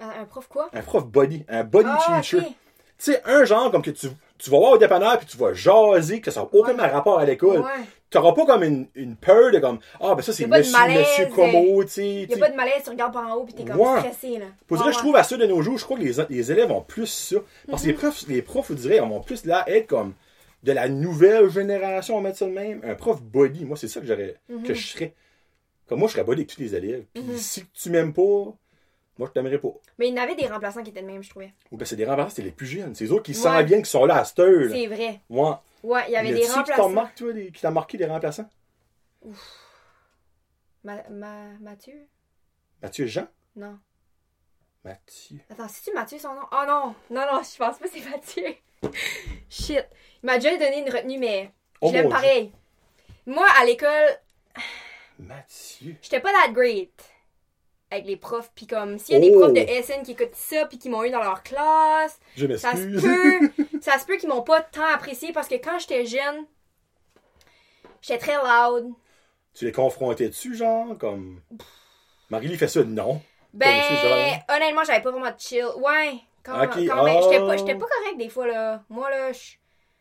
Un, 0.00 0.20
un 0.22 0.24
prof 0.26 0.46
quoi? 0.48 0.68
Un 0.72 0.82
prof 0.82 1.06
body. 1.06 1.44
Un 1.48 1.64
body 1.64 1.88
Ah, 1.90 2.20
teacher. 2.20 2.40
Tu 2.42 3.12
sais, 3.12 3.22
un 3.24 3.44
genre 3.44 3.70
comme 3.70 3.82
que 3.82 3.90
tu, 3.90 4.08
tu 4.42 4.50
vas 4.50 4.58
voir 4.58 4.72
au 4.72 4.78
dépanneur 4.78 5.18
puis 5.18 5.26
tu 5.26 5.36
vas 5.36 5.52
jaser, 5.54 6.20
que 6.20 6.30
ça 6.30 6.40
n'a 6.40 6.48
aucun 6.52 6.74
Ouais. 6.76 6.86
rapport 6.86 7.18
à 7.18 7.24
l'école. 7.24 7.60
Ouais. 7.60 7.70
T'auras 8.10 8.32
pas 8.32 8.44
comme 8.44 8.64
une, 8.64 8.86
une 8.96 9.14
peur 9.14 9.52
de 9.52 9.58
comme, 9.60 9.78
ah 10.00 10.14
ben 10.16 10.22
ça 10.22 10.32
c'est 10.32 10.44
a 10.44 10.48
monsieur, 10.48 10.76
monsieur 10.88 11.24
euh, 11.26 11.28
Como, 11.28 11.84
tu 11.84 11.90
sais. 11.90 12.04
Y 12.08 12.22
a 12.24 12.26
tu 12.26 12.32
sais. 12.34 12.40
pas 12.40 12.48
de 12.50 12.56
malaise, 12.56 12.82
tu 12.82 12.90
regardes 12.90 13.12
par 13.12 13.26
en 13.28 13.34
haut 13.36 13.44
pis 13.44 13.54
t'es 13.54 13.64
comme 13.64 13.78
Ouais. 13.78 14.00
stressé, 14.00 14.38
là. 14.38 14.46
Pour 14.66 14.78
dire, 14.78 14.90
je 14.92 14.98
trouve 14.98 15.14
à 15.14 15.22
ça 15.22 15.36
de 15.36 15.46
nos 15.46 15.62
jours, 15.62 15.78
je 15.78 15.84
crois 15.84 15.96
que 15.96 16.02
les, 16.02 16.14
les 16.28 16.50
élèves 16.52 16.72
ont 16.72 16.80
plus 16.82 17.06
ça. 17.06 17.36
Parce 17.70 17.82
que 17.82 17.86
les 17.88 17.92
profs, 17.94 18.24
les 18.28 18.42
profs, 18.42 18.68
vous 18.70 18.74
direz, 18.76 19.00
ont 19.00 19.20
plus 19.20 19.44
là 19.44 19.62
être 19.68 19.86
comme 19.86 20.14
de 20.64 20.72
la 20.72 20.88
nouvelle 20.88 21.48
génération, 21.50 22.16
on 22.16 22.20
va 22.20 22.28
mettre 22.28 22.38
ça 22.38 22.46
de 22.46 22.50
même. 22.52 22.80
Un 22.84 22.94
prof 22.96 23.22
body, 23.22 23.64
moi 23.64 23.76
c'est 23.76 23.88
ça 23.88 24.00
que 24.00 24.06
j'aurais, 24.06 24.36
que 24.66 24.74
je 24.74 24.86
serais. 24.88 25.14
Comme 25.88 25.98
moi, 26.00 26.08
je 26.08 26.12
serais 26.14 26.24
body 26.24 26.40
avec 26.42 26.54
tous 26.54 26.60
les 26.60 26.74
élèves. 26.74 27.04
Puis 27.14 27.22
Mhm. 27.22 27.36
si 27.36 27.64
tu 27.72 27.90
m'aimes 27.90 28.12
pas, 28.12 28.54
moi 29.20 29.28
je 29.28 29.32
t'aimerais 29.34 29.58
pas. 29.58 29.68
Mais 29.98 30.08
il 30.08 30.16
y 30.16 30.18
en 30.18 30.22
avait 30.22 30.34
des 30.34 30.46
remplaçants 30.48 30.82
qui 30.82 30.90
étaient 30.90 31.02
de 31.02 31.06
même, 31.06 31.22
je 31.22 31.30
trouvais. 31.30 31.52
Ou 31.70 31.76
ben 31.76 31.84
c'est 31.84 31.94
des 31.96 32.04
remplaçants, 32.06 32.34
c'est 32.34 32.42
les 32.42 32.50
plus 32.50 32.66
jeunes. 32.66 32.94
C'est 32.94 33.04
eux 33.04 33.12
autres 33.12 33.22
qui 33.24 33.32
Ouais. 33.32 33.36
savent 33.38 33.64
bien 33.64 33.82
qui 33.82 33.90
sont 33.90 34.04
là 34.06 34.16
à 34.16 34.24
cette 34.24 34.38
heure. 34.40 34.70
C'est 34.70 34.86
vrai. 34.86 35.20
Moi, 35.28 35.62
Ouais, 35.82 36.02
il 36.08 36.12
y 36.12 36.16
avait 36.16 36.32
des 36.32 36.40
qui 36.40 36.50
remplaçants. 36.50 36.88
marqué, 36.88 37.14
toi, 37.16 37.32
les- 37.32 37.52
qui 37.52 37.60
t'a 37.62 37.70
marqué 37.70 37.96
des 37.98 38.06
remplaçants? 38.06 38.48
Ma, 40.84 41.02
ma- 41.10 41.58
Mathieu? 41.60 42.06
Mathieu 42.82 43.06
Jean? 43.06 43.28
Non. 43.56 43.78
Mathieu. 44.84 45.38
Attends, 45.50 45.68
c'est-tu 45.68 45.94
Mathieu 45.94 46.18
son 46.18 46.34
nom? 46.34 46.42
Oh 46.52 46.64
non! 46.66 46.94
Non, 47.10 47.26
non, 47.30 47.42
je 47.42 47.56
pense 47.58 47.78
pas 47.78 47.86
que 47.86 47.90
c'est 47.92 48.08
Mathieu. 48.08 48.54
Shit. 49.50 49.84
Il 50.22 50.26
m'a 50.26 50.38
déjà 50.38 50.52
donné 50.56 50.78
une 50.80 50.90
retenue, 50.90 51.18
mais 51.18 51.50
je 51.74 51.78
Oh 51.82 51.92
l'aime 51.92 52.02
Dieu. 52.06 52.10
pareil. 52.10 52.52
Moi, 53.26 53.46
à 53.60 53.64
l'école, 53.66 54.18
Mathieu. 55.18 55.96
j'étais 56.00 56.20
pas 56.20 56.32
that 56.32 56.52
great 56.52 56.90
avec 57.90 58.06
les 58.06 58.16
profs. 58.16 58.50
Puis 58.54 58.66
comme, 58.66 58.98
s'il 58.98 59.14
y 59.14 59.18
a 59.18 59.20
des 59.20 59.34
Oh. 59.34 59.40
profs 59.40 59.52
de 59.52 59.60
SN 59.82 60.02
qui 60.04 60.12
écoutent 60.12 60.34
ça 60.34 60.66
puis 60.66 60.78
qui 60.78 60.88
m'ont 60.88 61.02
eu 61.04 61.10
dans 61.10 61.22
leur 61.22 61.42
classe, 61.42 62.18
Je 62.36 62.56
ça 62.56 62.72
se 62.76 63.00
peut, 63.00 63.50
ça 63.80 63.98
se 63.98 64.06
peut 64.06 64.16
qu'ils 64.16 64.28
m'ont 64.28 64.42
pas 64.42 64.60
tant 64.60 64.86
apprécié 64.86 65.32
parce 65.32 65.48
que 65.48 65.54
quand 65.56 65.78
j'étais 65.78 66.06
jeune, 66.06 66.46
j'étais 68.02 68.18
très 68.18 68.34
loud. 68.36 68.92
Tu 69.54 69.64
les 69.64 69.72
confrontais 69.72 70.28
dessus, 70.28 70.54
genre, 70.54 70.96
comme? 70.98 71.40
Marie-Lee 72.30 72.56
fait 72.56 72.68
ça, 72.68 72.84
non. 72.84 73.20
Ben, 73.52 73.66
genre- 73.82 74.56
honnêtement, 74.56 74.84
j'avais 74.84 75.02
pas 75.02 75.10
vraiment 75.10 75.26
de 75.30 75.38
chill. 75.38 75.64
Ouais, 75.78 76.20
quand, 76.44 76.56
même. 76.56 76.70
J'étais 76.72 77.38
pas, 77.40 77.56
j'étais 77.56 77.74
pas 77.74 77.86
correct 77.86 78.16
des 78.16 78.28
fois, 78.28 78.46
là. 78.46 78.82
Moi, 78.88 79.10
là, 79.10 79.32
je... 79.32 79.40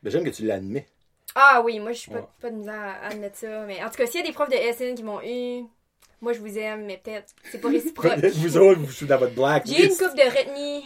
Ben, 0.04 0.12
j'aime 0.12 0.24
que 0.24 0.30
tu 0.30 0.46
l'admets. 0.46 0.88
Ah 1.36 1.62
oui, 1.66 1.80
moi, 1.80 1.92
je 1.92 2.00
suis 2.00 2.12
pas, 2.12 2.20
Ouais. 2.20 2.28
pas 2.42 2.50
de 2.52 2.56
misère 2.58 2.76
à 3.04 3.08
admettre 3.08 3.38
ça. 3.38 3.62
Mais 3.66 3.84
en 3.84 3.90
tout 3.90 3.96
cas, 3.98 4.06
s'il 4.06 4.20
y 4.22 4.24
a 4.24 4.28
des 4.28 4.34
profs 4.34 4.50
de 4.50 4.56
SN 4.56 4.94
qui 4.96 5.04
m'ont 5.04 5.22
eu, 5.24 5.64
moi, 6.22 6.34
je 6.34 6.40
vous 6.40 6.58
aime, 6.58 6.86
mais 6.86 6.98
peut-être, 6.98 7.34
c'est 7.52 7.60
pas 7.60 7.70
réciproque. 7.70 8.18
vous 8.34 8.58
autres, 8.58 8.80
vous 8.80 9.06
dans 9.06 9.18
votre 9.18 9.34
black 9.36 9.64
J'ai 9.66 9.86
une 9.86 9.90
coupe 9.96 10.16
de 10.16 10.24
retenue 10.24 10.86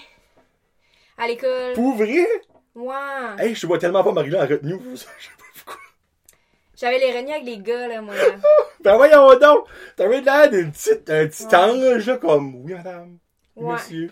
à 1.18 1.28
l'école. 1.28 1.74
Pour 1.74 1.96
vrai? 1.96 2.28
Ouais. 2.76 2.96
Hey, 3.40 3.56
je 3.56 3.68
vois 3.68 3.78
tellement 3.78 4.04
pas 4.04 4.12
Marie-Lee 4.12 4.38
en 4.38 4.48
retenue. 4.48 4.80
Je 4.92 4.96
sais 4.96 5.06
pas 5.06 5.44
pourquoi. 5.56 5.82
J'avais 6.76 7.00
les 7.00 7.12
retenues 7.12 7.34
avec 7.34 7.46
les 7.46 7.58
gars, 7.60 7.88
là, 7.88 8.02
moi. 8.02 8.16
Ben, 8.84 8.98
voyons 8.98 9.40
donc. 9.40 9.66
T'avais 9.96 10.20
l'air 10.20 10.50
d'un 10.52 10.70
petit, 10.70 10.92
un 10.92 11.28
petit 11.28 11.46
Ouais. 11.46 11.56
ange, 11.56 12.06
là, 12.06 12.18
comme. 12.18 12.56
Oui, 12.66 12.74
madame. 12.74 13.18
Ouais. 13.56 13.74
Monsieur. 13.76 14.12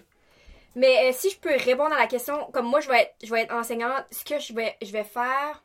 Mais 0.75 1.09
euh, 1.09 1.11
si 1.11 1.29
je 1.29 1.37
peux 1.37 1.53
répondre 1.57 1.93
à 1.93 1.99
la 1.99 2.07
question, 2.07 2.49
comme 2.53 2.67
moi 2.67 2.79
je 2.79 2.87
vais 2.87 3.01
être, 3.01 3.13
je 3.21 3.29
vais 3.29 3.41
être 3.41 3.53
enseignante, 3.53 4.05
ce 4.11 4.23
que 4.23 4.39
je 4.39 4.53
vais, 4.53 4.77
je 4.81 4.91
vais 4.93 5.03
faire, 5.03 5.61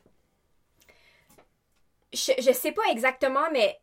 je, 2.13 2.33
je 2.39 2.51
sais 2.53 2.73
pas 2.73 2.83
exactement, 2.91 3.49
mais 3.53 3.79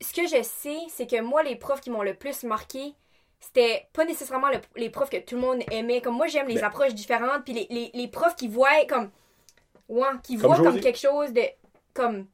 ce 0.00 0.12
que 0.12 0.26
je 0.26 0.42
sais, 0.42 0.78
c'est 0.88 1.06
que 1.06 1.20
moi 1.20 1.42
les 1.42 1.56
profs 1.56 1.80
qui 1.80 1.90
m'ont 1.90 2.02
le 2.02 2.14
plus 2.14 2.42
marqué, 2.44 2.94
c'était 3.40 3.88
pas 3.92 4.04
nécessairement 4.04 4.48
le- 4.48 4.60
les 4.76 4.90
profs 4.90 5.10
que 5.10 5.18
tout 5.18 5.34
le 5.36 5.40
monde 5.42 5.62
aimait. 5.70 6.00
Comme 6.00 6.16
moi 6.16 6.26
j'aime 6.26 6.48
les 6.48 6.54
Ben- 6.56 6.64
approches 6.64 6.94
différentes, 6.94 7.44
puis 7.44 7.52
les, 7.54 7.66
les, 7.70 7.90
les 7.94 8.08
profs 8.08 8.36
qui 8.36 8.48
voient 8.48 8.84
comme, 8.88 9.10
ouais, 9.88 10.06
qui 10.22 10.36
Comme 10.36 10.46
voient 10.46 10.56
comme 10.56 10.80
quelque 10.80 10.98
chose 10.98 11.32
de, 11.32 11.42
comme, 11.92 12.26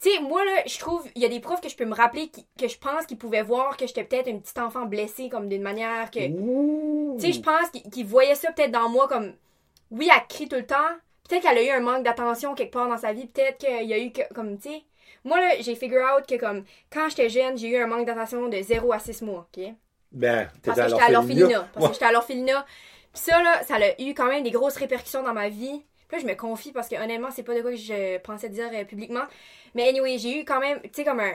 tu 0.00 0.10
sais, 0.10 0.20
moi 0.20 0.44
là, 0.44 0.62
je 0.66 0.78
trouve, 0.78 1.04
il 1.16 1.22
y 1.22 1.24
a 1.24 1.28
des 1.28 1.40
profs 1.40 1.60
que 1.60 1.68
je 1.68 1.76
peux 1.76 1.84
me 1.84 1.94
rappeler 1.94 2.28
qui- 2.28 2.46
que 2.58 2.68
je 2.68 2.78
pense 2.78 3.06
qu'ils 3.06 3.18
pouvaient 3.18 3.42
voir 3.42 3.76
que 3.76 3.86
j'étais 3.86 4.04
peut-être 4.04 4.28
une 4.28 4.40
petite 4.40 4.58
enfant 4.58 4.86
blessée, 4.86 5.28
comme 5.28 5.48
d'une 5.48 5.62
manière 5.62 6.10
que. 6.10 6.20
Tu 7.16 7.26
sais, 7.26 7.32
je 7.32 7.40
pense 7.40 7.68
qu'il 7.70 7.82
qu'il 7.90 8.06
voyait 8.06 8.34
ça 8.36 8.52
peut-être 8.52 8.70
dans 8.72 8.88
moi 8.88 9.08
comme. 9.08 9.34
Oui, 9.90 10.08
elle 10.14 10.26
crie 10.28 10.48
tout 10.48 10.56
le 10.56 10.66
temps. 10.66 10.76
Peut-être 11.28 11.42
qu'elle 11.42 11.58
a 11.58 11.62
eu 11.62 11.70
un 11.70 11.80
manque 11.80 12.04
d'attention 12.04 12.54
quelque 12.54 12.72
part 12.72 12.88
dans 12.88 12.96
sa 12.98 13.12
vie. 13.12 13.26
Peut-être 13.26 13.58
qu'il 13.58 13.86
y 13.86 13.92
a 13.94 13.98
eu 13.98 14.12
que, 14.12 14.22
comme, 14.34 14.58
tu 14.58 14.68
sais. 14.70 14.82
Moi, 15.28 15.40
là, 15.40 15.50
j'ai 15.60 15.74
figure 15.76 16.00
out 16.16 16.26
que, 16.26 16.34
comme, 16.36 16.64
quand 16.90 17.08
j'étais 17.10 17.28
jeune, 17.28 17.56
j'ai 17.58 17.68
eu 17.68 17.76
un 17.82 17.86
manque 17.86 18.06
d'attention 18.06 18.48
de 18.48 18.60
0 18.60 18.92
à 18.92 18.98
6 18.98 19.22
mois, 19.22 19.46
OK? 19.54 19.64
Ben, 20.10 20.48
Parce 20.64 20.80
que 20.80 20.88
j'étais 20.88 21.02
à 21.02 21.10
l'orphelinat. 21.10 21.68
Parce 21.72 21.84
Ouais. 21.84 21.88
que 21.90 21.94
j'étais 21.94 22.06
à 22.06 22.12
l'orphelinat. 22.12 22.64
Puis 23.12 23.22
ça, 23.24 23.42
là, 23.42 23.62
ça 23.62 23.74
a 23.76 24.00
eu 24.02 24.14
quand 24.14 24.26
même 24.26 24.42
des 24.42 24.50
grosses 24.50 24.76
répercussions 24.76 25.22
dans 25.22 25.34
ma 25.34 25.48
vie. 25.48 25.82
Puis 26.08 26.16
là, 26.16 26.18
je 26.22 26.26
me 26.26 26.34
confie 26.34 26.72
parce 26.72 26.88
que, 26.88 26.96
honnêtement, 26.96 27.28
c'est 27.30 27.42
pas 27.42 27.54
de 27.54 27.60
quoi 27.60 27.70
que 27.72 27.76
je 27.76 28.18
pensais 28.18 28.48
dire 28.48 28.70
euh, 28.72 28.84
publiquement. 28.84 29.24
Mais 29.74 29.86
anyway, 29.88 30.16
j'ai 30.18 30.40
eu 30.40 30.44
quand 30.46 30.60
même, 30.60 30.80
tu 30.80 30.88
sais, 30.94 31.04
comme 31.04 31.20
un, 31.20 31.34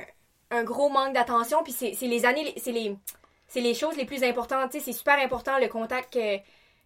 un 0.49 0.63
gros 0.63 0.89
manque 0.89 1.13
d'attention. 1.13 1.61
Puis 1.63 1.73
c'est 1.73 1.93
les 2.07 2.25
années, 2.25 2.53
c'est 2.57 2.71
les, 2.71 2.95
les 3.55 3.73
choses 3.75 3.95
les 3.95 4.05
plus 4.05 4.23
importantes. 4.23 4.71
Tu 4.71 4.79
sais, 4.79 4.85
c'est 4.85 4.97
super 4.97 5.19
important 5.19 5.59
le 5.59 5.67
contact 5.67 6.15
euh, 6.15 6.37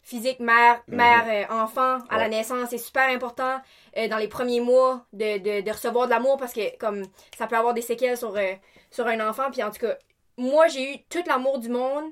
physique 0.08 0.40
mère, 0.40 0.82
mère, 0.88 1.26
euh, 1.28 1.54
enfant 1.54 2.00
à 2.10 2.18
la 2.18 2.30
naissance. 2.30 2.70
C'est 2.70 2.78
super 2.78 3.10
important 3.10 3.60
euh, 3.98 4.08
dans 4.08 4.16
les 4.18 4.30
premiers 4.30 4.62
mois 4.62 5.06
de, 5.12 5.38
de, 5.38 5.62
de 5.62 5.72
recevoir 5.72 6.06
de 6.06 6.12
l'amour 6.12 6.38
parce 6.38 6.54
que, 6.54 6.78
comme, 6.78 7.04
ça 7.38 7.46
peut 7.46 7.58
avoir 7.58 7.74
des 7.74 7.82
séquelles 7.82 8.18
sur, 8.18 8.34
euh, 8.38 8.54
sur 8.90 9.06
un 9.08 9.20
enfant. 9.30 9.52
Puis 9.52 9.62
en 9.64 9.70
tout 9.70 9.80
cas, 9.80 9.98
moi, 10.38 10.68
j'ai 10.70 10.94
eu 10.94 10.98
tout 11.10 11.24
l'amour 11.28 11.60
du 11.60 11.68
monde, 11.68 12.06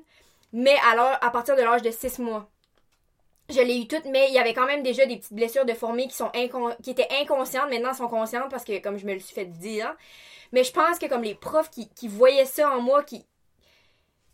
mais 0.52 0.76
alors 0.90 1.16
à 1.22 1.30
partir 1.30 1.56
de 1.56 1.62
l'âge 1.62 1.80
de 1.82 1.90
6 1.90 2.18
mois. 2.18 2.50
Je 3.48 3.60
l'ai 3.60 3.78
eu 3.80 3.86
toute, 3.88 4.04
mais 4.04 4.26
il 4.28 4.34
y 4.34 4.38
avait 4.38 4.52
quand 4.54 4.66
même 4.66 4.82
déjà 4.82 5.06
des 5.06 5.16
petites 5.16 5.32
blessures 5.32 5.64
de 5.64 5.72
formées 5.72 6.08
qui 6.08 6.16
sont 6.16 6.30
incon- 6.34 6.76
qui 6.82 6.90
étaient 6.90 7.08
inconscientes, 7.22 7.70
maintenant 7.70 7.94
sont 7.94 8.08
conscientes 8.08 8.50
parce 8.50 8.64
que 8.64 8.78
comme 8.80 8.98
je 8.98 9.06
me 9.06 9.14
le 9.14 9.20
suis 9.20 9.34
fait 9.34 9.46
dire. 9.46 9.94
Mais 10.52 10.64
je 10.64 10.72
pense 10.72 10.98
que 10.98 11.06
comme 11.06 11.22
les 11.22 11.34
profs 11.34 11.70
qui, 11.70 11.88
qui 11.90 12.08
voyaient 12.08 12.44
ça 12.44 12.70
en 12.70 12.80
moi, 12.82 13.02
qui. 13.04 13.24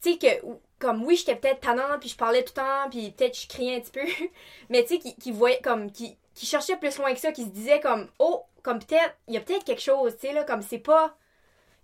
Tu 0.03 0.13
sais 0.13 0.19
que 0.19 0.47
comme 0.83 1.05
oui, 1.05 1.15
j'étais 1.15 1.37
peut-être 1.37 1.61
tannante, 1.61 2.01
puis 2.01 2.09
je 2.09 2.17
parlais 2.17 2.43
tout 2.43 2.53
le 2.57 2.61
temps, 2.61 2.91
puis 2.91 3.13
peut-être 3.13 3.41
je 3.41 3.47
criais 3.47 3.77
un 3.77 3.81
petit 3.81 3.93
peu. 3.93 4.27
mais 4.69 4.83
tu 4.83 4.89
sais, 4.89 4.99
qui, 4.99 5.15
qui 5.15 5.31
voyaient 5.31 5.61
comme. 5.63 5.93
Qui, 5.93 6.19
qui 6.35 6.45
cherchaient 6.47 6.77
plus 6.77 6.99
loin 6.99 7.15
que 7.15 7.21
ça, 7.21 7.31
qui 7.31 7.45
se 7.45 7.51
disaient 7.51 7.79
comme 7.81 8.09
Oh, 8.19 8.43
comme 8.63 8.81
peut-être. 8.81 9.15
Il 9.29 9.35
y 9.35 9.37
a 9.37 9.41
peut-être 9.41 9.65
quelque 9.65 9.81
chose, 9.81 10.17
tu 10.17 10.27
sais, 10.27 10.33
là, 10.33 10.43
comme 10.43 10.61
c'est 10.61 10.79
pas. 10.79 11.17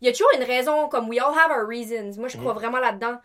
Il 0.00 0.06
y 0.06 0.10
a 0.10 0.12
toujours 0.12 0.30
une 0.36 0.42
raison, 0.42 0.88
comme 0.88 1.08
we 1.08 1.20
all 1.20 1.32
have 1.32 1.52
our 1.52 1.66
reasons. 1.68 2.18
Moi, 2.18 2.28
je 2.28 2.38
crois 2.38 2.52
vraiment 2.54 2.78
là-dedans. 2.78 3.18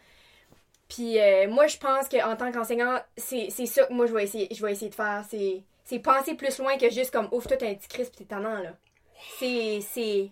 Puis 0.90 1.20
euh, 1.20 1.50
moi, 1.50 1.66
je 1.66 1.78
pense 1.78 2.08
qu'en 2.08 2.36
tant 2.36 2.52
qu'enseignant, 2.52 3.00
c'est 3.18 3.50
ça 3.50 3.86
que 3.86 3.94
moi, 3.94 4.06
je 4.06 4.14
vais 4.14 4.24
essayer, 4.26 4.48
je 4.54 4.64
vais 4.64 4.74
essayer 4.74 4.90
de 4.90 4.96
faire. 4.96 5.24
C'est 5.30 6.00
penser 6.00 6.36
plus 6.36 6.58
loin 6.60 6.78
que 6.78 6.90
juste 6.92 7.12
comme 7.12 7.30
ouf, 7.32 7.48
toi, 7.48 7.58
t'as 7.58 7.70
un 7.70 7.76
petit 7.76 7.88
crisp, 7.88 8.16
t'es 8.16 8.26
tannant, 8.26 8.60
là. 8.60 8.74
C'est 9.40 9.80
c'est 9.82 10.30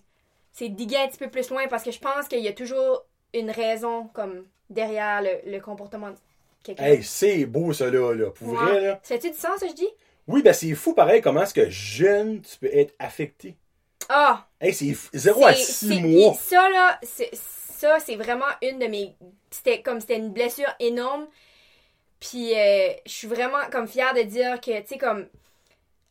c'est 0.51 0.69
diguer 0.69 0.97
un 0.97 1.07
petit 1.07 1.17
peu 1.17 1.29
plus 1.29 1.49
loin 1.49 1.67
parce 1.67 1.83
que 1.83 1.91
je 1.91 1.99
pense 1.99 2.27
qu'il 2.27 2.39
y 2.39 2.47
a 2.47 2.53
toujours 2.53 3.05
une 3.33 3.49
raison 3.49 4.07
comme 4.13 4.45
derrière 4.72 5.22
le, 5.22 5.51
le 5.51 5.59
comportement 5.59 6.09
de 6.09 6.15
quelqu'un. 6.63 6.84
Hey, 6.84 7.03
c'est 7.03 7.45
beau, 7.45 7.74
ça, 7.74 7.89
là, 7.89 8.13
là. 8.13 8.30
Pour 8.32 8.49
Ouais. 8.49 8.55
vrai, 8.55 8.82
là. 8.82 8.99
Ça 9.03 9.15
fait-tu 9.15 9.32
du 9.32 9.38
sens, 9.38 9.59
ça, 9.59 9.67
je 9.67 9.74
dis? 9.74 9.89
Oui, 10.28 10.41
ben, 10.41 10.53
c'est 10.53 10.74
fou, 10.74 10.93
pareil, 10.93 11.22
comment 11.22 11.43
est-ce 11.43 11.53
que 11.53 11.69
jeune, 11.69 12.41
tu 12.41 12.57
peux 12.59 12.69
être 12.74 12.93
affecté. 12.99 13.55
Ah! 14.09 14.45
Hey, 14.59 14.74
c'est 14.74 14.86
f- 14.86 15.09
0 15.13 15.45
à 15.45 15.53
C'est- 15.53 15.63
6 15.72 15.88
c'est- 15.89 16.01
mois. 16.01 16.34
Ça, 16.36 16.69
là, 16.69 16.99
c'est- 17.03 17.34
ça, 17.34 17.97
c'est 17.99 18.15
vraiment 18.15 18.45
une 18.61 18.80
de 18.80 18.88
mes. 18.88 19.15
C'était 19.49 19.82
comme 19.82 19.99
c'était 19.99 20.17
une 20.17 20.32
blessure 20.32 20.74
énorme. 20.80 21.28
Puis, 22.19 22.53
euh, 22.57 22.89
je 23.05 23.11
suis 23.11 23.28
vraiment 23.28 23.57
comme 23.72 23.88
fière 23.88 24.13
de 24.13 24.22
dire 24.22 24.59
que, 24.61 24.80
tu 24.82 24.88
sais, 24.88 24.97
comme. 24.97 25.28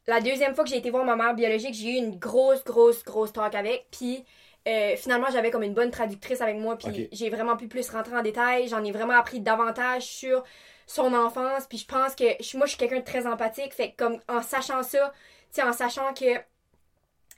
La 0.07 0.21
deuxième 0.21 0.55
fois 0.55 0.65
que 0.65 0.71
j'ai 0.71 0.79
été 0.79 0.91
voir 0.91 1.05
ma 1.05 1.15
mère 1.15 1.35
biologique, 1.35 1.75
j'ai 1.75 1.91
eu 1.91 1.97
une 1.97 2.17
grosse, 2.19 2.65
grosse, 2.65 3.05
grosse 3.05 3.33
talk 3.33 3.55
avec. 3.55 3.87
Puis, 3.93 4.25
euh, 4.69 4.97
finalement, 4.97 5.29
j'avais 5.33 5.51
comme 5.51 5.63
une 5.63 5.75
bonne 5.75 5.91
traductrice 5.91 6.41
avec 6.41 6.57
moi. 6.57 6.77
Puis, 6.77 7.09
j'ai 7.13 7.31
vraiment 7.31 7.57
pu 7.57 7.69
plus 7.69 7.89
rentrer 7.91 8.17
en 8.17 8.23
détail. 8.23 8.69
J'en 8.69 8.85
ai 8.85 8.93
vraiment 8.93 9.19
appris 9.19 9.41
davantage 9.41 10.03
sur 10.03 10.45
son 10.87 11.15
enfance. 11.15 11.67
Puis, 11.69 11.79
je 11.79 11.87
pense 11.87 12.15
que 12.15 12.25
moi, 12.57 12.67
je 12.67 12.71
suis 12.71 12.79
quelqu'un 12.79 13.01
de 13.01 13.05
très 13.05 13.27
empathique. 13.27 13.73
Fait 13.73 13.93
que, 13.93 13.97
comme 13.97 14.21
en 14.29 14.43
sachant 14.43 14.83
ça, 14.83 15.13
tu 15.53 15.61
sais, 15.61 15.63
en 15.63 15.73
sachant 15.73 16.13
que 16.15 16.25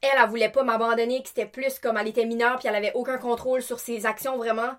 elle, 0.03 0.11
elle 0.21 0.29
voulait 0.29 0.49
pas 0.49 0.65
m'abandonner, 0.65 1.23
que 1.23 1.29
c'était 1.29 1.47
plus 1.47 1.79
comme 1.79 1.97
elle 1.97 2.09
était 2.09 2.27
mineure, 2.27 2.59
puis 2.59 2.67
elle 2.67 2.75
avait 2.75 2.93
aucun 2.95 3.19
contrôle 3.19 3.63
sur 3.63 3.79
ses 3.79 4.05
actions 4.05 4.37
vraiment. 4.37 4.73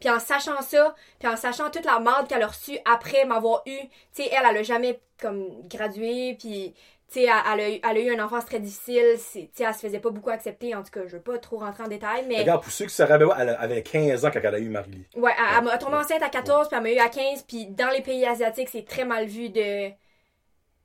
Puis 0.00 0.10
en 0.10 0.20
sachant 0.20 0.60
ça, 0.60 0.94
puis 1.18 1.28
en 1.28 1.36
sachant 1.36 1.70
toute 1.70 1.86
la 1.86 1.98
marde 1.98 2.28
qu'elle 2.28 2.42
a 2.42 2.48
reçue 2.48 2.78
après 2.84 3.24
m'avoir 3.24 3.62
eu, 3.64 3.78
tu 3.78 3.88
sais, 4.12 4.28
elle, 4.30 4.44
elle 4.50 4.58
a 4.58 4.62
jamais 4.62 5.00
comme 5.18 5.66
gradué, 5.66 6.36
puis 6.38 6.74
tu 7.08 7.20
sais, 7.20 7.22
elle, 7.24 7.30
elle 7.54 7.60
a 7.60 7.70
eu, 7.70 7.80
elle 7.82 7.96
a 7.96 8.00
eu 8.00 8.12
une 8.12 8.20
enfance 8.20 8.44
très 8.46 8.60
difficile, 8.60 9.14
tu 9.16 9.20
sais, 9.22 9.50
elle 9.64 9.74
se 9.74 9.80
faisait 9.80 10.00
pas 10.00 10.10
beaucoup 10.10 10.30
accepter, 10.30 10.74
en 10.74 10.82
tout 10.82 10.90
cas, 10.90 11.06
je 11.06 11.16
veux 11.16 11.22
pas 11.22 11.38
trop 11.38 11.58
rentrer 11.58 11.84
en 11.84 11.88
détail, 11.88 12.24
mais 12.26 12.40
Regarde, 12.40 12.62
pour 12.62 12.72
ceux 12.72 12.86
qui 12.86 12.94
se 12.94 13.02
rappellent, 13.02 13.28
elle 13.38 13.50
avait 13.58 13.82
15 13.82 14.24
ans 14.24 14.30
quand 14.32 14.40
elle 14.42 14.54
a 14.54 14.58
eu 14.58 14.68
Marie-Lee. 14.68 15.06
ouais, 15.16 15.32
elle, 15.58 15.64
m'a 15.64 15.78
tombé 15.78 15.96
enceinte 15.96 16.22
à 16.22 16.28
14, 16.28 16.68
puis 16.68 16.76
elle 16.76 16.82
m'a 16.82 16.92
eu 16.92 16.98
à 16.98 17.08
15, 17.08 17.42
puis 17.44 17.66
dans 17.66 17.88
les 17.90 18.02
pays 18.02 18.24
asiatiques, 18.26 18.68
c'est 18.68 18.84
très 18.84 19.04
mal 19.04 19.26
vu 19.26 19.48
de 19.50 19.90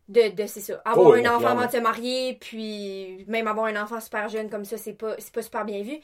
de, 0.07 0.29
de 0.35 0.45
c'est 0.47 0.61
ça, 0.61 0.81
avoir 0.85 1.09
Oh, 1.09 1.13
un 1.13 1.25
enfant 1.25 1.37
clairement. 1.39 1.47
avant 1.47 1.65
de 1.67 1.71
se 1.71 1.77
marier, 1.77 2.37
puis 2.39 3.23
même 3.27 3.47
avoir 3.47 3.67
un 3.67 3.81
enfant 3.81 3.99
super 4.01 4.27
jeune 4.29 4.49
comme 4.49 4.65
ça, 4.65 4.77
c'est 4.77 4.93
pas 4.93 5.15
pas 5.33 5.41
super 5.41 5.65
bien 5.65 5.83
vu. 5.83 5.99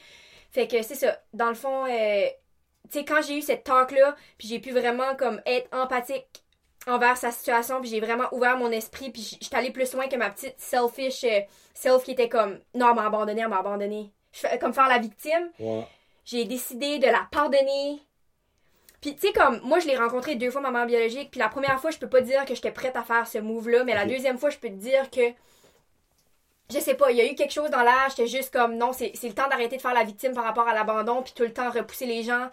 Fait 0.50 0.66
que 0.68 0.82
c'est 0.82 0.94
ça, 0.94 1.18
dans 1.34 1.48
le 1.48 1.54
fond 1.54 1.84
euh, 1.86 2.26
tu 2.90 3.00
sais 3.00 3.04
quand 3.04 3.20
j'ai 3.22 3.38
eu 3.38 3.42
cette 3.42 3.64
talk 3.64 3.90
là, 3.92 4.16
puis 4.38 4.48
j'ai 4.48 4.60
pu 4.60 4.70
vraiment 4.72 5.14
comme 5.16 5.42
être 5.46 5.68
empathique 5.76 6.44
envers 6.86 7.16
sa 7.16 7.30
situation, 7.30 7.80
puis 7.80 7.90
j'ai 7.90 8.00
vraiment 8.00 8.28
ouvert 8.32 8.56
mon 8.56 8.70
esprit, 8.70 9.10
puis 9.10 9.36
j'étais 9.40 9.56
allée 9.56 9.70
plus 9.72 9.92
loin 9.94 10.08
que 10.08 10.16
ma 10.16 10.30
petite 10.30 10.54
selfish 10.58 11.24
euh, 11.24 11.40
self 11.74 12.02
qui 12.04 12.12
était 12.12 12.28
comme 12.28 12.58
non, 12.74 12.90
elle 12.90 12.94
m'a 12.94 13.06
abandonné, 13.06 13.40
elle 13.42 13.48
m'a 13.48 13.58
abandonné. 13.58 14.10
Comme 14.60 14.72
faire 14.72 14.88
la 14.88 14.98
victime, 14.98 15.50
Ouais. 15.58 15.86
j'ai 16.24 16.44
décidé 16.44 16.98
de 16.98 17.06
la 17.06 17.26
pardonner. 17.30 18.00
Puis, 19.00 19.14
tu 19.14 19.28
sais, 19.28 19.32
comme, 19.32 19.60
moi, 19.62 19.78
je 19.78 19.86
l'ai 19.86 19.96
rencontré 19.96 20.34
deux 20.34 20.50
fois, 20.50 20.60
ma 20.60 20.72
mère 20.72 20.86
biologique. 20.86 21.30
Puis 21.30 21.38
la 21.38 21.48
première 21.48 21.78
fois, 21.80 21.92
je 21.92 21.98
peux 21.98 22.08
pas 22.08 22.20
dire 22.20 22.44
que 22.44 22.54
j'étais 22.56 22.72
prête 22.72 22.96
à 22.96 23.02
faire 23.04 23.28
ce 23.28 23.38
move-là. 23.38 23.84
Mais 23.84 23.94
la 23.94 24.04
deuxième 24.06 24.38
fois, 24.38 24.50
je 24.50 24.58
peux 24.58 24.68
te 24.68 24.74
dire 24.74 25.08
que. 25.10 25.20
Je 26.70 26.78
sais 26.80 26.94
pas, 26.94 27.10
il 27.10 27.16
y 27.16 27.20
a 27.20 27.30
eu 27.30 27.34
quelque 27.34 27.52
chose 27.52 27.70
dans 27.70 27.82
l'air. 27.82 28.06
J'étais 28.10 28.26
juste 28.26 28.52
comme, 28.52 28.74
non, 28.76 28.92
c'est 28.92 29.12
c'est 29.14 29.28
le 29.28 29.34
temps 29.34 29.48
d'arrêter 29.48 29.76
de 29.76 29.82
faire 29.82 29.94
la 29.94 30.02
victime 30.04 30.34
par 30.34 30.44
rapport 30.44 30.66
à 30.68 30.74
l'abandon. 30.74 31.22
Puis 31.22 31.32
tout 31.34 31.44
le 31.44 31.52
temps 31.52 31.70
repousser 31.70 32.06
les 32.06 32.22
gens. 32.24 32.48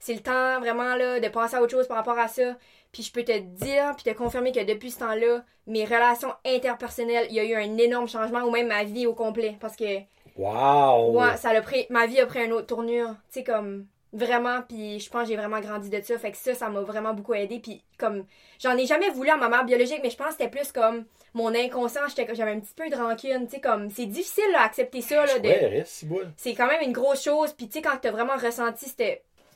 C'est 0.00 0.14
le 0.14 0.20
temps, 0.20 0.58
vraiment, 0.60 0.96
là, 0.96 1.20
de 1.20 1.28
penser 1.28 1.54
à 1.56 1.62
autre 1.62 1.70
chose 1.70 1.86
par 1.86 1.98
rapport 1.98 2.18
à 2.18 2.26
ça. 2.26 2.56
Puis 2.92 3.02
je 3.02 3.12
peux 3.12 3.24
te 3.24 3.36
dire, 3.38 3.94
puis 3.96 4.04
te 4.04 4.16
confirmer 4.16 4.52
que 4.52 4.62
depuis 4.64 4.90
ce 4.90 4.98
temps-là, 5.00 5.42
mes 5.66 5.84
relations 5.84 6.32
interpersonnelles, 6.44 7.26
il 7.30 7.36
y 7.36 7.40
a 7.40 7.44
eu 7.44 7.54
un 7.54 7.78
énorme 7.78 8.08
changement, 8.08 8.40
ou 8.42 8.50
même 8.50 8.68
ma 8.68 8.84
vie 8.84 9.06
au 9.06 9.14
complet. 9.14 9.56
Parce 9.60 9.76
que 9.76 10.00
Wow! 10.36 11.10
Ouais, 11.12 11.36
ça 11.36 11.52
l'a 11.52 11.60
pris. 11.62 11.86
Ma 11.90 12.06
vie 12.06 12.18
a 12.20 12.26
pris 12.26 12.44
une 12.44 12.52
autre 12.52 12.66
tournure. 12.66 13.08
Tu 13.32 13.40
sais, 13.40 13.44
comme. 13.44 13.86
Vraiment, 14.14 14.60
puis 14.68 15.00
je 15.00 15.08
pense 15.08 15.22
que 15.22 15.28
j'ai 15.28 15.36
vraiment 15.36 15.60
grandi 15.60 15.88
de 15.88 15.98
ça. 16.02 16.18
Fait 16.18 16.30
que 16.32 16.36
ça, 16.36 16.54
ça 16.54 16.68
m'a 16.68 16.80
vraiment 16.82 17.14
beaucoup 17.14 17.32
aidé. 17.34 17.60
Puis 17.60 17.82
comme. 17.98 18.24
J'en 18.60 18.76
ai 18.76 18.84
jamais 18.86 19.08
voulu 19.10 19.30
à 19.30 19.36
ma 19.36 19.48
mère 19.48 19.64
biologique, 19.64 20.00
mais 20.02 20.10
je 20.10 20.16
pense 20.16 20.28
que 20.28 20.32
c'était 20.34 20.50
plus 20.50 20.70
comme 20.72 21.04
mon 21.34 21.54
inconscient. 21.54 22.02
j'étais- 22.08 22.34
J'avais 22.34 22.52
un 22.52 22.60
petit 22.60 22.74
peu 22.74 22.88
de 22.90 22.96
rancune. 22.96 23.46
Tu 23.46 23.52
sais, 23.56 23.60
comme. 23.60 23.90
C'est 23.90 24.06
difficile, 24.06 24.44
là, 24.52 24.62
accepter 24.64 25.00
ça, 25.00 25.24
là. 25.26 25.38
de- 25.38 25.48
Ouais. 25.48 26.32
C'est 26.36 26.54
quand 26.54 26.66
même 26.66 26.82
une 26.82 26.92
grosse 26.92 27.22
chose. 27.24 27.52
Puis 27.54 27.68
tu 27.68 27.74
sais, 27.74 27.82
quand 27.82 27.96
t'as 28.00 28.10
vraiment 28.10 28.36
ressenti 28.36 28.86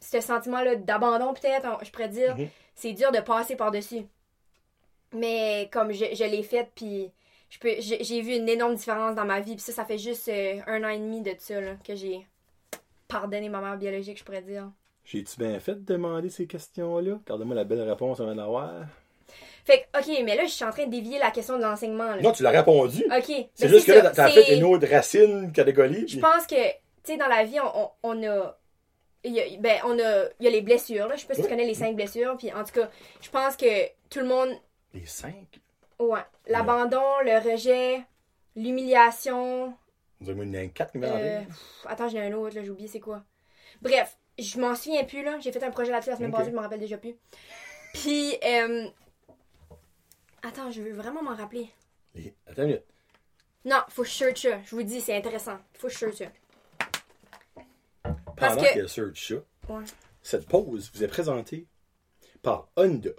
ce 0.01 0.20
sentiment-là 0.20 0.76
d'abandon, 0.76 1.32
peut-être, 1.34 1.66
je 1.84 1.91
pourrais 1.91 2.09
dire, 2.09 2.37
Mhm. 2.37 2.49
C'est 2.76 2.92
dur 2.92 3.10
de 3.10 3.18
passer 3.18 3.56
par-dessus. 3.56 4.06
Mais 5.12 5.68
comme 5.72 5.92
je, 5.92 6.04
je 6.14 6.24
l'ai 6.24 6.42
fait, 6.42 6.70
puis 6.74 7.10
je 7.48 7.58
peux 7.58 7.74
j'ai 7.78 8.20
vu 8.20 8.34
une 8.36 8.48
énorme 8.48 8.74
différence 8.76 9.14
dans 9.16 9.24
ma 9.24 9.40
vie. 9.40 9.54
Puis 9.54 9.62
ça, 9.62 9.72
ça 9.72 9.84
fait 9.84 9.98
juste 9.98 10.28
euh, 10.28 10.60
un 10.68 10.84
an 10.84 10.88
et 10.88 10.98
demi 10.98 11.22
de 11.22 11.34
ça 11.38 11.60
là, 11.60 11.74
que 11.84 11.94
j'ai 11.96 12.24
pardonné 13.08 13.48
ma 13.48 13.60
mère 13.60 13.76
biologique, 13.76 14.18
je 14.18 14.24
pourrais 14.24 14.42
dire. 14.42 14.70
J'ai-tu 15.04 15.38
bien 15.38 15.58
fait 15.60 15.74
de 15.74 15.92
demander 15.94 16.28
ces 16.28 16.46
questions-là? 16.46 17.18
Regardez-moi 17.24 17.54
la 17.54 17.64
belle 17.64 17.82
réponse 17.82 18.20
avant 18.20 18.34
d'avoir. 18.34 18.72
Fait 19.64 19.86
que, 19.92 19.98
ok, 20.00 20.22
mais 20.24 20.36
là, 20.36 20.44
je 20.44 20.50
suis 20.50 20.64
en 20.64 20.70
train 20.70 20.86
de 20.86 20.90
dévier 20.90 21.18
la 21.18 21.30
question 21.30 21.56
de 21.58 21.62
l'enseignement. 21.62 22.14
là. 22.14 22.20
Non, 22.20 22.32
tu 22.32 22.42
l'as 22.42 22.50
répondu. 22.50 23.04
Ok. 23.06 23.46
C'est 23.54 23.68
juste 23.68 23.86
que 23.86 23.92
là, 23.92 24.10
t'as 24.10 24.28
fait 24.30 24.56
une 24.56 24.64
autre 24.64 24.86
racine 24.88 25.52
catégorie. 25.52 26.06
Je 26.08 26.18
pense 26.18 26.46
que, 26.46 26.54
tu 26.54 26.72
sais, 27.04 27.16
dans 27.16 27.26
la 27.28 27.44
vie, 27.44 27.58
on, 27.60 27.72
on, 27.82 27.90
on 28.02 28.22
a. 28.28 28.58
il 29.26 29.32
y 29.34 29.40
a- 29.40 29.58
ben, 29.60 29.80
on 29.84 29.98
a. 29.98 30.24
Il 30.40 30.44
y 30.44 30.46
a 30.46 30.50
les 30.50 30.62
blessures, 30.62 31.06
là. 31.08 31.16
Je 31.16 31.20
sais 31.22 31.26
pas 31.26 31.34
si 31.34 31.42
tu 31.42 31.48
connais 31.48 31.64
les 31.66 31.74
cinq 31.74 31.94
blessures. 31.96 32.36
Puis, 32.36 32.52
en 32.52 32.64
tout 32.64 32.72
cas, 32.72 32.90
je 33.20 33.28
pense 33.30 33.56
que 33.56 33.86
tout 34.08 34.20
le 34.20 34.26
monde. 34.26 34.50
Les 34.94 35.06
cinq? 35.06 35.60
Ouais. 35.98 36.20
L'abandon, 36.46 37.02
le 37.24 37.38
rejet, 37.52 38.02
l'humiliation. 38.54 39.74
Vous 40.20 40.30
avez 40.30 40.44
mis 40.46 40.56
une 40.58 40.72
quatre 40.72 40.92
qui 40.92 40.98
euh, 41.02 41.40
attends, 41.84 42.08
j'en 42.08 42.18
ai 42.18 42.26
un 42.28 42.32
autre, 42.32 42.56
là. 42.56 42.62
J'ai 42.62 42.70
oublié 42.70 42.88
c'est 42.88 43.00
quoi. 43.00 43.22
Bref, 43.82 44.16
je 44.38 44.58
m'en 44.58 44.74
souviens 44.74 45.04
plus, 45.04 45.22
là. 45.22 45.38
J'ai 45.40 45.52
fait 45.52 45.62
un 45.62 45.70
projet 45.70 45.92
là-dessus 45.92 46.10
la 46.10 46.16
semaine 46.16 46.30
Ok. 46.30 46.38
passée, 46.38 46.50
je 46.50 46.56
m'en 46.56 46.62
rappelle 46.62 46.80
déjà 46.80 46.96
plus. 46.98 47.14
Puis, 47.94 48.36
euh, 48.44 48.86
Attends, 50.42 50.70
je 50.70 50.80
veux 50.80 50.92
vraiment 50.92 51.22
m'en 51.22 51.34
rappeler. 51.34 51.68
Attends 52.46 52.62
une 52.62 52.68
minute. 52.68 52.84
Non, 53.64 53.78
faut 53.88 54.02
que 54.02 54.08
je 54.08 54.14
search 54.14 54.42
ça. 54.42 54.60
Je 54.64 54.76
vous 54.76 54.82
dis, 54.82 55.00
c'est 55.00 55.16
intéressant. 55.16 55.58
Faut 55.74 55.88
que 55.88 55.92
je 55.92 56.12
ça. 56.12 56.26
Pendant 58.37 58.62
que- 58.62 58.72
qu'elle 58.74 58.89
ça, 58.89 59.03
Ouais. 59.68 59.82
cette 60.22 60.47
pause 60.47 60.91
vous 60.95 61.03
est 61.05 61.09
présentée 61.09 61.66
par 62.43 62.68
Honda. 62.76 63.11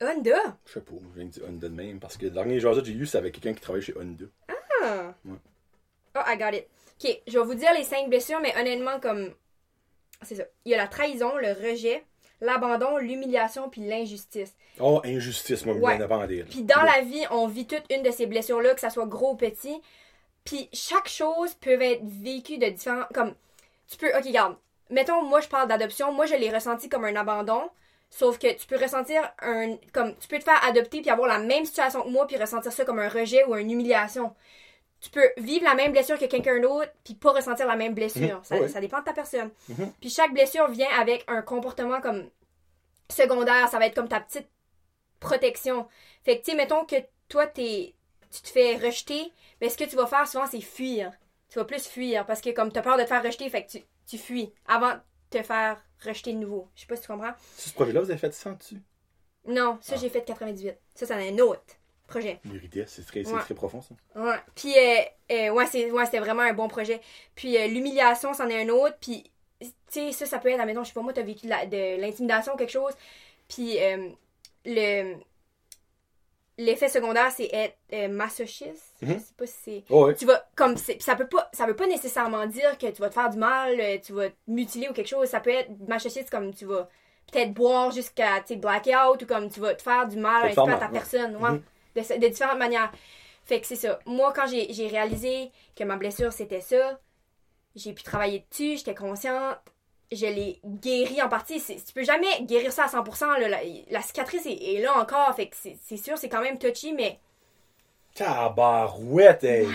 Honda! 0.00 0.56
Je 0.66 0.72
sais 0.72 0.80
pas, 0.80 0.94
je 1.00 1.16
viens 1.18 1.26
de 1.26 1.30
dire 1.30 1.44
Honda 1.48 1.68
de 1.68 1.74
même, 1.74 2.00
parce 2.00 2.16
que 2.16 2.24
le 2.24 2.30
dernier 2.30 2.58
jour 2.60 2.74
que 2.74 2.84
j'ai 2.84 2.92
lu, 2.92 3.06
c'est 3.06 3.18
avec 3.18 3.34
quelqu'un 3.34 3.54
qui 3.54 3.60
travaille 3.60 3.82
chez 3.82 3.96
Honda. 3.96 4.24
Ah. 4.82 5.14
Ouais. 5.24 5.36
Oh, 6.16 6.20
I 6.26 6.36
got 6.36 6.56
it. 6.56 6.66
Ok, 7.02 7.20
je 7.26 7.38
vais 7.38 7.44
vous 7.44 7.54
dire 7.54 7.72
les 7.76 7.84
cinq 7.84 8.08
blessures, 8.08 8.40
mais 8.40 8.56
honnêtement, 8.58 8.98
comme. 9.00 9.32
C'est 10.22 10.36
ça. 10.36 10.44
Il 10.64 10.70
y 10.70 10.74
a 10.74 10.76
la 10.78 10.88
trahison, 10.88 11.36
le 11.36 11.52
rejet, 11.52 12.04
l'abandon, 12.40 12.98
l'humiliation, 12.98 13.70
puis 13.70 13.80
l'injustice. 13.82 14.54
Oh, 14.80 15.00
injustice, 15.04 15.64
moi, 15.66 15.74
Ouais. 15.76 15.96
bien 15.96 16.26
d'elle. 16.26 16.46
Puis 16.46 16.62
dans 16.62 16.82
la 16.82 17.00
vie, 17.02 17.24
on 17.30 17.46
vit 17.48 17.66
toute 17.66 17.84
une 17.90 18.02
de 18.02 18.10
ces 18.10 18.26
blessures-là, 18.26 18.74
que 18.74 18.80
ça 18.80 18.90
soit 18.90 19.06
gros 19.06 19.32
ou 19.32 19.36
petit. 19.36 19.80
Puis 20.44 20.68
chaque 20.72 21.08
chose 21.08 21.54
peut 21.54 21.80
être 21.80 22.02
vécue 22.04 22.58
de 22.58 22.66
différents. 22.68 23.04
Comme. 23.14 23.34
Tu 23.88 23.96
peux. 23.96 24.08
Ok, 24.16 24.24
regarde. 24.24 24.56
Mettons, 24.90 25.22
moi, 25.22 25.40
je 25.40 25.48
parle 25.48 25.68
d'adoption. 25.68 26.12
Moi, 26.12 26.26
je 26.26 26.34
l'ai 26.34 26.50
ressenti 26.50 26.88
comme 26.88 27.04
un 27.04 27.16
abandon. 27.16 27.70
Sauf 28.10 28.38
que 28.38 28.52
tu 28.54 28.66
peux 28.66 28.76
ressentir 28.76 29.22
un. 29.40 29.76
Comme. 29.92 30.14
Tu 30.16 30.28
peux 30.28 30.38
te 30.38 30.44
faire 30.44 30.62
adopter 30.64 31.00
puis 31.00 31.10
avoir 31.10 31.28
la 31.28 31.38
même 31.38 31.64
situation 31.64 32.02
que 32.02 32.08
moi 32.08 32.26
puis 32.26 32.36
ressentir 32.36 32.72
ça 32.72 32.84
comme 32.84 32.98
un 32.98 33.08
rejet 33.08 33.44
ou 33.44 33.56
une 33.56 33.70
humiliation. 33.70 34.34
Tu 35.00 35.10
peux 35.10 35.30
vivre 35.38 35.64
la 35.64 35.74
même 35.74 35.92
blessure 35.92 36.18
que 36.18 36.26
quelqu'un 36.26 36.60
d'autre 36.60 36.92
puis 37.04 37.14
pas 37.14 37.32
ressentir 37.32 37.66
la 37.66 37.74
même 37.74 37.94
blessure. 37.94 38.42
Mhm. 38.50 38.68
Ça, 38.68 38.80
dépend 38.80 39.00
de 39.00 39.04
ta 39.04 39.12
personne. 39.12 39.50
Mhm. 39.68 39.92
Puis 40.00 40.10
chaque 40.10 40.32
blessure 40.32 40.68
vient 40.68 40.90
avec 41.00 41.24
un 41.26 41.42
comportement 41.42 42.00
comme 42.00 42.28
secondaire. 43.10 43.68
Ça 43.68 43.78
va 43.78 43.86
être 43.86 43.94
comme 43.94 44.08
ta 44.08 44.20
petite 44.20 44.48
protection. 45.18 45.88
Fait 46.24 46.38
que, 46.38 46.44
tu 46.44 46.50
sais, 46.50 46.56
mettons 46.56 46.84
que 46.84 46.96
toi, 47.28 47.46
t'es, 47.46 47.94
tu 48.30 48.42
te 48.42 48.48
fais 48.48 48.76
rejeter, 48.76 49.32
mais 49.60 49.70
ce 49.70 49.78
que 49.78 49.84
tu 49.84 49.96
vas 49.96 50.06
faire 50.06 50.28
souvent, 50.28 50.46
c'est 50.46 50.60
fuir. 50.60 51.12
Tu 51.52 51.58
vas 51.58 51.66
plus 51.66 51.86
fuir 51.86 52.24
parce 52.24 52.40
que 52.40 52.48
comme 52.50 52.72
tu 52.72 52.78
as 52.78 52.82
peur 52.82 52.96
de 52.96 53.02
te 53.02 53.08
faire 53.08 53.22
rejeter, 53.22 53.50
fait 53.50 53.66
que 53.66 53.70
tu, 53.72 53.78
tu 54.06 54.16
fuis 54.16 54.50
avant 54.66 54.94
de 54.94 55.00
te 55.38 55.42
faire 55.42 55.84
rejeter 56.02 56.32
de 56.32 56.38
nouveau. 56.38 56.68
Je 56.74 56.80
sais 56.80 56.86
pas 56.86 56.96
si 56.96 57.02
tu 57.02 57.08
comprends. 57.08 57.32
Ce 57.58 57.74
projet-là, 57.74 58.00
vous 58.00 58.10
avez 58.10 58.18
fait 58.18 58.32
ça 58.32 58.52
dessus? 58.52 58.80
Non, 59.46 59.76
ça, 59.82 59.94
Ah. 59.96 59.98
j'ai 60.00 60.08
fait 60.08 60.24
98. 60.24 60.74
Ça, 60.94 61.04
c'est 61.06 61.12
un 61.12 61.38
autre 61.40 61.60
projet. 62.06 62.40
L'Iridia, 62.44 62.86
c'est 62.86 63.04
très, 63.06 63.26
Ouais. 63.30 63.40
très 63.40 63.54
profond, 63.54 63.82
ça. 63.82 63.94
Ouais. 64.16 64.36
Puis, 64.54 64.72
euh, 64.78 65.00
euh, 65.30 65.50
ouais, 65.50 65.66
c'est, 65.66 65.90
ouais, 65.90 66.04
c'était 66.06 66.20
vraiment 66.20 66.42
un 66.42 66.54
bon 66.54 66.68
projet. 66.68 67.02
Puis, 67.34 67.58
euh, 67.58 67.66
l'humiliation, 67.66 68.32
c'en 68.32 68.48
est 68.48 68.62
un 68.62 68.68
autre. 68.70 68.96
Puis, 69.00 69.30
tu 69.60 69.68
sais, 69.90 70.12
ça, 70.12 70.24
ça 70.24 70.38
peut 70.38 70.48
être, 70.48 70.60
admettons, 70.60 70.84
je 70.84 70.88
sais 70.88 70.94
pas, 70.94 71.02
moi, 71.02 71.12
t'as 71.12 71.20
vécu 71.22 71.46
de 71.48 72.00
l'intimidation 72.00 72.54
ou 72.54 72.56
quelque 72.56 72.70
chose. 72.72 72.94
Puis, 73.48 73.78
euh, 73.78 74.08
le, 74.64 75.16
l'effet 76.64 76.88
secondaire, 76.88 77.30
c'est 77.30 77.48
être 77.52 77.76
euh, 77.92 78.08
masochiste. 78.08 78.94
Mhm. 79.02 79.14
Je 79.14 79.18
sais 79.18 79.34
pas 79.36 79.46
si 79.46 79.54
c'est. 79.64 79.84
Oh. 79.90 80.12
Tu 80.12 80.26
vas, 80.26 80.46
comme, 80.54 80.76
ça 80.76 81.16
peut 81.16 81.26
pas, 81.26 81.50
ça 81.52 81.66
veut 81.66 81.76
pas 81.76 81.86
nécessairement 81.86 82.46
dire 82.46 82.78
que 82.78 82.90
tu 82.90 83.00
vas 83.00 83.08
te 83.08 83.14
faire 83.14 83.30
du 83.30 83.38
mal, 83.38 83.80
euh, 83.80 83.98
tu 84.02 84.12
vas 84.12 84.30
te 84.30 84.36
mutiler 84.46 84.88
ou 84.88 84.92
quelque 84.92 85.08
chose. 85.08 85.28
Ça 85.28 85.40
peut 85.40 85.50
être 85.50 85.70
masochiste 85.86 86.30
comme 86.30 86.54
tu 86.54 86.64
vas 86.64 86.88
peut-être 87.30 87.52
boire 87.52 87.90
jusqu'à, 87.90 88.40
blackout 88.50 89.22
ou 89.22 89.26
comme 89.26 89.48
tu 89.50 89.60
vas 89.60 89.74
te 89.74 89.82
faire 89.82 90.06
du 90.06 90.18
mal 90.18 90.50
un 90.50 90.54
peu 90.54 90.72
à 90.72 90.76
ta 90.76 90.86
ouais. 90.86 90.92
personne. 90.92 91.36
Ouais. 91.36 91.50
Mhm. 91.50 91.62
de, 91.96 92.20
de 92.20 92.28
différentes 92.28 92.58
manières. 92.58 92.92
Fait 93.44 93.60
que 93.60 93.66
c'est 93.66 93.76
ça. 93.76 93.98
Moi, 94.06 94.32
quand 94.34 94.46
j'ai 94.46 94.72
j'ai 94.72 94.86
réalisé 94.86 95.50
que 95.76 95.84
ma 95.84 95.96
blessure, 95.96 96.32
c'était 96.32 96.60
ça, 96.60 97.00
j'ai 97.74 97.92
pu 97.92 98.02
travailler 98.02 98.46
dessus, 98.50 98.76
j'étais 98.76 98.94
consciente. 98.94 99.58
Je 100.14 100.26
l'ai 100.26 100.58
guéri 100.64 101.20
en 101.22 101.28
partie. 101.28 101.60
Tu 101.62 101.92
peux 101.94 102.04
jamais 102.04 102.42
guérir 102.42 102.72
ça 102.72 102.84
à 102.84 102.88
100%. 102.88 103.38
là. 103.40 103.48
La, 103.48 103.60
la 103.90 104.02
cicatrice 104.02 104.46
est, 104.46 104.74
est 104.74 104.80
là 104.80 104.96
encore. 104.98 105.34
Fait 105.34 105.46
que 105.48 105.56
c'est 105.56 105.96
sûr, 105.96 106.16
c'est 106.18 106.28
quand 106.28 106.42
même 106.42 106.58
touchy, 106.58 106.92
mais 106.92 107.18
Tabarouette, 108.14 109.44
hey. 109.44 109.66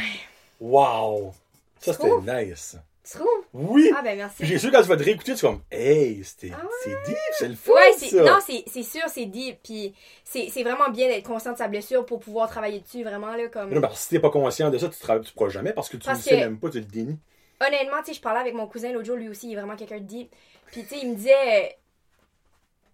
Wow. 0.60 1.34
Ça, 1.80 1.94
Tu 1.94 2.02
c'était 2.02 2.46
nice. 2.46 2.78
tu 3.04 3.18
trouves? 3.18 3.28
Oui. 3.54 3.92
Ah 3.96 4.02
ben 4.02 4.18
merci. 4.18 4.46
J'ai 4.46 4.58
sûr, 4.58 4.72
quand 4.72 4.82
tu 4.82 4.88
vas 4.88 4.98
te 4.98 5.04
réécouter, 5.04 5.36
tu 5.36 5.42
vas 5.46 5.50
comme, 5.52 5.62
hey, 5.72 6.24
c'était 6.24 6.52
Ah 6.56 6.62
c'est 6.84 6.90
deep, 7.06 7.18
c'est 7.38 7.48
le 7.48 7.56
fun, 7.56 7.74
Ouais, 7.74 7.94
ça. 7.94 8.24
non, 8.24 8.40
c'est, 8.46 8.84
sûr, 8.84 9.04
c'est 9.08 9.26
deep. 9.26 9.58
Puis 9.64 9.94
c'est, 10.24 10.50
vraiment 10.64 10.90
bien 10.90 11.08
d'être 11.08 11.26
conscient 11.28 11.54
de 11.54 11.58
sa 11.58 11.68
blessure 11.68 12.06
pour 12.06 12.20
pouvoir 12.20 12.50
travailler 12.50 12.80
dessus, 12.80 13.04
vraiment, 13.04 13.36
là, 13.36 13.48
comme... 13.48 13.72
Non, 13.74 13.82
parce 13.82 13.94
que 13.96 14.00
si 14.02 14.10
t'es 14.10 14.20
pas 14.20 14.30
conscient 14.32 14.70
de 14.70 14.78
ça, 14.78 14.90
tu 14.90 14.96
ne 15.12 15.20
pourras 15.36 15.50
jamais 15.50 15.74
parce 15.74 15.90
que 15.90 15.98
tu 15.98 16.10
ne 16.10 16.16
sais 16.16 16.32
que- 16.32 16.36
même 16.36 16.60
pas, 16.60 16.70
tu 16.70 16.80
le 16.80 16.86
dénies. 16.86 17.18
Honnêtement, 17.60 18.00
tu 18.00 18.08
sais, 18.08 18.14
je 18.14 18.22
parlais 18.22 18.40
avec 18.40 18.54
mon 18.54 18.68
cousin 18.68 18.92
l'autre 18.92 19.06
jour, 19.06 19.16
lui 19.16 19.30
aussi, 19.30 19.48
il 19.48 19.54
est 19.54 19.56
vraiment 19.56 19.76
quelqu'un 19.76 19.98
de 20.00 20.04
deep. 20.06 20.34
Puis, 20.68 20.84
tu 20.84 20.90
sais, 20.90 21.00
il 21.02 21.10
me 21.10 21.16
disait, 21.16 21.34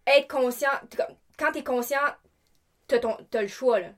euh, 0.08 0.12
être 0.18 0.28
conscient, 0.28 0.70
quand 1.38 1.52
t'es 1.52 1.64
conscient, 1.64 2.00
t'as, 2.88 3.00
ton, 3.00 3.18
t'as 3.30 3.42
le 3.42 3.48
choix, 3.48 3.80
là. 3.80 3.90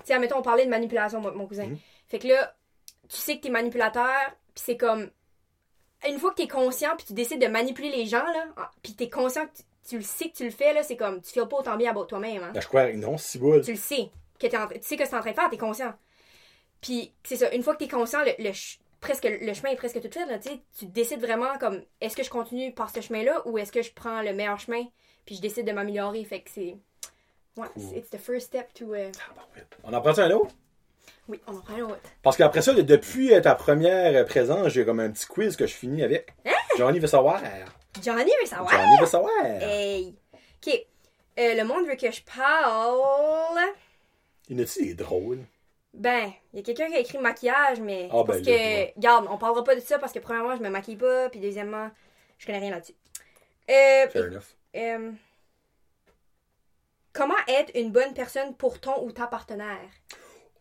Tu 0.00 0.06
sais, 0.06 0.14
admettons, 0.14 0.38
on 0.38 0.42
parlait 0.42 0.64
de 0.64 0.70
manipulation, 0.70 1.20
moi, 1.20 1.32
mon 1.32 1.46
cousin. 1.46 1.66
Mhm. 1.66 1.78
Fait 2.08 2.18
que 2.18 2.28
là, 2.28 2.54
tu 3.08 3.16
sais 3.16 3.36
que 3.36 3.42
t'es 3.42 3.50
manipulateur, 3.50 4.30
puis 4.54 4.62
c'est 4.64 4.76
comme, 4.76 5.10
une 6.08 6.18
fois 6.18 6.30
que 6.30 6.36
t'es 6.36 6.48
conscient, 6.48 6.96
puis 6.96 7.06
tu 7.06 7.12
décides 7.12 7.40
de 7.40 7.46
manipuler 7.46 7.90
les 7.90 8.06
gens, 8.06 8.24
là, 8.24 8.46
ah, 8.56 8.70
puis 8.82 8.94
t'es 8.94 9.08
conscient 9.10 9.46
que 9.46 9.56
tu, 9.56 9.62
tu 9.88 9.96
le 9.98 10.04
sais 10.04 10.28
que 10.30 10.36
tu 10.36 10.44
le 10.44 10.50
fais, 10.50 10.72
là, 10.72 10.82
c'est 10.82 10.96
comme, 10.96 11.20
tu 11.20 11.32
fais 11.32 11.46
pas 11.46 11.56
autant 11.56 11.76
bien 11.76 11.94
à 11.94 12.04
toi-même, 12.04 12.42
hein. 12.42 12.50
Ben, 12.52 12.60
je 12.60 12.68
crois, 12.68 12.92
non, 12.92 13.16
si 13.18 13.38
boule. 13.38 13.62
tu 13.64 13.72
le 13.72 13.78
sais 13.78 14.10
que 14.38 14.56
en 14.56 14.66
tu 14.68 14.78
sais 14.82 14.96
que 14.96 15.04
c'est 15.04 15.16
en 15.16 15.20
train 15.20 15.30
de 15.30 15.34
faire, 15.36 15.50
t'es 15.50 15.58
conscient. 15.58 15.92
Puis 16.80 17.12
c'est 17.24 17.36
ça, 17.36 17.52
une 17.52 17.62
fois 17.62 17.74
que 17.74 17.80
t'es 17.84 17.88
conscient, 17.88 18.20
le, 18.24 18.32
le 18.38 18.52
presque 19.00 19.24
le 19.24 19.52
chemin 19.54 19.70
est 19.70 19.76
presque 19.76 20.00
tout 20.00 20.10
fait 20.10 20.26
là, 20.26 20.38
tu 20.38 20.48
sais, 20.50 20.60
tu 20.78 20.86
décides 20.86 21.20
vraiment 21.20 21.56
comme 21.58 21.82
est-ce 22.00 22.16
que 22.16 22.22
je 22.22 22.30
continue 22.30 22.72
par 22.72 22.90
ce 22.90 23.00
chemin-là 23.00 23.42
ou 23.46 23.58
est-ce 23.58 23.72
que 23.72 23.82
je 23.82 23.92
prends 23.92 24.22
le 24.22 24.32
meilleur 24.32 24.58
chemin 24.60 24.84
puis 25.26 25.34
je 25.36 25.40
décide 25.40 25.66
de 25.66 25.72
m'améliorer, 25.72 26.24
fait 26.24 26.40
que 26.40 26.50
c'est 26.50 26.76
ouais, 27.56 27.66
Cool. 27.74 27.82
c'est- 27.82 27.98
it's 27.98 28.10
the 28.10 28.18
first 28.18 28.46
step 28.48 28.72
to 28.74 28.94
euh, 28.94 29.10
Tabarouette. 29.12 29.76
On 29.84 29.92
en 29.92 30.00
prend 30.00 30.18
un 30.18 30.30
autre? 30.32 30.54
oui, 31.28 31.40
on 31.46 31.56
en 31.56 31.60
prend 31.60 31.74
un 31.74 31.82
autre. 31.82 32.00
Parce 32.22 32.36
qu'après 32.36 32.60
ça, 32.62 32.72
depuis 32.74 33.32
euh, 33.32 33.40
ta 33.40 33.54
première 33.54 34.14
euh, 34.16 34.24
présence, 34.24 34.68
j'ai 34.68 34.84
comme 34.84 34.98
un 35.00 35.10
petit 35.10 35.26
quiz 35.26 35.56
que 35.56 35.66
je 35.66 35.74
finis 35.74 36.02
avec. 36.02 36.32
Hein? 36.44 36.50
Johnny 36.76 36.98
veut 36.98 37.06
savoir. 37.06 37.40
Johnny 38.02 38.30
veut 38.40 38.46
savoir. 38.46 38.70
Johnny 38.70 38.96
veut 39.00 39.06
savoir. 39.06 39.30
Hey. 39.44 40.14
OK. 40.66 40.86
Euh, 41.38 41.54
le 41.54 41.62
monde 41.64 41.86
veut 41.86 41.94
que 41.96 42.10
je 42.10 42.20
parle. 42.22 43.60
Il 44.48 44.56
y 44.56 44.60
en 44.60 44.64
a-tu 44.64 44.84
des 44.86 44.94
drôles? 44.94 45.44
Ben, 46.00 46.32
il 46.54 46.58
y 46.58 46.62
a 46.62 46.64
quelqu'un 46.64 46.88
qui 46.88 46.94
a 46.96 46.98
écrit 47.00 47.18
maquillage, 47.18 47.78
mais 47.80 48.08
Ah, 48.10 48.16
ben, 48.16 48.24
parce 48.24 48.38
là, 48.38 48.44
que, 48.44 48.94
regarde, 48.96 49.26
on 49.30 49.36
parlera 49.36 49.62
pas 49.62 49.74
de 49.74 49.80
ça 49.80 49.98
parce 49.98 50.12
que 50.14 50.18
premièrement, 50.18 50.56
je 50.56 50.62
me 50.62 50.70
maquille 50.70 50.96
pas, 50.96 51.28
puis 51.28 51.40
deuxièmement, 51.40 51.90
je 52.38 52.46
connais 52.46 52.58
rien 52.58 52.70
là-dessus. 52.70 52.94
Euh, 53.70 54.08
Fair 54.08 54.24
enough. 54.24 54.56
euh, 54.76 55.12
comment 57.12 57.34
être 57.48 57.70
une 57.74 57.90
bonne 57.92 58.14
personne 58.14 58.54
pour 58.54 58.80
ton 58.80 59.04
ou 59.04 59.12
ta 59.12 59.26
partenaire? 59.26 59.78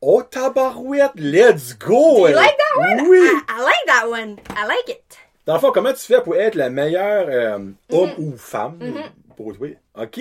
Oh, 0.01 0.21
tabarouette, 0.23 1.11
let's 1.15 1.73
go! 1.77 2.27
Do 2.27 2.29
you 2.29 2.35
like 2.35 2.57
that 2.57 2.79
one? 2.79 3.07
Oui! 3.07 3.19
I, 3.19 3.41
I 3.49 3.61
like 3.61 3.85
that 3.87 4.09
one. 4.09 4.37
I 4.57 4.67
like 4.67 4.89
it. 4.89 5.17
Dans 5.45 5.53
le 5.55 5.59
fond, 5.61 5.71
comment 5.71 5.93
tu 5.93 5.99
fais 6.05 6.21
pour 6.21 6.35
être 6.35 6.55
la 6.55 6.69
meilleure 6.69 7.27
euh, 7.29 7.53
homme 7.55 7.75
Mhm. 7.89 8.13
ou 8.19 8.37
femme 8.37 8.93
pour 9.37 9.55
toi? 9.57 9.69
OK! 9.95 10.19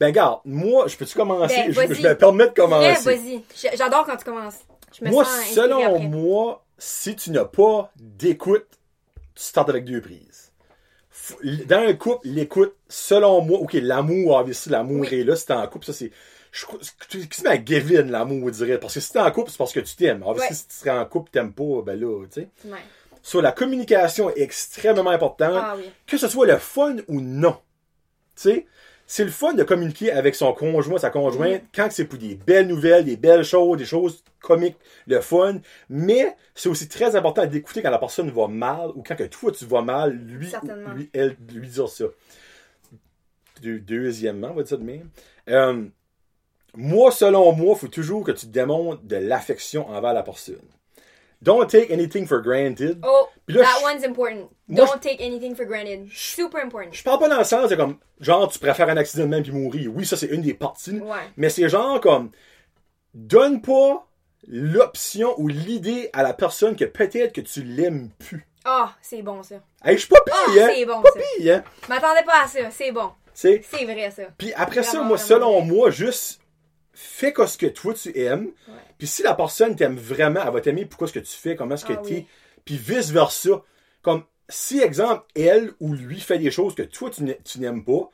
Ben, 0.00 0.10
garde, 0.12 0.40
moi, 0.44 0.86
je 0.88 0.96
peux-tu 0.96 1.16
commencer? 1.16 1.54
Ben, 1.56 1.72
je, 1.72 1.76
vas-y. 1.80 1.94
je 1.94 2.02
me 2.08 2.14
permets 2.16 2.44
de 2.44 2.48
Ouais, 2.50 2.54
commencer. 2.54 3.02
vas-y. 3.04 3.44
J- 3.54 3.68
J'adore 3.76 4.04
quand 4.06 4.16
tu 4.16 4.24
commences. 4.24 4.58
Je 4.98 5.04
me 5.04 5.10
Moi, 5.10 5.24
sens 5.24 5.50
selon 5.54 5.98
moi, 6.00 6.64
si 6.78 7.16
tu 7.16 7.30
n'as 7.30 7.44
pas 7.44 7.90
d'écoute, 7.96 8.66
tu 9.34 9.42
startes 9.42 9.68
avec 9.70 9.84
deux 9.84 10.00
prises. 10.00 10.52
Dans 11.66 11.78
un 11.78 11.92
couple, 11.94 12.28
l'écoute, 12.28 12.74
selon 12.88 13.40
moi, 13.40 13.58
ok, 13.58 13.72
l'amour, 13.74 14.36
obviously, 14.36 14.70
l'amour 14.70 15.00
Oui. 15.00 15.08
est 15.20 15.24
là, 15.24 15.34
si 15.34 15.46
t'es 15.46 15.54
en 15.54 15.66
couple, 15.66 15.86
ça 15.86 15.92
c'est. 15.92 16.12
Crois- 16.62 16.78
c'est 17.30 17.46
à 17.46 17.58
Gavin, 17.58 18.02
l'amour, 18.04 18.46
on 18.46 18.50
dirait. 18.50 18.78
Parce 18.78 18.94
que 18.94 19.00
si 19.00 19.12
t'es 19.12 19.18
en 19.18 19.30
couple, 19.30 19.50
c'est 19.50 19.58
parce 19.58 19.72
que 19.72 19.80
tu 19.80 19.96
t'aimes. 19.96 20.22
Obviously, 20.24 20.50
Ouais. 20.50 20.56
si 20.56 20.68
tu 20.68 20.74
serais 20.74 20.90
en 20.98 21.04
couple, 21.04 21.30
t'aimes 21.30 21.52
pas, 21.52 21.82
ben 21.84 21.98
là, 22.00 22.24
tu 22.32 22.40
sais. 22.42 22.48
Ouais. 22.66 22.78
Sur 23.22 23.42
la 23.42 23.50
communication 23.52 24.30
est 24.30 24.40
extrêmement 24.40 25.10
importante, 25.10 25.54
Ah 25.56 25.74
oui. 25.76 25.90
que 26.06 26.16
ce 26.16 26.28
soit 26.28 26.46
le 26.46 26.58
fun 26.58 26.96
ou 27.08 27.20
non. 27.20 27.56
Tu 28.36 28.42
sais, 28.42 28.66
c'est 29.06 29.24
le 29.24 29.30
fun 29.30 29.52
de 29.54 29.62
communiquer 29.62 30.10
avec 30.12 30.34
son 30.34 30.52
conjoint, 30.52 30.98
sa 30.98 31.10
conjointe, 31.10 31.62
Mm. 31.62 31.66
quand 31.74 31.88
c'est 31.90 32.04
pour 32.06 32.18
des 32.18 32.34
belles 32.34 32.66
nouvelles, 32.66 33.04
des 33.04 33.16
belles 33.16 33.44
choses, 33.44 33.78
des 33.78 33.84
choses 33.84 34.24
comiques, 34.40 34.76
le 35.06 35.20
fun. 35.20 35.60
Mais 35.88 36.34
c'est 36.54 36.68
aussi 36.68 36.88
très 36.88 37.14
important 37.16 37.46
d'écouter 37.46 37.82
quand 37.82 37.90
la 37.90 37.98
personne 37.98 38.30
va 38.30 38.48
mal 38.48 38.90
ou 38.94 39.02
quand 39.02 39.16
que 39.16 39.24
toi 39.24 39.52
tu 39.52 39.64
vas 39.64 39.82
mal, 39.82 40.12
lui, 40.12 40.48
lui 40.94 41.10
elle, 41.12 41.36
lui 41.52 41.68
dire 41.68 41.88
ça. 41.88 42.04
Deux- 43.62 43.80
deuxièmement, 43.80 44.48
on 44.50 44.54
va 44.54 44.62
dire 44.62 44.70
ça 44.70 44.76
de 44.76 44.82
même. 44.82 45.08
Euh, 45.48 45.84
moi, 46.74 47.10
selon 47.10 47.52
moi, 47.52 47.74
il 47.74 47.78
faut 47.78 47.88
toujours 47.88 48.22
que 48.24 48.32
tu 48.32 48.46
démontres 48.46 49.02
de 49.02 49.16
l'affection 49.16 49.88
envers 49.88 50.12
la 50.12 50.22
personne. 50.22 50.56
Don't 51.46 51.66
take 51.70 51.90
anything 51.92 52.26
for 52.26 52.42
granted. 52.42 52.98
Oh, 53.02 53.28
là, 53.48 53.62
that 53.62 53.78
je- 53.78 53.84
one's 53.84 54.04
important. 54.04 54.50
Moi, 54.68 54.84
Don't 54.84 55.00
take 55.00 55.20
anything 55.24 55.54
for 55.54 55.64
granted. 55.64 56.08
Super 56.12 56.58
important. 56.64 56.90
Je 56.92 57.02
parle 57.04 57.20
pas 57.20 57.28
dans 57.28 57.38
le 57.38 57.44
sens 57.44 57.70
de 57.70 57.76
comme, 57.76 57.98
genre, 58.20 58.50
tu 58.50 58.58
préfères 58.58 58.88
un 58.88 58.96
accident 58.96 59.24
de 59.24 59.28
même 59.28 59.42
puis 59.44 59.52
mourir. 59.52 59.90
Oui, 59.94 60.04
ça, 60.04 60.16
c'est 60.16 60.26
une 60.26 60.42
des 60.42 60.54
parties. 60.54 60.98
Ouais. 60.98 61.16
Mais 61.36 61.48
c'est 61.48 61.68
genre 61.68 62.00
comme, 62.00 62.30
donne 63.14 63.62
pas 63.62 64.06
l'option 64.48 65.34
ou 65.38 65.48
l'idée 65.48 66.10
à 66.12 66.22
la 66.22 66.32
personne 66.34 66.76
que 66.76 66.84
peut-être 66.84 67.32
que 67.32 67.40
tu 67.40 67.62
l'aimes 67.62 68.10
plus. 68.18 68.46
Ah, 68.64 68.92
c'est 69.00 69.22
bon 69.22 69.42
ça. 69.44 69.56
Hey, 69.84 69.94
je 69.96 70.00
suis 70.00 70.08
pas 70.08 70.20
pire, 70.26 70.34
Ah, 70.36 70.50
hein? 70.60 70.68
c'est 70.74 70.84
bon, 70.86 71.00
Pas 71.02 71.10
ça. 71.12 71.20
pire, 71.38 71.54
hein? 71.54 71.64
M'attendais 71.88 72.24
pas 72.24 72.42
à 72.44 72.46
ça. 72.48 72.70
C'est 72.72 72.90
bon. 72.90 73.10
C'est 73.32 73.58
vrai 73.84 74.10
ça. 74.10 74.22
Puis 74.38 74.52
après 74.54 74.82
ça, 74.82 75.02
moi, 75.02 75.16
vraiment 75.16 75.18
selon 75.18 75.60
moi, 75.60 75.90
juste 75.90 76.40
fais 76.96 77.32
quoi 77.32 77.46
ce 77.46 77.58
que 77.58 77.66
toi 77.66 77.94
tu 77.94 78.16
aimes. 78.18 78.50
Puis 78.98 79.06
si 79.06 79.22
la 79.22 79.34
personne 79.34 79.76
t'aime 79.76 79.96
vraiment, 79.96 80.40
elle 80.44 80.52
va 80.52 80.60
t'aimer 80.60 80.86
pourquoi 80.86 81.06
ce 81.06 81.12
que 81.12 81.18
tu 81.18 81.32
fais, 81.32 81.54
comment 81.54 81.74
est-ce 81.74 81.84
que 81.84 81.92
Ah 81.92 82.02
t'es. 82.04 82.14
oui. 82.14 82.26
Puis 82.64 82.76
vice 82.76 83.10
versa. 83.10 83.62
Comme 84.02 84.24
si, 84.48 84.80
exemple, 84.80 85.24
elle 85.34 85.72
ou 85.80 85.92
lui 85.94 86.20
fait 86.20 86.38
des 86.38 86.50
choses 86.50 86.74
que 86.74 86.82
toi 86.82 87.10
tu 87.10 87.22
n'a- 87.24 87.34
tu 87.34 87.60
n'aimes 87.60 87.84
pas, 87.84 88.10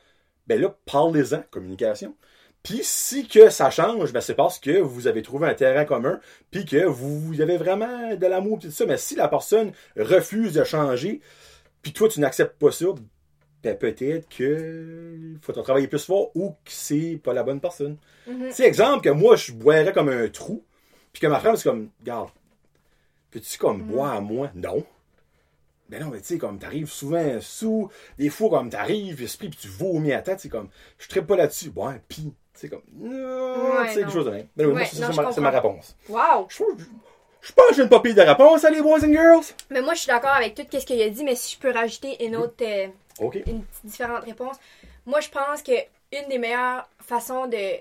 ben 0.47 0.61
là, 0.61 0.75
parlez-en, 0.87 1.43
communication. 1.51 2.15
Puis 2.63 2.81
si 2.83 3.27
que 3.29 3.51
ça 3.51 3.71
change, 3.71 4.13
ben 4.13 4.21
c'est 4.21 4.35
parce 4.35 4.59
que 4.59 4.79
vous 4.81 5.07
avez 5.07 5.23
trouvé 5.23 5.49
un 5.49 5.55
terrain 5.55 5.85
commun, 5.85 6.21
puis 6.51 6.65
que 6.65 6.85
vous, 6.85 7.41
avez 7.41 7.57
vraiment 7.57 8.15
de 8.15 8.27
l'amour 8.27 8.59
tout 8.61 8.71
ça. 8.71 8.87
Mais 8.87 8.97
si 8.99 9.15
la 9.17 9.29
personne 9.29 9.73
refuse 9.97 10.55
de 10.55 10.65
changer, 10.65 11.21
puis 11.83 11.93
toi 11.93 12.09
tu 12.09 12.21
n'acceptes 12.21 12.59
pas 12.59 12.71
ça, 12.71 12.87
ben 13.63 13.77
peut-être 13.77 14.29
que 14.29 15.17
faut 15.41 15.53
travailler 15.53 15.87
plus 15.89 16.05
fort 16.05 16.31
ou 16.35 16.51
que 16.65 16.71
c'est 16.71 17.21
pas 17.23 17.33
la 17.33 17.43
bonne 17.43 17.61
personne. 17.61 17.97
Mhm. 18.27 18.49
Tu 18.49 18.53
sais, 18.55 18.65
exemple 18.67 19.03
que 19.05 19.11
moi 19.11 19.37
je 19.37 19.53
boirais 19.53 19.93
comme 19.93 20.09
un 20.09 20.29
trou, 20.29 20.65
puis 21.13 21.21
que 21.21 21.27
ma 21.27 21.39
femme 21.41 21.57
c'est 21.57 21.69
comme, 21.69 21.91
regarde, 22.01 22.31
peux-tu 23.31 23.59
comme 23.59 23.79
Mhm. 23.79 23.87
boire 23.87 24.13
à 24.15 24.21
moi? 24.21 24.51
Non. 24.55 24.85
Ben 25.89 26.01
non, 26.03 26.09
mais 26.09 26.21
tu 26.21 26.27
sais, 26.29 26.39
comme 26.39 26.59
t'arrives 26.59 26.89
souvent 26.91 27.39
sous, 27.41 27.91
des 28.19 28.31
fois 28.31 28.49
comme 28.49 28.71
t'arrives, 28.71 29.17
puis 29.39 29.51
tu 29.51 29.69
vomis 29.69 30.13
à 30.15 30.23
tête, 30.23 30.41
c'est 30.41 30.49
comme, 30.49 30.69
je 30.99 31.07
traite 31.07 31.27
pas 31.27 31.37
là-dessus. 31.37 31.71
Ouais, 31.77 32.01
pis, 32.09 32.33
sais, 32.55 32.69
comme, 32.69 32.83
non, 32.95 33.81
Ouais, 33.81 33.89
sais, 33.89 34.01
quelque 34.01 34.13
chose 34.13 34.25
de 34.25 34.31
même. 34.31 34.47
Ben 34.57 34.65
oui, 34.67 34.73
moi, 34.73 34.81
Ouais, 34.83 34.89
c'est 34.91 35.01
ma, 35.01 35.33
c'est 35.33 35.41
réponse. 35.41 35.97
Wow. 36.09 36.47
Je, 36.49 36.65
je 37.43 37.53
pense 37.53 37.69
que 37.71 37.75
j'ai 37.75 37.83
une 37.83 37.89
papille 37.91 38.15
de 38.15 38.23
réponse, 38.23 38.65
allez, 38.65 38.81
boys 38.81 39.05
and 39.05 39.13
girls! 39.13 39.45
Mais 39.69 39.83
moi, 39.83 39.93
je 39.95 39.99
suis 40.01 40.07
d'accord 40.07 40.31
avec 40.31 40.55
tout 40.55 40.63
ce 40.71 40.87
qu'il 40.87 41.03
a 41.03 41.11
dit, 41.11 41.25
mais 41.25 41.35
si 41.35 41.57
je 41.57 41.61
peux 41.61 41.73
rajouter 41.73 42.25
une 42.25 42.37
autre, 42.37 42.55
euh, 42.63 42.87
Une 43.47 43.65
différente 43.85 44.25
réponse. 44.25 44.57
Moi, 45.07 45.21
je 45.21 45.29
pense 45.29 45.63
que 45.63 45.73
une 46.13 46.29
des 46.29 46.39
meilleures 46.39 46.89
façons 47.01 47.47
de 47.47 47.81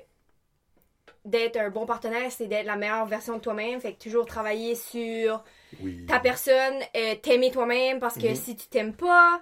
d'être 1.26 1.58
un 1.58 1.70
bon 1.70 1.86
partenaire, 1.86 2.32
c'est 2.32 2.48
d'être 2.48 2.66
la 2.66 2.76
meilleure 2.76 3.06
version 3.06 3.36
de 3.38 3.42
toi-même. 3.42 3.80
Fait 3.80 3.94
que 3.94 4.02
toujours 4.04 4.26
travailler 4.26 4.76
sur 4.76 5.44
Oui. 5.82 6.06
ta 6.08 6.20
personne, 6.20 6.76
euh, 6.96 7.16
t'aimer 7.16 7.52
toi-même, 7.52 8.00
parce 8.00 8.18
que 8.18 8.28
Mhm. 8.28 8.36
si 8.36 8.56
tu 8.56 8.68
t'aimes 8.68 8.94
pas, 8.96 9.42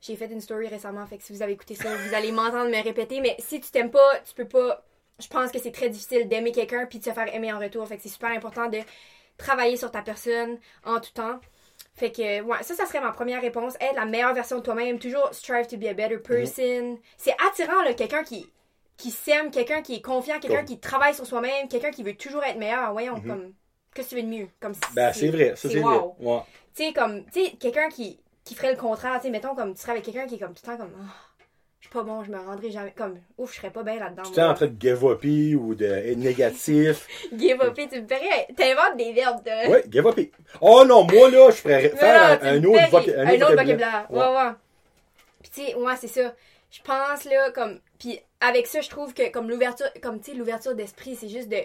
j'ai 0.00 0.16
fait 0.16 0.26
une 0.26 0.40
story 0.40 0.68
récemment, 0.68 1.06
fait 1.06 1.18
que 1.18 1.24
si 1.24 1.32
vous 1.32 1.42
avez 1.42 1.52
écouté 1.52 1.74
ça, 1.74 1.88
vous 1.94 2.14
allez 2.14 2.32
m'entendre 2.32 2.70
me 2.70 2.82
répéter, 2.82 3.20
mais 3.20 3.36
si 3.38 3.60
tu 3.60 3.70
t'aimes 3.70 3.90
pas, 3.90 4.20
tu 4.26 4.34
peux 4.34 4.48
pas, 4.48 4.84
je 5.18 5.28
pense 5.28 5.52
que 5.52 5.58
c'est 5.58 5.72
très 5.72 5.88
difficile 5.90 6.28
d'aimer 6.28 6.52
quelqu'un 6.52 6.86
puis 6.86 6.98
de 6.98 7.04
se 7.04 7.10
faire 7.10 7.32
aimer 7.34 7.52
en 7.52 7.58
retour, 7.58 7.86
fait 7.86 7.96
que 7.96 8.02
c'est 8.02 8.08
super 8.08 8.30
important 8.30 8.68
de 8.68 8.78
travailler 9.38 9.76
sur 9.76 9.90
ta 9.90 10.02
personne 10.02 10.58
en 10.84 11.00
tout 11.00 11.12
temps. 11.12 11.40
Fait 12.00 12.10
que, 12.10 12.40
ouais, 12.40 12.62
ça, 12.62 12.74
ça 12.74 12.86
serait 12.86 13.02
ma 13.02 13.12
première 13.12 13.42
réponse. 13.42 13.74
Être 13.78 13.94
la 13.94 14.06
meilleure 14.06 14.32
version 14.32 14.56
de 14.56 14.62
toi-même. 14.62 14.98
Toujours 14.98 15.28
strive 15.32 15.66
to 15.66 15.76
be 15.76 15.84
a 15.84 15.92
better 15.92 16.16
person. 16.16 16.98
C'est 17.18 17.34
attirant, 17.46 17.82
là, 17.82 17.92
quelqu'un 17.92 18.22
qui, 18.24 18.50
qui 18.96 19.10
s'aime, 19.10 19.50
quelqu'un 19.50 19.82
qui 19.82 19.96
est 19.96 20.00
confiant, 20.00 20.40
quelqu'un 20.40 20.64
qui 20.64 20.80
travaille 20.80 21.14
sur 21.14 21.26
soi-même, 21.26 21.68
quelqu'un 21.68 21.90
qui 21.90 22.02
veut 22.02 22.16
toujours 22.16 22.42
être 22.42 22.56
meilleur. 22.58 22.90
Voyons, 22.92 23.16
Mhm. 23.16 23.26
comme, 23.26 23.52
qu'est-ce 23.94 24.08
que 24.08 24.14
tu 24.14 24.16
veux 24.22 24.22
de 24.30 24.34
mieux? 24.34 24.48
Comme 24.60 24.72
Ben, 24.94 25.12
c'est 25.12 25.28
vrai, 25.28 25.50
ça 25.56 25.68
c'est 25.68 25.80
vrai. 25.80 25.98
Ouais. 26.18 26.40
Tu 26.74 26.84
sais, 26.86 26.92
comme, 26.94 27.24
tu 27.26 27.44
sais, 27.44 27.50
quelqu'un 27.60 27.90
qui, 27.90 28.18
qui 28.44 28.54
ferait 28.54 28.72
le 28.72 28.78
contraire, 28.78 29.16
tu 29.16 29.26
sais, 29.26 29.30
mettons, 29.30 29.54
comme, 29.54 29.74
tu 29.74 29.82
serais 29.82 29.92
avec 29.92 30.04
quelqu'un 30.06 30.26
qui 30.26 30.36
est 30.36 30.38
comme 30.38 30.54
tout 30.54 30.62
le 30.64 30.72
temps 30.72 30.78
comme, 30.78 30.94
Ah, 30.98 31.14
suis 31.90 31.98
pas 31.98 32.02
bon, 32.04 32.22
je 32.24 32.30
me 32.30 32.38
rendrai 32.38 32.70
jamais, 32.70 32.92
comme, 32.96 33.18
ouf, 33.38 33.52
je 33.52 33.56
serais 33.58 33.70
pas 33.70 33.82
bien 33.82 33.96
là-dedans. 33.98 34.22
Tu 34.22 34.38
es 34.38 34.42
en 34.42 34.54
train 34.54 34.66
de 34.66 34.80
give 34.80 35.04
up 35.04 35.24
ou 35.24 35.74
d'être 35.74 36.16
négatif. 36.18 37.06
Give 37.36 37.60
up, 37.60 37.74
tu 37.74 38.00
me 38.00 38.06
ferais, 38.06 38.46
t'inventes 38.56 38.96
des 38.96 39.12
verbes 39.12 39.42
de. 39.44 39.70
Ouais, 39.70 39.84
give 39.90 40.06
up. 40.06 40.18
Oh 40.60 40.84
non, 40.84 41.04
moi 41.04 41.30
là, 41.30 41.50
je 41.50 41.56
ferais 41.56 41.88
faire 41.90 42.40
non, 42.42 42.48
un, 42.48 42.64
autre, 42.64 42.78
ferais- 42.78 42.90
voca- 42.90 43.20
un 43.20 43.34
autre 43.34 43.50
vocabulaire. 43.50 44.06
Ouais. 44.10 44.18
Ouais, 44.20 44.26
ouais. 44.26 44.52
Puis 45.42 45.50
tu 45.54 45.62
sais, 45.66 45.74
ouais, 45.74 45.94
c'est 46.00 46.08
ça. 46.08 46.34
Je 46.70 46.80
pense 46.82 47.24
là 47.24 47.50
comme 47.50 47.80
puis 47.98 48.20
avec 48.40 48.66
ça, 48.68 48.80
je 48.80 48.88
trouve 48.88 49.12
que 49.12 49.28
comme 49.30 49.50
l'ouverture 49.50 49.86
comme 50.02 50.20
tu 50.20 50.30
sais 50.30 50.36
l'ouverture 50.36 50.74
d'esprit, 50.76 51.16
c'est 51.16 51.28
juste 51.28 51.48
de 51.48 51.56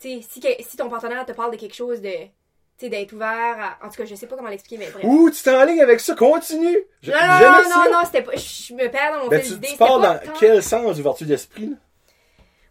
tu 0.00 0.20
sais 0.20 0.20
si, 0.28 0.40
que- 0.40 0.60
si 0.62 0.76
ton 0.76 0.88
partenaire 0.88 1.24
te 1.24 1.30
parle 1.32 1.52
de 1.52 1.56
quelque 1.56 1.74
chose 1.76 2.00
de 2.00 2.10
sais 2.78 2.88
d'être 2.88 3.12
ouvert 3.12 3.28
à- 3.80 3.86
en 3.86 3.88
tout 3.88 3.96
cas, 3.96 4.04
je 4.04 4.14
sais 4.14 4.26
pas 4.26 4.36
comment 4.36 4.48
l'expliquer 4.48 4.78
mais 4.84 4.90
bref. 4.90 5.04
Ouh, 5.04 5.30
tu 5.30 5.42
t'es 5.42 5.54
en 5.54 5.64
ligne 5.64 5.80
avec 5.80 6.00
ça, 6.00 6.14
continue! 6.14 6.78
Je- 7.02 7.10
non, 7.10 7.16
non, 7.18 7.62
non, 7.62 7.68
ça. 7.70 7.84
non, 7.84 7.92
non, 7.92 7.98
c'était 8.04 8.22
pas. 8.22 8.36
Je 8.36 8.74
me 8.74 8.88
perds 8.90 9.12
dans 9.12 9.24
mon 9.24 9.28
Ben, 9.28 9.40
fil 9.40 9.48
tu, 9.50 9.54
d'idée. 9.54 9.68
tu 9.68 9.76
pas 9.76 9.98
dans 9.98 10.18
tant- 10.18 10.32
quel 10.38 10.62
sens 10.62 10.96
d'ouverture 10.96 11.26
d'esprit, 11.26 11.66
là? 11.66 11.76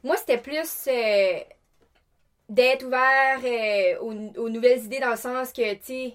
Moi, 0.04 0.18
c'était 0.18 0.38
plus 0.38 0.88
euh, 0.88 1.40
d'être 2.50 2.86
ouvert 2.86 3.40
euh, 3.44 4.00
aux, 4.02 4.42
aux 4.42 4.50
nouvelles 4.50 4.84
idées 4.84 5.00
dans 5.00 5.12
le 5.12 5.16
sens 5.18 5.52
que, 5.54 5.74
tu 5.76 5.80
sais. 5.84 6.14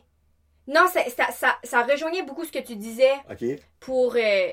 Non, 0.66 0.86
ça, 0.93 1.01
ça, 1.09 1.30
ça, 1.32 1.57
ça 1.64 1.82
rejoignait 1.82 2.22
beaucoup 2.22 2.45
ce 2.45 2.53
que 2.53 2.59
tu 2.59 2.76
disais 2.76 3.12
OK. 3.30 3.59
pour. 3.80 4.14
euh, 4.16 4.49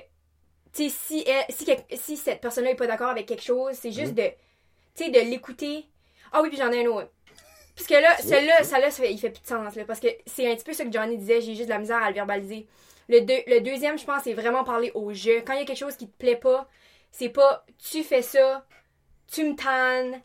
tu 0.74 0.90
sais, 0.90 0.96
si, 1.08 1.26
elle- 1.28 1.98
si, 1.98 2.16
cette 2.16 2.40
personne-là 2.40 2.70
n'est 2.72 2.76
pas 2.78 2.88
d'accord 2.88 3.10
avec 3.10 3.26
quelque 3.26 3.44
chose, 3.44 3.76
c'est 3.76 3.92
juste 3.92 4.12
Mhm. 4.12 4.24
de. 4.24 4.30
Tu 4.96 5.04
sais, 5.04 5.10
de 5.10 5.20
l'écouter. 5.20 5.86
Ah 6.32 6.42
oui, 6.42 6.48
puis 6.50 6.58
j'en 6.58 6.72
ai 6.72 6.86
un 6.86 6.90
autre. 6.90 7.10
Parce 7.76 7.88
que 7.88 7.94
là, 7.96 8.16
oui. 8.20 8.30
ça 8.66 8.80
là, 8.80 8.90
ça 8.92 9.04
fait- 9.04 9.12
il 9.14 9.18
fait 9.20 9.30
plus 9.30 9.42
de 9.42 9.48
sens, 9.48 9.76
là. 9.76 9.84
Parce 9.86 10.00
que 10.00 10.08
c'est 10.26 10.50
un 10.50 10.56
petit 10.56 10.64
peu 10.64 10.74
ce 10.74 10.84
que 10.84 10.92
Johnny 10.92 11.18
disait, 11.18 11.42
j'ai 11.42 11.56
juste 11.56 11.66
de 11.68 11.74
la 11.74 11.80
misère 11.80 12.02
à 12.02 12.10
le 12.10 12.16
verbaliser. 12.16 12.68
Le, 13.10 13.20
deux- 13.22 13.44
le 13.48 13.60
deuxième, 13.60 13.98
je 14.00 14.06
pense, 14.06 14.24
c'est 14.24 14.34
vraiment 14.34 14.64
parler 14.64 14.92
au 14.96 15.14
jeu. 15.14 15.42
Quand 15.46 15.54
il 15.54 15.60
y 15.60 15.62
a 15.62 15.66
quelque 15.66 15.78
chose 15.78 15.96
qui 15.96 16.08
te 16.08 16.18
plaît 16.18 16.38
pas, 16.38 16.68
c'est 17.12 17.30
pas 17.30 17.66
tu 17.92 18.04
fais 18.04 18.22
ça, 18.22 18.66
tu 19.32 19.44
me 19.44 19.56
tannes, 19.56 20.22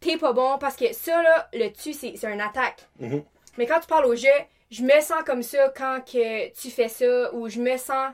t'es 0.00 0.16
pas 0.16 0.32
bon. 0.32 0.58
Parce 0.58 0.76
que 0.76 0.92
ça, 0.92 1.22
là, 1.22 1.48
le 1.52 1.68
tu, 1.70 1.92
c'est 1.92 2.14
c'est 2.16 2.32
une 2.32 2.40
attaque. 2.40 2.86
Mhm. 3.00 3.22
Mais 3.58 3.66
quand 3.66 3.80
tu 3.80 3.86
parles 3.86 4.06
au 4.06 4.14
jeu, 4.14 4.28
je 4.70 4.82
me 4.82 5.00
sens 5.00 5.22
comme 5.26 5.42
ça 5.42 5.68
quand 5.76 6.00
que 6.10 6.48
tu 6.58 6.70
fais 6.70 6.88
ça, 6.88 7.34
ou 7.34 7.48
je 7.48 7.58
me 7.60 7.76
sens. 7.76 8.12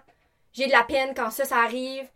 J'ai 0.53 0.67
de 0.67 0.73
la 0.73 0.83
peine 0.83 1.15
quand 1.15 1.31
ça, 1.31 1.45
ça 1.45 1.59
arrive. 1.59 2.09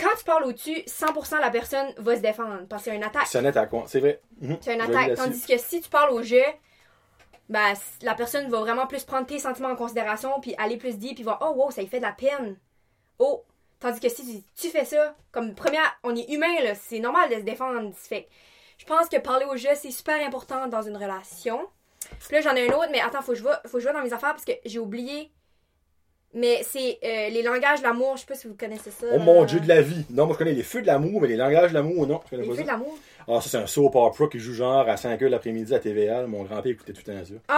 Quand 0.00 0.16
tu 0.18 0.24
parles 0.24 0.44
au-dessus, 0.44 0.82
100% 0.86 1.40
la 1.40 1.50
personne 1.50 1.92
va 1.98 2.16
se 2.16 2.22
défendre 2.22 2.66
parce 2.68 2.84
que 2.84 2.90
c'est 2.90 2.96
une 2.96 3.04
attaque. 3.04 3.26
C'est 3.26 3.56
à 3.56 3.66
quoi? 3.66 3.84
C'est 3.86 4.00
vrai. 4.00 4.20
Mhm. 4.40 4.58
C'est 4.60 4.74
une 4.74 4.80
attaque. 4.80 5.14
Tandis 5.14 5.46
que 5.46 5.58
si 5.58 5.80
tu 5.80 5.90
parles 5.90 6.10
au 6.10 6.22
jeu, 6.22 6.42
ben, 7.50 7.74
la 8.02 8.14
personne 8.14 8.48
va 8.48 8.60
vraiment 8.60 8.86
plus 8.86 9.04
prendre 9.04 9.26
tes 9.26 9.38
sentiments 9.38 9.70
en 9.70 9.76
considération, 9.76 10.40
puis 10.40 10.54
aller 10.56 10.76
plus 10.76 10.96
dire, 10.96 11.14
puis 11.14 11.22
voir, 11.24 11.38
oh 11.42 11.52
wow, 11.56 11.70
ça 11.70 11.82
lui 11.82 11.88
fait 11.88 11.98
de 11.98 12.04
la 12.04 12.12
peine. 12.12 12.56
Oh! 13.18 13.44
Tandis 13.80 14.00
que 14.00 14.08
si 14.08 14.24
tu, 14.24 14.42
tu 14.54 14.68
fais 14.68 14.84
ça, 14.84 15.16
comme 15.32 15.54
première, 15.54 15.98
on 16.02 16.14
est 16.14 16.30
humain, 16.30 16.60
là, 16.62 16.74
c'est 16.74 16.98
normal 16.98 17.28
de 17.30 17.36
se 17.36 17.40
défendre. 17.40 17.92
Fait 17.94 18.28
je 18.78 18.86
pense 18.86 19.10
que 19.10 19.18
parler 19.18 19.44
au 19.44 19.56
jeu, 19.56 19.68
c'est 19.74 19.90
super 19.90 20.26
important 20.26 20.66
dans 20.66 20.80
une 20.80 20.96
relation. 20.96 21.68
Puis 22.18 22.34
là, 22.34 22.40
j'en 22.40 22.54
ai 22.54 22.70
un 22.70 22.72
autre, 22.72 22.88
mais 22.90 23.00
attends, 23.00 23.20
faut 23.20 23.32
que 23.32 23.38
je 23.38 23.42
vois, 23.42 23.60
faut 23.66 23.76
que 23.76 23.80
je 23.80 23.84
vois 23.84 23.92
dans 23.92 24.02
mes 24.02 24.12
affaires 24.14 24.32
parce 24.32 24.46
que 24.46 24.52
j'ai 24.64 24.78
oublié. 24.78 25.30
Mais 26.32 26.62
c'est 26.62 26.98
euh, 27.02 27.28
les 27.30 27.42
langages 27.42 27.80
de 27.80 27.84
l'amour, 27.84 28.14
je 28.16 28.20
sais 28.20 28.26
pas 28.26 28.34
si 28.36 28.46
vous 28.46 28.54
connaissez 28.54 28.92
ça. 28.92 29.04
Oh 29.12 29.18
mon 29.18 29.44
dieu 29.44 29.58
de 29.58 29.66
la 29.66 29.82
vie. 29.82 30.04
Non, 30.10 30.26
moi 30.26 30.34
je 30.34 30.38
connais 30.38 30.52
les 30.52 30.62
feux 30.62 30.80
de 30.80 30.86
l'amour, 30.86 31.20
mais 31.20 31.26
les 31.26 31.36
langages 31.36 31.70
de 31.70 31.74
l'amour, 31.74 32.06
non. 32.06 32.20
Je 32.26 32.30
connais 32.30 32.42
Les 32.42 32.48
pas 32.48 32.54
feux 32.54 32.58
ça. 32.60 32.64
de 32.64 32.68
l'amour? 32.68 32.96
Ah, 33.26 33.40
ça, 33.40 33.48
c'est 33.48 33.56
un 33.58 33.66
soap 33.66 33.96
opera 33.96 34.28
qui 34.28 34.38
joue 34.38 34.54
genre 34.54 34.88
à 34.88 34.94
5h 34.94 35.24
l'après-midi 35.26 35.74
à 35.74 35.80
TVA. 35.80 36.26
Mon 36.28 36.44
grand-père 36.44 36.70
écoutait 36.72 36.92
tout 36.92 37.02
le 37.06 37.12
temps 37.12 37.24
ça. 37.24 37.34
Ah, 37.48 37.54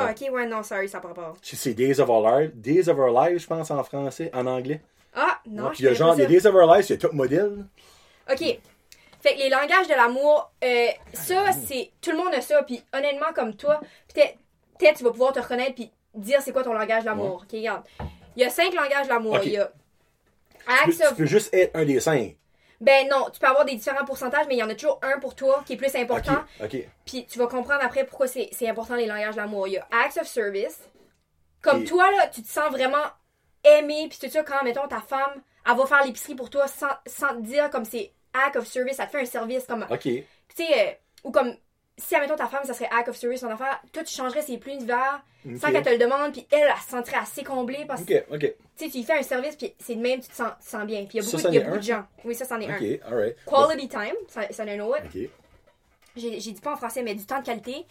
ah, 0.00 0.04
Ouais. 0.06 0.26
ok, 0.28 0.34
ouais, 0.34 0.46
non, 0.46 0.62
sorry, 0.64 0.88
ça 0.88 0.98
prend 0.98 1.12
pas. 1.14 1.32
C'est- 1.42 1.54
C'est 1.56 1.74
Days 1.74 2.00
of 2.00 2.08
Our 2.08 2.28
Lives. 2.28 2.50
Days 2.54 2.88
of 2.88 2.98
Our 2.98 3.10
Lives, 3.28 3.38
je 3.38 3.46
pense, 3.46 3.70
en 3.70 3.84
français, 3.84 4.30
en 4.34 4.46
anglais. 4.46 4.80
Ah, 5.14 5.38
non, 5.46 5.64
Ouais, 5.64 5.68
je 5.70 5.74
Puis 5.74 5.82
il 5.82 5.84
y 5.84 5.86
a 5.86 5.90
connais 5.90 5.98
genre, 5.98 6.08
pas 6.10 6.14
il 6.16 6.18
y 6.18 6.22
a 6.22 6.26
ça. 6.26 6.32
Days 6.32 6.46
of 6.48 6.54
Our 6.56 6.74
Lives, 6.74 6.86
il 6.88 6.90
y 6.90 6.94
a 6.94 6.98
Top 6.98 7.12
Model. 7.12 7.64
OK. 8.30 8.38
Fait 9.20 9.34
que 9.34 9.38
les 9.38 9.48
langages 9.48 9.86
de 9.86 9.94
l'amour, 9.94 10.50
euh, 10.64 10.86
ça, 11.12 11.52
c'est. 11.52 11.90
Tout 12.00 12.10
le 12.10 12.16
monde 12.16 12.34
a 12.34 12.40
ça. 12.40 12.62
Puis 12.64 12.82
honnêtement, 12.92 13.32
comme 13.32 13.54
toi, 13.54 13.80
peut-être 14.12 14.34
peut-être 14.78 14.98
tu 14.98 15.04
vas 15.04 15.12
pouvoir 15.12 15.32
te 15.32 15.38
reconnaître 15.38 15.76
puis 15.76 15.92
dire 16.14 16.40
c'est 16.42 16.52
quoi 16.52 16.62
ton 16.64 16.72
langage 16.72 17.02
de 17.02 17.08
l'amour. 17.08 17.42
OK, 17.44 17.52
regarde. 17.52 17.82
Il 18.36 18.42
y 18.42 18.44
a 18.44 18.50
cinq 18.50 18.72
langages 18.74 19.06
de 19.06 19.12
l'amour. 19.12 19.34
Ok. 19.34 19.46
Il 19.46 19.52
y 19.52 19.58
a. 19.58 19.72
Tu 20.64 20.72
Acts 20.90 21.00
of. 21.02 21.08
tu 21.10 21.14
peux 21.16 21.26
juste 21.26 21.52
être 21.54 21.74
un 21.74 21.84
des 21.84 22.00
cinq. 22.00 22.36
Ben 22.80 23.08
non, 23.08 23.28
tu 23.32 23.38
peux 23.38 23.46
avoir 23.46 23.64
des 23.64 23.74
différents 23.76 24.04
pourcentages, 24.04 24.46
mais 24.48 24.54
il 24.56 24.58
y 24.58 24.62
en 24.62 24.68
a 24.68 24.74
toujours 24.74 24.98
un 25.02 25.18
pour 25.20 25.34
toi 25.36 25.62
qui 25.66 25.74
est 25.74 25.76
plus 25.76 25.94
important. 25.96 26.42
ok. 26.62 26.76
Puis 27.04 27.26
tu 27.26 27.38
vas 27.38 27.46
comprendre 27.46 27.82
après 27.84 28.04
pourquoi 28.04 28.26
c'est 28.26 28.48
c'est 28.52 28.68
important 28.68 28.94
les 28.96 29.06
langages 29.06 29.34
de 29.36 29.40
l'amour. 29.40 29.68
Il 29.68 29.74
y 29.74 29.78
a 29.78 29.86
acts 30.04 30.16
of 30.18 30.26
service. 30.26 30.78
Comme 31.62 31.82
Et- 31.82 31.84
toi, 31.84 32.10
là, 32.10 32.26
tu 32.26 32.42
te 32.42 32.48
sens 32.48 32.70
vraiment 32.70 33.04
aimé. 33.62 34.08
Puis 34.10 34.18
tout 34.20 34.28
ça, 34.30 34.42
quand, 34.42 34.64
mettons, 34.64 34.88
ta 34.88 35.00
femme, 35.00 35.42
elle 35.64 35.76
va 35.76 35.86
faire 35.86 36.04
l'épicerie 36.04 36.34
pour 36.34 36.50
toi 36.50 36.66
sans, 36.66 36.88
sans 37.06 37.36
te 37.36 37.42
dire 37.42 37.70
comme 37.70 37.84
c'est 37.84 38.10
act 38.34 38.56
of 38.56 38.66
service, 38.66 38.96
ça 38.96 39.06
te 39.06 39.10
fait 39.12 39.20
un 39.20 39.26
service 39.26 39.64
comme 39.66 39.86
Ok. 39.88 40.00
tu 40.02 40.24
sais, 40.56 40.88
euh, 40.88 40.92
ou 41.24 41.30
comme 41.30 41.54
si, 41.98 42.14
admettons, 42.14 42.36
ta 42.36 42.46
femme, 42.46 42.64
ça 42.64 42.74
serait 42.74 42.88
act 42.90 43.08
of 43.08 43.16
service, 43.16 43.40
son 43.40 43.48
affaire, 43.50 43.80
toi, 43.92 44.02
tu 44.02 44.14
changerais 44.14 44.42
ses 44.42 44.58
plumes 44.58 44.78
d'hiver 44.78 45.22
sans 45.60 45.68
Ok. 45.68 45.72
qu'elle 45.72 45.82
te 45.82 45.90
le 45.90 45.98
demande, 45.98 46.32
puis 46.32 46.46
elle, 46.50 46.60
elle 46.68 46.82
se 46.82 46.90
sentirait 46.90 47.18
assez 47.18 47.42
comblée 47.44 47.84
parce 47.86 48.04
que, 48.04 48.14
Ok, 48.14 48.24
ok. 48.32 48.40
tu 48.40 48.84
sais, 48.84 48.90
tu 48.90 48.96
lui 48.98 49.04
fais 49.04 49.18
un 49.18 49.22
service, 49.22 49.56
puis 49.56 49.74
c'est 49.78 49.96
de 49.96 50.00
même, 50.00 50.20
tu 50.20 50.28
te 50.28 50.34
sens, 50.34 50.52
tu 50.60 50.64
te 50.64 50.70
sens 50.70 50.84
bien. 50.86 51.04
Puis 51.04 51.18
il 51.18 51.24
y 51.24 51.26
a 51.26 51.30
beaucoup, 51.30 51.52
y 51.52 51.58
a 51.58 51.76
de 51.76 51.82
gens. 51.82 52.04
Oui, 52.24 52.34
ça, 52.34 52.44
c'en 52.44 52.60
est 52.60 52.68
un. 52.68 52.76
Ok, 52.76 53.00
alright. 53.04 53.36
Quality 53.44 53.88
time, 53.88 54.14
ça, 54.28 54.52
ça 54.52 54.62
en 54.64 54.66
est 54.66 54.78
un 54.78 54.84
autre. 54.84 55.02
Ok. 55.04 55.28
J'ai 56.16 56.30
dit 56.38 56.60
pas 56.60 56.72
en 56.72 56.76
français, 56.76 57.02
mais 57.02 57.14
du 57.14 57.24
temps 57.24 57.40
de 57.40 57.46
qualité. 57.46 57.86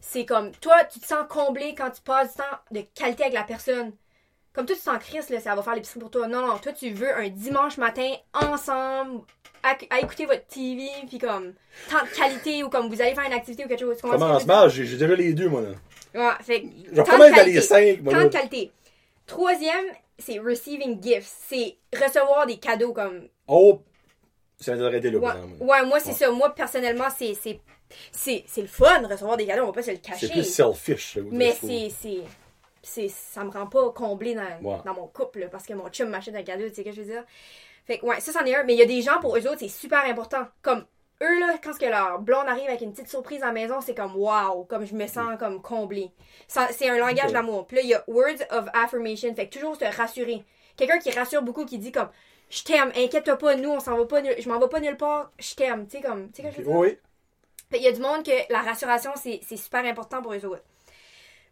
C'est 0.00 0.26
comme, 0.26 0.52
toi, 0.52 0.84
tu 0.84 1.00
te 1.00 1.06
sens 1.06 1.24
comblé 1.28 1.74
quand 1.74 1.90
tu 1.90 2.00
passes 2.02 2.32
du 2.32 2.36
temps 2.36 2.58
de 2.70 2.80
qualité 2.94 3.24
avec 3.24 3.34
la 3.34 3.42
personne. 3.44 3.92
Comme 4.52 4.66
toi, 4.66 4.76
tu 4.76 4.80
te 4.82 4.84
sens 4.84 4.98
Chris, 5.00 5.20
là, 5.30 5.40
ça 5.40 5.54
va 5.54 5.62
faire 5.62 5.74
l'épicerie 5.74 5.98
pour 5.98 6.10
toi. 6.10 6.28
Non, 6.28 6.46
non, 6.46 6.58
toi, 6.58 6.72
tu 6.72 6.90
veux 6.90 7.12
un 7.16 7.28
dimanche 7.28 7.76
matin 7.78 8.12
ensemble, 8.32 9.22
à, 9.64 9.76
à 9.90 10.00
écouter 10.00 10.26
votre 10.26 10.46
TV, 10.46 10.88
puis 11.08 11.18
comme, 11.18 11.54
temps 11.90 12.04
de 12.04 12.16
qualité, 12.16 12.62
ou 12.62 12.68
comme 12.68 12.88
vous 12.88 13.00
allez 13.00 13.14
faire 13.14 13.24
une 13.24 13.32
activité 13.32 13.64
ou 13.64 13.68
quelque 13.68 13.80
chose. 13.80 13.96
Tu 13.96 14.02
comprends 14.02 14.18
ce 14.18 14.22
que 14.22 14.26
Commence 14.26 14.42
je 14.42 14.46
veux 14.46 14.52
dire? 14.54 14.60
mal, 14.60 14.70
j'ai 14.70 14.96
déjà 14.96 15.14
les 15.16 15.32
deux, 15.32 15.48
moi, 15.48 15.62
là. 15.62 15.68
Ouais, 16.14 16.32
fait 16.42 16.62
que, 16.62 16.66
Je 16.92 17.02
qualité. 17.02 17.44
les 17.52 17.60
cinq, 17.60 18.02
moi, 18.02 18.12
là. 18.14 18.24
de 18.24 18.28
qualité. 18.28 18.70
Troisième, 19.26 19.86
c'est 20.18 20.38
receiving 20.38 21.02
gifts. 21.02 21.32
C'est 21.48 21.76
recevoir 21.92 22.46
des 22.46 22.58
cadeaux 22.58 22.92
comme 22.92 23.28
Oh! 23.48 23.80
Ça 24.60 24.74
vient 24.74 24.84
d'arrêter 24.84 25.10
là, 25.10 25.18
Ouais, 25.18 25.32
ouais, 25.60 25.86
moi, 25.86 25.98
c'est 25.98 26.10
Ouais. 26.10 26.14
ça. 26.14 26.30
Moi, 26.30 26.54
personnellement, 26.54 27.08
c'est, 27.16 27.34
c'est, 28.12 28.44
le 28.56 28.66
fun 28.66 29.02
de 29.02 29.08
recevoir 29.08 29.36
des 29.36 29.46
cadeaux. 29.46 29.62
On 29.62 29.66
va 29.66 29.72
pas 29.72 29.82
se 29.82 29.90
le 29.90 29.96
cacher. 29.96 30.26
C'est 30.28 30.32
plus 30.32 30.44
selfish, 30.44 31.18
Mais 31.32 31.56
c'est, 31.60 31.90
c'est, 31.90 32.20
c'est, 32.82 33.08
ça 33.08 33.42
me 33.44 33.50
rend 33.50 33.66
pas 33.66 33.90
comblé 33.90 34.34
dans, 34.34 34.82
dans 34.84 34.94
mon 34.94 35.06
couple, 35.08 35.40
là, 35.40 35.48
parce 35.48 35.66
que 35.66 35.72
mon 35.72 35.88
chum 35.88 36.08
m'achète 36.08 36.36
un 36.36 36.42
cadeau, 36.42 36.68
tu 36.68 36.74
sais 36.74 36.82
ce 36.82 36.88
que 36.88 36.92
je 36.92 37.00
veux 37.00 37.06
dire? 37.12 37.24
Fait 37.86 37.98
que, 37.98 38.06
ouais, 38.06 38.20
ça, 38.20 38.32
c'en 38.32 38.44
est 38.44 38.54
un. 38.54 38.64
Mais 38.64 38.74
il 38.74 38.78
y 38.78 38.82
a 38.82 38.86
des 38.86 39.02
gens, 39.02 39.20
pour 39.20 39.36
eux 39.36 39.46
autres, 39.46 39.60
c'est 39.60 39.68
super 39.68 40.04
important. 40.04 40.46
Comme, 40.62 40.84
eux, 41.22 41.40
là, 41.40 41.54
quand 41.62 41.76
que 41.78 41.84
leur 41.86 42.18
blonde 42.20 42.48
arrive 42.48 42.68
avec 42.68 42.80
une 42.80 42.92
petite 42.92 43.08
surprise 43.08 43.42
à 43.42 43.46
la 43.46 43.52
maison, 43.52 43.80
c'est 43.80 43.94
comme, 43.94 44.16
wow, 44.16 44.64
comme 44.64 44.84
je 44.86 44.94
me 44.94 45.06
sens 45.06 45.38
comme 45.38 45.60
comblé. 45.62 46.10
Ça- 46.48 46.68
C'est 46.72 46.88
un 46.88 46.96
langage 46.98 47.32
d'amour. 47.32 47.66
Puis 47.66 47.76
là, 47.76 47.82
il 47.82 47.88
y 47.88 47.94
a 47.94 48.04
words 48.08 48.42
of 48.50 48.66
affirmation. 48.72 49.34
Fait 49.34 49.48
que 49.48 49.58
toujours 49.58 49.76
se 49.76 49.84
rassurer. 49.84 50.44
Quelqu'un 50.76 50.98
qui 50.98 51.10
rassure 51.10 51.42
beaucoup, 51.42 51.64
qui 51.66 51.78
dit 51.78 51.92
comme, 51.92 52.08
je 52.50 52.62
t'aime, 52.62 52.90
inquiète-toi 52.96 53.36
pas, 53.36 53.54
nous, 53.56 53.70
on 53.70 53.80
s'en 53.80 53.96
va 53.96 54.04
pas, 54.06 54.22
je 54.38 54.48
m'en 54.48 54.58
vais 54.58 54.68
pas 54.68 54.80
nulle 54.80 54.96
part, 54.96 55.30
je 55.38 55.54
t'aime. 55.54 55.86
Tu 55.86 55.98
sais, 55.98 56.02
comme, 56.02 56.30
tu 56.32 56.42
sais 56.42 56.48
que 56.48 56.54
je 56.54 56.58
veux 56.58 56.64
dire? 56.64 56.74
Oui. 56.74 56.98
Fait 57.70 57.76
qu'il 57.78 57.86
y 57.86 57.88
a 57.88 57.92
du 57.92 58.00
monde 58.00 58.24
que 58.24 58.52
la 58.52 58.60
rassuration, 58.60 59.10
c'est 59.16 59.40
c'est 59.46 59.56
super 59.56 59.84
important 59.84 60.20
pour 60.22 60.32
eux 60.34 60.44
autres. 60.44 60.62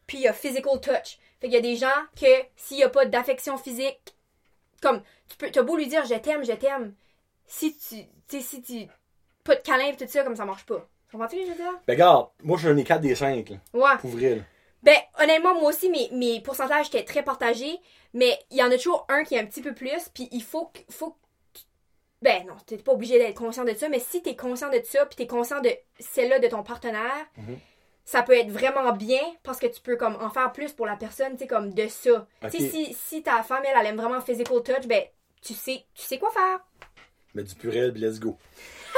Puis 0.07 0.18
il 0.18 0.22
y 0.24 0.28
a 0.28 0.33
physical 0.33 0.80
touch. 0.80 1.18
Fait 1.41 1.49
qu'il 1.49 1.53
y 1.53 1.57
a 1.57 1.61
des 1.61 1.76
gens 1.76 1.89
que 2.20 2.26
s'il 2.57 2.76
n'y 2.76 2.85
a 2.85 2.89
pas 2.89 3.07
d'affection 3.07 3.57
physique, 3.57 4.14
comme 4.83 5.03
tu 5.28 5.37
peux, 5.37 5.51
t'as 5.51 5.62
beau 5.62 5.76
lui 5.76 5.87
dire 5.87 6.05
je 6.05 6.14
t'aime, 6.14 6.45
je 6.45 6.53
t'aime, 6.53 6.95
si 7.47 7.74
tu, 7.76 7.97
tu 8.28 8.41
sais, 8.41 8.41
si 8.41 8.62
tu, 8.62 8.87
pas 9.45 9.55
de 9.57 9.61
câlin 9.61 9.93
tout 9.93 10.05
ça, 10.07 10.22
comme 10.24 10.37
ça 10.37 10.45
marche 10.45 10.66
pas. 10.66 10.87
Comprends-tu 11.11 11.37
ce 11.37 11.41
que 11.43 11.47
je 11.47 11.53
veux 11.53 11.59
dire? 11.59 11.72
Ben, 11.87 11.95
regarde, 11.95 12.28
moi, 12.43 12.59
j'en 12.59 12.76
ai 12.76 12.85
4 12.85 13.01
des 13.01 13.14
5, 13.14 13.51
là. 13.51 13.57
Ouais. 13.74 13.99
Pour 14.01 14.11
vrai, 14.11 14.37
là. 14.37 14.43
Ben, 14.83 14.97
honnêtement, 15.20 15.55
moi 15.55 15.70
aussi, 15.70 15.89
mes, 15.91 16.09
mes 16.12 16.41
pourcentages 16.41 16.89
étaient 16.89 17.05
très 17.05 17.22
partagés, 17.22 17.78
mais 18.14 18.39
il 18.51 18.57
y 18.57 18.62
en 18.62 18.70
a 18.70 18.76
toujours 18.76 19.07
un 19.09 19.22
qui 19.22 19.35
est 19.35 19.39
un 19.39 19.47
petit 19.47 19.61
peu 19.62 19.74
plus, 19.74 20.09
puis 20.12 20.28
il 20.33 20.43
faut 20.43 20.66
que. 20.66 20.80
Faut 20.91 21.16
ben 22.22 22.47
non, 22.47 22.55
t'es 22.66 22.76
pas 22.76 22.93
obligé 22.93 23.18
d'être 23.18 23.37
conscient 23.37 23.64
de 23.64 23.74
ça, 23.74 23.89
mais 23.89 23.99
si 23.99 24.22
t'es 24.22 24.37
conscient 24.37 24.70
de 24.70 24.80
ça, 24.85 25.05
puis 25.07 25.16
t'es 25.16 25.26
conscient 25.26 25.61
de 25.61 25.70
celle-là 25.99 26.39
de 26.39 26.47
ton 26.47 26.62
partenaire, 26.62 27.26
Mhm. 27.37 27.59
Ça 28.05 28.23
peut 28.23 28.37
être 28.37 28.51
vraiment 28.51 28.93
bien 28.93 29.21
parce 29.43 29.59
que 29.59 29.67
tu 29.67 29.81
peux 29.81 29.97
comme 29.97 30.17
en 30.21 30.31
faire 30.31 30.53
plus 30.53 30.73
pour 30.73 30.87
la 30.87 30.97
personne, 30.97 31.33
tu 31.33 31.41
sais, 31.41 31.47
comme 31.47 31.73
de 31.73 31.89
ça. 31.89 32.27
Ok. 32.43 32.51
Tu 32.51 32.59
sais, 32.59 32.71
si, 32.71 32.95
si 32.95 33.23
ta 33.23 33.43
femme, 33.43 33.63
elle, 33.65 33.77
elle 33.81 33.87
aime 33.87 33.97
vraiment 33.97 34.21
physical 34.21 34.63
touch, 34.63 34.87
ben, 34.87 35.03
tu 35.41 35.55
sais, 35.55 35.85
tu 35.95 36.03
sais 36.03 36.19
quoi 36.19 36.31
faire. 36.31 36.61
Mais 37.35 37.43
du 37.45 37.55
purel, 37.55 37.93
let's 37.95 38.21
go. 38.21 38.37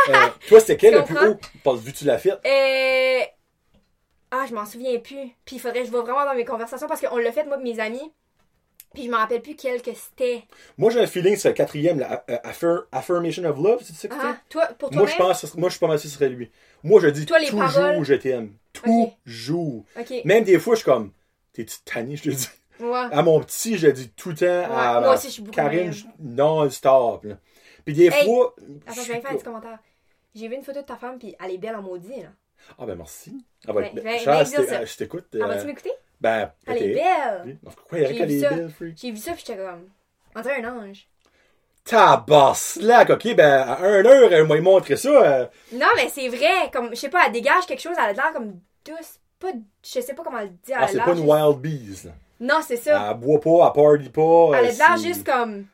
Euh, 0.08 0.12
toi, 0.48 0.60
c'était 0.60 0.76
quel 0.76 0.94
le 0.94 1.04
plus 1.04 1.16
haut? 1.28 1.36
Parce 1.62 1.80
que 1.80 1.84
vu 1.86 1.92
que 1.92 1.98
tu 1.98 2.04
l'as 2.04 2.18
fait. 2.18 2.32
Euh... 2.32 3.24
Ah, 4.30 4.46
je 4.48 4.54
m'en 4.54 4.66
souviens 4.66 4.98
plus. 4.98 5.30
Puis 5.44 5.56
il 5.56 5.58
faudrait 5.60 5.80
que 5.80 5.86
je 5.86 5.90
vois 5.90 6.02
vraiment 6.02 6.24
dans 6.24 6.34
mes 6.34 6.44
conversations 6.44 6.88
parce 6.88 7.00
qu'on 7.00 7.16
l'a 7.18 7.30
fait, 7.30 7.44
moi 7.44 7.56
mes 7.58 7.78
amis. 7.78 8.12
Puis 8.94 9.04
je 9.04 9.10
me 9.10 9.16
rappelle 9.16 9.42
plus 9.42 9.56
quel 9.56 9.82
que 9.82 9.92
c'était. 9.92 10.44
Moi, 10.78 10.90
j'ai 10.90 11.00
un 11.00 11.06
feeling 11.06 11.36
c'est 11.36 11.48
le 11.48 11.54
quatrième, 11.54 11.98
la 11.98 12.24
euh, 12.30 12.36
affir- 12.44 12.84
Affirmation 12.92 13.44
of 13.44 13.56
Love, 13.58 13.82
c'est 13.84 13.94
ça 13.94 14.08
que? 14.08 14.14
Ah, 14.20 14.36
toi, 14.48 14.66
pour 14.78 14.92
Moi, 14.92 15.02
toi-même? 15.06 15.12
je 15.12 15.16
pense, 15.16 15.40
que 15.40 15.40
ce 15.40 15.46
serait- 15.48 15.60
moi, 15.60 15.68
je 15.68 15.72
suis 15.74 15.80
pas 15.80 15.88
mal 15.88 15.98
sûr 15.98 16.08
ce 16.10 16.14
serait 16.16 16.28
lui. 16.28 16.50
Moi, 16.84 17.00
je 17.00 17.08
dis 17.08 17.26
Toi, 17.26 17.38
les 17.40 17.46
toujours 17.48 17.64
paroles- 17.64 18.04
je 18.04 18.14
t'aime. 18.14 18.56
Toujours. 18.74 19.84
Même 20.24 20.44
des 20.44 20.58
fois, 20.58 20.74
je 20.74 20.80
suis 20.80 20.84
comme, 20.84 21.12
t'es-tu 21.52 21.76
tanné, 21.84 22.16
je 22.16 22.24
te 22.24 22.28
dis? 22.30 22.48
Ouais. 22.80 23.06
À 23.12 23.22
mon 23.22 23.40
petit, 23.40 23.78
je 23.78 23.86
le 23.86 23.92
dis 23.92 24.10
tout 24.10 24.30
le 24.30 24.34
temps. 24.36 24.46
à 24.74 25.00
moi 25.00 25.14
aussi, 25.14 25.28
je 25.28 25.32
suis 25.34 25.42
beaucoup 25.42 25.54
Karine, 25.54 25.92
je- 25.92 26.04
non-stop. 26.18 27.24
Puis 27.84 27.94
des 27.94 28.06
Hey, 28.06 28.24
fois. 28.24 28.54
Attends, 28.86 29.02
je 29.02 29.12
vais 29.12 29.20
faire 29.20 29.30
un 29.30 29.34
petit 29.34 29.44
commentaire. 29.44 29.78
J'ai 30.34 30.48
vu 30.48 30.54
une 30.56 30.62
photo 30.64 30.80
de 30.80 30.86
ta 30.86 30.96
femme, 30.96 31.18
puis 31.18 31.36
elle 31.42 31.52
est 31.52 31.58
belle 31.58 31.76
en 31.76 31.82
maudit, 31.82 32.22
là. 32.22 32.28
Ah, 32.78 32.86
ben 32.86 32.96
merci. 32.96 33.44
Ah, 33.68 33.72
ben, 33.72 33.90
Ben, 33.94 34.02
ben, 34.02 34.18
Charles, 34.18 34.46
euh, 34.58 34.86
je 34.86 34.96
t'écoute. 34.96 35.26
Ah, 35.34 35.36
euh, 35.36 35.46
vas-tu 35.46 35.66
m'écouter? 35.66 35.92
ben, 36.20 36.50
Elle 36.66 36.82
est 36.82 36.94
belle! 36.94 37.58
Pourquoi 37.62 37.98
est 37.98 38.02
belle? 38.14 38.72
J'ai 38.96 39.10
vu 39.12 39.18
ça, 39.18 39.32
puis 39.32 39.44
j'étais 39.46 39.56
comme. 39.58 39.88
On 40.34 40.40
dirait 40.40 40.62
un 40.64 40.76
ange. 40.76 41.06
Tabarnak, 41.84 43.10
ok, 43.10 43.34
ben, 43.36 43.60
à 43.62 43.78
1 43.82 44.06
heure, 44.06 44.32
elle 44.32 44.46
m'a 44.46 44.60
montré 44.60 44.96
ça. 44.96 45.08
euh, 45.10 45.46
Non, 45.72 45.86
mais 45.96 46.08
c'est 46.12 46.28
vrai. 46.28 46.70
Comme, 46.72 46.90
je 46.90 46.96
sais 46.96 47.08
pas, 47.10 47.26
elle 47.26 47.32
dégage 47.32 47.66
quelque 47.66 47.80
chose, 47.82 47.94
elle 47.98 48.10
a 48.10 48.12
l'air 48.14 48.32
comme 48.32 48.58
douce. 48.84 49.18
Pas, 49.38 49.48
je 49.84 50.00
sais 50.00 50.14
pas 50.14 50.22
comment 50.22 50.40
le 50.40 50.48
dire. 50.64 50.76
Ah, 50.78 50.86
c'est 50.88 50.98
pas 50.98 51.12
l'air 51.12 51.16
une 51.18 51.28
Wild 51.30 51.58
Bees. 51.60 52.08
Non, 52.40 52.60
c'est 52.66 52.76
ça. 52.76 53.10
Elle 53.10 53.18
boit 53.18 53.40
pas, 53.40 53.66
elle 53.66 53.82
party 53.82 54.08
pas. 54.08 54.58
elle 54.58 54.64
euh, 54.66 54.68
a 54.68 54.72
l'air 54.72 54.98
c'est- 54.98 55.06
juste 55.06 55.26
comme. 55.26 55.66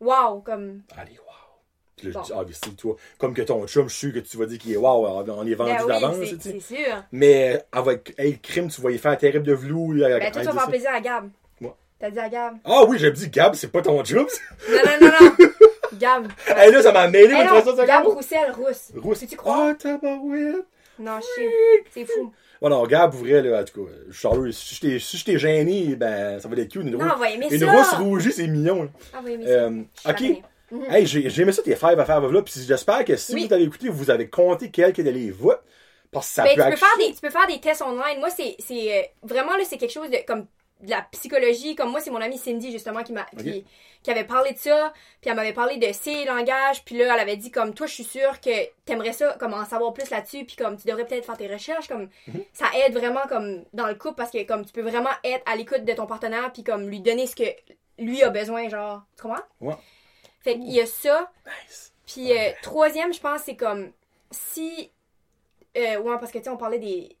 Wow, 0.00 0.40
comme. 0.40 0.82
Allez, 0.98 1.12
wow. 1.12 1.60
Puis 1.96 2.08
là, 2.08 2.12
Bon. 2.14 2.20
je 2.22 2.26
dis, 2.26 2.32
ah, 2.36 2.42
mais 2.46 2.52
c'est 2.54 2.76
toi. 2.76 2.96
Comme 3.18 3.32
que 3.32 3.42
ton 3.42 3.64
chum, 3.68 3.88
je 3.88 3.94
suis 3.94 4.12
que 4.12 4.18
tu 4.18 4.36
vas 4.36 4.46
dire 4.46 4.58
qu'il 4.58 4.72
est 4.72 4.76
wow, 4.76 5.06
on 5.06 5.46
est 5.46 5.54
vendu 5.54 5.72
Ben 5.78 5.86
d'avance, 5.86 6.16
tu 6.18 6.26
c'est 6.26 6.42
sais. 6.42 6.58
c'est 6.60 6.74
sûr. 6.76 7.04
Mais 7.12 7.62
avec 7.70 8.14
hey, 8.18 8.36
crime, 8.40 8.68
tu 8.68 8.80
vas 8.80 8.90
y 8.90 8.98
faire 8.98 9.16
terrible 9.16 9.44
de 9.46 9.54
velours. 9.54 9.94
Ben, 9.94 10.12
avec- 10.14 10.32
toi, 10.32 10.40
tu 10.42 10.46
vas 10.48 10.52
faire 10.54 10.68
plaisir 10.68 10.90
à 10.92 11.00
Gab. 11.00 11.30
Moi? 11.60 11.76
T'as 12.00 12.10
dit 12.10 12.18
à 12.18 12.28
Gab. 12.28 12.56
Ah 12.64 12.82
oui, 12.88 12.98
j'ai 12.98 13.12
dit 13.12 13.28
Gab, 13.28 13.54
c'est 13.54 13.68
pas 13.70 13.80
ton 13.82 14.02
chum. 14.04 14.26
ça. 14.28 14.40
Non, 14.68 14.78
non, 15.00 15.06
non, 15.06 15.18
non. 15.38 15.48
Gab. 15.98 16.28
hey, 16.48 16.70
là, 16.72 16.82
ça 16.82 16.92
m'a 16.92 17.08
mêlé, 17.08 17.28
mais 17.34 17.62
ça, 17.62 17.86
Gab? 17.86 18.06
Roussel, 18.06 18.52
rousse. 18.52 18.92
Rousse. 18.96 19.24
Tu 19.28 19.36
crois? 19.36 19.70
Ah, 19.70 19.74
tabarouette. 19.74 20.64
Non, 20.98 21.18
je 21.20 21.26
sais. 21.42 21.50
C'est 21.92 22.04
fou. 22.04 22.32
Bon, 22.60 22.68
non, 22.68 22.86
Gab, 22.86 23.12
vrai, 23.14 23.42
là, 23.42 23.60
en 23.60 23.64
tout 23.64 23.84
cas, 23.84 23.90
Charles, 24.12 24.52
si 24.52 24.74
je 24.76 24.80
t'ai- 24.80 24.98
si 25.00 25.16
je 25.16 25.24
t'ai 25.24 25.38
gêné, 25.38 25.96
ben, 25.96 26.38
ça 26.38 26.48
va 26.48 26.56
être 26.56 26.68
cute. 26.70 26.82
Une, 26.82 26.90
Non, 26.90 26.98
rousse- 26.98 27.12
on 27.16 27.18
va 27.18 27.30
aimer 27.30 27.48
une 27.50 27.58
ça. 27.58 27.72
rousse 27.72 27.92
rougie, 27.94 28.32
c'est 28.32 28.46
mignon. 28.46 28.84
là. 28.84 28.88
Ah, 29.14 29.20
oui, 29.24 29.36
mais 29.38 29.46
Euh, 29.48 29.82
ça. 29.96 30.10
ok. 30.10 30.20
Mhm. 30.70 30.84
Hey, 30.88 31.06
j'ai 31.06 31.42
aimé 31.42 31.52
ça, 31.52 31.62
tes 31.62 31.76
five 31.76 31.98
à 31.98 32.04
faire 32.04 32.20
là. 32.20 32.42
Puis 32.42 32.54
j'espère 32.66 33.04
que 33.04 33.16
si 33.16 33.34
Oui. 33.34 33.46
vous 33.46 33.52
avez 33.52 33.64
écouté, 33.64 33.88
vous 33.88 34.10
avez 34.10 34.28
compté 34.28 34.70
quelques 34.70 35.02
de 35.02 35.10
les 35.10 35.30
votes. 35.30 35.60
Parce 36.10 36.28
que 36.28 36.34
ça 36.34 36.42
Ben, 36.44 36.54
peut 36.56 36.62
tu, 36.64 36.70
peux 36.70 36.76
faire 36.76 36.98
des, 36.98 37.14
tu 37.14 37.20
peux 37.20 37.30
faire 37.30 37.46
des 37.46 37.60
tests 37.60 37.82
online. 37.82 38.18
Moi, 38.20 38.28
c'est 38.30 38.54
c'est, 38.58 38.98
euh, 38.98 39.02
vraiment 39.22 39.56
là, 39.56 39.64
c'est 39.68 39.76
quelque 39.78 39.92
chose 39.92 40.10
de 40.10 40.18
comme 40.26 40.46
de 40.82 40.90
la 40.90 41.02
psychologie. 41.12 41.74
Comme 41.74 41.90
moi, 41.90 42.00
c'est 42.00 42.10
mon 42.10 42.20
amie 42.20 42.38
Cindy 42.38 42.70
justement 42.72 43.02
qui 43.02 43.12
m'a 43.12 43.24
qui, 43.38 43.64
qui 44.02 44.10
avait 44.10 44.24
parlé 44.24 44.52
de 44.52 44.58
ça. 44.58 44.92
Puis 45.20 45.30
elle 45.30 45.36
m'avait 45.36 45.52
parlé 45.52 45.76
de 45.78 45.92
ses 45.92 46.24
langages. 46.24 46.84
Puis 46.84 46.96
là, 46.98 47.14
elle 47.14 47.20
avait 47.20 47.36
dit 47.36 47.50
comme 47.50 47.72
toi, 47.74 47.86
je 47.86 47.94
suis 47.94 48.04
sûre 48.04 48.40
que 48.40 48.50
t'aimerais 48.84 49.12
ça, 49.12 49.36
comme 49.40 49.54
en 49.54 49.64
savoir 49.64 49.92
plus 49.92 50.10
là-dessus. 50.10 50.44
Puis 50.44 50.56
comme 50.56 50.76
tu 50.76 50.86
devrais 50.86 51.06
peut-être 51.06 51.24
faire 51.24 51.36
tes 51.38 51.46
recherches. 51.52 51.88
Comme 51.88 52.08
Mhm. 52.26 52.44
ça 52.52 52.66
aide 52.84 52.94
vraiment 52.96 53.22
comme 53.28 53.64
dans 53.72 53.86
le 53.86 53.94
couple 53.94 54.16
parce 54.16 54.30
que 54.30 54.42
comme 54.44 54.64
tu 54.64 54.72
peux 54.72 54.82
vraiment 54.82 55.10
être 55.24 55.42
à 55.50 55.56
l'écoute 55.56 55.84
de 55.84 55.92
ton 55.92 56.06
partenaire 56.06 56.52
puis 56.52 56.62
comme 56.64 56.88
lui 56.88 57.00
donner 57.00 57.26
ce 57.26 57.36
que 57.36 57.44
lui 57.98 58.22
a 58.22 58.30
besoin, 58.30 58.68
genre. 58.68 59.02
Tu 59.16 59.22
comprends? 59.22 59.42
Ouais. 59.60 59.74
Fait 60.40 60.54
qu'il 60.54 60.72
y 60.72 60.80
a 60.80 60.86
ça. 60.86 61.30
Nice. 61.46 61.92
Puis 62.06 62.32
euh, 62.36 62.50
troisième, 62.62 63.12
je 63.14 63.20
pense, 63.20 63.42
c'est 63.42 63.54
comme 63.56 63.92
si. 64.32 64.90
Euh, 65.76 65.98
ouais, 65.98 66.18
parce 66.18 66.32
que 66.32 66.38
tu 66.38 66.44
sais, 66.44 66.50
on 66.50 66.56
parlait 66.56 66.78
des. 66.78 67.16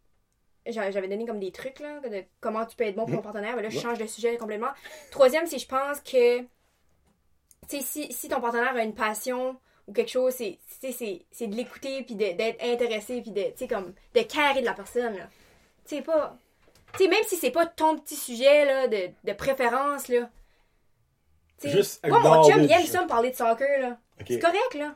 J'a- 0.66 0.90
J'avais 0.90 1.08
donné 1.08 1.26
comme 1.26 1.40
des 1.40 1.52
trucs, 1.52 1.80
là, 1.80 2.00
de 2.00 2.24
comment 2.40 2.64
tu 2.66 2.76
peux 2.76 2.84
être 2.84 2.94
bon 2.96 3.06
pour 3.06 3.16
ton 3.16 3.22
partenaire. 3.22 3.56
Mais 3.56 3.62
là, 3.62 3.68
je 3.68 3.78
change 3.78 3.98
de 3.98 4.06
sujet 4.06 4.36
complètement. 4.36 4.70
Troisième, 5.10 5.46
c'est 5.46 5.58
je 5.58 5.66
pense 5.68 6.00
que. 6.00 6.40
Tu 6.40 6.46
sais, 7.68 7.80
si, 7.80 8.12
si 8.12 8.28
ton 8.28 8.40
partenaire 8.40 8.74
a 8.74 8.82
une 8.82 8.94
passion 8.94 9.56
ou 9.86 9.92
quelque 9.92 10.10
chose, 10.10 10.34
c'est 10.34 10.58
de 10.80 11.54
l'écouter, 11.54 12.02
puis 12.02 12.14
d'être 12.16 12.62
intéressé, 12.62 13.20
puis 13.22 13.30
de, 13.30 13.42
tu 13.42 13.52
sais, 13.56 13.68
comme, 13.68 13.94
de 14.14 14.20
carrer 14.22 14.60
de 14.60 14.66
la 14.66 14.74
personne, 14.74 15.16
là. 15.16 15.28
Tu 15.86 15.96
sais, 15.96 16.02
pas. 16.02 16.36
Tu 16.96 17.04
sais, 17.04 17.08
même 17.08 17.22
si 17.26 17.36
c'est 17.36 17.50
pas 17.50 17.66
ton 17.66 17.98
petit 17.98 18.16
sujet, 18.16 18.64
là, 18.64 18.86
de, 18.88 19.10
de 19.24 19.32
préférence, 19.32 20.08
là. 20.08 20.28
Tu 21.60 21.68
sais, 21.68 21.76
Juste 21.76 22.06
moi, 22.06 22.20
mon 22.20 22.42
chum, 22.48 22.62
il 22.62 22.70
aime 22.72 22.84
ça 22.84 23.02
me 23.02 23.08
parler 23.08 23.30
de 23.30 23.36
soccer, 23.36 23.80
là. 23.80 23.98
C'est 24.26 24.38
correct, 24.38 24.74
là. 24.74 24.94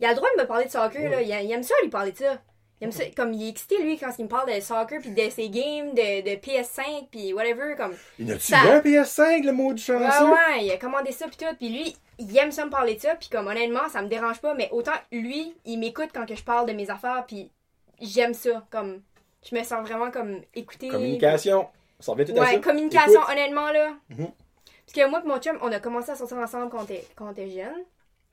Il 0.00 0.06
a 0.06 0.10
le 0.10 0.16
droit 0.16 0.28
de 0.36 0.42
me 0.42 0.46
parler 0.46 0.64
de 0.66 0.70
soccer, 0.70 1.02
Ouais. 1.02 1.08
là. 1.08 1.22
Il, 1.22 1.28
il 1.46 1.52
aime 1.52 1.62
ça, 1.62 1.74
lui, 1.82 1.88
parler 1.90 2.12
de 2.12 2.18
ça. 2.18 2.40
Il 2.80 2.84
aime 2.84 2.92
ça. 2.92 3.04
Comme, 3.16 3.32
il 3.32 3.46
est 3.46 3.48
excité, 3.50 3.82
lui, 3.82 3.96
quand 3.98 4.10
il 4.18 4.24
me 4.24 4.28
parle 4.28 4.54
de 4.54 4.60
soccer, 4.60 5.00
puis 5.00 5.10
de 5.10 5.30
ses 5.30 5.48
games, 5.48 5.94
de, 5.94 6.22
de 6.22 6.36
PS5, 6.36 7.08
puis 7.10 7.32
whatever, 7.32 7.74
comme... 7.76 7.94
Il 8.18 8.30
a-tu 8.30 8.40
Ça- 8.52 8.58
un 8.60 8.80
PS5, 8.80 9.44
le 9.44 9.52
mot 9.52 9.72
du 9.72 9.82
Ouais, 9.90 9.98
chanceux? 9.98 10.30
ouais, 10.30 10.64
il 10.64 10.70
a 10.72 10.76
commandé 10.76 11.10
ça, 11.12 11.26
puis 11.26 11.36
tout. 11.38 11.54
Puis 11.58 11.68
lui, 11.70 11.96
il 12.18 12.36
aime 12.36 12.52
ça 12.52 12.64
me 12.66 12.70
parler 12.70 12.94
de 12.96 13.00
ça, 13.00 13.14
puis 13.14 13.28
comme, 13.30 13.46
honnêtement, 13.46 13.88
ça 13.88 14.02
me 14.02 14.08
dérange 14.08 14.40
pas, 14.40 14.52
mais 14.54 14.68
autant, 14.72 14.92
lui, 15.10 15.54
il 15.64 15.78
m'écoute 15.78 16.10
quand 16.14 16.26
que 16.26 16.34
je 16.34 16.44
parle 16.44 16.66
de 16.68 16.72
mes 16.74 16.90
affaires, 16.90 17.24
puis 17.26 17.50
j'aime 18.00 18.34
ça, 18.34 18.66
comme... 18.70 19.00
Je 19.48 19.54
me 19.56 19.62
sens 19.62 19.86
vraiment, 19.86 20.10
comme, 20.10 20.40
écoutée. 20.54 20.88
Communication. 20.88 21.68
Ça 22.00 22.12
revient 22.12 22.24
tout 22.26 22.32
à 22.40 22.44
ça. 22.46 22.52
Ouais, 22.54 22.60
communication, 22.60 23.12
Écoute. 23.20 23.30
honnêtement, 23.30 23.70
là. 23.70 23.92
Mhm. 24.10 24.26
Parce 24.86 24.92
que 24.92 25.08
moi 25.10 25.22
et 25.24 25.28
mon 25.28 25.38
chum, 25.38 25.56
on 25.62 25.72
a 25.72 25.80
commencé 25.80 26.10
à 26.10 26.14
sortir 26.16 26.36
ensemble 26.38 26.68
quand 26.68 26.80
on 26.80 26.84
était, 26.84 27.06
quand 27.14 27.32
jeunes. 27.36 27.84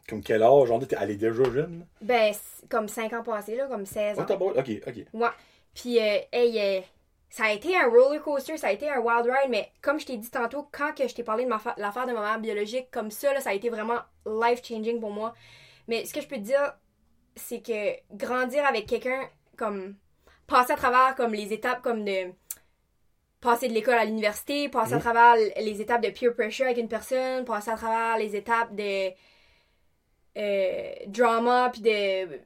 Comme 0.08 0.22
quel 0.22 0.43
âge? 0.43 0.68
Genre, 0.68 0.86
t'es- 0.86 0.95
elle 0.99 1.12
est 1.12 1.16
déjà 1.16 1.43
jeune. 1.43 1.86
Ben, 2.01 2.34
comme 2.70 2.88
5 2.88 3.14
ans 3.14 3.24
passés, 3.24 3.56
là, 3.56 3.68
comme 3.68 3.86
16 3.86 4.20
ans. 4.20 4.26
Beau- 4.38 4.51
Ok, 4.58 4.70
ok. 4.86 4.95
Ouais. 5.14 5.28
Puis, 5.74 5.97
euh, 5.99 6.18
hey, 6.32 6.60
euh, 6.60 6.82
ça 7.30 7.45
a 7.45 7.51
été 7.54 7.76
un 7.78 7.88
roller 7.89 8.22
coaster, 8.22 8.58
ça 8.58 8.68
a 8.68 8.72
été 8.72 8.89
un 8.89 8.99
wild 8.99 9.26
ride, 9.26 9.49
mais 9.49 9.72
comme 9.82 9.99
je 9.99 10.06
t'ai 10.06 10.18
dit 10.18 10.30
tantôt, 10.30 10.68
quand 10.72 10.93
que 10.93 11.08
je 11.08 11.16
t'ai 11.16 11.24
parlé 11.24 11.45
de 11.45 11.49
l'affaire 11.49 12.06
de 12.06 12.12
ma 12.14 12.22
mère 12.22 12.39
biologique, 12.39 12.91
comme 12.91 13.12
ça, 13.12 13.34
là, 13.34 13.39
ça 13.41 13.51
a 13.51 13.54
été 13.54 13.70
vraiment 13.70 13.99
life-changing 14.26 14.99
pour 14.99 15.12
moi. 15.12 15.34
Mais 15.88 16.06
ce 16.06 16.14
que 16.14 16.22
je 16.22 16.28
peux 16.28 16.36
te 16.36 16.41
dire, 16.41 16.74
c'est 17.36 17.62
que 17.62 17.95
grandir 18.16 18.66
avec 18.66 18.86
quelqu'un, 18.86 19.28
comme 19.58 19.95
passer 20.47 20.74
à 20.74 20.76
travers 20.76 21.16
comme 21.16 21.34
les 21.34 21.51
étapes 21.54 21.82
comme 21.82 22.04
de 22.06 22.32
passer 23.41 23.68
de 23.68 23.74
l'école 23.74 23.95
à 23.95 24.06
l'université, 24.06 24.70
passer 24.70 24.93
à 24.93 24.97
Mhm. 24.97 25.01
travers 25.01 25.36
les 25.36 25.82
étapes 25.82 26.01
de 26.01 26.10
peer 26.10 26.34
pressure 26.34 26.66
avec 26.66 26.78
une 26.78 26.88
personne, 26.88 27.43
passer 27.45 27.72
à 27.72 27.76
travers 27.76 28.18
les 28.18 28.36
étapes 28.36 28.74
de 28.76 29.10
euh, 30.38 30.94
drama, 31.08 31.70
puis 31.72 31.82
de... 31.82 32.26
Tu 32.26 32.40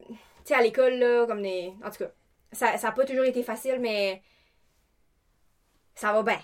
sais, 0.46 0.56
à 0.56 0.62
l'école, 0.62 0.94
là, 0.96 1.26
comme 1.28 1.42
des... 1.42 1.74
En 1.84 1.90
tout 1.90 1.98
cas, 2.04 2.12
ça 2.52 2.78
ça 2.78 2.90
a 2.90 2.92
pas 2.92 3.06
toujours 3.06 3.26
été 3.26 3.44
facile, 3.44 3.78
mais 3.80 4.22
ça 5.96 6.14
va 6.14 6.24
bien. 6.24 6.40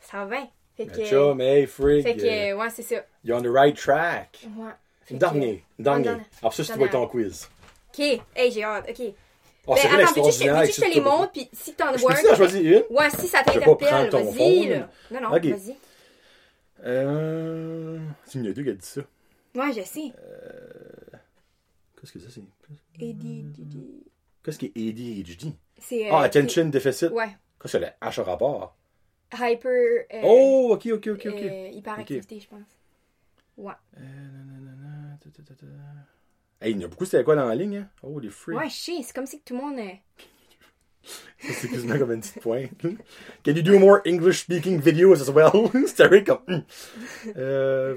Ça 0.00 0.24
va 0.24 0.36
bien. 0.36 0.48
Fait 0.76 0.86
que... 0.86 0.98
Mais 0.98 1.06
chum, 1.08 1.40
hey, 1.40 1.66
frig. 1.66 2.02
fait 2.02 2.16
que, 2.16 2.24
euh, 2.52 2.56
ouais, 2.56 2.70
c'est 2.70 2.82
ça. 2.82 2.96
You're 3.24 3.38
on 3.38 3.42
the 3.42 3.46
right 3.48 3.76
track. 3.76 4.46
Ouais. 4.56 4.70
Une 5.10 5.16
que- 5.18 5.20
dernière. 5.20 5.58
Une 5.78 5.84
dernière. 5.84 6.20
Alors, 6.40 6.52
ça, 6.52 6.64
c'est 6.64 6.72
tu 6.72 6.78
Dernière. 6.78 6.90
ton 6.92 7.06
quiz. 7.08 7.48
Ok, 7.90 8.00
hey, 8.34 8.50
j'ai 8.50 8.64
hâte, 8.64 8.86
ok. 8.88 9.06
Oh, 9.66 9.74
ben, 9.74 9.80
attends, 9.82 10.22
veux-tu 10.22 10.28
que 10.28 10.30
je 10.30 10.38
te- 10.72 10.80
que 10.80 10.86
je 10.88 10.94
les 10.94 11.00
montre, 11.00 11.32
puis 11.32 11.48
si 11.52 11.74
t'en 11.74 11.92
vois 11.92 12.12
un... 12.12 12.14
peux-tu 12.16 12.30
en 12.32 12.36
choisir 12.36 12.60
une? 12.90 12.96
Ouais, 12.96 13.08
si 13.10 13.26
ça 13.28 13.42
t'interpelle, 13.42 14.10
vas-y, 14.10 14.66
là. 14.68 14.88
Non, 15.10 15.20
non, 15.22 15.28
Ok. 15.36 15.44
vas-y. 15.46 15.76
Euh. 16.84 17.98
C'est 18.26 18.38
Mieux 18.40 18.52
qui 18.52 18.68
a 18.68 18.72
dit 18.72 18.78
ça. 18.86 19.00
Ouais, 19.54 19.72
je 19.72 19.82
sais. 19.82 20.12
Qu'est-ce 22.00 22.12
que 22.12 22.18
ça, 22.18 22.28
c'est? 22.30 22.42
ADHD. 23.00 23.76
Qu'est-ce 24.42 24.58
qui 24.58 24.66
est 24.74 24.88
ADHD? 24.90 25.52
C'est... 25.78 26.06
euh, 26.08 26.14
Ah, 26.14 26.22
attention 26.22 26.66
deficit. 26.66 27.10
Ouais. 27.10 27.26
Qu'est-ce 27.60 27.60
que 27.60 27.68
c'est 27.68 27.80
le 27.80 27.86
H 28.08 28.20
au 28.20 28.24
rapport? 28.24 28.76
Hyper... 29.32 30.04
euh, 30.12 30.20
Oh, 30.24 30.70
ok, 30.72 30.86
ok, 30.92 31.06
ok, 31.08 31.26
ok. 31.26 31.42
euh, 31.42 31.68
hyperactivité, 31.72 32.40
je 32.40 32.48
pense. 32.48 32.66
Ouais. 33.56 33.72
Euh, 33.96 34.00
nanana, 34.00 35.18
ta, 35.22 35.30
ta, 35.30 35.42
ta, 35.42 35.54
ta. 35.54 35.66
Hey, 36.60 36.72
il 36.72 36.80
y 36.80 36.82
en 36.84 36.86
a 36.86 36.88
beaucoup, 36.90 37.04
c'était 37.04 37.24
quoi 37.24 37.34
dans 37.36 37.46
la 37.46 37.54
ligne, 37.54 37.78
hein? 37.78 37.88
Oh, 38.02 38.18
les 38.20 38.30
freaks. 38.30 38.58
Ouais, 38.58 38.68
je 38.68 38.74
sais, 38.74 39.02
c'est 39.02 39.14
comme 39.14 39.26
si 39.26 39.40
tout 39.40 39.54
le 39.56 39.60
monde... 39.62 39.78
euh, 39.78 41.08
C'est 41.40 41.68
quasiment 41.68 41.98
comme 41.98 42.12
une 42.12 42.20
petite 42.20 42.40
pointe. 42.40 42.70
Can 42.80 43.52
you 43.52 43.62
do 43.62 43.78
more 43.78 44.00
English 44.06 44.40
speaking 44.42 44.80
videos 44.80 45.20
as 45.20 45.30
well? 45.30 45.70
C'était 45.86 46.22
comme. 46.24 46.40
hum. 46.48 46.64
Euh, 47.36 47.96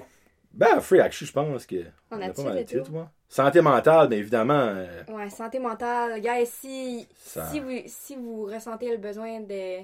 ben, 0.57 0.79
Free 0.81 0.99
Action, 0.99 1.25
je 1.25 1.31
pense 1.31 1.65
que. 1.65 1.83
On 2.11 2.21
a 2.21 2.29
pas 2.29 2.43
mal 2.43 2.53
de 2.53 2.59
le 2.59 2.65
tour? 2.65 2.77
titres, 2.79 2.91
moi. 2.91 3.09
Santé 3.29 3.61
mentale, 3.61 4.07
bien 4.09 4.17
évidemment. 4.19 4.53
euh, 4.59 5.03
Ouais, 5.09 5.29
santé 5.29 5.59
mentale. 5.59 6.19
Gars, 6.21 6.45
si, 6.45 7.07
Ça- 7.15 7.49
si, 7.51 7.59
vous, 7.59 7.71
si 7.85 8.15
vous 8.15 8.45
ressentez 8.45 8.89
le 8.91 8.97
besoin 8.97 9.39
de... 9.41 9.79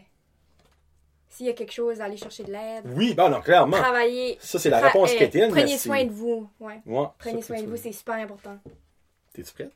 S'il 1.30 1.48
y 1.48 1.50
a 1.50 1.54
quelque 1.54 1.74
chose, 1.74 2.00
allez 2.00 2.16
chercher 2.16 2.44
de 2.44 2.52
l'aide. 2.52 2.86
Oui, 2.96 3.14
ben 3.16 3.28
non, 3.30 3.42
clairement. 3.42 3.78
Travaillez. 3.78 4.38
Ça, 4.40 4.60
c'est 4.60 4.70
la 4.70 4.80
Tra- 4.80 4.86
réponse 4.86 5.12
euh, 5.14 5.18
quétaine. 5.18 5.50
Prenez 5.52 5.78
soin 5.78 6.04
de 6.06 6.12
vous. 6.12 6.48
Ouais. 6.60 6.80
Ouais, 6.86 7.06
Prenez 7.18 7.42
soin 7.42 7.60
de 7.62 7.68
vous, 7.68 7.76
c'est 7.78 7.92
super 7.92 8.16
important. 8.16 8.58
T'es-tu 9.34 9.52
prête? 9.52 9.72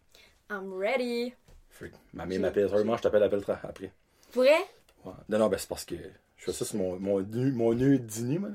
I'm 0.52 0.72
ready. 0.78 1.34
Freak. 1.70 1.94
Ma 2.14 2.26
mère 2.26 2.40
m'appelle. 2.40 2.70
Je 2.72 3.02
t'appelle 3.02 3.24
après. 3.24 3.92
Pour 4.32 4.44
vrai? 4.44 4.52
Ouais. 5.04 5.14
Non, 5.30 5.40
non, 5.40 5.48
ben 5.48 5.58
c'est 5.58 5.68
parce 5.68 5.84
que 5.84 5.96
je 6.38 6.46
fais 6.46 6.54
ça 6.54 6.64
sur 6.64 6.78
mon, 6.78 7.00
mon, 7.00 7.22
nu- 7.22 7.52
mon 7.52 7.74
nœud 7.74 7.98
dîner, 7.98 8.38
moi. 8.40 8.50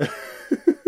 Ah. 0.00 0.04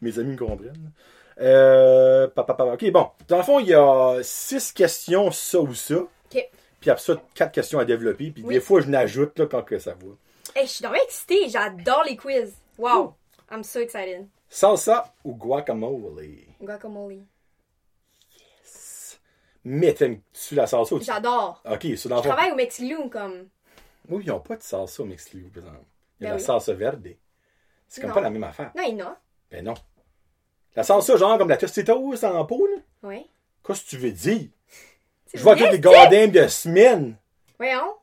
Mes 0.00 0.18
amis 0.18 0.32
me 0.32 0.36
comprennent. 0.38 0.92
Euh, 1.40 2.28
ok, 2.36 2.90
bon. 2.90 3.08
Dans 3.28 3.36
le 3.38 3.42
fond, 3.42 3.58
il 3.60 3.68
y 3.68 3.74
a 3.74 4.18
six 4.22 4.72
questions, 4.72 5.30
ça 5.30 5.60
ou 5.60 5.74
ça. 5.74 5.96
Ok. 5.96 6.48
Puis 6.80 6.90
après 6.90 7.02
ça, 7.02 7.14
quatre 7.34 7.52
questions 7.52 7.78
à 7.78 7.84
développer. 7.84 8.30
Puis 8.30 8.42
Oui. 8.42 8.54
des 8.54 8.60
fois, 8.60 8.80
je 8.80 8.88
n'ajoute 8.88 9.38
là, 9.38 9.46
quand 9.46 9.62
que 9.62 9.78
ça 9.78 9.92
va. 9.94 10.06
Hey, 10.54 10.66
je 10.66 10.72
suis 10.72 10.84
vraiment 10.84 11.02
excitée. 11.04 11.48
J'adore 11.48 12.04
les 12.06 12.16
quiz. 12.16 12.54
Wow. 12.78 13.14
I'm 13.50 13.62
so 13.62 13.80
excited. 13.80 14.26
Salsa 14.48 15.12
ou 15.24 15.34
guacamole? 15.34 16.24
Guacamole. 16.60 17.22
Mais 19.64 19.92
t'aimes-tu 19.92 20.54
la 20.54 20.66
salsa 20.66 20.96
tu... 20.98 21.04
J'adore. 21.04 21.62
Ok, 21.70 21.82
dans 21.86 21.88
Je 21.88 21.96
fond. 21.96 22.20
travaille 22.22 22.50
au 22.52 22.54
Mexiloom 22.56 23.10
comme. 23.10 23.48
Oui, 24.08 24.22
ils 24.24 24.28
n'ont 24.30 24.40
pas 24.40 24.56
de 24.56 24.62
salsa 24.62 25.02
au 25.02 25.06
Mexique, 25.06 25.52
par 25.52 25.62
exemple. 25.64 25.84
Il 26.18 26.24
y 26.24 26.26
a 26.26 26.30
Ben 26.30 26.30
la 26.30 26.36
oui. 26.36 26.42
salsa 26.42 26.72
verde. 26.72 27.08
C'est 27.86 28.00
comme 28.00 28.08
Non. 28.10 28.14
pas 28.14 28.20
la 28.22 28.30
même 28.30 28.44
affaire. 28.44 28.72
Non, 28.74 28.82
il 28.88 28.96
y 28.96 29.02
en 29.02 29.06
a. 29.08 29.18
Ben 29.50 29.64
non. 29.64 29.74
La 30.76 30.82
salsa, 30.84 31.16
genre 31.16 31.36
comme 31.38 31.48
la 31.48 31.56
tostitos 31.56 32.24
en 32.24 32.44
pot, 32.44 32.66
là. 32.66 32.76
Oui. 33.02 33.26
Qu'est-ce 33.66 33.84
que 33.84 33.88
tu 33.90 33.96
veux 33.98 34.12
dire? 34.12 34.48
Je 35.34 35.42
vois 35.42 35.54
toutes 35.54 35.66
les 35.66 35.72
c'est- 35.72 35.78
goddamn 35.80 36.30
de 36.30 36.46
semaine. 36.48 37.16
Voyons. 37.58 37.94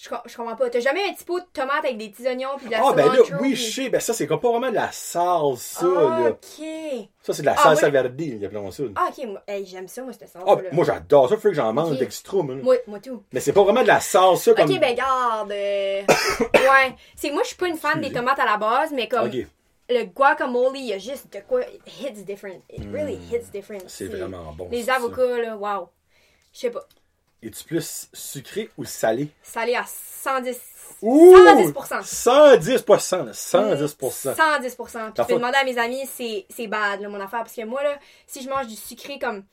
Je, 0.00 0.08
com- 0.08 0.20
je 0.26 0.36
comprends 0.36 0.54
pas. 0.54 0.70
T'as 0.70 0.78
jamais 0.78 1.02
un 1.08 1.12
petit 1.12 1.24
pot 1.24 1.40
de 1.40 1.46
tomate 1.52 1.84
avec 1.84 1.98
des 1.98 2.10
petits 2.10 2.24
oignons 2.28 2.50
puis 2.56 2.66
de 2.66 2.70
la 2.70 2.82
Ah, 2.86 2.92
ben 2.92 3.06
là, 3.12 3.18
oui, 3.40 3.56
je 3.56 3.72
sais. 3.72 3.88
Ben 3.88 4.00
ça, 4.00 4.12
c'est 4.14 4.28
comme 4.28 4.38
pas 4.38 4.50
vraiment 4.52 4.70
de 4.70 4.76
la 4.76 4.92
salsa, 4.92 5.86
Ah, 5.86 6.20
là. 6.20 6.30
ok. 6.30 7.08
Ça, 7.20 7.32
c'est 7.32 7.42
de 7.42 7.46
la 7.46 7.54
Ah, 7.58 7.62
salsa 7.64 7.90
moi- 7.90 8.02
verde, 8.02 8.20
ils 8.20 8.44
appellent 8.46 8.72
ça. 8.72 8.82
Ah, 8.94 9.08
ok. 9.08 9.26
Hey, 9.48 9.66
j'aime 9.66 9.88
ça, 9.88 10.02
moi, 10.02 10.12
cette 10.12 10.28
sauce. 10.28 10.42
Ah, 10.46 10.54
moi, 10.70 10.84
j'adore 10.84 11.28
ça. 11.28 11.34
Faut 11.36 11.48
que 11.48 11.54
j'en 11.54 11.72
mange 11.72 11.90
Ok. 11.94 11.98
d'extra, 11.98 12.36
moi. 12.44 12.54
moi, 12.62 12.76
moi 12.86 13.00
tout. 13.00 13.24
Mais 13.32 13.40
c'est 13.40 13.52
pas 13.52 13.64
vraiment 13.64 13.82
de 13.82 13.88
la 13.88 13.98
salsa 13.98 14.54
comme... 14.54 14.70
Ok, 14.70 14.78
ben 14.78 14.94
garde. 14.94 15.50
euh, 15.50 16.02
ouais. 16.54 16.94
C'est 17.16 17.32
moi, 17.32 17.42
je 17.42 17.48
suis 17.48 17.56
pas 17.56 17.66
une 17.66 17.76
fan 17.76 18.00
des 18.00 18.12
tomates 18.12 18.38
à 18.38 18.44
la 18.44 18.56
base, 18.56 18.92
mais 18.92 19.08
comme 19.08 19.26
Ok, 19.26 19.34
le 19.88 20.04
guacamole, 20.04 20.76
il 20.76 20.86
y 20.86 20.92
a 20.92 20.98
juste 20.98 21.32
de 21.32 21.40
quoi. 21.40 21.62
It 21.62 21.82
hits 21.86 22.24
different. 22.24 22.62
It 22.70 22.84
really 22.92 23.14
hits 23.16 23.50
different. 23.52 23.84
Hmm. 23.84 23.88
c'est 23.88 24.06
vraiment 24.06 24.52
bon. 24.52 24.68
Les 24.70 24.84
ça. 24.84 24.96
avocats, 24.96 25.38
là, 25.38 25.56
wow. 25.56 25.88
Je 26.52 26.60
sais 26.60 26.70
pas. 26.70 26.86
Es-tu 27.42 27.64
plus 27.64 28.08
sucré 28.12 28.68
ou 28.76 28.84
salé? 28.84 29.28
Salé 29.42 29.74
à 29.76 29.84
110. 29.86 30.58
Ouh! 31.02 31.36
110%. 31.36 32.02
110%, 32.02 33.24
là, 33.26 33.32
110%. 33.32 34.34
110%. 34.34 34.34
Puis 34.34 34.98
La 34.98 35.10
je 35.16 35.22
fois- 35.22 35.26
demander 35.36 35.56
à 35.58 35.64
mes 35.64 35.78
amis, 35.78 36.04
c'est, 36.12 36.46
c'est 36.50 36.66
bad, 36.66 37.00
là, 37.00 37.08
mon 37.08 37.20
affaire. 37.20 37.40
Parce 37.44 37.54
que 37.54 37.64
moi, 37.64 37.82
là, 37.84 37.96
si 38.26 38.42
je 38.42 38.48
mange 38.48 38.66
du 38.66 38.74
sucré 38.74 39.18
comme. 39.18 39.44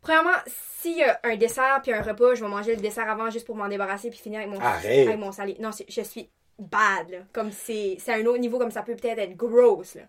Premièrement, 0.00 0.36
s'il 0.80 0.98
y 0.98 1.02
a 1.02 1.18
un 1.24 1.34
dessert 1.36 1.80
puis 1.82 1.92
un 1.92 2.02
repas, 2.02 2.34
je 2.34 2.44
vais 2.44 2.50
manger 2.50 2.76
le 2.76 2.80
dessert 2.82 3.08
avant 3.10 3.30
juste 3.30 3.46
pour 3.46 3.56
m'en 3.56 3.68
débarrasser 3.68 4.10
puis 4.10 4.18
finir 4.18 4.40
avec 4.40 4.52
mon, 4.52 4.60
Arrête. 4.60 5.08
avec 5.08 5.18
mon 5.18 5.32
salé. 5.32 5.56
Non, 5.58 5.70
je 5.88 6.02
suis 6.02 6.28
bad, 6.58 7.10
là. 7.10 7.18
Comme 7.32 7.50
c'est, 7.52 7.96
c'est 7.98 8.12
un 8.14 8.26
autre 8.26 8.38
niveau, 8.38 8.58
comme 8.58 8.70
ça 8.70 8.82
peut 8.82 8.96
peut-être 8.96 9.18
être 9.18 9.36
gross, 9.36 9.94
là. 9.96 10.02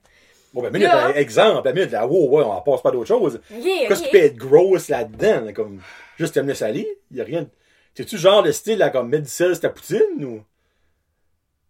Bon, 0.53 0.61
ben, 0.61 0.71
minute, 0.71 0.87
Là. 0.87 1.09
exemple, 1.17 1.65
la 1.67 1.73
minute, 1.73 1.91
là, 1.91 2.07
wow, 2.07 2.29
ouais, 2.29 2.43
on 2.45 2.61
passe 2.61 2.81
pas 2.81 2.91
d'autre 2.91 3.07
chose. 3.07 3.41
Ok, 3.51 3.63
Qu'est-ce 3.87 4.03
qui 4.03 4.09
peut 4.09 4.17
être 4.19 4.37
gross 4.37 4.87
là-dedans, 4.87 5.41
là, 5.41 5.53
comme, 5.53 5.81
juste 6.17 6.33
t'aimes 6.33 6.47
le 6.47 6.53
salé? 6.53 6.87
Y 7.11 7.19
a 7.21 7.23
rien. 7.25 7.47
T'es-tu 7.93 8.17
genre 8.17 8.41
le 8.41 8.51
style, 8.53 8.77
là, 8.77 8.89
comme, 8.89 9.11
sel 9.25 9.51
sur 9.53 9.59
ta 9.61 9.69
poutine, 9.69 10.23
ou? 10.23 10.43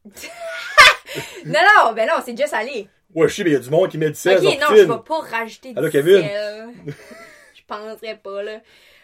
Non, 1.45 1.59
non, 1.78 1.93
ben 1.93 2.07
non, 2.07 2.15
c'est 2.23 2.34
déjà 2.34 2.47
salé. 2.47 2.88
Ouais, 3.13 3.28
je 3.30 3.36
sais, 3.36 3.43
mais 3.43 3.51
y 3.51 3.55
a 3.55 3.59
du 3.59 3.69
monde 3.69 3.89
qui 3.89 3.97
met 3.97 4.09
du 4.09 4.15
sel 4.15 4.38
Ok, 4.38 4.43
non, 4.43 4.49
je 4.51 4.67
poutine. 4.67 4.91
vais 4.93 5.03
pas 5.05 5.19
rajouter 5.19 5.73
du 5.73 5.80
Allô, 5.80 5.89
Kevin? 5.89 6.21
sel. 6.21 6.69
je 7.55 7.61
penserais 7.67 8.17
pas, 8.17 8.43
là. 8.43 8.61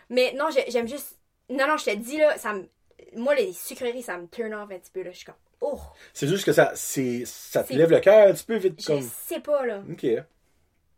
Mais 0.09 0.34
non, 0.34 0.49
j'ai- 0.53 0.69
j'aime 0.69 0.88
juste. 0.88 1.17
Non, 1.49 1.67
non, 1.67 1.78
je 1.78 1.86
te 1.86 1.95
dis, 1.95 2.17
là, 2.17 2.38
ça 2.38 2.53
me. 2.53 2.67
Moi, 3.15 3.36
les 3.36 3.53
sucreries, 3.53 4.03
ça 4.03 4.17
me 4.17 4.28
turn 4.28 4.53
off 4.53 4.69
un 4.72 4.78
petit 4.80 4.91
peu, 4.91 5.03
là. 5.03 5.11
Je 5.11 5.17
suis 5.17 5.26
comme. 5.26 5.36
Oh! 5.62 5.80
C'est 6.14 6.28
juste 6.28 6.43
que 6.43 6.51
ça, 6.51 6.72
c'est, 6.76 7.24
ça 7.26 7.64
te 7.64 7.72
lève 7.74 7.91
le 7.91 7.99
cœur 7.99 8.30
un 8.30 8.34
petit 8.34 8.43
peu 8.43 8.55
vite, 8.55 8.82
Je 8.82 8.88
comme... 8.88 9.01
sais 9.01 9.39
pas, 9.39 9.66
là. 9.66 9.84
Ok. 9.89 10.05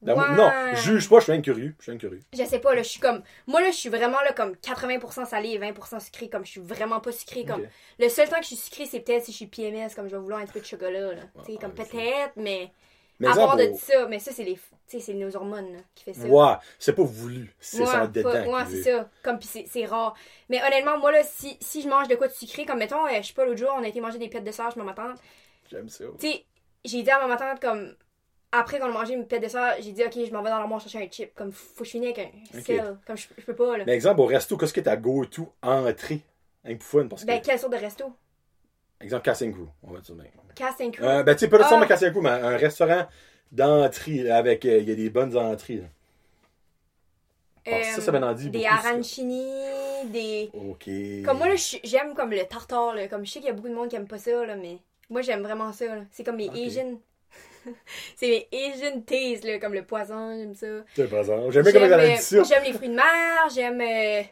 Ben, 0.02 0.16
Ouais. 0.16 0.36
Non, 0.36 0.52
je 0.74 0.82
juge 0.82 1.08
pas, 1.10 1.20
je 1.20 1.24
suis 1.24 1.32
un 1.32 1.42
curieux. 1.42 1.76
Je 1.80 1.92
suis 1.92 1.98
curieux. 1.98 2.20
Je 2.34 2.44
sais 2.44 2.60
pas, 2.60 2.76
là, 2.76 2.82
je 2.84 2.90
suis 2.90 3.00
comme. 3.00 3.24
Moi, 3.48 3.62
là, 3.62 3.72
je 3.72 3.78
suis 3.78 3.90
vraiment, 3.90 4.20
là, 4.22 4.34
comme 4.34 4.54
80% 4.56 5.26
salé 5.26 5.50
et 5.52 5.60
20% 5.60 6.00
sucré, 6.02 6.30
comme 6.30 6.46
je 6.46 6.52
suis 6.52 6.62
vraiment 6.62 7.00
pas 7.00 7.12
sucré. 7.14 7.46
Comme. 7.46 7.66
Le 8.00 8.10
seul 8.10 8.28
temps 8.28 8.38
que 8.38 8.44
je 8.44 8.48
suis 8.48 8.56
sucré, 8.58 8.86
c'est 8.86 9.00
peut-être 9.00 9.26
si 9.26 9.32
je 9.32 9.38
suis 9.38 9.48
PMS, 9.48 9.94
comme 9.96 10.08
je 10.10 10.16
vais 10.16 10.22
vouloir 10.22 10.42
un 10.42 10.46
petit 10.46 10.54
peu 10.54 10.60
de 10.60 10.66
chocolat, 10.66 11.14
là. 11.14 11.22
tu 11.46 11.54
sais, 11.54 11.58
comme 11.60 11.74
peut-être, 11.74 12.34
mais. 12.36 12.72
Mais 13.24 13.30
à 13.30 13.36
part 13.36 13.58
de 13.58 13.72
ça, 13.74 14.08
mais 14.08 14.20
ça, 14.20 14.32
c'est 14.32 14.44
les. 14.44 14.56
Tu 14.56 14.60
sais, 14.88 15.00
c'est 15.00 15.14
nos 15.14 15.36
hormones, 15.36 15.74
là, 15.74 15.80
qui 15.96 16.04
fait 16.04 16.14
ça. 16.14 16.28
Ouais, 16.28 16.54
c'est 16.78 16.94
pas 16.94 17.04
voulu. 17.04 17.56
C'est 17.60 17.80
Ouais, 17.80 17.86
ça 17.86 18.06
ouais, 18.06 18.64
c'est 18.70 18.84
ça. 18.84 19.10
Comme 19.24 19.40
c'est 19.42 19.86
rare. 19.86 20.14
Mais 20.50 20.62
honnêtement, 20.62 20.98
moi 21.00 21.12
là, 21.12 21.24
si, 21.24 21.58
si 21.62 21.82
je 21.82 21.88
mange 21.88 22.08
de 22.08 22.16
quoi 22.16 22.28
de 22.28 22.34
sucré, 22.34 22.66
comme 22.66 22.80
mettons, 22.80 23.06
euh, 23.06 23.22
je 23.22 23.28
sais 23.28 23.34
pas, 23.34 23.46
l'autre 23.46 23.60
jour, 23.60 23.74
on 23.78 23.84
a 23.84 23.88
été 23.88 24.02
manger 24.02 24.18
des 24.18 24.30
piettes 24.30 24.44
de 24.44 24.52
chez 24.52 24.62
ma 24.84 24.94
tante. 24.94 25.20
J'aime 25.70 25.90
ça. 25.90 26.04
Tu 26.20 26.28
sais, 26.28 26.46
j'ai 26.84 27.02
dit 27.02 27.10
à 27.10 27.26
ma 27.26 27.38
tante 27.38 27.60
comme 27.62 27.96
après 28.52 28.80
qu'on 28.80 28.86
a 28.86 28.92
mangé 28.92 29.14
une 29.14 29.26
pièce 29.26 29.42
de 29.42 29.48
sœur, 29.48 29.74
j'ai 29.80 29.92
dit 29.92 30.04
ok, 30.04 30.14
je 30.14 30.32
m'en 30.32 30.44
vais 30.44 30.50
dans 30.50 30.60
l'armoire 30.60 30.80
chercher 30.80 31.00
un 31.00 31.10
chip. 31.10 31.34
Comme 31.34 31.52
faut 31.52 31.80
que 31.80 31.86
je 31.86 31.92
finisse 31.92 32.18
avec 32.18 32.34
un 32.54 32.62
sel. 32.62 32.98
Comme 33.08 33.18
je, 33.18 33.28
je 33.38 33.44
peux 33.46 33.56
pas 33.56 33.78
là. 33.78 33.84
Mais 33.86 33.94
exemple, 33.94 34.22
au 34.22 34.26
resto, 34.26 34.58
qu'est-ce 34.58 34.74
que 34.74 34.82
t'as 34.82 34.96
go-to 34.96 35.52
entrée? 35.62 36.22
Un 36.66 36.78
fun, 36.80 37.08
parce 37.08 37.24
que... 37.24 37.28
Ben 37.28 37.42
quelle 37.42 37.60
sorte 37.60 37.74
de 37.74 37.78
resto? 37.78 38.14
Exemple, 39.04 39.24
Casse 39.24 39.40
Crew, 39.40 39.68
on 39.84 39.92
va 39.92 40.00
dire 40.00 40.16
and 40.16 40.92
crew. 40.92 41.04
Euh, 41.04 41.24
ben, 41.24 41.34
tu 41.36 41.40
sais, 41.40 41.48
pas 41.50 41.58
le 41.58 41.64
Ah. 41.64 41.68
format 41.70 41.86
Casse 41.88 42.06
Crew, 42.10 42.22
mais 42.22 42.30
un 42.30 42.58
restaurant 42.58 43.06
d'entrée 43.52 44.30
avec... 44.32 44.66
euh, 44.66 44.80
Il 44.80 44.90
y 44.90 44.92
a 44.92 44.96
des 44.96 45.10
bonnes 45.10 45.36
entrées. 45.38 45.78
là. 45.78 45.86
Ah, 47.66 47.82
ça, 47.96 48.02
ça 48.02 48.12
m'en 48.12 48.28
en 48.28 48.34
dit 48.34 48.50
Des 48.50 48.66
arancini, 48.66 49.46
des. 50.08 50.50
OK. 50.54 50.90
Comme 51.26 51.38
moi 51.38 51.48
là, 51.48 51.56
j'aime 51.84 52.14
comme 52.14 52.32
le 52.32 52.44
tartare 52.46 52.94
là. 52.94 53.08
Comme 53.08 53.26
je 53.26 53.32
sais 53.32 53.40
qu'il 53.40 53.48
y 53.48 53.52
a 53.52 53.54
beaucoup 53.54 53.70
de 53.70 53.74
monde 53.74 53.88
qui 53.90 53.96
aime 53.96 54.08
pas 54.08 54.18
ça 54.18 54.46
là, 54.46 54.56
mais 54.58 54.80
moi 55.10 55.22
j'aime 55.22 55.42
vraiment 55.44 55.72
ça 55.72 55.86
là. 55.86 56.02
C'est 56.12 56.26
comme 56.26 56.36
mes 56.36 56.50
Ok. 56.50 56.58
Asian. 56.58 57.00
c'est 58.18 58.28
mes 58.28 58.48
Asian 58.52 59.00
taste 59.02 59.46
là, 59.46 59.60
comme 59.60 59.74
le 59.74 59.86
poison, 59.86 60.38
j'aime 60.38 60.56
ça. 60.56 60.68
C'est 60.94 61.08
présent. 61.08 61.50
J'aime 61.52 61.64
bien 61.64 61.72
comment 61.72 61.86
J'aime 61.88 62.00
elle 62.02 62.12
a 62.12 62.16
dit 62.18 62.22
ça. 62.22 62.44
j'aime 62.44 62.64
les 62.66 62.74
fruits 62.74 62.90
de 62.90 62.96
mer, 62.96 63.50
j'aime. 63.56 63.80
euh, 63.80 64.24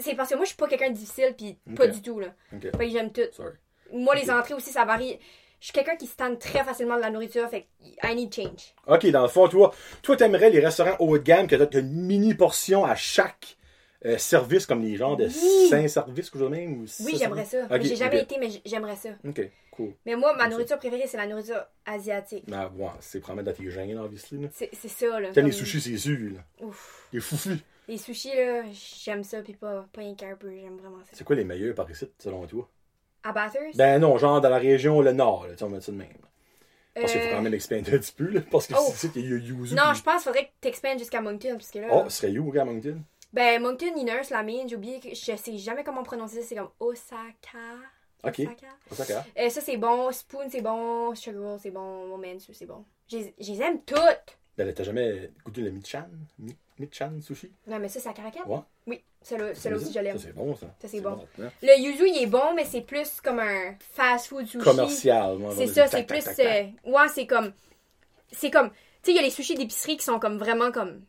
C'est 0.00 0.16
parce 0.16 0.30
que 0.30 0.34
moi, 0.34 0.44
je 0.44 0.48
suis 0.48 0.56
pas 0.56 0.66
quelqu'un 0.66 0.90
de 0.90 0.94
difficile, 0.96 1.34
puis 1.38 1.56
pas 1.76 1.86
du 1.86 2.02
tout, 2.02 2.18
là. 2.18 2.34
Fait 2.50 2.70
que 2.72 2.88
j'aime 2.88 3.12
tout. 3.12 3.22
sorry. 3.30 3.54
Moi, 3.92 4.14
les 4.14 4.30
entrées 4.30 4.54
aussi, 4.54 4.70
ça 4.70 4.84
varie. 4.84 5.18
Je 5.60 5.66
suis 5.66 5.72
quelqu'un 5.72 5.94
qui 5.96 6.06
se 6.08 6.16
tente 6.16 6.40
très 6.40 6.64
facilement 6.64 6.96
de 6.96 7.02
la 7.02 7.10
nourriture, 7.10 7.48
fait 7.48 7.62
que 7.62 8.08
I 8.10 8.16
need 8.16 8.34
change. 8.34 8.74
OK, 8.88 9.06
dans 9.12 9.22
le 9.22 9.28
fond, 9.28 9.46
toi, 9.48 9.72
toi, 10.02 10.16
t'aimerais 10.16 10.50
les 10.50 10.58
restaurants 10.58 10.96
haut 10.98 11.16
de 11.16 11.22
gamme 11.22 11.46
que 11.46 11.54
t'as 11.54 11.78
une 11.78 11.92
mini 11.92 12.34
portion 12.34 12.84
à 12.84 12.96
chaque 12.96 13.56
euh, 14.04 14.18
service, 14.18 14.66
comme 14.66 14.82
les 14.82 14.96
genres 14.96 15.16
de 15.16 15.26
Oui. 15.26 15.68
5 15.70 15.88
services 15.88 16.30
que 16.30 16.38
je 16.40 16.44
même 16.46 16.82
ou 16.82 16.86
Oui, 17.04 17.14
j'aimerais 17.16 17.44
ça. 17.44 17.66
Ok, 17.70 17.82
J'ai 17.82 17.94
jamais 17.94 18.16
ok. 18.16 18.22
été, 18.24 18.38
mais 18.40 18.48
j'aimerais 18.64 18.96
ça. 18.96 19.10
OK, 19.24 19.40
cool. 19.70 19.94
Mais 20.04 20.16
moi, 20.16 20.34
ma 20.36 20.48
nourriture 20.48 20.78
préférée, 20.78 21.06
c'est 21.06 21.16
la 21.16 21.28
nourriture 21.28 21.64
asiatique. 21.86 22.42
Mais 22.48 22.56
ouais, 22.56 22.90
c'est 22.98 23.20
probablement 23.20 23.52
dans 23.52 23.56
tes 23.56 23.70
gènes, 23.70 23.96
obviously. 23.98 24.42
là. 24.42 24.48
C'est 24.52 24.70
c'est 24.72 24.88
ça, 24.88 25.20
là. 25.20 25.30
T'aimes 25.30 25.46
les 25.46 25.52
sushis, 25.52 25.80
c'est 25.80 25.96
sûr, 25.96 26.18
là. 26.34 26.66
Ouf. 26.66 27.06
Les 27.12 27.20
foufus. 27.20 27.58
Les 27.86 27.98
sushis, 27.98 28.34
là, 28.34 28.62
j'aime 29.04 29.22
ça, 29.22 29.40
puis 29.42 29.52
pas, 29.52 29.86
pas 29.92 30.02
qu'un 30.18 30.34
peu, 30.34 30.50
j'aime 30.50 30.78
vraiment 30.78 30.98
ça. 31.04 31.10
C'est 31.12 31.22
quoi 31.22 31.36
les 31.36 31.44
meilleurs 31.44 31.76
par 31.76 31.88
ici, 31.88 32.10
selon 32.18 32.44
toi? 32.48 32.68
À 33.24 33.32
Bathurst? 33.32 33.76
Ben 33.76 33.98
non, 34.00 34.18
genre 34.18 34.40
dans 34.40 34.48
la 34.50 34.58
région, 34.58 35.00
le 35.00 35.12
nord, 35.12 35.44
là, 35.46 35.52
tu 35.52 35.58
sais, 35.58 35.64
on 35.64 35.68
va 35.68 35.80
ça 35.80 35.92
de 35.92 35.96
même. 35.96 36.08
Parce 36.94 37.12
qu'il 37.12 37.20
faut 37.22 37.28
Euh, 37.28 37.30
quand 37.36 37.42
même 37.42 37.54
expliquer 37.54 37.94
un 37.94 37.98
petit 37.98 38.12
peu, 38.12 38.26
là, 38.28 38.40
parce 38.50 38.66
que 38.66 38.74
Oh. 38.76 38.82
c'est 38.88 38.92
ici 39.06 39.10
qu'il 39.12 39.30
y 39.30 39.32
a 39.32 39.36
Yuzu. 39.38 39.74
Non, 39.74 39.82
puis- 39.90 39.98
je 39.98 40.02
pense 40.02 40.14
qu'il 40.14 40.22
faudrait 40.24 40.44
que 40.46 40.50
t'expandes 40.60 40.98
jusqu'à 40.98 41.20
Moncton, 41.22 41.52
parce 41.52 41.70
que 41.70 41.78
là... 41.78 41.88
Oh, 41.90 42.04
ce 42.10 42.18
serait 42.18 42.36
où, 42.38 42.52
à 42.58 42.64
Moncton? 42.64 43.00
Ben, 43.32 43.62
Moncton, 43.62 43.86
c'est 44.22 44.30
la 44.34 44.42
mienne, 44.42 44.68
j'ai 44.68 44.76
oublié, 44.76 45.00
que 45.00 45.08
je 45.14 45.36
sais 45.36 45.56
jamais 45.56 45.84
comment 45.84 46.02
prononcer 46.02 46.42
ça, 46.42 46.48
c'est 46.48 46.54
comme 46.56 46.68
Osaka. 46.80 47.58
Ok. 48.24 48.40
Osaka. 48.90 49.14
Quoi? 49.14 49.24
Euh, 49.42 49.48
ça, 49.48 49.60
c'est 49.62 49.76
bon, 49.78 50.12
Spoon, 50.12 50.48
c'est 50.50 50.60
bon, 50.60 51.14
Sugar 51.14 51.42
Roll, 51.42 51.58
c'est 51.58 51.70
bon, 51.70 52.06
Momensu, 52.08 52.52
c'est 52.52 52.66
bon. 52.66 52.84
Je 53.10 53.16
les- 53.38 53.62
aime 53.62 53.80
toutes! 53.84 54.38
Ben 54.58 54.70
t'as 54.74 54.84
jamais 54.84 55.30
goûté 55.46 55.62
le 55.62 55.70
Michan? 55.70 56.04
Mi- 56.38 56.54
Michan 56.78 57.20
sushi? 57.20 57.50
Non, 57.66 57.78
mais 57.78 57.88
ça, 57.88 58.00
c'est 58.00 58.08
à 58.08 58.12
Caracat? 58.12 58.46
Ouais. 58.46 58.60
Oui, 58.86 59.02
celui-là 59.22 59.54
celui 59.54 59.76
aussi, 59.76 59.92
je 59.92 59.98
l'aime. 60.00 60.18
Ça, 60.18 60.24
c'est 60.26 60.32
bon, 60.34 60.56
ça. 60.56 60.66
Ça, 60.80 60.88
c'est 60.88 61.00
bon. 61.00 61.18
Le 61.38 61.80
yuzu, 61.80 62.08
il 62.08 62.22
est 62.22 62.26
bon, 62.26 62.54
mais 62.54 62.64
c'est 62.64 62.80
plus 62.80 63.20
comme 63.20 63.38
un 63.38 63.74
fast-food 63.92 64.46
sushi. 64.46 64.64
Commercial. 64.64 65.38
moi, 65.38 65.52
C'est 65.56 65.66
ça, 65.66 65.86
c'est 65.86 66.04
plus... 66.04 66.24
tac, 66.24 66.36
tac, 66.36 66.46
tac. 66.46 66.46
euh, 66.86 66.90
ouais, 66.90 67.08
c'est 67.14 67.26
comme... 67.26 67.52
C'est 68.32 68.50
comme... 68.50 68.70
Tu 68.70 68.76
sais, 69.04 69.12
il 69.12 69.16
y 69.16 69.18
a 69.18 69.22
les 69.22 69.30
sushis 69.30 69.54
d'épicerie 69.54 69.96
qui 69.96 70.04
sont 70.04 70.18
comme 70.18 70.38
vraiment 70.38 70.72
comme... 70.72 71.00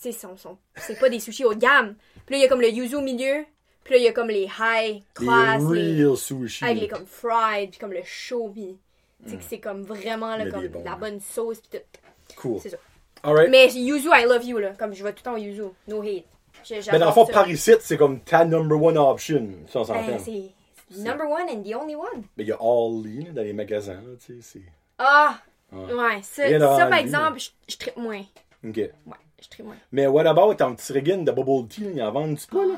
Tu 0.00 0.10
sais, 0.10 0.12
sont, 0.12 0.36
sont, 0.36 0.58
c'est 0.76 0.98
pas 0.98 1.08
des 1.08 1.20
sushis 1.20 1.44
haut 1.44 1.54
de 1.54 1.60
gamme. 1.60 1.94
Puis 2.26 2.34
là, 2.34 2.38
il 2.38 2.42
y 2.42 2.44
a 2.44 2.48
comme 2.48 2.60
le 2.60 2.68
yuzu 2.70 2.96
au 2.96 3.00
milieu. 3.00 3.44
Puis 3.84 3.94
là, 3.94 4.00
il 4.00 4.04
y 4.04 4.08
a 4.08 4.12
comme 4.12 4.28
les 4.28 4.48
high 4.58 5.02
class, 5.14 5.62
Les 5.70 5.82
les, 5.94 6.04
real 6.04 6.16
sushi. 6.16 6.64
avec 6.64 6.80
les 6.80 6.88
comme 6.88 7.06
fried, 7.06 7.70
puis 7.70 7.78
comme 7.78 7.92
le 7.92 8.02
chaud, 8.04 8.50
puis... 8.52 8.78
Tu 9.24 9.30
sais 9.30 9.36
que 9.38 9.44
c'est 9.44 9.60
comme 9.60 9.82
vraiment 9.82 10.36
là, 10.36 10.44
Mais 10.44 10.50
comme 10.50 10.60
des 10.60 10.68
bons, 10.68 10.84
la 10.84 10.96
bonne 10.96 11.20
sauce, 11.20 11.58
puis 11.60 11.78
tout. 11.78 12.36
Cool. 12.36 12.60
C'est 12.60 12.68
ça. 12.70 12.76
Alright. 13.24 13.50
Mais 13.50 13.68
yuzu, 13.72 14.08
I 14.12 14.24
love 14.26 14.44
you, 14.44 14.58
là. 14.58 14.70
Comme 14.78 14.92
je 14.94 15.00
vois 15.02 15.12
tout 15.12 15.22
le 15.24 15.30
temps 15.32 15.36
yuzu. 15.36 15.62
No 15.88 16.02
hate. 16.02 16.24
Je- 16.64 16.74
Mais 16.74 16.82
j'adore 16.82 17.00
dans 17.00 17.06
le 17.06 17.12
fond, 17.12 17.26
ça. 17.26 17.32
par 17.32 17.50
ici, 17.50 17.72
c'est 17.80 17.96
comme 17.96 18.20
ta 18.20 18.44
number 18.44 18.80
one 18.82 18.96
option. 18.98 19.48
Ça, 19.68 19.80
on 19.80 19.84
s'entend. 19.84 20.06
Ben, 20.06 20.18
c'est 20.18 20.52
number 21.02 21.26
one 21.28 21.46
and 21.50 21.62
the 21.62 21.74
only 21.74 21.94
one. 21.94 22.22
Mais 22.36 22.44
il 22.44 22.48
y 22.48 22.52
a 22.52 22.56
All-In 22.60 23.32
dans 23.32 23.42
les 23.42 23.52
magasins, 23.52 23.94
là, 23.94 24.16
tu 24.24 24.40
sais. 24.40 24.60
Ah! 24.98 25.36
Ouais. 25.72 25.92
Ouais, 25.92 26.22
ça, 26.22 26.44
Rien 26.44 26.60
ça 26.60 26.66
par 26.68 26.86
enlever, 26.86 27.00
exemple, 27.00 27.38
je, 27.40 27.48
je 27.68 27.76
trippe 27.76 27.96
moins. 27.96 28.20
OK. 28.66 28.76
Ouais, 28.76 28.90
je 29.42 29.48
trippe 29.48 29.66
moins. 29.66 29.76
Mais 29.92 30.06
what 30.06 30.24
about 30.26 30.54
ton 30.54 30.74
petit 30.74 30.92
riggin 30.92 31.18
de 31.18 31.32
bubble 31.32 31.66
tea, 31.68 31.84
ils 31.94 32.02
en 32.02 32.12
vendent-tu 32.12 32.46
pas, 32.46 32.64
là? 32.64 32.74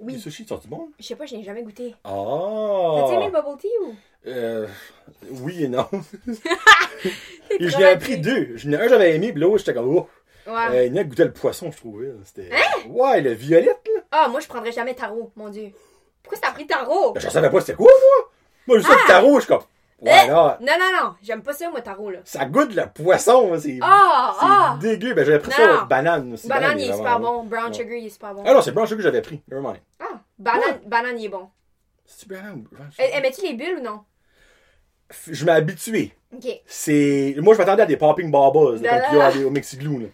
Les 0.00 0.14
Oui. 0.14 0.18
sushis, 0.20 0.46
sont-ils 0.46 0.70
bons? 0.70 0.88
Je 0.98 1.04
sais 1.06 1.16
pas, 1.16 1.26
je 1.26 1.34
n'ai 1.36 1.42
jamais 1.42 1.62
goûté. 1.62 1.94
Ah! 2.04 2.10
T'as-tu 2.10 3.14
aimé 3.14 3.26
le 3.26 3.32
bubble 3.32 3.58
tea 3.60 3.68
ou? 3.84 3.94
Euh, 4.28 4.66
oui 5.30 5.64
et 5.64 5.68
non. 5.68 5.88
Et 7.58 7.68
je 7.68 7.76
l'ai 7.78 7.84
rapide. 7.86 8.02
appris 8.02 8.18
deux. 8.18 8.52
J'en 8.56 8.72
ai 8.72 8.76
un, 8.76 8.88
j'avais 8.88 9.14
aimé, 9.16 9.32
puis 9.32 9.40
l'autre, 9.40 9.58
j'étais 9.58 9.74
comme, 9.74 9.88
oh. 9.96 10.08
Ouais. 10.46 10.54
Euh, 10.70 10.84
il 10.86 10.94
y 10.94 10.98
en 10.98 11.00
a 11.00 11.04
goûtait 11.04 11.24
le 11.24 11.32
poisson, 11.32 11.70
je 11.70 11.76
trouvais. 11.76 12.10
C'était... 12.24 12.50
Hein? 12.52 12.88
Ouais, 12.88 13.20
le 13.20 13.32
violette, 13.32 13.86
là. 13.94 14.00
Ah, 14.10 14.28
moi, 14.28 14.40
je 14.40 14.46
prendrais 14.48 14.72
jamais 14.72 14.94
taro, 14.94 15.30
mon 15.36 15.48
dieu. 15.50 15.70
Pourquoi 16.22 16.38
t'as 16.40 16.52
pris 16.52 16.66
taro? 16.66 17.12
Ben, 17.12 17.20
Je 17.20 17.28
savais 17.28 17.50
pas 17.50 17.60
c'était 17.60 17.74
quoi, 17.74 17.86
moi. 17.90 18.30
Moi, 18.66 18.78
juste 18.78 18.90
Ah! 18.90 18.96
le 19.02 19.06
tarot, 19.08 19.34
je 19.36 19.40
suis 19.44 19.48
comme, 19.48 19.62
ouais, 20.00 20.12
Eh! 20.24 20.28
là, 20.28 20.58
Non, 20.60 20.72
non, 20.78 21.02
non, 21.04 21.14
j'aime 21.22 21.42
pas 21.42 21.52
ça, 21.52 21.70
moi, 21.70 21.80
taro, 21.82 22.10
là. 22.10 22.18
ça 22.24 22.44
goûte 22.46 22.74
le 22.74 22.84
poisson, 22.86 23.52
hein, 23.54 23.58
c'est, 23.60 23.78
Ah, 23.82 24.34
c'est 24.38 24.46
ah! 24.48 24.78
dégueu. 24.80 25.14
Ben, 25.14 25.24
j'avais 25.24 25.38
pris 25.38 25.50
Non, 25.50 25.56
ça, 25.56 25.66
non. 25.80 25.86
banane. 25.86 26.32
aussi. 26.34 26.48
Banane, 26.48 26.78
il 26.80 26.90
est 26.90 26.94
super 26.96 27.20
bon. 27.20 27.44
Brown 27.44 27.68
Ouais. 27.68 27.72
sugar, 27.74 27.92
il 27.98 28.06
est 28.06 28.10
super 28.10 28.34
bon. 28.34 28.42
Ah 28.46 28.52
non, 28.54 28.62
c'est 28.62 28.72
blanc 28.72 28.84
que 28.86 29.00
j'avais 29.00 29.22
pris. 29.22 29.42
Never 29.50 29.62
mind. 29.62 29.80
Ah, 30.00 30.20
banane, 30.38 30.80
banane, 30.86 31.18
il 31.18 31.26
est 31.26 31.30
bon. 31.30 31.48
C'est 32.06 32.28
banane 32.28 32.54
ou 32.66 32.74
brown 32.74 32.90
sugar? 32.90 33.06
Aimais-tu 33.14 33.42
les 33.42 33.54
bulles 33.54 33.78
ou 33.78 33.82
non? 33.82 34.00
Je 35.30 35.44
m'ai 35.44 35.52
habitué. 35.52 36.12
C'est. 36.66 37.34
Moi, 37.38 37.54
je 37.54 37.58
m'attendais 37.58 37.82
à 37.82 37.86
des 37.86 37.96
popping 37.96 38.30
barbas, 38.30 38.72
là, 38.80 39.00
comme 39.08 39.18
là. 39.18 39.26
a 39.26 39.32
des- 39.32 39.44
au 39.44 39.50
Mexiglou, 39.50 39.98
là. 40.00 40.06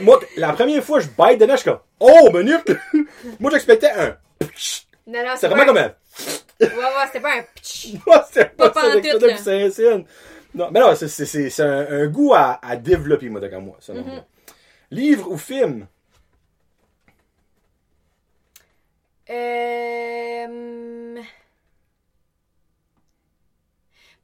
Moi, 0.00 0.18
la 0.36 0.52
première 0.52 0.82
fois, 0.82 1.00
je 1.00 1.08
bite 1.08 1.40
dedans, 1.40 1.54
je 1.56 1.60
suis 1.62 1.70
comme, 1.70 1.80
oh, 2.00 2.30
minute! 2.32 2.64
Moi, 3.40 3.50
j'expectais 3.50 3.90
un. 3.90 4.16
Non, 5.06 5.22
non, 5.24 5.32
C'est 5.36 5.48
vraiment 5.48 5.62
un- 5.62 5.66
comme 5.66 5.76
un. 5.78 5.94
Ouais, 6.60 6.68
ouais, 6.68 7.06
c'était 7.06 7.20
pas 7.20 7.32
un. 7.38 7.40
Non, 8.06 8.22
c'est 8.32 8.56
pas, 8.56 8.70
Pas 8.70 8.80
ça, 8.82 9.00
puis 9.00 9.38
Saint-Saëns. 9.38 10.04
Non, 10.54 10.70
mais 10.70 10.80
non, 10.80 10.94
c'est, 10.94 11.60
un, 11.60 11.86
un 11.90 12.06
goût 12.06 12.32
à, 12.32 12.60
à 12.62 12.76
développer, 12.76 13.28
moi, 13.28 13.40
moi. 13.60 13.76
Ça, 13.80 13.92
non. 13.92 14.02
Mhm. 14.04 14.22
Livre 14.92 15.30
ou 15.32 15.36
film? 15.36 15.86
Euh... 19.30 21.20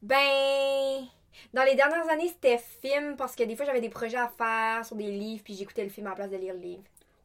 Ben... 0.02 1.06
Dans 1.52 1.64
les 1.64 1.74
dernières 1.74 2.08
années, 2.08 2.28
c'était 2.28 2.60
film 2.80 3.16
parce 3.16 3.34
que 3.34 3.42
des 3.42 3.56
fois, 3.56 3.64
j'avais 3.66 3.80
des 3.80 3.88
projets 3.88 4.18
à 4.18 4.28
faire 4.36 4.84
sur 4.84 4.94
des 4.96 5.10
livres 5.10 5.42
puis 5.44 5.54
j'écoutais 5.54 5.82
le 5.82 5.90
film 5.90 6.06
à 6.06 6.10
la 6.10 6.16
place 6.16 6.30
de 6.30 6.36
lire 6.36 6.54
le 6.54 6.60
livre. 6.60 6.82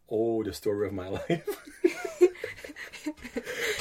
Oh, 0.07 0.43
The 0.45 0.51
Story 0.51 0.87
of 0.87 0.93
My 0.93 1.09
Life. 1.29 1.45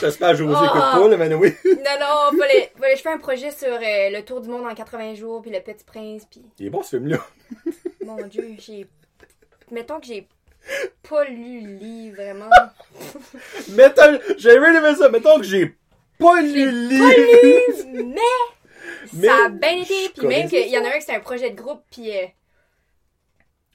J'espère 0.01 0.31
que 0.33 0.37
José 0.37 0.55
Oh. 0.59 0.65
écoute 0.65 0.81
pas, 0.81 1.09
là, 1.09 1.17
mais 1.17 1.35
oui. 1.35 1.53
Non, 1.65 1.99
non, 2.01 2.39
fallait, 2.39 2.73
fallait- 2.79 2.97
je 2.97 3.03
fais 3.03 3.13
un 3.13 3.19
projet 3.19 3.51
sur 3.51 3.69
euh, 3.69 3.79
le 4.11 4.21
tour 4.23 4.41
du 4.41 4.49
monde 4.49 4.67
en 4.67 4.75
80 4.75 5.15
jours 5.15 5.43
puis 5.43 5.51
le 5.51 5.61
Petit 5.61 5.85
Prince 5.85 6.27
puis... 6.31 6.43
Il 6.59 6.67
est 6.67 6.71
bon, 6.71 6.83
ce 6.83 6.97
film-là. 6.97 7.19
Mon 8.05 8.17
Dieu, 8.27 8.55
j'ai... 8.59 8.87
Mettons 9.71 10.01
que 10.01 10.07
j'ai 10.07 10.27
pas 11.09 11.25
lu 11.25 11.61
le 11.61 11.73
livre, 11.75 12.17
vraiment. 12.17 12.51
Mettons, 13.71 14.19
j'ai 14.39 14.53
aimé 14.53 14.95
ça. 14.97 15.09
Mettons 15.09 15.37
que 15.39 15.45
j'ai 15.45 15.75
pas 16.19 16.41
lu 16.41 16.71
le 16.71 16.89
livre. 16.89 18.05
Mais, 18.15 18.21
Mais 19.13 19.27
ça 19.29 19.45
a 19.47 19.49
bien 19.51 19.81
été. 19.83 20.09
Puis 20.17 20.27
même 20.27 20.49
qu'il 20.49 20.69
y 20.69 20.79
en 20.79 20.85
a 20.85 20.89
un 20.89 20.93
qui 20.93 21.01
c'était 21.03 21.15
un 21.15 21.21
projet 21.21 21.51
de 21.51 21.57
groupe, 21.57 21.83
puis 21.91 22.11
euh, 22.17 22.27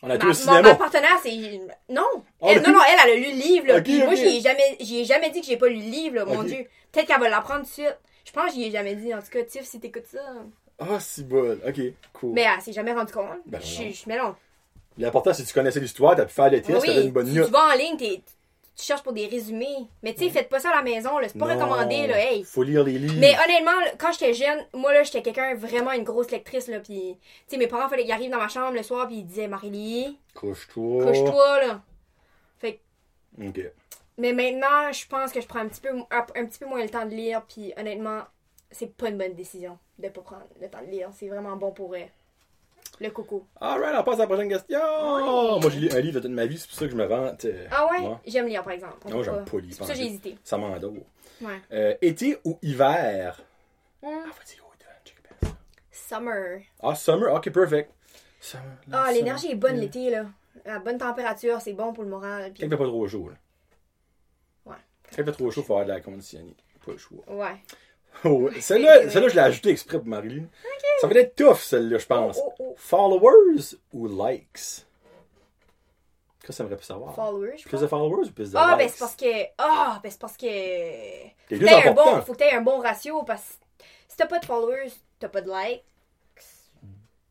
On 0.01 0.09
a 0.09 0.17
ma, 0.17 0.23
mon- 0.25 0.33
cinéma. 0.33 0.61
ma 0.61 0.75
partenaire, 0.75 1.19
c'est. 1.21 1.59
Non! 1.89 2.03
Oh, 2.39 2.47
Elle- 2.49 2.61
non, 2.61 2.71
non, 2.71 2.79
elle, 2.89 2.99
elle 3.03 3.11
a 3.11 3.15
lu 3.15 3.35
le 3.35 3.41
livre, 3.41 3.67
là. 3.67 3.81
Puis 3.81 3.97
moi, 3.99 4.09
ok. 4.13 4.15
j'y 4.15 4.37
ai 4.37 4.41
jamais, 4.41 4.77
ai 4.79 5.05
jamais 5.05 5.29
dit 5.29 5.41
que 5.41 5.47
j'ai 5.47 5.57
pas 5.57 5.67
lu 5.67 5.75
le 5.75 5.81
livre, 5.89 6.15
là, 6.15 6.25
mon. 6.25 6.43
Dieu. 6.43 6.65
Peut-être 6.91 7.07
qu'elle 7.07 7.19
va 7.19 7.29
l'apprendre 7.29 7.61
tout 7.61 7.67
de 7.67 7.71
suite. 7.87 7.97
Je 8.25 8.31
pense 8.31 8.45
que 8.47 8.53
j'y 8.53 8.65
ai 8.65 8.71
jamais 8.71 8.95
dit. 8.95 9.13
En 9.13 9.19
tout 9.21 9.29
cas, 9.31 9.43
Tiff, 9.43 9.63
si 9.65 9.79
t'écoutes 9.79 10.05
ça. 10.07 10.19
Ah, 10.79 10.99
si 10.99 11.23
bon. 11.23 11.59
Ok, 11.67 11.79
cool. 12.13 12.31
Mais 12.33 12.43
elle 12.55 12.61
s'est 12.61 12.71
jamais 12.73 12.93
rendue 12.93 13.11
compte. 13.11 13.27
Ben, 13.45 13.59
je, 13.61 13.83
mais 14.07 14.17
non. 14.17 14.35
L'important, 14.97 15.33
c'est 15.33 15.43
que 15.43 15.47
tu 15.47 15.53
connaissais 15.53 15.79
l'histoire, 15.79 16.15
t'as 16.15 16.25
pu 16.25 16.33
faire 16.33 16.49
le 16.51 16.61
test, 16.61 16.79
t'avais 16.85 16.97
Oui, 16.99 17.05
une 17.05 17.11
bonne 17.11 17.27
si 17.27 17.33
note. 17.33 17.45
tu 17.47 17.51
vas 17.51 17.67
en 17.73 17.77
ligne, 17.77 17.97
t'es- 17.97 18.21
tu 18.79 18.85
cherches 18.85 19.03
pour 19.03 19.13
des 19.13 19.27
résumés. 19.27 19.87
Mais 20.03 20.13
tu 20.13 20.23
sais, 20.23 20.29
faites 20.29 20.49
pas 20.49 20.59
ça 20.59 20.69
à 20.71 20.75
la 20.77 20.81
maison. 20.81 21.11
C'est 21.21 21.37
pas 21.37 21.53
Non, 21.53 21.65
recommandé, 21.65 22.07
là. 22.07 22.17
Hey. 22.19 22.43
Faut 22.43 22.63
lire 22.63 22.83
les 22.83 22.97
livres. 22.97 23.15
Mais 23.19 23.33
honnêtement, 23.45 23.71
quand 23.97 24.11
j'étais 24.13 24.33
jeune, 24.33 24.65
moi 24.73 24.93
là, 24.93 25.03
j'étais 25.03 25.21
quelqu'un 25.21 25.53
vraiment 25.55 25.91
une 25.91 26.03
grosse 26.03 26.31
lectrice 26.31 26.67
là, 26.67 26.79
puis 26.79 27.17
tu 27.19 27.25
sais 27.47 27.57
mes 27.57 27.67
parents 27.67 27.89
fallait 27.89 28.03
qu'ils 28.03 28.11
arrivent 28.11 28.31
dans 28.31 28.37
ma 28.37 28.47
chambre 28.47 28.73
le 28.73 28.83
soir 28.83 29.07
puis 29.07 29.17
ils 29.17 29.25
disaient 29.25 29.47
Marie-Lie, 29.47 30.17
Couche-toi. 30.33 31.05
couche-toi 31.05 31.65
là. 31.67 31.81
Ok. 33.37 33.59
Mais 34.17 34.33
maintenant, 34.33 34.91
je 34.91 35.07
pense 35.07 35.31
que 35.31 35.39
je 35.39 35.47
prends 35.47 35.59
un 35.59 35.67
petit 35.69 35.79
peu 35.81 35.89
un, 35.89 36.25
un 36.35 36.45
petit 36.45 36.59
peu 36.59 36.65
moins 36.65 36.81
le 36.83 36.89
temps 36.89 37.05
de 37.05 37.11
lire 37.11 37.41
puis 37.47 37.73
honnêtement, 37.77 38.23
c'est 38.71 38.93
pas 38.95 39.09
une 39.09 39.17
bonne 39.17 39.33
décision 39.33 39.77
de 39.97 40.09
pas 40.09 40.21
prendre 40.21 40.43
le 40.61 40.69
temps 40.69 40.81
de 40.81 40.91
lire, 40.91 41.09
c'est 41.17 41.27
vraiment 41.29 41.55
bon 41.55 41.71
pour 41.71 41.93
euh, 41.93 41.99
le 42.99 43.09
coco. 43.11 43.45
Alright, 43.59 43.95
on 43.97 44.03
passe 44.03 44.15
à 44.15 44.19
la 44.19 44.27
prochaine 44.27 44.49
question. 44.49 44.79
Moi, 45.59 45.69
j'ai 45.69 45.79
lu 45.79 45.89
un 45.91 45.99
livre 45.99 46.15
de 46.15 46.27
toute 46.27 46.31
ma 46.35 46.45
vie, 46.45 46.57
c'est 46.57 46.67
pour 46.67 46.77
ça 46.77 46.85
que 46.85 46.91
je 46.91 46.95
me 46.97 47.05
vante. 47.05 47.45
euh, 47.45 47.67
Ah 47.71 47.87
ouais, 47.91 48.07
Ouais. 48.07 48.15
j'aime 48.27 48.47
lire 48.47 48.63
par 48.63 48.73
exemple. 48.73 48.97
Peut 48.99 49.23
j'aime 49.23 49.45
pas 49.45 49.57
lire, 49.59 49.67
C'est 49.71 49.77
pour 49.77 49.87
ça 49.87 49.93
que 49.93 49.99
j'ai 49.99 50.05
hésité. 50.05 50.37
Ça 50.43 50.57
m'endort. 50.57 50.93
Ouais. 51.41 51.61
Euh, 51.71 51.95
été 52.01 52.37
ou 52.43 52.57
hiver? 52.61 53.41
Hmm, 54.01 54.07
Ah, 54.07 54.25
vas-y, 54.25 54.57
oh. 54.61 54.65
Summer. 55.91 56.61
Ah, 56.81 56.95
summer, 56.95 57.33
ok, 57.33 57.49
perfect. 57.51 57.91
Summer, 58.39 58.63
Ah, 58.91 59.11
l'énergie 59.11 59.51
est 59.51 59.55
bonne 59.55 59.75
Yeah. 59.75 59.81
l'été 59.83 60.09
là. 60.09 60.25
La 60.65 60.79
bonne 60.79 60.97
température, 60.97 61.61
c'est 61.61 61.73
bon 61.73 61.93
pour 61.93 62.03
le 62.03 62.09
moral. 62.09 62.51
puis- 62.51 62.61
Quand 62.61 62.65
il 62.67 62.69
fait 62.71 62.77
pas 62.77 62.85
trop 62.85 63.07
chaud, 63.07 63.29
là. 63.29 63.35
Ouais. 64.65 64.77
Quand 65.03 65.17
il 65.19 65.25
fait 65.25 65.31
trop 65.31 65.51
chaud, 65.51 65.61
il 65.61 65.65
faut 65.65 65.73
avoir 65.73 65.85
de 65.87 65.91
la 65.93 66.01
conditionnée. 66.01 66.55
Pas 66.85 66.91
le 66.93 66.97
choix. 66.97 67.23
Ouais. 67.27 67.61
Oh, 68.25 68.49
celle-là, 68.59 69.09
celle-là, 69.09 69.29
je 69.29 69.35
l'ai 69.35 69.41
ajoutée 69.41 69.69
exprès 69.69 69.97
pour 69.97 70.07
Marilyn. 70.07 70.45
Ça 71.01 71.07
va 71.07 71.15
être 71.19 71.35
tough, 71.35 71.57
celle-là, 71.59 71.97
je 71.97 72.05
pense. 72.05 72.37
Oh, 72.43 72.53
oh, 72.59 72.65
oh. 72.71 72.73
Followers 72.77 73.75
ou 73.93 74.07
likes? 74.07 74.85
Qu'est-ce 76.41 76.47
que 76.47 76.53
ça 76.53 76.63
aimerait 76.63 76.77
plus 76.77 76.85
savoir? 76.85 77.13
Followers, 77.15 77.57
je 77.57 77.67
Plus 77.67 77.79
de 77.81 77.87
followers 77.87 78.27
ou 78.27 78.31
plus 78.31 78.51
de 78.51 78.57
Ah, 78.57 78.69
likes? 78.71 78.77
ben 78.79 78.89
c'est 78.89 78.99
parce 78.99 79.15
que. 79.15 79.43
Ah, 79.57 79.99
ben 80.03 80.11
c'est 80.11 80.19
parce 80.19 80.37
que. 80.37 80.47
Faut 81.49 81.55
que 81.55 81.65
t'aies 81.65 81.87
un 81.87 81.93
bon, 81.93 82.21
faut 82.21 82.33
que 82.33 82.37
t'aies 82.37 82.51
un 82.53 82.61
bon 82.61 82.79
ratio 82.79 83.23
parce 83.23 83.41
que 83.77 83.83
si 84.07 84.17
t'as 84.17 84.25
pas 84.27 84.39
de 84.39 84.45
followers, 84.45 84.91
t'as 85.19 85.29
pas 85.29 85.41
de 85.41 85.49
likes. 85.49 85.83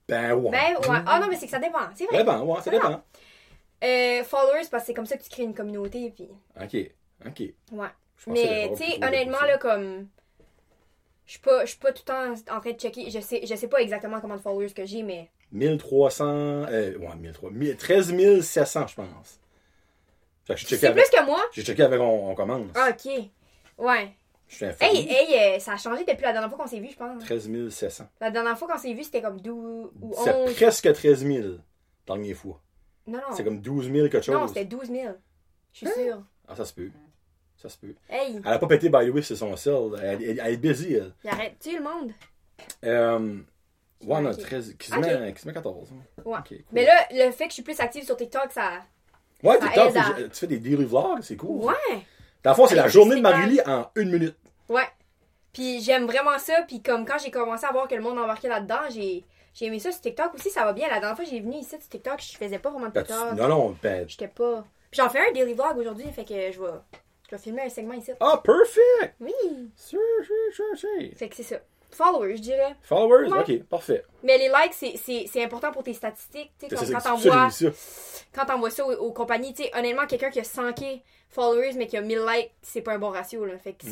Ben 0.09 0.32
ouais. 0.35 0.51
Ben 0.51 0.77
ouais. 0.90 0.98
Ah 1.06 1.20
non, 1.20 1.27
mais 1.28 1.36
c'est 1.36 1.47
que 1.47 1.51
ça 1.52 1.59
dépend. 1.59 1.81
C'est 1.94 2.06
vrai. 2.06 2.19
dépend, 2.19 2.40
ouais, 2.40 2.62
ça 2.62 2.70
dépend. 2.70 3.02
Euh, 3.85 4.24
followers, 4.24 4.66
parce 4.70 4.85
que 4.85 4.86
c'est 4.86 4.94
comme 4.94 5.06
ça 5.06 5.16
que 5.19 5.23
tu 5.23 5.28
crées 5.28 5.43
une 5.43 5.55
communauté. 5.55 6.10
Puis... 6.16 6.28
Ok, 6.60 6.77
ok. 7.27 7.40
Ouais. 7.73 7.89
Mais 8.27 8.73
tu 8.77 8.85
sais, 8.85 9.05
honnêtement, 9.05 9.43
là, 9.47 9.59
comme. 9.59 10.09
Je 11.28 11.32
suis 11.34 11.40
pas, 11.40 11.62
je 11.66 11.70
suis 11.72 11.78
pas 11.78 11.92
tout 11.92 12.02
le 12.06 12.34
temps 12.34 12.55
en 12.56 12.60
train 12.60 12.72
de 12.72 12.78
checker. 12.78 13.10
Je 13.10 13.20
sais, 13.20 13.44
je 13.44 13.55
sais 13.55 13.68
pas 13.68 13.82
exactement 13.82 14.18
combien 14.18 14.36
de 14.36 14.40
followers 14.40 14.70
que 14.72 14.86
j'ai, 14.86 15.02
mais. 15.02 15.28
1300, 15.52 16.24
euh, 16.24 16.96
ouais, 16.96 17.16
1300, 17.16 17.50
1000 17.50 17.76
13 17.76 18.40
700, 18.40 18.86
je 18.86 18.94
pense. 18.94 19.38
Fait 20.46 20.55
que 20.55 20.60
j'ai 20.60 20.66
checké 20.66 20.80
C'est 20.80 20.86
avec, 20.86 21.05
plus 21.05 21.18
que 21.18 21.24
moi. 21.26 21.40
j'ai 21.52 21.62
checké 21.62 21.82
avec 21.82 22.00
on, 22.00 22.30
on 22.30 22.34
commence. 22.34 22.70
Ah, 22.74 22.88
ok. 22.90 23.12
Ouais. 23.76 24.09
Je 24.48 24.55
suis. 24.56 24.64
Hey, 24.80 25.06
hey, 25.06 25.56
euh, 25.56 25.59
ça 25.59 25.74
a 25.74 25.76
changé 25.76 26.06
depuis 26.06 26.22
la 26.22 26.32
dernière 26.32 26.48
fois 26.48 26.60
qu'on 26.60 26.66
s'est 26.66 26.80
vu, 26.80 26.88
je 26.90 26.96
pense. 26.96 27.22
13 27.22 27.68
700. 27.68 28.09
La 28.22 28.30
dernière 28.30 28.59
fois 28.59 28.66
qu'on 28.66 28.78
s'est 28.78 28.94
vu, 28.94 29.05
c'était 29.05 29.20
comme 29.20 29.38
12 29.38 29.90
ou 30.00 30.14
C'est 30.24 30.34
11. 30.34 30.55
presque 30.55 30.90
13 30.94 31.26
000, 31.26 31.48
dernière 32.06 32.36
fois. 32.38 32.59
Non, 33.06 33.18
non. 33.18 33.36
C'est 33.36 33.44
comme 33.44 33.60
12 33.60 33.92
000 33.92 34.09
quelque 34.09 34.22
chose. 34.24 34.34
Non, 34.34 34.48
c'était 34.48 34.64
12 34.64 34.88
000. 34.88 35.14
Je 35.74 35.78
suis 35.78 35.88
sûre. 35.88 36.22
Ah, 36.48 36.56
ça 36.56 36.64
se 36.64 36.72
peut. 36.72 36.90
Ça 37.60 37.68
se 37.68 37.76
peut. 37.76 37.94
Hey, 38.09 38.40
Elle 38.44 38.52
a 38.52 38.59
pas 38.59 38.66
pété, 38.68 38.89
by 38.89 39.06
the 39.09 39.12
way, 39.12 39.20
c'est 39.22 39.35
son 39.36 39.55
sel. 39.56 39.90
Elle, 40.01 40.22
elle- 40.22 40.40
elle 40.44 40.52
est 40.55 40.56
busy, 40.56 40.94
elle. 40.94 41.12
il 41.24 41.30
arrête-tu 41.30 41.76
le 41.76 41.82
monde? 41.82 42.12
Euh, 42.85 43.18
ouais, 44.05 44.20
non, 44.20 44.30
Ok. 44.30 44.39
13, 44.39 44.76
quasiment, 44.78 44.98
Ok. 45.01 45.35
quasiment 45.35 45.52
14. 45.55 45.89
hein. 45.93 46.22
Ouais. 46.24 46.39
Cool. 46.47 46.59
Mais 46.72 46.85
là, 46.85 47.06
le 47.10 47.30
fait 47.32 47.44
que 47.44 47.51
je 47.51 47.55
suis 47.55 47.62
plus 47.62 47.78
active 47.80 48.05
sur 48.05 48.16
TikTok, 48.16 48.52
ça. 48.52 48.72
ouais, 49.43 49.59
ça 49.59 49.66
TikTok, 49.66 49.97
à- 49.97 50.14
tu 50.28 50.39
fais 50.39 50.47
des 50.47 50.59
daily 50.59 50.85
vlogs, 50.85 51.22
c'est 51.22 51.36
cool. 51.36 51.64
Ouais! 51.64 51.74
Dans 52.44 52.51
le 52.51 52.56
fond, 52.56 52.66
c'est 52.68 52.76
la 52.76 52.89
journée 52.89 53.16
de. 53.16 53.20
Marie-Lie 53.20 53.60
en 53.66 53.90
une 53.97 54.10
minute. 54.12 54.36
Ouais. 54.68 54.86
Puis 55.52 55.80
j'aime 55.80 56.06
vraiment 56.06 56.39
ça. 56.39 56.62
Puis 56.68 56.80
comme 56.80 57.05
quand 57.05 57.18
j'ai 57.18 57.32
commencé 57.32 57.64
à 57.66 57.72
voir 57.72 57.89
que 57.89 57.94
le 57.97 58.02
monde 58.02 58.18
embarquait 58.18 58.48
là-dedans, 58.48 58.82
j'ai 58.90 59.24
j'ai 59.55 59.66
aimé 59.66 59.80
ça 59.80 59.90
sur 59.90 60.01
TikTok 60.01 60.32
aussi. 60.35 60.51
Ça 60.51 60.64
va 60.64 60.72
bien. 60.72 60.86
La 60.86 61.01
dernière 61.01 61.16
fois, 61.16 61.24
j'ai 61.24 61.40
venu 61.40 61.56
ici 61.56 61.70
sur 61.70 61.78
TikTok, 61.89 62.22
je 62.22 62.36
faisais 62.36 62.60
pas 62.60 62.70
vraiment 62.70 62.86
de 62.86 62.93
Ben, 62.93 63.02
tu- 63.02 63.12
TikTok. 63.12 63.32
non, 63.36 63.48
non, 63.48 63.76
ben. 63.82 64.09
J'étais 64.09 64.28
pas. 64.28 64.64
Puis 64.90 65.01
j'en 65.02 65.09
fais 65.10 65.18
un 65.28 65.32
daily 65.32 65.55
vlog 65.55 65.76
aujourd'hui, 65.78 66.06
fait 66.12 66.24
que 66.24 66.52
je 66.52 66.60
vais. 66.60 66.78
Je 67.30 67.36
vais 67.36 67.42
filmer 67.42 67.62
un 67.62 67.68
segment 67.68 67.94
ici. 67.94 68.10
Ah, 68.20 68.40
perfect! 68.42 69.14
Oui! 69.20 69.32
Sûr, 69.76 70.00
sûr, 70.52 70.64
sûr. 70.76 70.88
Fait 71.16 71.28
que 71.28 71.36
c'est 71.36 71.42
ça. 71.42 71.56
Followers, 71.90 72.36
je 72.36 72.42
dirais. 72.42 72.76
Followers? 72.82 73.28
Ouais. 73.30 73.40
Ok, 73.59 73.62
parfait. 73.64 74.05
Mais 74.22 74.36
les 74.38 74.48
likes, 74.48 74.74
c'est- 74.74 74.96
important 75.42 75.72
pour 75.72 75.82
tes 75.82 75.94
statistiques. 75.94 76.52
Tu 76.59 76.66
sais, 76.68 76.68
C'est 76.68 76.76
comme 76.76 76.86
c'est- 76.86 76.92
quand 76.92 77.00
t'envoies. 77.00 77.50
ça. 77.50 77.66
quand 78.34 78.44
ça 78.70 78.86
aux, 78.86 78.92
aux 78.92 79.12
compagnies, 79.12 79.55
tu 79.55 79.62
sais, 79.64 79.70
honnêtement, 79.76 80.06
quelqu'un 80.06 80.30
qui 80.30 80.38
a 80.40 80.44
100k 80.44 81.02
followers 81.30 81.72
mais 81.76 81.86
qui 81.86 81.96
a 81.96 82.02
1000 82.02 82.18
likes, 82.26 82.50
c'est 82.62 82.82
pas 82.82 82.92
un 82.92 82.98
bon 82.98 83.09
ratio, 83.10 83.44
là. 83.46 83.59
Fait 83.59 83.72
que, 83.72 83.86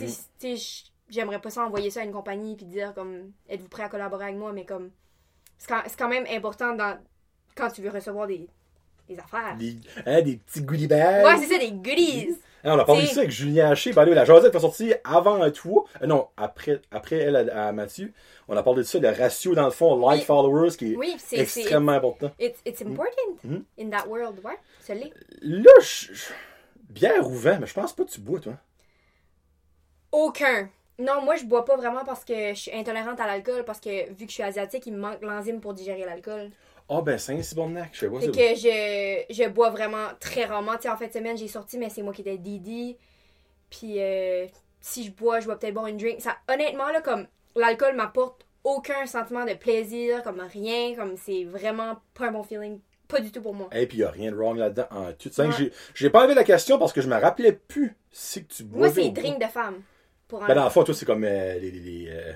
j- 0.56 0.92
j'aimerais 1.08 1.40
pas 1.40 1.50
ça 1.50 1.62
envoyer 1.64 1.90
ça 1.90 2.00
à 2.00 2.04
une 2.04 2.12
compagnie 2.12 2.54
puis 2.56 2.66
dire, 2.66 2.92
comme, 2.94 3.32
êtes-vous 3.48 3.68
prêt 3.68 3.82
à 3.84 3.88
collaborer 3.88 4.24
avec 4.26 4.36
moi, 4.36 4.52
mais 4.52 4.64
comme, 4.66 4.90
c'est 5.58 5.68
quand, 5.68 5.82
quand 5.98 6.08
même 6.08 6.26
important 6.30 6.74
dans, 6.74 6.98
quand 7.54 7.70
tu 7.70 7.80
veux 7.80 7.90
recevoir 7.90 8.26
des, 8.26 8.46
des 9.08 9.18
affaires. 9.18 9.56
Des, 9.58 9.76
hein, 10.04 10.20
des 10.22 10.36
petits 10.36 10.60
goodie 10.62 10.86
bags. 10.86 11.24
Ouais, 11.24 11.36
c'est 11.38 11.52
ça, 11.52 11.58
des 11.58 11.72
goodies. 11.72 12.36
On 12.68 12.78
a 12.78 12.84
parlé 12.84 13.06
ça 13.06 13.20
avec 13.20 13.30
Julien 13.30 13.70
Haché. 13.70 13.93
Way, 13.93 14.14
la 14.14 14.24
jasette 14.24 14.52
va 14.52 14.60
sortir 14.60 14.97
avant 15.05 15.48
toi. 15.51 15.84
Euh, 16.02 16.06
non, 16.06 16.28
après, 16.36 16.80
après 16.90 17.16
elle 17.16 17.36
à, 17.51 17.68
à 17.68 17.72
Mathieu. 17.72 18.12
On 18.48 18.56
a 18.56 18.62
parlé 18.62 18.78
de 18.82 18.86
ça, 18.86 18.98
le 18.98 19.09
ratio 19.09 19.55
dans 19.55 19.64
le 19.66 19.70
fond, 19.70 19.97
like 20.09 20.20
Oui. 20.20 20.24
followers, 20.26 20.70
qui 20.76 20.93
est 20.93 20.97
Oui, 20.97 21.16
extrêmement 21.32 21.93
important. 21.93 22.30
it's, 22.40 22.60
it's 22.66 22.82
important 22.82 23.38
Mhm. 23.44 23.64
in 23.80 23.90
that 23.90 24.06
world, 24.09 24.40
ouais, 24.44 24.59
l'est. 24.94 25.12
Là, 25.43 25.70
je, 25.80 26.12
je- 26.12 26.32
bière 26.90 27.26
ou 27.28 27.34
vin, 27.34 27.59
mais 27.59 27.66
je 27.66 27.74
pense 27.74 27.93
pas 27.93 28.05
que 28.05 28.10
tu 28.10 28.20
bois, 28.20 28.40
toi. 28.40 28.55
Aucun. 30.12 30.68
Non, 30.98 31.20
moi, 31.22 31.36
je 31.36 31.44
bois 31.44 31.64
pas 31.64 31.76
vraiment 31.76 32.05
parce 32.05 32.24
que 32.24 32.51
je 32.55 32.59
suis 32.59 32.72
intolérante 32.72 33.20
à 33.20 33.26
l'alcool, 33.26 33.64
parce 33.64 33.80
que 33.80 34.09
vu 34.10 34.24
que 34.24 34.28
je 34.30 34.34
suis 34.34 34.43
asiatique, 34.43 34.86
il 34.86 34.94
me 34.94 34.98
manque 34.98 35.20
l'enzyme 35.22 35.60
pour 35.60 35.74
digérer 35.74 36.05
l'alcool. 36.05 36.51
Ah, 36.88 37.00
ben, 37.02 37.18
c'est 37.18 37.32
un 37.32 37.42
si 37.42 37.54
bon 37.54 37.70
nac, 37.70 37.90
je 37.92 38.00
sais 38.00 38.08
pas. 38.10 38.20
Fait 38.20 38.26
que 38.30 38.38
je, 38.38 39.24
je 39.34 39.48
bois 39.48 39.70
vraiment 39.70 40.08
très 40.20 40.44
rarement. 40.44 40.76
Tu 40.76 40.82
sais, 40.82 40.88
en 40.88 40.96
fin 40.96 41.06
de 41.08 41.12
semaine, 41.12 41.36
j'ai 41.36 41.48
sorti, 41.48 41.78
mais 41.78 41.88
c'est 41.90 42.02
moi 42.02 42.12
qui 42.12 42.20
étais 42.20 42.38
Didi. 42.38 42.96
Puis 43.70 44.00
euh, 44.00 44.46
si 44.80 45.04
je 45.04 45.10
bois, 45.10 45.40
je 45.40 45.48
vais 45.48 45.56
peut-être 45.56 45.74
boire 45.74 45.86
une 45.88 45.96
drink. 45.96 46.20
Ça, 46.20 46.36
honnêtement, 46.48 46.90
là, 46.90 47.00
comme 47.00 47.26
l'alcool 47.56 47.96
m'apporte 47.96 48.46
aucun 48.62 49.06
sentiment 49.06 49.44
de 49.44 49.54
plaisir, 49.54 50.22
comme 50.22 50.40
rien, 50.40 50.94
comme 50.94 51.16
c'est 51.16 51.44
vraiment 51.44 51.96
pas 52.14 52.28
un 52.28 52.32
bon 52.32 52.42
feeling. 52.44 52.78
Pas 53.08 53.20
du 53.20 53.30
tout 53.30 53.40
pour 53.40 53.54
moi. 53.54 53.68
Et 53.72 53.86
puis, 53.86 53.98
il 53.98 54.04
a 54.04 54.10
rien 54.10 54.32
de 54.32 54.36
wrong 54.36 54.56
là-dedans. 54.58 54.86
Tu 55.18 55.30
sais, 55.30 55.42
Ouais. 55.42 55.52
j'ai- 55.56 55.72
J'ai 55.94 56.10
pas 56.10 56.20
enlevé 56.22 56.34
la 56.34 56.42
question 56.42 56.76
parce 56.78 56.92
que 56.92 57.00
je 57.00 57.08
me 57.08 57.14
rappelais 57.16 57.52
plus 57.52 57.96
si 58.10 58.44
que 58.44 58.52
tu 58.52 58.64
bois. 58.64 58.78
Moi, 58.86 58.90
c'est 58.90 59.10
drink 59.10 59.40
de 59.40 59.46
femme. 59.46 59.82
Pour 60.26 60.40
Ben, 60.44 60.54
dans 60.56 60.64
le 60.64 60.70
fond, 60.70 60.82
toi, 60.82 60.92
c'est 60.92 61.06
comme 61.06 61.22
euh, 61.22 61.54
les. 61.58 61.70
les, 61.70 61.78
les 61.80 62.08
euh, 62.10 62.32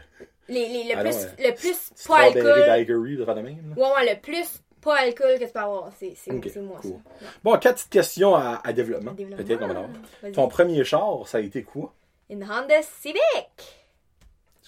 les, 0.50 0.68
les- 0.68 0.84
le, 0.84 0.98
Ah 0.98 1.02
plus, 1.02 1.10
non, 1.14 1.20
ouais. 1.22 1.48
le 1.48 1.54
plus 1.54 1.90
pas 2.06 2.18
alcool. 2.18 2.42
De 2.44 3.40
même. 3.40 3.74
Ouais, 3.76 3.82
ouais, 3.96 4.14
le 4.14 4.20
plus 4.20 4.60
pas 4.80 4.96
alcool 4.98 5.38
que 5.38 5.44
tu 5.46 5.52
peux 5.52 5.58
avoir. 5.58 5.90
C'est 5.98 6.16
moi, 6.60 6.78
cool. 6.82 6.90
ça. 6.90 6.96
Ouais. 6.96 7.30
Bon, 7.44 7.58
quatre 7.58 7.76
petites 7.76 7.90
questions 7.90 8.34
à, 8.34 8.60
à 8.64 8.72
développement. 8.72 9.14
Ton 10.34 10.48
premier 10.48 10.84
char, 10.84 11.26
ça 11.26 11.38
a 11.38 11.40
été 11.40 11.62
quoi? 11.62 11.92
Une 12.28 12.44
Honda 12.44 12.80
Civic. 13.00 13.20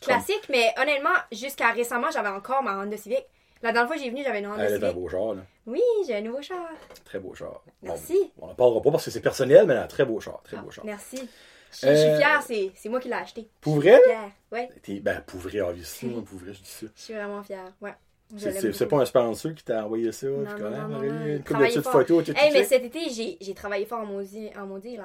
classique, 0.00 0.46
mais 0.48 0.72
honnêtement, 0.80 1.10
jusqu'à 1.30 1.70
récemment, 1.70 2.08
j'avais 2.12 2.28
encore 2.28 2.62
ma 2.62 2.76
Honda 2.78 2.96
Civic. 2.96 3.24
La 3.62 3.70
dernière 3.72 3.86
fois 3.86 3.96
que 3.96 4.02
j'ai 4.02 4.10
venu, 4.10 4.24
j'avais 4.24 4.40
une 4.40 4.48
Honda 4.48 4.64
Elle 4.64 4.72
est 4.72 4.84
un 4.84 4.88
Civic. 4.90 4.94
beau 5.02 5.08
char, 5.08 5.34
là. 5.34 5.42
Oui, 5.66 5.80
j'ai 6.06 6.16
un 6.16 6.20
nouveau 6.22 6.42
char. 6.42 6.68
Très 7.04 7.20
beau 7.20 7.32
char. 7.34 7.62
Merci. 7.82 8.32
On 8.40 8.48
n'en 8.48 8.54
parlera 8.54 8.82
pas 8.82 8.90
parce 8.90 9.04
que 9.04 9.12
c'est 9.12 9.20
personnel, 9.20 9.64
mais 9.66 9.74
un 9.76 9.86
très 9.86 10.04
beau 10.04 10.18
char. 10.18 10.40
Très 10.42 10.56
Ah, 10.56 10.62
beau 10.62 10.70
char. 10.72 10.84
merci. 10.84 11.28
Je, 11.72 11.86
je 11.88 11.94
suis 11.94 12.08
Euh, 12.08 12.16
fière, 12.18 12.42
c'est, 12.42 12.70
c'est 12.76 12.88
moi 12.88 13.00
qui 13.00 13.08
l'ai 13.08 13.14
acheté. 13.14 13.48
Pour 13.60 13.76
vrai, 13.76 13.92
là? 13.92 13.98
Fière. 14.04 14.30
Ouais, 14.52 14.68
T'es- 14.82 15.00
Ben, 15.00 15.20
pour 15.26 15.40
vrai, 15.40 15.60
obviously, 15.60 16.08
pour 16.10 16.38
vrai, 16.38 16.52
je 16.52 16.60
dis 16.60 16.68
ça. 16.68 16.86
je 16.94 17.00
suis 17.02 17.14
vraiment 17.14 17.42
fière. 17.42 17.72
Ouais. 17.80 17.94
Je 18.34 18.48
C'est- 18.72 18.86
pas 18.86 18.96
un 18.96 19.04
sponsor 19.04 19.54
qui 19.54 19.62
t'a 19.64 19.84
envoyé 19.84 20.10
ça? 20.12 20.26
Non, 20.26 20.44
puis 20.44 20.52
non, 20.54 20.58
quand 20.58 20.70
même, 20.70 20.88
non, 20.90 21.24
Une 21.26 21.44
couple 21.44 21.60
de 21.60 21.64
petites 21.66 21.82
photos, 21.88 22.28
Hey, 22.36 22.50
mais 22.52 22.64
cet 22.64 22.82
été, 22.84 23.10
j'ai, 23.10 23.36
j'ai 23.40 23.54
travaillé 23.54 23.84
fort 23.84 24.00
en 24.00 24.06
maudit, 24.06 24.50
en 24.58 24.66
maudit, 24.66 24.96
là. 24.96 25.04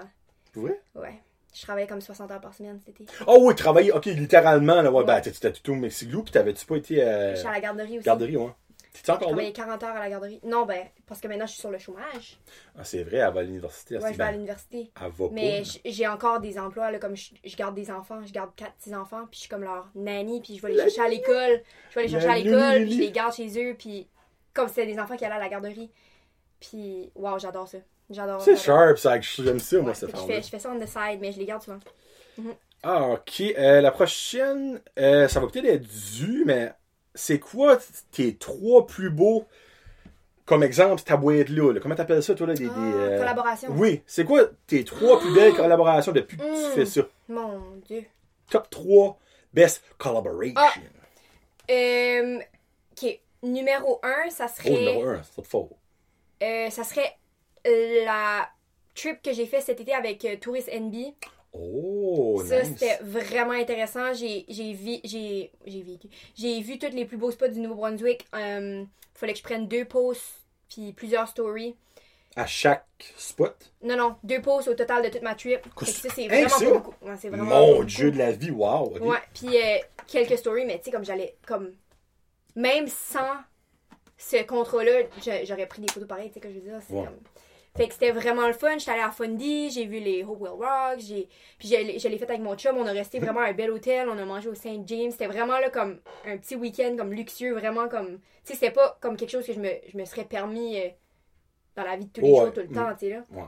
Pour 0.54 0.64
vrai? 0.64 0.80
Ouais. 0.96 1.22
Je 1.54 1.62
travaillais 1.64 1.88
comme 1.88 2.02
60 2.02 2.30
heures 2.32 2.40
par 2.40 2.54
semaine 2.54 2.80
cet 2.86 3.02
été. 3.02 3.06
Oh 3.26 3.40
oui, 3.42 3.56
travailler, 3.56 3.92
ok, 3.92 4.06
littéralement, 4.06 4.82
là, 4.82 4.92
ouais, 4.92 5.00
Ouais. 5.00 5.04
ben, 5.06 5.20
t'étais 5.22 5.52
tout 5.52 5.72
au 5.72 5.76
Mexiglou, 5.76 6.24
puis 6.24 6.32
t'avais-tu 6.32 6.66
pas 6.66 6.76
été 6.78 7.04
euh, 7.04 7.32
Je 7.34 7.40
suis 7.40 7.48
à 7.48 7.52
la 7.52 7.60
garderie 7.60 7.98
aussi. 7.98 8.06
garderie, 8.06 8.38
ouais? 8.38 8.52
T'es 9.04 9.12
Je 9.12 9.12
encore 9.12 9.30
là? 9.30 9.34
travaillais 9.34 9.54
40 9.54 9.84
heures 9.84 9.96
à 9.96 10.00
la 10.00 10.10
garderie. 10.10 10.40
Non, 10.44 10.66
ben, 10.66 10.88
parce 11.06 11.20
que 11.22 11.28
maintenant, 11.28 11.46
je 11.46 11.52
suis 11.52 11.60
sur 11.60 11.72
le 11.72 11.78
chômage. 11.78 12.40
Ah, 12.78 12.84
c'est 12.84 13.04
vrai, 13.04 13.18
elle 13.18 13.34
va 13.34 13.40
à 13.40 13.44
l'université. 13.44 13.98
Ouais, 13.98 14.12
je 14.14 14.18
vais 14.18 14.24
à 14.24 14.32
l'université. 14.32 14.92
Elle 15.02 15.12
va 15.12 15.26
Mais 15.32 15.64
j'ai 15.86 16.08
encore 16.08 16.40
des 16.40 16.58
emplois, 16.60 16.92
là, 16.92 17.00
comme 17.00 17.16
je, 17.16 17.32
je 17.44 17.56
garde 17.56 17.76
des 17.76 17.90
enfants, 17.92 18.20
je 18.26 18.32
garde 18.32 18.52
quatre 18.56 18.74
petits 18.74 18.96
enfants, 18.96 19.26
puis 19.30 19.36
je 19.36 19.40
suis 19.42 19.50
comme 19.50 19.64
leur 19.64 19.90
nanny, 19.96 20.42
puis 20.42 20.58
je 20.58 20.62
vais 20.62 20.70
les 20.74 20.78
chercher 20.78 21.02
à 21.02 21.08
l'école, 21.10 21.62
je 21.90 21.96
vais 21.96 22.04
les 22.04 22.10
chercher 22.10 22.28
à 22.28 22.38
l'école, 22.38 22.84
puis 22.84 22.94
je 22.94 23.00
les 23.00 23.12
garde 23.12 23.34
chez 23.34 23.48
eux, 23.72 23.76
puis 23.78 24.08
comme 24.54 24.68
c'était 24.68 24.88
des 24.88 25.00
enfants 25.00 25.16
qui 25.18 25.26
allaient 25.26 25.36
à 25.36 25.40
la 25.40 25.50
garderie. 25.50 25.92
Puis, 26.60 27.12
waouh, 27.16 27.38
j'adore 27.40 27.68
ça. 27.68 27.78
J'adore 28.10 28.42
C'est 28.42 28.56
sharp, 28.56 28.98
ça, 28.98 29.20
j'aime 29.20 29.60
ça, 29.60 29.78
moi, 29.80 29.90
Ouais, 29.90 29.94
cette 29.94 30.12
que 30.12 30.16
je, 30.16 30.22
femme 30.22 30.28
fais, 30.32 30.42
je 30.42 30.48
fais 30.50 30.60
ça 30.60 30.72
on 30.72 30.80
the 30.80 30.88
side, 30.88 31.20
mais 31.20 31.32
je 31.32 31.40
les 31.40 31.46
garde 31.46 31.62
souvent. 31.62 31.80
Ah, 32.84 33.10
ok. 33.10 33.42
Euh, 33.42 33.82
la 33.82 33.92
prochaine, 33.92 34.80
euh, 34.98 35.28
ça 35.28 35.40
va 35.40 35.48
peut-être 35.48 35.66
être 35.66 35.88
dû, 36.16 36.44
mais 36.46 36.72
c'est 37.18 37.40
quoi 37.40 37.78
tes 38.12 38.36
trois 38.36 38.88
plus 38.88 39.10
beaux, 39.10 39.46
comme 40.46 40.64
exemple, 40.64 41.02
ta 41.02 41.18
boîte-là? 41.18 41.74
là? 41.74 41.80
Comment 41.82 41.96
t'appelles 41.96 42.24
ça, 42.24 42.34
toi, 42.36 42.48
là? 42.48 42.54
Des, 42.54 42.68
Ah, 42.68 42.80
des, 42.80 42.94
euh, 42.96 43.18
collaboration. 43.20 43.70
Oui, 43.76 44.02
c'est 44.08 44.24
quoi 44.24 44.44
tes 44.68 44.84
trois 44.86 45.20
plus 45.20 45.34
belles 45.34 45.54
collaborations 45.56 46.14
depuis 46.14 46.38
que 46.38 46.44
tu 46.44 46.50
Mm. 46.50 46.76
fais 46.76 46.86
ça? 46.86 47.02
Mon 47.28 47.60
Dieu. 47.86 48.06
Top 48.50 48.70
3 48.70 49.18
best 49.54 49.84
collaboration. 49.98 50.54
Ah. 50.56 50.72
Euh, 51.70 52.40
ok, 52.94 53.20
numéro 53.44 54.00
un, 54.04 54.30
ça 54.30 54.46
Oh, 54.48 54.54
serait... 54.56 54.70
numéro 54.70 55.04
1, 55.10 55.22
c'est 55.36 55.46
fort. 55.46 55.70
euh, 56.44 56.70
ça 56.70 56.84
serait 56.86 57.18
la 57.66 58.48
trip 58.96 59.22
que 59.22 59.34
j'ai 59.34 59.46
fait 59.46 59.60
cet 59.62 59.82
été 59.82 59.94
avec 59.94 60.24
euh, 60.24 60.38
Tourist 60.38 60.70
NB. 60.70 60.96
Oh, 61.54 62.42
Ça, 62.46 62.64
nice. 62.64 62.70
c'était 62.78 62.98
vraiment 63.04 63.52
intéressant. 63.54 64.14
J'ai 64.14 64.46
j'ai 64.48 64.74
vi- 64.74 65.02
j'ai 65.04 65.52
j'ai 65.66 65.82
vécu. 65.82 66.08
J'ai 66.36 66.62
vu 66.62 66.78
tous 66.78 66.90
les 66.94 67.06
plus 67.06 67.18
beaux 67.18 67.32
spots 67.32 67.48
du 67.50 67.60
Nouveau-Brunswick. 67.60 68.26
Euh, 68.36 68.84
fallait 69.14 69.34
que 69.34 69.40
je 69.40 69.44
prenne 69.44 69.68
deux 69.68 69.86
posts 69.86 70.42
puis 70.70 70.94
plusieurs 70.94 71.28
stories. 71.28 71.76
À 72.36 72.46
chaque 72.46 72.86
spot? 73.18 73.72
Non, 73.82 73.98
non, 73.98 74.16
deux 74.24 74.42
posts 74.42 74.68
au 74.68 74.76
total 74.76 75.04
de 75.04 75.10
toute 75.10 75.24
ma 75.24 75.34
trip. 75.34 75.62
Fait 75.80 75.92
que 75.94 76.00
ça, 76.00 76.10
c'est 76.14 76.28
Hey, 76.30 76.44
vraiment 76.44 76.60
ça? 76.60 76.72
beaucoup. 76.72 76.94
Ouais, 77.02 77.16
c'est 77.20 77.30
vraiment 77.30 77.46
Mon 77.46 77.80
pas 77.80 77.86
dieu 77.86 78.06
beaucoup. 78.12 78.18
de 78.18 78.18
la 78.24 78.32
vie, 78.32 78.52
wow. 78.52 78.96
ok. 78.96 79.02
Ouais, 79.02 79.18
puis 79.34 79.58
euh, 79.58 79.78
quelques 80.08 80.38
stories, 80.38 80.66
mais 80.66 80.78
tu 80.78 80.86
sais, 80.86 80.92
comme 80.92 81.06
j'allais, 81.06 81.36
comme, 81.48 81.74
même 82.56 82.88
sans 82.88 83.38
ce 84.18 84.44
contrat-là, 84.44 85.04
j'a- 85.24 85.46
j'aurais 85.46 85.68
pris 85.68 85.82
des 85.82 85.92
photos 85.92 86.08
pareilles, 86.08 86.30
tu 86.30 86.36
sais, 86.36 86.40
que 86.40 86.50
je 86.50 86.56
veux 86.56 86.62
dire. 86.62 86.80
c'est 86.88 86.94
comme- 86.94 87.20
Fait 87.78 87.88
que 87.88 87.94
c'était 87.94 88.12
vraiment 88.12 88.48
le 88.48 88.54
fun. 88.54 88.76
J'étais 88.80 88.92
allée 88.92 89.02
à 89.02 89.12
Fundy, 89.12 89.70
j'ai 89.70 89.86
vu 89.86 90.00
les 90.00 90.24
Hopewell 90.24 90.54
Rock, 90.54 90.98
j'ai... 90.98 91.30
puis 91.60 91.68
je 91.68 92.00
je 92.00 92.08
l'ai 92.08 92.18
fait 92.18 92.28
avec 92.28 92.42
mon 92.42 92.56
chum. 92.56 92.76
On 92.76 92.88
a 92.88 92.92
resté 92.92 93.20
vraiment 93.20 93.42
à 93.42 93.50
un 93.50 93.54
bel 93.54 93.70
hôtel, 93.70 94.10
on 94.10 94.18
a 94.18 94.26
mangé 94.26 94.50
au 94.50 94.56
St. 94.56 94.82
James. 94.88 95.12
C'était 95.12 95.28
vraiment 95.28 95.60
là 95.60 95.70
comme 95.70 96.00
un 96.26 96.38
petit 96.38 96.56
week-end, 96.56 96.96
comme 96.98 97.14
luxueux, 97.14 97.54
vraiment 97.54 97.88
comme. 97.88 98.18
Tu 98.18 98.22
sais, 98.46 98.54
c'était 98.56 98.72
pas 98.72 98.98
comme 99.00 99.16
quelque 99.16 99.30
chose 99.30 99.46
que 99.46 99.54
je 99.54 99.60
me, 99.60 99.70
je 99.92 99.96
me 99.96 100.06
serais 100.06 100.26
permis 100.26 100.80
euh, 100.80 100.90
dans 101.76 101.84
la 101.84 101.98
vie 101.98 102.06
de 102.06 102.12
tous 102.12 102.22
les 102.22 102.28
jours, 102.28 102.52
tout 102.52 102.62
le 102.62 102.70
temps, 102.70 102.94
tu 102.94 103.06
sais, 103.06 103.10
là. 103.12 103.24
Ouais. 103.32 103.46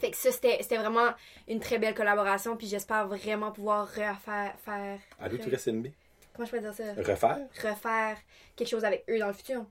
Fait 0.00 0.10
que 0.10 0.16
ça, 0.16 0.32
c'était 0.32 0.58
c'était 0.60 0.78
vraiment 0.78 1.10
une 1.46 1.60
très 1.60 1.78
belle 1.78 1.94
collaboration, 1.94 2.56
puis 2.56 2.66
j'espère 2.66 3.06
vraiment 3.06 3.52
pouvoir 3.52 3.86
refaire. 3.86 4.56
Faire, 4.64 4.98
Allô, 5.20 5.38
tu 5.38 5.48
restes 5.48 5.68
NB? 5.68 5.86
comment 6.34 6.46
je 6.46 6.50
peux 6.50 6.60
dire 6.60 6.74
ça? 6.74 6.94
Refaire? 6.96 7.38
refaire 7.62 8.16
quelque 8.56 8.68
chose 8.68 8.84
avec 8.84 9.04
eux 9.08 9.20
dans 9.20 9.28
le 9.28 9.34
futur. 9.34 9.64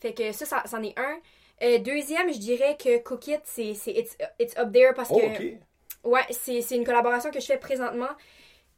Fait 0.00 0.12
que 0.12 0.32
ça, 0.32 0.44
ça 0.44 0.62
c'en 0.66 0.82
est 0.82 0.98
un. 0.98 1.18
Euh, 1.62 1.78
deuxième, 1.78 2.32
je 2.32 2.38
dirais 2.38 2.76
que 2.76 2.98
Cook 2.98 3.28
It, 3.28 3.40
c'est 3.44 3.74
c'est- 3.74 3.92
it's, 3.92 4.16
it's 4.38 4.56
up 4.58 4.72
there 4.72 4.92
parce 4.94 5.10
Oh, 5.12 5.20
que 5.20 6.08
ouais, 6.08 6.22
c'est 6.30 6.60
c'est 6.62 6.76
une 6.76 6.84
collaboration 6.84 7.30
que 7.30 7.40
je 7.40 7.46
fais 7.46 7.58
présentement. 7.58 8.08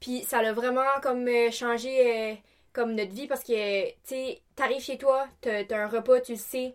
Puis 0.01 0.23
ça 0.25 0.43
l'a 0.43 0.53
vraiment 0.53 0.85
comme 1.03 1.27
euh, 1.27 1.51
changé 1.51 2.33
euh, 2.33 2.35
comme 2.73 2.95
notre 2.95 3.13
vie 3.13 3.27
parce 3.27 3.43
que 3.43 3.89
tu 3.89 3.95
sais, 4.05 4.41
t'arrives 4.55 4.83
chez 4.83 4.99
toi, 4.99 5.27
t'as 5.41 5.65
un 5.73 5.89
repas, 5.89 6.21
tu 6.21 6.33
le 6.33 6.39
sais. 6.39 6.75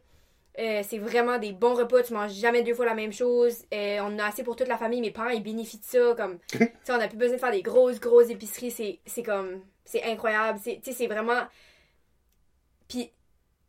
Euh, 0.59 0.81
c'est 0.85 0.97
vraiment 0.97 1.37
des 1.37 1.53
bons 1.53 1.75
repas, 1.75 2.03
tu 2.03 2.13
manges 2.13 2.33
jamais 2.33 2.61
deux 2.63 2.73
fois 2.73 2.85
la 2.85 2.93
même 2.95 3.13
chose. 3.13 3.63
Euh, 3.73 3.99
on 4.01 4.07
en 4.15 4.19
a 4.19 4.25
assez 4.25 4.43
pour 4.43 4.55
toute 4.57 4.67
la 4.67 4.77
famille, 4.77 4.99
mes 4.99 5.11
parents 5.11 5.29
ils 5.29 5.41
bénéficient 5.43 5.79
de 5.79 5.83
ça. 5.85 6.15
Comme, 6.17 6.39
tu 6.49 6.57
sais, 6.57 6.73
on 6.89 6.95
a 6.99 7.07
plus 7.07 7.17
besoin 7.17 7.35
de 7.35 7.39
faire 7.39 7.51
des 7.51 7.61
grosses, 7.61 7.99
grosses 8.01 8.29
épiceries. 8.29 8.71
C'est, 8.71 8.99
c'est 9.05 9.23
comme, 9.23 9.61
c'est 9.85 10.03
incroyable. 10.03 10.59
C'est, 10.61 10.81
tu 10.83 10.91
sais, 10.91 10.97
c'est 10.97 11.07
vraiment. 11.07 11.43
Puis, 12.87 13.11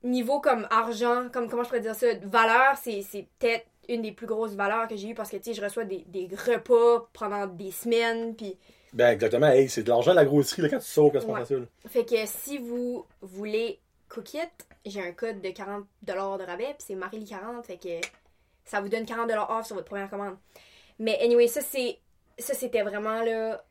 niveau 0.05 0.41
comme 0.41 0.67
argent, 0.71 1.29
comme 1.33 1.49
comment 1.49 1.63
je 1.63 1.69
pourrais 1.69 1.81
dire 1.81 1.95
ça, 1.95 2.07
valeur, 2.25 2.77
c'est, 2.81 3.03
c'est 3.03 3.27
peut-être 3.39 3.67
une 3.89 4.03
des 4.03 4.13
plus 4.13 4.27
grosses 4.27 4.55
valeurs 4.55 4.89
que 4.89 4.97
j'ai 4.97 5.09
eues 5.09 5.15
parce 5.15 5.31
que, 5.31 5.37
tu 5.37 5.45
sais, 5.45 5.55
je 5.55 5.63
reçois 5.63 5.85
des, 5.85 6.05
des 6.09 6.29
repas 6.47 7.09
pendant 7.13 7.47
des 7.47 7.71
semaines. 7.71 8.35
Puis, 8.35 8.57
Ben, 8.93 9.11
exactement. 9.11 9.49
Hey, 9.49 9.69
c'est 9.69 9.83
de 9.83 9.89
l'argent 9.89 10.13
la 10.13 10.25
grosserie 10.25 10.63
là, 10.63 10.69
quand 10.69 10.79
tu 10.79 10.87
sors, 10.87 11.13
quand 11.13 11.35
à 11.35 11.45
ça. 11.45 11.55
là. 11.55 11.65
fait 11.89 12.05
que 12.05 12.17
si 12.27 12.59
vous 12.59 13.05
voulez 13.21 13.81
Cook 14.09 14.35
It, 14.35 14.51
j'ai 14.85 15.01
un 15.01 15.13
code 15.13 15.41
de 15.41 15.49
40$ 15.49 15.85
de 16.05 16.45
rabais, 16.45 16.75
puis 16.79 16.87
c'est 16.87 16.95
Marily40, 16.95 17.63
fait 17.65 17.77
que 17.77 18.07
ça 18.65 18.81
vous 18.81 18.89
donne 18.89 19.05
40$ 19.05 19.47
off 19.49 19.67
sur 19.67 19.77
votre 19.77 19.89
première 19.89 20.11
commande. 20.11 20.37
Mais 20.99 21.19
anyway, 21.23 21.49
ça 21.49 21.61
c'est 21.61 21.99
ça 22.39 22.55
c'était 22.55 22.83
vraiment 22.83 23.23
là 23.23 23.65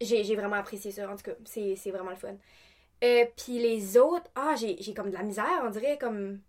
j'ai 0.00 0.34
vraiment 0.34 0.56
apprécié 0.56 0.90
ça 0.90 1.10
en 1.10 1.16
tout 1.16 1.24
cas, 1.24 1.32
c'est 1.44 1.74
c'est 1.76 1.90
vraiment 1.90 2.10
le 2.10 2.16
fun. 2.16 2.34
Euh, 3.02 3.24
puis 3.36 3.58
les 3.58 3.96
autres, 3.96 4.30
ah, 4.34 4.54
j'ai 4.58 4.76
j'ai 4.80 4.92
comme 4.94 5.10
de 5.10 5.16
la 5.16 5.22
misère, 5.22 5.62
on 5.64 5.70
dirait 5.70 5.96
comme 5.98 6.40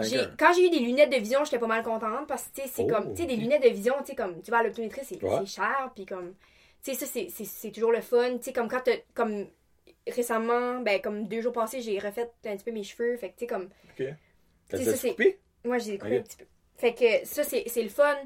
j'ai- 0.00 0.28
quand 0.38 0.52
j'ai 0.52 0.66
eu 0.66 0.70
des 0.70 0.80
lunettes 0.80 1.10
de 1.10 1.16
vision, 1.16 1.44
j'étais 1.44 1.58
pas 1.58 1.66
mal 1.66 1.82
contente 1.82 2.26
parce 2.28 2.44
que 2.48 2.56
tu 2.56 2.62
sais 2.62 2.68
c'est 2.74 2.82
Oh, 2.82 2.86
comme 2.88 3.14
tu 3.14 3.22
sais 3.22 3.26
des 3.28 3.36
lunettes 3.36 3.62
de 3.62 3.68
vision, 3.70 3.94
tu 4.00 4.06
sais 4.06 4.14
comme 4.14 4.42
tu 4.42 4.50
vas 4.50 4.58
à 4.58 4.62
l'optométrie, 4.62 5.00
c'est 5.04 5.22
Ouais. 5.22 5.46
cher 5.46 5.90
puis 5.94 6.04
comme 6.04 6.34
tu 6.82 6.92
sais 6.92 6.94
ça 6.94 7.06
c'est- 7.06 7.28
c'est 7.30 7.44
c'est 7.44 7.70
toujours 7.70 7.92
le 7.92 8.00
fun, 8.02 8.36
tu 8.36 8.44
sais 8.44 8.52
comme 8.52 8.68
quand 8.68 8.82
comme 9.14 9.46
récemment 10.06 10.80
ben 10.80 11.00
comme 11.00 11.26
deux 11.28 11.40
jours 11.40 11.52
passés, 11.52 11.80
j'ai 11.80 11.98
refait 11.98 12.30
un 12.44 12.56
petit 12.56 12.64
peu 12.64 12.72
mes 12.72 12.82
cheveux, 12.84 13.16
fait 13.16 13.28
que 13.30 13.34
tu 13.34 13.40
sais 13.40 13.46
comme 13.46 13.68
Ok. 13.98 14.06
T'as 14.68 14.78
coupé? 15.08 15.38
moi 15.64 15.78
je 15.78 15.86
les 15.86 15.92
ai 15.94 15.98
coupés 15.98 16.16
Ok. 16.16 16.20
un 16.20 16.22
petit 16.22 16.36
peu. 16.36 16.44
Fait 16.76 16.94
que 16.94 17.26
ça 17.26 17.44
c'est 17.44 17.64
c'est 17.68 17.82
le 17.82 17.88
fun 17.88 18.16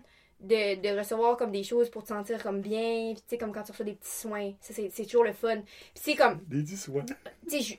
de, 0.40 0.74
de 0.80 0.98
recevoir 0.98 1.36
comme 1.36 1.50
des 1.52 1.62
choses 1.64 1.88
pour 1.90 2.02
te 2.02 2.08
sentir 2.08 2.42
comme 2.42 2.60
bien, 2.60 3.12
puis 3.14 3.22
tu 3.22 3.22
sais 3.30 3.38
comme 3.38 3.52
quand 3.52 3.62
tu 3.62 3.72
reçois 3.72 3.86
des 3.86 3.94
petits 3.94 4.10
soins, 4.16 4.52
ça 4.60 4.74
c'est 4.74 4.90
c'est 4.92 5.04
toujours 5.04 5.24
le 5.24 5.32
fun. 5.32 5.56
Puis 5.62 5.66
c'est 5.94 6.14
comme 6.14 6.40
Des 6.46 6.62
dix 6.62 6.76
soins. 6.82 7.04
tu 7.48 7.62
sais, 7.62 7.78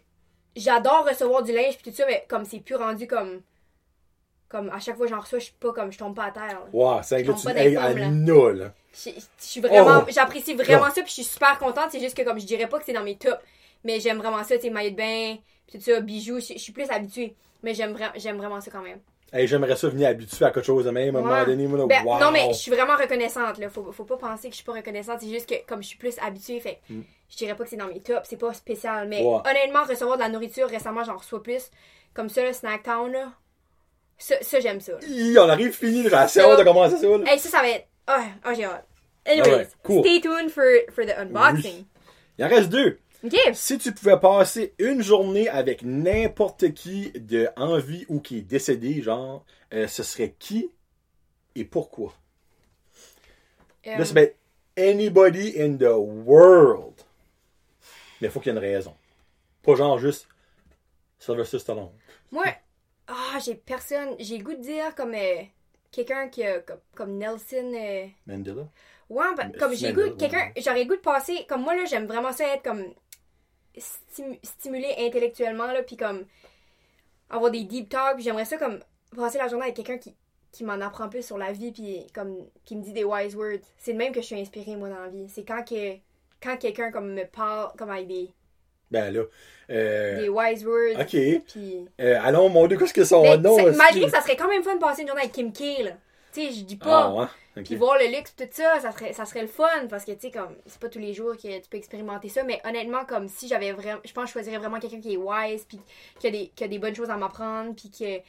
j'adore 0.55 1.05
recevoir 1.07 1.43
du 1.43 1.51
linge 1.53 1.77
puis 1.77 1.91
tout 1.91 1.95
ça, 1.97 2.05
mais 2.07 2.25
comme 2.27 2.45
c'est 2.45 2.59
plus 2.59 2.75
rendu 2.75 3.07
comme. 3.07 3.41
Comme 4.49 4.69
à 4.69 4.79
chaque 4.79 4.95
fois 4.95 5.07
que 5.07 5.13
j'en 5.13 5.19
reçois, 5.19 5.39
je 5.39 5.45
suis 5.45 5.53
pas 5.59 5.73
comme. 5.73 5.91
Je 5.91 5.97
tombe 5.97 6.15
pas 6.15 6.25
à 6.25 6.31
terre. 6.31 6.47
là. 6.47 6.65
Wow, 6.71 6.99
c'est 7.03 7.21
tombe 7.23 7.35
tu 7.35 7.47
les 7.53 7.75
à 7.75 7.93
nul, 7.93 7.97
vraiment. 7.99 8.11
Oh! 9.99 10.09
J'apprécie 10.09 10.53
vraiment 10.53 10.83
Ouais. 10.85 10.91
ça 10.91 11.01
puis 11.01 11.09
je 11.09 11.13
suis 11.15 11.23
super 11.25 11.59
contente. 11.59 11.87
C'est 11.91 11.99
juste 11.99 12.15
que 12.15 12.21
comme 12.23 12.39
je 12.39 12.45
dirais 12.45 12.67
pas 12.67 12.79
que 12.79 12.85
c'est 12.85 12.93
dans 12.93 13.03
mes 13.03 13.17
tops, 13.17 13.37
mais 13.83 13.99
j'aime 13.99 14.17
vraiment 14.19 14.43
ça, 14.45 14.55
tu 14.55 14.61
sais, 14.63 14.69
maillot 14.69 14.91
de 14.91 14.95
bain, 14.95 15.35
puis 15.67 15.77
tout 15.77 15.83
ça, 15.83 15.99
bijoux, 15.99 16.39
je 16.39 16.53
je 16.53 16.57
suis 16.59 16.71
plus 16.71 16.89
habituée. 16.89 17.35
Mais 17.61 17.73
j'aime 17.73 17.93
vra- 17.93 18.13
j'aime 18.15 18.37
vraiment 18.37 18.61
ça 18.61 18.71
quand 18.71 18.81
même. 18.81 18.99
Hey, 19.33 19.45
j'aimerais 19.47 19.75
ça 19.75 19.89
venir 19.89 20.07
habituer 20.07 20.45
à 20.45 20.51
quelque 20.51 20.65
chose 20.65 20.85
de 20.85 20.89
même 20.91 21.15
à 21.15 21.19
un 21.19 21.21
Ouais. 21.21 21.27
moment 21.29 21.45
donné. 21.45 21.67
Moi, 21.67 21.77
là, 21.79 21.85
Ben, 21.85 22.03
wow. 22.05 22.19
Non, 22.19 22.31
mais 22.31 22.47
je 22.49 22.57
suis 22.57 22.71
vraiment 22.71 22.95
reconnaissante, 22.95 23.57
là. 23.57 23.69
Faut, 23.69 23.91
faut 23.91 24.05
pas 24.05 24.15
penser 24.17 24.47
que 24.47 24.53
je 24.53 24.57
suis 24.57 24.65
pas 24.65 24.73
reconnaissante. 24.73 25.17
C'est 25.21 25.29
juste 25.29 25.49
que 25.49 25.55
comme 25.67 25.81
je 25.83 25.87
suis 25.89 25.97
plus 25.97 26.15
habituée, 26.19 26.59
fait 26.61 26.79
Mm. 26.89 27.01
je 27.29 27.35
dirais 27.37 27.55
pas 27.55 27.63
que 27.65 27.69
c'est 27.69 27.75
dans 27.75 27.87
mes 27.87 27.99
tops. 27.99 28.25
C'est 28.29 28.37
pas 28.39 28.53
spécial. 28.53 29.07
Mais 29.09 29.21
Ouais. 29.21 29.39
honnêtement, 29.49 29.83
recevoir 29.83 30.15
de 30.17 30.21
la 30.23 30.29
nourriture, 30.29 30.69
récemment, 30.69 31.03
j'en 31.03 31.17
reçois 31.17 31.43
plus. 31.43 31.71
Comme 32.13 32.29
ça, 32.29 32.43
le 32.45 32.53
Snacktown, 32.53 33.11
là. 33.11 33.33
Ça, 34.17 34.35
ça 34.41 34.59
j'aime 34.61 34.79
ça. 34.81 34.93
Hi, 35.07 35.37
on 35.37 35.49
arrive 35.49 35.73
fini, 35.73 36.07
hâte 36.11 36.35
de 36.37 36.63
commencer 36.63 36.97
ça, 36.97 37.07
là. 37.07 37.31
Hey, 37.31 37.37
ça, 37.37 37.49
ça 37.49 37.61
va 37.61 37.69
être. 37.69 37.85
Ah, 38.07 38.23
ah, 38.43 38.53
j'ai 38.53 38.63
hâte. 38.63 38.85
Anyways, 39.25 39.67
cool. 39.83 39.99
stay 39.99 40.21
tuned 40.21 40.49
for, 40.49 40.63
for 40.95 41.05
the 41.05 41.11
unboxing. 41.19 41.83
Il 42.39 42.45
en 42.45 42.47
reste 42.47 42.69
deux. 42.69 42.97
Si 43.53 43.77
tu 43.77 43.91
pouvais 43.93 44.19
passer 44.19 44.73
une 44.79 45.01
journée 45.01 45.49
avec 45.49 45.81
n'importe 45.81 46.73
qui 46.73 47.11
de 47.11 47.49
en 47.55 47.77
vie 47.79 48.05
ou 48.09 48.19
qui 48.19 48.37
est 48.39 48.41
décédé, 48.41 49.01
genre, 49.01 49.43
euh, 49.73 49.87
ce 49.87 50.03
serait 50.03 50.35
qui 50.37 50.71
et 51.55 51.65
pourquoi? 51.65 52.13
Euh, 53.87 53.97
Là, 53.97 54.05
c'est 54.05 54.13
ben 54.13 54.29
anybody 54.77 55.59
in 55.59 55.75
the 55.77 55.95
world. 55.95 56.93
Mais 58.21 58.27
il 58.27 58.31
faut 58.31 58.39
qu'il 58.39 58.53
y 58.53 58.55
ait 58.55 58.59
une 58.59 58.63
raison. 58.63 58.95
Pas 59.63 59.75
genre 59.75 59.97
juste 59.97 60.27
Sylvester 61.19 61.59
Stallone. 61.59 61.89
moi, 62.31 62.45
ah, 63.07 63.39
j'ai 63.43 63.55
personne. 63.55 64.15
J'ai 64.19 64.37
le 64.37 64.43
goût 64.43 64.53
de 64.53 64.61
dire 64.61 64.93
comme 64.95 65.13
euh, 65.15 65.41
quelqu'un 65.91 66.27
qui 66.29 66.43
a. 66.43 66.59
Comme, 66.59 66.79
comme 66.95 67.17
Nelson. 67.17 67.71
euh, 67.73 68.07
Mandela? 68.27 68.67
Ouais, 69.09 69.25
ben, 69.37 69.51
comme 69.57 69.73
j'ai 69.73 69.93
goût, 69.93 70.15
quelqu'un, 70.17 70.47
ouais. 70.47 70.61
j'aurais 70.61 70.85
goût 70.85 70.97
de 70.97 71.01
passer, 71.01 71.45
comme 71.47 71.61
moi 71.61 71.75
là, 71.75 71.85
j'aime 71.85 72.07
vraiment 72.07 72.33
ça 72.33 72.53
être 72.53 72.63
comme, 72.63 72.83
stimu- 73.79 74.39
stimuler 74.43 74.93
intellectuellement, 74.99 75.67
là, 75.67 75.83
puis 75.83 75.97
comme 75.97 76.25
avoir 77.29 77.51
des 77.51 77.63
deep 77.63 77.89
talks. 77.89 78.19
J'aimerais 78.19 78.45
ça 78.45 78.57
comme 78.57 78.79
passer 79.15 79.37
la 79.37 79.47
journée 79.47 79.65
avec 79.65 79.75
quelqu'un 79.75 79.97
qui, 79.97 80.15
qui 80.51 80.63
m'en 80.63 80.79
apprend 80.81 81.09
plus 81.09 81.25
sur 81.25 81.37
la 81.37 81.51
vie, 81.51 81.71
puis 81.71 82.07
comme 82.13 82.37
qui 82.65 82.75
me 82.75 82.83
dit 82.83 82.93
des 82.93 83.03
wise 83.03 83.35
words. 83.35 83.59
C'est 83.77 83.93
de 83.93 83.97
même 83.97 84.11
que 84.13 84.21
je 84.21 84.25
suis 84.27 84.39
inspirée, 84.39 84.75
moi, 84.75 84.89
dans 84.89 85.01
la 85.01 85.09
vie. 85.09 85.27
C'est 85.29 85.43
quand 85.43 85.63
que 85.63 85.95
quand 86.41 86.57
quelqu'un 86.57 86.91
comme 86.91 87.13
me 87.13 87.23
parle 87.25 87.71
comme 87.77 87.89
avec 87.89 88.07
des, 88.07 88.29
Ben 88.91 89.11
là. 89.13 89.23
Euh, 89.69 90.21
des 90.21 90.29
wise 90.29 90.65
words. 90.65 90.99
ok. 91.01 91.41
Puis... 91.47 91.85
Euh, 91.99 92.19
allons, 92.21 92.47
mon 92.49 92.67
Dieu, 92.67 92.77
qu'est-ce 92.77 92.93
que 92.93 93.03
son 93.03 93.23
nom? 93.37 93.57
malgré 93.75 94.01
que- 94.01 94.05
que 94.05 94.11
ça 94.11 94.21
serait 94.21 94.37
quand 94.37 94.47
même 94.47 94.63
fun 94.63 94.75
de 94.75 94.79
passer 94.79 95.01
une 95.01 95.07
journée 95.09 95.23
avec 95.23 95.33
Kim 95.33 95.51
K, 95.51 95.83
là. 95.83 95.91
Sais, 96.37 96.51
je 96.51 96.63
dis 96.63 96.75
pas. 96.75 97.05
Ah, 97.05 97.13
ouais. 97.13 97.63
Puis 97.63 97.75
voir 97.75 97.97
le 97.97 98.15
luxe 98.15 98.35
tout 98.35 98.43
ça, 98.51 98.79
ça 98.79 98.91
serait, 98.91 99.13
ça 99.13 99.25
serait 99.25 99.41
le 99.41 99.47
fun 99.47 99.87
parce 99.89 100.05
que 100.05 100.11
tu 100.11 100.19
sais 100.19 100.31
comme 100.31 100.55
c'est 100.67 100.79
pas 100.79 100.89
tous 100.89 100.99
les 100.99 101.13
jours 101.13 101.35
que 101.35 101.59
tu 101.59 101.69
peux 101.69 101.77
expérimenter 101.77 102.29
ça, 102.29 102.43
mais 102.43 102.61
honnêtement 102.63 103.03
comme 103.05 103.27
si 103.27 103.47
j'avais 103.47 103.71
vraiment, 103.71 103.99
je 104.05 104.13
pense 104.13 104.25
que 104.25 104.27
je 104.27 104.33
choisirais 104.33 104.59
vraiment 104.59 104.79
quelqu'un 104.79 105.01
qui 105.01 105.13
est 105.13 105.17
wise 105.17 105.65
puis 105.65 105.79
qui 106.19 106.27
a 106.27 106.29
des, 106.29 106.49
qui 106.49 106.63
a 106.63 106.67
des 106.67 106.77
bonnes 106.77 106.93
choses 106.93 107.09
à 107.09 107.17
m'apprendre 107.17 107.73
puis 107.75 107.89
qui 107.89 108.19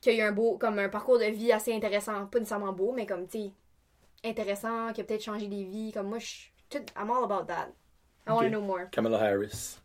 qui 0.00 0.10
a 0.10 0.12
eu 0.14 0.20
un 0.22 0.32
beau 0.32 0.58
comme 0.58 0.78
un 0.78 0.88
parcours 0.88 1.18
de 1.18 1.26
vie 1.26 1.52
assez 1.52 1.72
intéressant, 1.72 2.26
pas 2.26 2.38
nécessairement 2.40 2.72
beau 2.72 2.92
mais 2.92 3.06
comme 3.06 3.28
tu 3.28 3.38
sais 3.38 3.50
intéressant, 4.24 4.92
qui 4.92 5.00
a 5.00 5.04
peut-être 5.04 5.22
changé 5.24 5.46
des 5.46 5.64
vies, 5.64 5.92
comme 5.92 6.08
moi 6.08 6.18
je 6.18 6.26
suis 6.26 6.52
tout 6.68 6.78
I'm 6.96 7.10
all 7.10 7.24
about 7.24 7.46
that. 7.46 7.68
I 8.26 8.32
want 8.32 8.42
to 8.42 8.48
know 8.50 8.60
more. 8.60 8.90
Kamala 8.90 9.18
Harris. 9.18 9.78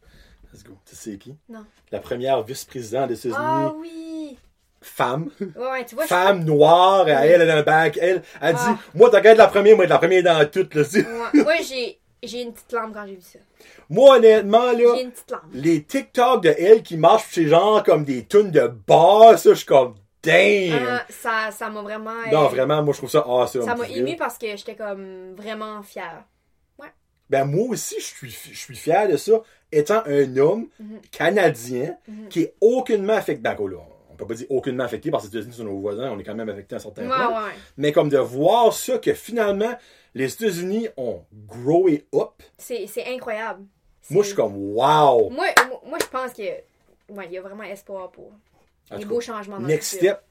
Let's 0.52 0.64
go. 0.64 0.78
Tu 0.86 0.96
sais 0.96 1.18
qui? 1.18 1.36
Non. 1.50 1.66
La 1.92 2.00
première 2.00 2.42
vice-présidente 2.44 3.10
des 3.10 3.28
États-Unis, 3.28 3.38
Ah 3.38 3.74
oui. 3.76 4.38
Femme. 4.86 5.30
Ouais, 5.40 5.48
ouais, 5.72 5.86
tu 5.86 5.95
vois 5.95 6.03
je- 6.06 6.10
Femme 6.10 6.44
noire, 6.44 7.07
elle, 7.10 7.41
elle 7.41 7.49
a 7.49 7.57
un 7.57 7.62
bac, 7.64 7.98
elle, 8.02 8.22
elle 8.41 8.56
Ah. 8.60 8.70
dit, 8.94 8.98
moi, 8.98 9.10
t'as 9.12 9.34
la 9.34 9.48
première, 9.48 9.76
moi, 9.76 9.86
être 9.86 9.90
la 9.90 9.98
première 9.98 10.24
dans 10.24 10.45
toutes, 10.49 10.74
là. 10.76 10.84
Ouais, 10.94 11.41
moi 11.44 11.53
j'ai 11.68 11.99
j'ai 12.24 12.41
une 12.41 12.53
petite 12.53 12.72
lampe 12.74 12.94
quand 12.94 13.06
j'ai 13.06 13.16
vu 13.16 13.22
ça. 13.22 13.38
Moi, 13.90 14.16
honnêtement, 14.18 14.72
là, 14.72 14.95
J'ai 14.95 15.03
une 15.03 15.12
petite 15.12 15.30
lampe. 15.32 15.41
les 15.53 15.84
TikTok 15.84 16.41
de 16.44 16.56
elle 16.57 16.82
qui 16.82 16.98
marchent, 16.98 17.28
c'est 17.32 17.45
genre 17.48 17.84
comme 17.84 18.03
des 18.03 18.26
tunes 18.26 18.49
de 18.52 18.68
basse, 18.88 19.44
ça, 19.44 19.49
je 19.52 19.56
suis 19.56 19.66
comme, 19.66 19.94
damn! 20.24 20.88
Ah, 20.90 21.06
ça 21.10 21.52
ça 21.52 21.70
m'a 21.70 21.82
vraiment 21.84 22.14
non, 22.32 22.45
euh, 22.45 22.48
vraiment, 22.48 22.82
moi, 22.82 22.94
je 22.94 22.98
trouve 22.99 23.12
ça 23.12 23.20
awesome. 23.28 23.64
Ça 23.64 23.76
m'a 23.76 23.88
ému 23.88 24.16
parce 24.16 24.38
que 24.40 24.48
j'étais 24.57 24.76
comme 24.76 25.34
vraiment 25.36 25.82
fière. 25.84 26.24
Ben, 27.28 27.44
moi 27.44 27.70
aussi, 27.70 27.95
je 27.98 28.06
suis, 28.06 28.30
je 28.52 28.56
suis 28.57 28.76
fier 28.76 29.07
de 29.07 29.18
ça, 29.18 29.34
étant 29.72 30.03
un 30.06 30.38
homme 30.38 30.68
Mhm. 30.80 30.99
canadien 31.12 31.98
Mhm. 32.07 32.28
qui 32.30 32.41
est 32.44 32.53
aucunement 32.62 33.14
affecté. 33.14 33.41
Ben, 33.41 33.56
là, 33.68 33.78
on 34.16 34.18
peut 34.18 34.28
pas 34.28 34.34
dire 34.34 34.48
aucunement 34.50 34.84
affecté 34.86 35.12
parce 35.12 35.28
que 35.28 35.32
les 35.34 35.38
États-Unis 35.40 35.58
sont 35.58 35.66
nos 35.66 35.78
voisins, 35.78 36.10
on 36.12 36.18
est 36.20 36.24
quand 36.24 36.34
même 36.36 36.48
affecté 36.50 36.76
à 36.76 36.78
un 36.78 36.80
certain 36.80 37.02
Ouais, 37.04 37.08
point. 37.16 37.46
ouais. 37.48 37.52
Mais 37.78 37.92
comme 37.92 38.08
de 38.10 38.18
voir 38.18 38.72
ça, 38.74 38.98
que 38.98 39.14
finalement, 39.14 39.74
les 40.14 40.34
États-Unis 40.34 40.88
ont 40.96 41.22
growé 41.34 42.06
up, 42.16 42.42
C'est, 42.58 42.88
c'est 42.88 43.06
incroyable. 43.14 43.66
C'est- 44.02 44.14
moi, 44.14 44.24
je 44.24 44.28
suis 44.28 44.36
comme, 44.36 44.56
wow! 44.56 45.30
Moi, 45.30 45.48
moi, 45.86 45.98
je 46.02 46.08
pense 46.08 46.32
que. 46.34 46.44
Ouais, 47.10 47.26
il 47.26 47.34
y 47.34 47.38
a 47.38 47.42
vraiment 47.42 47.64
espoir 47.64 48.10
pour 48.12 48.32
En 48.92 49.00
tout 49.00 49.08
beaux 49.08 49.20
changements 49.22 49.60
dans 49.60 49.68
Next 49.68 49.94
le 49.94 49.98
step, 50.00 50.24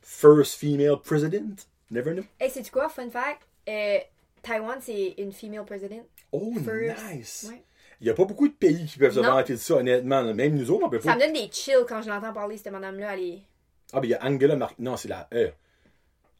first 0.00 0.54
female 0.58 0.96
president. 1.02 1.66
Never 1.90 2.12
know. 2.14 2.22
Hey, 2.40 2.50
sais-tu 2.50 2.70
quoi? 2.70 2.88
Fun 2.88 3.10
fact. 3.10 3.42
Euh, 3.68 3.98
Taïwan, 4.42 4.78
c'est 4.80 5.14
une 5.18 5.32
female 5.32 5.64
president. 5.64 6.02
Oh, 6.32 6.52
First. 6.64 6.96
nice! 7.12 7.46
Ouais. 7.50 7.62
Il 8.00 8.04
n'y 8.04 8.10
a 8.10 8.14
pas 8.14 8.24
beaucoup 8.24 8.48
de 8.48 8.54
pays 8.54 8.86
qui 8.86 8.98
peuvent 8.98 9.12
se 9.14 9.20
Non. 9.20 9.32
vanter 9.34 9.52
de 9.54 9.58
ça, 9.58 9.74
honnêtement. 9.76 10.22
là. 10.22 10.32
Même 10.32 10.54
nous 10.56 10.70
autres, 10.70 10.86
on 10.86 10.88
peut 10.88 11.00
Ça 11.00 11.10
pas. 11.10 11.14
me 11.16 11.20
donne 11.20 11.32
des 11.34 11.50
chills 11.52 11.84
quand 11.86 12.00
je 12.02 12.08
l'entends 12.08 12.32
parler, 12.32 12.56
cette 12.56 12.72
madame-là. 12.72 13.14
Elle 13.14 13.20
est. 13.24 13.38
Ah, 13.92 14.00
ben, 14.00 14.06
il 14.06 14.10
y 14.10 14.14
a 14.14 14.24
Angela 14.24 14.56
Merkel. 14.56 14.76
Non, 14.84 14.96
c'est 14.96 15.08
la 15.08 15.28
E. 15.34 15.50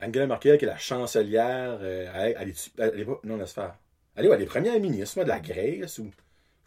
Angela 0.02 0.26
Merkel, 0.26 0.56
qui 0.58 0.64
est 0.64 0.68
la 0.68 0.78
chancelière. 0.78 1.78
euh, 1.82 2.10
elle, 2.14 2.36
elle 2.40 2.48
est, 2.48 2.70
elle 2.78 3.00
est 3.00 3.04
pas. 3.04 3.20
Non, 3.24 3.36
laisse 3.36 3.52
faire. 3.52 3.74
Elle 4.16 4.24
est, 4.24 4.28
ouais, 4.28 4.36
elle 4.36 4.42
est 4.42 4.46
première 4.46 4.80
ministre, 4.80 5.16
moi, 5.18 5.24
de 5.24 5.28
la 5.28 5.40
Grèce 5.40 5.98
ou. 5.98 6.10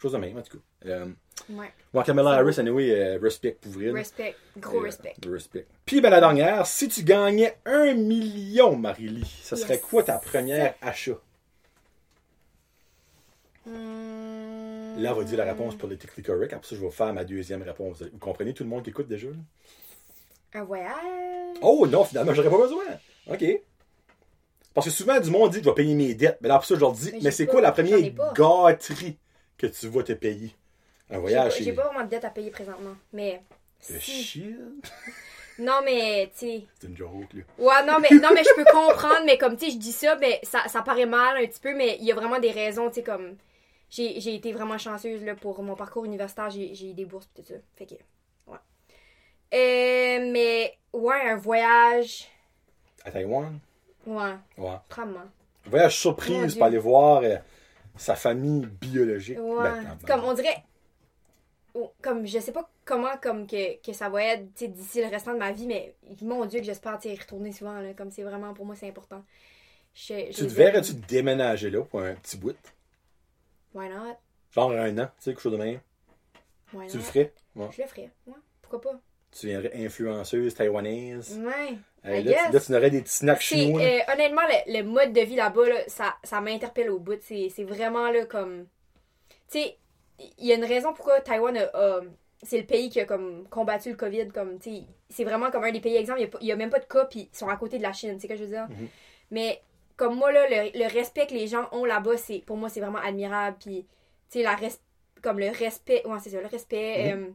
Chose 0.00 0.12
de 0.12 0.18
même, 0.18 0.36
en 0.38 0.42
tout 0.42 0.58
cas. 0.58 0.88
Euh, 0.90 1.06
Ouais. 1.50 1.72
bon, 1.92 2.02
Kamala 2.02 2.30
Harris, 2.32 2.60
anyway, 2.60 2.90
euh, 2.92 3.18
respect 3.20 3.56
pour 3.60 3.72
vrai. 3.72 3.86
là. 3.86 3.94
Respect. 3.94 4.36
Gros 4.58 4.78
Euh, 4.78 4.82
respect. 4.84 5.14
respect. 5.26 5.66
Puis, 5.84 6.00
ben, 6.00 6.10
la 6.10 6.20
dernière, 6.20 6.66
si 6.66 6.88
tu 6.88 7.02
gagnais 7.02 7.56
un 7.64 7.94
million, 7.94 8.76
Marie-Lie, 8.76 9.40
ça 9.42 9.56
serait 9.56 9.74
Yes. 9.74 9.82
quoi 9.82 10.02
ta 10.04 10.18
première 10.18 10.74
achat? 10.82 11.18
Hmm. 13.66 14.33
Là, 14.96 15.12
on 15.12 15.18
va 15.18 15.24
dire 15.24 15.38
la 15.38 15.44
réponse 15.44 15.74
politically 15.76 16.22
correct. 16.22 16.52
Après 16.52 16.68
ça, 16.68 16.76
je 16.76 16.80
vais 16.80 16.90
faire 16.90 17.12
ma 17.12 17.24
deuxième 17.24 17.62
réponse. 17.62 18.02
Vous 18.02 18.18
comprenez 18.18 18.54
tout 18.54 18.62
le 18.64 18.68
monde 18.70 18.82
qui 18.84 18.90
écoute 18.90 19.08
déjà? 19.08 19.28
là? 19.28 19.34
Un 20.54 20.64
voyage. 20.64 20.94
Oh 21.62 21.86
non, 21.86 22.04
finalement, 22.04 22.32
j'aurais 22.34 22.50
pas 22.50 22.58
besoin. 22.58 22.84
OK. 23.30 23.44
Parce 24.72 24.86
que 24.86 24.92
souvent, 24.92 25.18
du 25.20 25.30
monde 25.30 25.50
dit 25.50 25.58
que 25.58 25.64
je 25.64 25.68
vais 25.70 25.74
payer 25.74 25.94
mes 25.94 26.14
dettes. 26.14 26.38
Mais 26.40 26.48
là, 26.48 26.56
après 26.56 26.66
ça, 26.66 26.74
je 26.74 26.80
leur 26.80 26.92
dis, 26.92 27.12
Mais 27.22 27.30
c'est 27.30 27.46
pas- 27.46 27.52
quoi 27.52 27.60
la 27.60 27.72
première 27.72 28.14
pas. 28.14 28.32
gâterie 28.36 29.18
que 29.56 29.66
tu 29.66 29.88
vas 29.88 30.02
te 30.02 30.12
payer? 30.12 30.54
Un 31.10 31.14
pas, 31.14 31.20
voyage, 31.20 31.58
j'ai 31.58 31.64
c'est 31.64 31.72
pas 31.72 31.86
vraiment 31.88 32.04
de 32.04 32.10
dette 32.10 32.24
à 32.24 32.30
payer 32.30 32.50
présentement. 32.50 32.96
Mais. 33.12 33.40
c'est 33.80 34.00
si-. 34.00 34.56
Non, 35.56 35.82
mais, 35.84 36.32
tu 36.36 36.46
sais. 36.46 36.64
C'est 36.80 36.88
une 36.88 36.96
joke, 36.96 37.32
là. 37.32 37.42
Ouais, 37.58 37.86
non, 37.86 38.00
mais, 38.00 38.08
non, 38.18 38.30
mais 38.34 38.42
je 38.42 38.54
peux 38.56 38.64
comprendre, 38.64 39.20
mais 39.24 39.38
comme, 39.38 39.56
tu 39.56 39.66
sais, 39.66 39.70
je 39.70 39.76
dis 39.78 39.92
ça, 39.92 40.16
mais 40.16 40.40
ça, 40.42 40.66
ça 40.66 40.82
paraît 40.82 41.06
mal 41.06 41.36
un 41.36 41.46
petit 41.46 41.60
peu, 41.60 41.72
mais 41.76 41.96
il 42.00 42.04
y 42.06 42.10
a 42.10 42.14
vraiment 42.16 42.40
des 42.40 42.50
raisons, 42.50 42.88
tu 42.88 42.96
sais, 42.96 43.02
comme. 43.04 43.36
J'ai 43.94 44.20
j'ai 44.20 44.34
été 44.34 44.52
vraiment 44.52 44.78
chanceuse, 44.78 45.22
là, 45.24 45.34
pour 45.36 45.62
mon 45.62 45.76
parcours 45.76 46.04
universitaire, 46.04 46.50
j'ai 46.50 46.74
j'ai 46.74 46.90
eu 46.90 46.94
des 46.94 47.04
bourses, 47.04 47.26
pis 47.26 47.42
tout 47.42 47.48
ça. 47.48 47.54
Fait 47.76 47.86
que. 47.86 47.94
Ouais. 48.50 48.58
Euh, 49.54 50.32
mais, 50.32 50.76
ouais, 50.92 51.20
un 51.30 51.36
voyage. 51.36 52.26
À 53.04 53.10
Taïwan? 53.12 53.58
Ouais, 54.06 54.34
Ouais. 54.58 54.76
probablement. 54.88 55.28
Un 55.66 55.70
voyage 55.70 55.96
surprise 55.96 56.54
pour 56.56 56.64
aller 56.66 56.78
voir 56.78 57.22
euh, 57.22 57.36
sa 57.96 58.16
famille 58.16 58.66
biologique. 58.66 59.38
Ouais. 59.38 59.62
Ben, 59.62 59.96
Comme, 60.06 60.24
on 60.24 60.34
dirait. 60.34 60.64
Comme, 62.02 62.24
je 62.24 62.38
sais 62.38 62.52
pas 62.52 62.68
comment, 62.84 63.16
comme, 63.20 63.46
que, 63.48 63.80
que 63.82 63.92
ça 63.92 64.08
va 64.08 64.22
être, 64.22 64.46
d'ici 64.54 65.00
le 65.02 65.08
restant 65.08 65.32
de 65.34 65.38
ma 65.38 65.50
vie, 65.50 65.66
mais 65.66 65.94
mon 66.22 66.44
Dieu, 66.46 66.60
que 66.60 66.66
j'espère, 66.66 66.98
y 67.04 67.16
retourner 67.16 67.50
souvent, 67.52 67.80
là. 67.80 67.94
Comme, 67.94 68.12
c'est 68.12 68.22
vraiment, 68.22 68.54
pour 68.54 68.64
moi, 68.64 68.76
c'est 68.76 68.88
important. 68.88 69.24
Je- 69.94 70.30
je 70.30 70.36
Tu 70.38 70.46
verrais-tu 70.46 70.94
déménager 70.94 71.70
là 71.70 71.82
pour 71.82 72.00
un 72.00 72.14
petit 72.14 72.36
bout? 72.36 72.56
Why 73.74 73.88
not? 73.88 74.16
Genre 74.52 74.70
un 74.72 74.98
an, 74.98 75.06
tu 75.06 75.12
sais, 75.18 75.30
quelque 75.32 75.40
chose 75.40 75.52
de 75.52 75.58
même. 75.58 75.80
Why 76.72 76.86
Tu 76.88 76.96
le 76.96 77.02
ferais? 77.02 77.32
Ouais. 77.56 77.68
Je 77.76 77.82
le 77.82 77.88
ferais. 77.88 78.10
Ouais, 78.26 78.34
pourquoi 78.62 78.80
pas? 78.80 79.00
Tu 79.32 79.48
viendrais 79.48 79.72
influenceuse 79.84 80.54
taïwanaise. 80.54 81.38
Ouais. 81.38 81.76
I 82.04 82.22
là, 82.22 82.32
tu, 82.46 82.52
là, 82.52 82.60
tu 82.60 82.74
aurais 82.74 82.90
des 82.90 83.02
petits 83.02 83.12
snacks 83.12 83.40
chinois. 83.40 83.80
euh, 83.82 83.98
honnêtement, 84.12 84.42
le, 84.42 84.72
le 84.78 84.82
mode 84.84 85.12
de 85.12 85.20
vie 85.22 85.36
là-bas, 85.36 85.68
là, 85.68 85.76
ça, 85.88 86.14
ça 86.22 86.40
m'interpelle 86.40 86.90
au 86.90 86.98
bout. 87.00 87.18
C'est, 87.20 87.48
vraiment 87.64 88.10
là 88.10 88.26
comme. 88.26 88.66
Tu 89.50 89.58
sais, 89.58 89.78
il 90.38 90.46
y 90.46 90.52
a 90.52 90.56
une 90.56 90.64
raison 90.64 90.92
pourquoi 90.92 91.20
Taïwan 91.20 91.56
a. 91.56 91.64
a- 91.74 92.00
c'est 92.42 92.58
le 92.58 92.66
pays 92.66 92.90
qui 92.90 93.00
a 93.00 93.06
comme 93.06 93.48
combattu 93.48 93.88
le 93.90 93.96
COVID. 93.96 94.28
Comme, 94.28 94.58
c'est 95.08 95.24
vraiment 95.24 95.50
comme 95.50 95.64
un 95.64 95.72
des 95.72 95.80
pays 95.80 95.96
exemples. 95.96 96.20
Il 96.20 96.26
a 96.36 96.44
n'y 96.44 96.52
a, 96.52 96.56
même 96.56 96.68
pas 96.70 96.78
de 96.78 96.84
cas, 96.84 97.06
puis 97.06 97.30
ils 97.32 97.36
sont 97.36 97.48
à 97.48 97.56
côté 97.56 97.78
de 97.78 97.82
la 97.82 97.92
Chine. 97.94 98.16
C'est 98.20 98.26
ce 98.28 98.32
que 98.32 98.36
je 98.38 98.44
veux 98.44 98.50
dire? 98.50 98.68
Mhm. 98.68 98.88
Mais 99.30 99.62
comme 99.96 100.16
moi, 100.16 100.32
là, 100.32 100.46
le, 100.48 100.78
le 100.78 100.86
respect 100.92 101.26
que 101.26 101.34
les 101.34 101.46
gens 101.46 101.68
ont 101.72 101.84
là-bas, 101.84 102.16
c'est, 102.16 102.38
pour 102.40 102.56
moi, 102.56 102.68
c'est 102.68 102.80
vraiment 102.80 102.98
admirable. 102.98 103.56
Puis, 103.60 103.86
tu 104.30 104.38
sais, 104.38 104.42
la 104.42 104.54
res- 104.56 104.80
comme 105.22 105.38
le 105.38 105.48
respect. 105.50 106.02
Ouais, 106.06 106.18
c'est 106.22 106.30
ça, 106.30 106.40
le 106.40 106.46
respect. 106.48 107.12
Euh, 107.12 107.28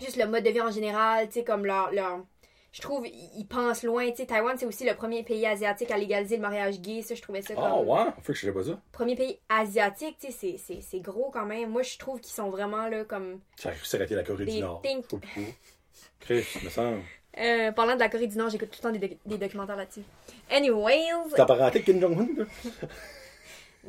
juste 0.00 0.16
le 0.16 0.26
mode 0.26 0.44
de 0.44 0.50
vie 0.50 0.60
en 0.60 0.70
général, 0.70 1.28
tu 1.28 1.34
sais, 1.34 1.44
comme 1.44 1.64
leur. 1.66 1.92
leur 1.92 2.24
je 2.70 2.82
trouve, 2.82 3.06
ils 3.06 3.46
pensent 3.48 3.82
loin. 3.82 4.10
Tu 4.10 4.16
sais, 4.18 4.26
Taïwan, 4.26 4.56
c'est 4.58 4.66
aussi 4.66 4.84
le 4.84 4.94
premier 4.94 5.22
pays 5.22 5.46
asiatique 5.46 5.90
à 5.90 5.96
légaliser 5.96 6.36
le 6.36 6.42
mariage 6.42 6.80
gay. 6.80 7.00
Ça, 7.00 7.14
je 7.14 7.22
trouvais 7.22 7.40
ça 7.40 7.54
comme. 7.54 7.64
Ah, 7.64 7.80
ouais? 7.80 8.10
Faut 8.22 8.32
que 8.32 8.38
je 8.38 8.50
pas 8.50 8.62
ça. 8.62 8.78
Premier 8.92 9.16
pays 9.16 9.38
asiatique, 9.48 10.18
tu 10.20 10.30
sais, 10.30 10.56
c'est- 10.58 11.00
gros 11.00 11.30
quand 11.30 11.46
même. 11.46 11.70
Moi, 11.70 11.82
je 11.82 11.96
trouve 11.96 12.20
qu'ils 12.20 12.34
sont 12.34 12.50
vraiment 12.50 12.86
là 12.88 13.04
comme. 13.04 13.40
Ça 13.56 13.70
aurait 13.94 14.04
été 14.04 14.14
la 14.14 14.22
Corée 14.22 14.44
Des 14.44 14.52
du 14.52 14.60
Nord. 14.60 14.82
think-. 14.82 15.06
Chris, 16.20 16.44
me 16.62 16.68
semble. 16.68 17.00
Euh, 17.40 17.72
parlant 17.72 17.94
de 17.94 18.00
la 18.00 18.08
Corée 18.08 18.26
du 18.26 18.36
Nord, 18.36 18.48
j'écoute 18.50 18.70
tout 18.70 18.78
le 18.82 18.82
temps 18.82 18.98
des, 18.98 19.06
doc- 19.08 19.18
des 19.26 19.38
documentaires 19.38 19.76
là-dessus. 19.76 20.02
Anyways, 20.50 21.06
T'as 21.36 21.46
parenté 21.46 21.82
Kim 21.82 22.00
Jong-un, 22.00 22.26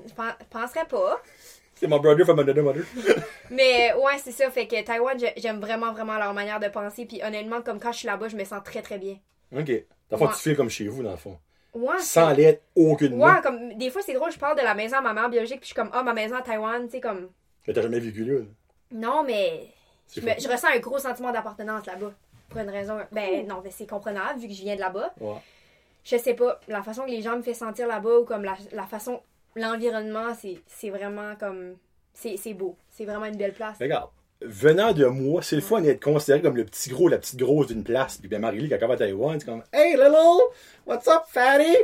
je 0.08 0.14
pen- 0.14 0.36
penserais 0.50 0.86
pas. 0.86 1.22
C'est 1.76 1.88
mon 1.88 1.98
brother 2.00 2.26
from 2.26 2.40
another 2.40 2.62
mother. 2.64 2.84
Mais 3.50 3.94
ouais, 3.94 4.18
c'est 4.22 4.32
ça. 4.34 4.50
Fait 4.52 4.68
que 4.68 4.82
Taïwan, 4.84 5.18
je- 5.20 5.42
j'aime 5.42 5.60
vraiment, 5.60 5.94
vraiment 5.94 6.18
leur 6.18 6.34
manière 6.34 6.60
de 6.60 6.68
penser. 6.68 7.06
Puis 7.06 7.22
honnêtement, 7.24 7.62
comme 7.62 7.80
quand 7.80 7.92
je 7.92 8.00
suis 8.00 8.08
là-bas, 8.08 8.28
je 8.28 8.36
me 8.36 8.44
sens 8.44 8.62
très, 8.64 8.82
très 8.82 8.98
bien. 9.00 9.18
OK. 9.56 9.66
Dans 9.66 9.72
le 10.12 10.18
fond, 10.18 10.26
Ouais. 10.28 10.32
tu 10.42 10.56
comme 10.56 10.70
chez 10.70 10.88
vous, 10.88 11.04
dans 11.04 11.12
le 11.12 11.18
fond. 11.18 11.38
Ouais, 11.74 12.00
Sans 12.00 12.32
l'aide 12.32 12.60
aucunement. 12.76 13.26
Ouais, 13.26 13.42
comme 13.44 13.74
des 13.78 13.90
fois 13.92 14.02
c'est 14.04 14.14
drôle, 14.14 14.32
je 14.32 14.40
parle 14.40 14.58
de 14.58 14.64
la 14.64 14.74
maison 14.74 14.98
à 14.98 15.02
ma 15.02 15.14
mère 15.14 15.30
biologique, 15.30 15.60
puis 15.60 15.70
je 15.70 15.74
suis 15.74 15.76
comme 15.76 15.90
ah 15.94 16.02
ma 16.02 16.14
maison 16.14 16.36
à 16.36 16.42
Taïwan, 16.42 16.86
tu 16.86 16.94
sais 16.94 17.00
comme 17.00 17.30
Mais 17.68 17.74
t'as 17.74 17.84
jamais 17.84 18.00
vécu 18.00 18.26
là? 18.26 18.40
là. 18.40 18.46
non 18.92 19.24
mais 19.24 19.68
C'est 20.08 20.20
je, 20.22 20.26
me- 20.26 20.32
fou. 20.34 20.42
je 20.42 20.48
ressens 20.50 20.68
un 20.74 20.80
gros 20.80 20.98
sentiment 20.98 21.32
d'appartenance 21.32 21.86
là-bas 21.86 22.12
pour 22.50 22.60
une 22.60 22.70
raison 22.70 22.98
ben 23.12 23.48
non 23.48 23.62
mais 23.64 23.72
c'est 23.72 23.88
comprenable 23.88 24.40
vu 24.40 24.48
que 24.48 24.54
je 24.54 24.62
viens 24.62 24.76
de 24.76 24.82
là-bas. 24.82 25.14
Ouais. 25.20 25.36
Je 26.04 26.18
sais 26.18 26.34
pas 26.34 26.60
la 26.68 26.82
façon 26.82 27.04
que 27.06 27.12
les 27.12 27.22
gens 27.22 27.38
me 27.38 27.42
font 27.42 27.54
sentir 27.54 27.88
là-bas 27.88 28.20
ou 28.20 28.26
comme 28.26 28.44
la, 28.44 28.56
la 28.72 28.84
façon 28.84 29.22
l'environnement 29.56 30.34
c'est 30.68 30.90
vraiment 30.90 31.36
comme 31.40 31.76
c'est 32.14 32.54
beau, 32.54 32.76
c'est 32.90 33.06
vraiment 33.06 33.26
une 33.26 33.38
belle 33.38 33.54
place. 33.54 33.78
Regarde. 33.80 34.10
Venant 34.42 34.94
de 34.94 35.06
moi, 35.06 35.42
c'est 35.42 35.58
le 35.58 35.62
fun 35.62 35.82
d'être 35.82 36.02
considéré 36.02 36.42
comme 36.42 36.56
le 36.56 36.64
petit 36.64 36.90
gros, 36.90 37.10
la 37.10 37.18
petite 37.18 37.38
grosse 37.38 37.68
d'une 37.68 37.84
place. 37.84 38.18
Puis 38.18 38.30
ben 38.30 38.40
Marie-Lee, 38.40 38.70
quand 38.70 38.78
elle 38.80 38.88
va 38.88 38.94
à 38.94 38.98
Taïwan, 38.98 39.38
c'est 39.38 39.46
comme 39.46 39.64
Hey 39.74 39.98
little, 39.98 40.40
what's 40.86 41.08
up, 41.10 41.24
fatty? 41.28 41.76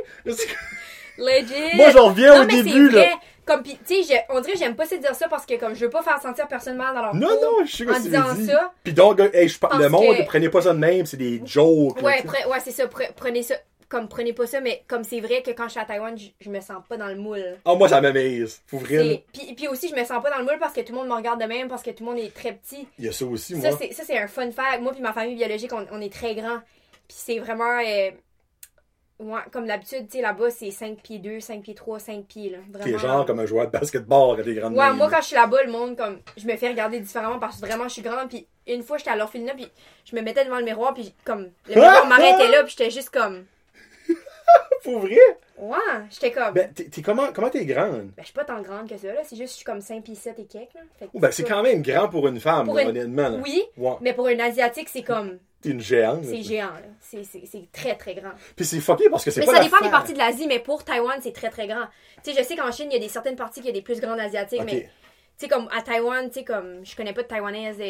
Legit. 1.18 1.76
Moi, 1.76 1.90
j'en 1.90 2.08
reviens 2.08 2.34
non, 2.34 2.42
au 2.42 2.46
mais 2.46 2.62
début, 2.62 2.88
là. 2.90 3.08
Comme, 3.46 3.62
pis, 3.62 3.78
tu 3.86 4.02
sais, 4.02 4.24
on 4.28 4.40
dirait 4.40 4.54
que 4.54 4.58
j'aime 4.58 4.74
pas 4.74 4.86
ça 4.86 4.96
dire 4.96 5.14
ça 5.14 5.28
parce 5.28 5.46
que, 5.46 5.54
comme, 5.58 5.74
je 5.74 5.84
veux 5.84 5.90
pas 5.90 6.02
faire 6.02 6.20
sentir 6.20 6.48
personne 6.48 6.76
mal 6.76 6.94
dans 6.94 7.00
leur 7.02 7.14
Non, 7.14 7.28
non, 7.40 7.64
je 7.64 7.76
sais 7.76 7.88
en 7.88 8.00
disant 8.00 8.34
ça. 8.46 8.72
Puis 8.82 8.92
donc, 8.92 9.20
hey, 9.32 9.48
je 9.48 9.58
parle- 9.58 9.80
le 9.80 9.88
monde, 9.88 10.16
que- 10.16 10.24
prenez 10.26 10.48
pas 10.48 10.62
ça 10.62 10.74
de 10.74 10.78
même, 10.78 11.06
c'est 11.06 11.16
des 11.16 11.40
jokes. 11.44 12.02
Ouais, 12.02 12.20
pre- 12.22 12.48
ouais, 12.50 12.58
c'est 12.62 12.72
ça. 12.72 12.86
pre- 12.86 13.12
prenez 13.14 13.42
ça. 13.44 13.54
Comme, 13.88 14.08
prenez 14.08 14.32
pas 14.32 14.48
ça, 14.48 14.60
mais 14.60 14.82
comme 14.88 15.04
c'est 15.04 15.20
vrai 15.20 15.42
que 15.42 15.52
quand 15.52 15.66
je 15.66 15.70
suis 15.70 15.80
à 15.80 15.84
Taïwan, 15.84 16.18
je, 16.18 16.26
je 16.40 16.50
me 16.50 16.58
sens 16.60 16.78
pas 16.88 16.96
dans 16.96 17.06
le 17.06 17.14
moule. 17.14 17.56
Ah, 17.64 17.76
moi, 17.76 17.88
ça 17.88 18.00
m'amaze. 18.00 18.60
Faut 18.66 18.78
vrai, 18.78 19.22
Puis, 19.32 19.54
puis 19.54 19.68
aussi, 19.68 19.88
je 19.88 19.94
me 19.94 20.04
sens 20.04 20.20
pas 20.20 20.28
dans 20.30 20.38
le 20.38 20.44
moule 20.44 20.58
parce 20.58 20.72
que 20.74 20.80
tout 20.80 20.90
le 20.92 20.98
monde 20.98 21.06
me 21.08 21.14
regarde 21.14 21.40
de 21.40 21.46
même, 21.46 21.68
parce 21.68 21.84
que 21.84 21.90
tout 21.90 22.02
le 22.04 22.10
monde 22.10 22.18
est 22.18 22.34
très 22.34 22.52
petit. 22.52 22.88
Il 22.98 23.04
y 23.04 23.08
a 23.08 23.12
ça 23.12 23.24
aussi, 23.26 23.54
moi. 23.54 23.70
Ça, 23.70 23.76
c'est, 23.80 23.92
ça, 23.92 24.02
c'est 24.04 24.18
un 24.18 24.26
fun 24.26 24.50
fact. 24.50 24.80
Moi 24.82 24.90
puis 24.92 25.00
ma 25.02 25.12
famille 25.12 25.36
biologique, 25.36 25.72
on, 25.72 25.86
on 25.92 26.00
est 26.00 26.12
très 26.12 26.34
grand. 26.34 26.58
Puis 27.06 27.16
c'est 27.16 27.38
vraiment... 27.38 27.78
euh, 27.78 28.10
ouais, 29.18 29.40
comme 29.52 29.66
d'habitude, 29.66 30.06
tu 30.08 30.16
sais, 30.18 30.22
là-bas, 30.22 30.50
c'est 30.50 30.70
5 30.70 30.98
pieds 31.02 31.18
2, 31.18 31.40
5 31.40 31.62
pieds 31.62 31.74
3, 31.74 31.98
5 31.98 32.24
pieds, 32.26 32.50
là. 32.50 32.58
Vraiment. 32.70 32.98
T'es 32.98 32.98
genre 33.06 33.26
comme 33.26 33.40
un 33.40 33.46
joueur 33.46 33.66
de 33.66 33.72
basketball 33.72 34.36
quand 34.36 34.42
t'es 34.44 34.54
grande. 34.54 34.74
Ouais, 34.76 34.92
moi, 34.92 35.08
quand 35.10 35.20
je 35.20 35.26
suis 35.26 35.36
là-bas, 35.36 35.62
le 35.64 35.70
monde, 35.72 35.96
comme, 35.96 36.20
je 36.36 36.46
me 36.46 36.56
fais 36.56 36.68
regarder 36.68 37.00
différemment 37.00 37.38
parce 37.38 37.60
que 37.60 37.66
vraiment, 37.66 37.84
je 37.88 37.94
suis 37.94 38.02
grande. 38.02 38.28
Puis 38.28 38.46
une 38.66 38.82
fois, 38.82 38.98
j'étais 38.98 39.10
à 39.10 39.16
l'orphelinat, 39.16 39.54
puis 39.54 39.68
je 40.04 40.16
me 40.16 40.22
mettais 40.22 40.44
devant 40.44 40.58
le 40.58 40.64
miroir, 40.64 40.92
puis 40.94 41.14
comme, 41.24 41.50
le 41.68 41.74
miroir 41.74 42.06
m'arrêtait 42.06 42.48
là, 42.50 42.62
puis 42.64 42.74
j'étais 42.76 42.90
juste 42.90 43.10
comme, 43.10 43.44
Pour 44.84 45.00
vrai? 45.00 45.16
ouais, 45.58 45.76
j'étais 46.10 46.30
comme, 46.30 46.52
ben, 46.54 46.66
Ben, 46.66 46.72
t'es 46.72 46.84
t'es 46.84 47.02
comment, 47.02 47.32
comment 47.34 47.50
t'es 47.50 47.64
grande? 47.64 48.12
je 48.18 48.24
suis 48.24 48.32
pas 48.32 48.44
tant 48.44 48.60
grande 48.62 48.88
que 48.88 48.96
ça, 48.96 49.08
là. 49.12 49.20
C'est 49.24 49.34
juste, 49.36 49.50
je 49.52 49.56
suis 49.56 49.64
comme 49.64 49.80
5 49.80 50.04
pieds 50.04 50.14
7 50.14 50.38
et 50.38 50.44
quelques, 50.44 50.74
là. 50.74 50.80
Fait 50.98 51.06
que 51.06 51.10
Oh, 51.14 51.18
ben, 51.18 51.32
c'est 51.32 51.42
quand 51.44 51.62
même 51.62 51.82
grand 51.82 52.08
pour 52.08 52.28
une 52.28 52.38
femme, 52.38 52.66
Pour 52.66 52.76
là, 52.76 52.82
une- 52.82 52.90
honnêtement. 52.90 53.28
là. 53.30 53.38
Oui, 53.42 53.64
Ouais. 53.76 53.94
mais 54.00 54.12
pour 54.12 54.28
une 54.28 54.40
Asiatique, 54.40 54.88
c'est 54.88 55.02
comme, 55.02 55.38
une 55.70 55.80
géante. 55.80 56.24
c'est 56.24 56.42
géant, 56.42 56.66
là. 56.66 56.82
C'est, 57.00 57.24
c'est, 57.24 57.42
c'est 57.46 57.68
très, 57.72 57.94
très 57.96 58.14
grand. 58.14 58.32
Puis 58.54 58.64
c'est 58.64 58.80
fucké 58.80 59.08
parce 59.10 59.24
que 59.24 59.30
c'est 59.30 59.40
Mais 59.40 59.46
pas 59.46 59.52
ça 59.52 59.58
la 59.58 59.64
dépend 59.64 59.80
des 59.80 59.90
parties 59.90 60.12
de 60.12 60.18
l'Asie, 60.18 60.46
mais 60.46 60.58
pour 60.58 60.84
Taïwan, 60.84 61.18
c'est 61.22 61.32
très 61.32 61.50
très 61.50 61.66
grand. 61.66 61.86
Tu 62.22 62.32
sais, 62.32 62.40
je 62.40 62.46
sais 62.46 62.56
qu'en 62.56 62.70
Chine, 62.72 62.88
il 62.90 62.94
y 62.94 62.96
a 62.96 63.00
des 63.00 63.08
certaines 63.08 63.36
parties 63.36 63.60
qui 63.60 63.66
y 63.66 63.70
a 63.70 63.74
des 63.74 63.82
plus 63.82 64.00
grandes 64.00 64.20
asiatiques, 64.20 64.62
mais 64.64 64.82
tu 64.82 64.88
sais, 65.38 65.48
comme 65.48 65.68
à 65.76 65.82
Taïwan, 65.82 66.28
tu 66.28 66.40
sais, 66.40 66.44
comme 66.44 66.84
je 66.84 66.96
connais 66.96 67.12
pas 67.12 67.22
de 67.22 67.28
Taïwanaise 67.28 67.80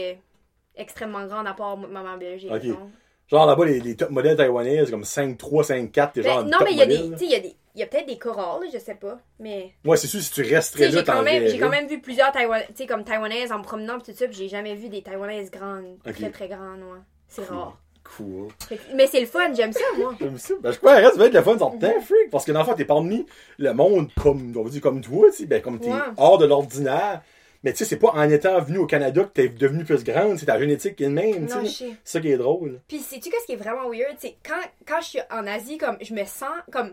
extrêmement 0.76 1.26
grande 1.26 1.46
à 1.46 1.54
part 1.54 1.76
ma 1.76 1.88
maman 1.88 2.16
biologique. 2.16 2.50
Ok. 2.52 2.64
non. 2.64 2.90
Genre 3.28 3.44
là-bas, 3.44 3.64
les, 3.64 3.80
les 3.80 3.96
top 3.96 4.10
modèles 4.10 4.36
taïwanaises, 4.36 4.88
comme 4.90 5.02
5'3, 5.02 5.36
5'4, 5.66 6.12
t'es 6.12 6.22
Ben, 6.22 6.32
genre 6.32 6.44
non, 6.44 6.58
mais 6.62 6.70
il 6.70 6.76
y 6.76 6.82
a 6.82 6.86
des, 6.86 6.98
modèle, 6.98 7.12
tu 7.12 7.18
sais, 7.18 7.24
il 7.24 7.32
y 7.32 7.34
a 7.34 7.40
des, 7.40 7.56
il 7.74 7.80
y 7.80 7.82
a 7.82 7.86
peut-être 7.86 8.06
des 8.06 8.18
corals, 8.18 8.62
là, 8.62 8.70
je 8.72 8.78
sais 8.78 8.94
pas, 8.94 9.18
mais 9.40 9.74
Ouais, 9.84 9.96
c'est 9.96 10.06
sûr, 10.06 10.22
si 10.22 10.30
tu 10.30 10.42
très 10.42 10.52
là, 10.52 10.90
j'ai 10.90 11.02
quand 11.04 11.22
même, 11.22 11.48
j'ai 11.48 11.58
quand 11.58 11.68
même 11.68 11.88
vu 11.88 12.00
plusieurs 12.00 12.30
Taïwan, 12.30 12.62
tu 12.68 12.74
sais, 12.76 12.86
comme 12.86 13.02
taïwanaises 13.02 13.50
en 13.50 13.58
me 13.58 13.64
promenant 13.64 13.98
pis 13.98 14.12
tout 14.12 14.16
ça, 14.16 14.28
pis 14.28 14.36
j'ai 14.36 14.48
jamais 14.48 14.76
vu 14.76 14.88
des 14.88 15.02
taïwanaises 15.02 15.50
grandes, 15.50 15.98
très 16.04 16.30
très 16.30 16.48
grandes, 16.48 16.82
ouais. 16.82 17.00
C'est 17.28 17.46
Cool. 17.46 17.56
rare. 17.56 17.78
Cool. 18.16 18.48
Que- 18.68 18.94
mais 18.94 19.06
c'est 19.08 19.20
le 19.20 19.26
fun, 19.26 19.52
j'aime 19.52 19.72
ça, 19.72 19.80
moi. 19.98 20.14
J'aime 20.20 20.38
ça. 20.38 20.54
Ben, 20.60 20.70
je 20.72 20.78
crois, 20.78 20.94
reste, 20.94 21.14
ça 21.14 21.18
va 21.18 21.26
être 21.26 21.34
le 21.34 21.42
fun, 21.42 21.58
genre, 21.58 21.74
t'es 21.80 22.00
freak. 22.00 22.30
Parce 22.30 22.44
que 22.44 22.52
dans 22.52 22.60
le 22.60 22.64
fond, 22.64 22.74
t'es 22.74 22.84
parmi 22.84 23.26
le 23.58 23.72
monde 23.72 24.10
comme, 24.22 24.52
on 24.56 24.62
va 24.62 24.70
dire, 24.70 24.80
comme 24.80 25.00
toi, 25.00 25.26
tu 25.30 25.38
sais, 25.38 25.46
ben, 25.46 25.60
comme 25.60 25.80
t'es 25.80 25.90
Ouais. 25.92 25.98
hors 26.16 26.38
de 26.38 26.46
l'ordinaire. 26.46 27.22
Mais 27.64 27.72
tu 27.72 27.78
sais, 27.78 27.84
c'est 27.84 27.96
pas 27.96 28.10
en 28.14 28.28
étant 28.30 28.60
venu 28.60 28.78
au 28.78 28.86
Canada 28.86 29.24
que 29.24 29.28
t'es 29.30 29.48
devenu 29.48 29.82
plus 29.84 30.04
grande, 30.04 30.38
c'est 30.38 30.46
ta 30.46 30.56
génétique 30.58 30.94
qui 30.94 31.02
est 31.02 31.08
le 31.08 31.14
même, 31.14 31.46
tu 31.48 31.66
sais. 31.66 31.66
C'est 31.66 31.96
ça 32.04 32.20
qui 32.20 32.30
est 32.30 32.36
drôle. 32.36 32.80
Puis 32.86 32.98
sais-tu 33.00 33.28
qu'est-ce 33.28 33.46
qui 33.46 33.52
est 33.54 33.56
vraiment 33.56 33.88
weird? 33.90 34.14
C'est 34.18 34.36
quand, 34.46 34.54
quand 34.86 35.00
je 35.00 35.06
suis 35.06 35.18
en 35.32 35.44
Asie, 35.48 35.76
comme 35.78 35.96
je 36.00 36.14
me 36.14 36.24
sens 36.24 36.48
comme. 36.70 36.92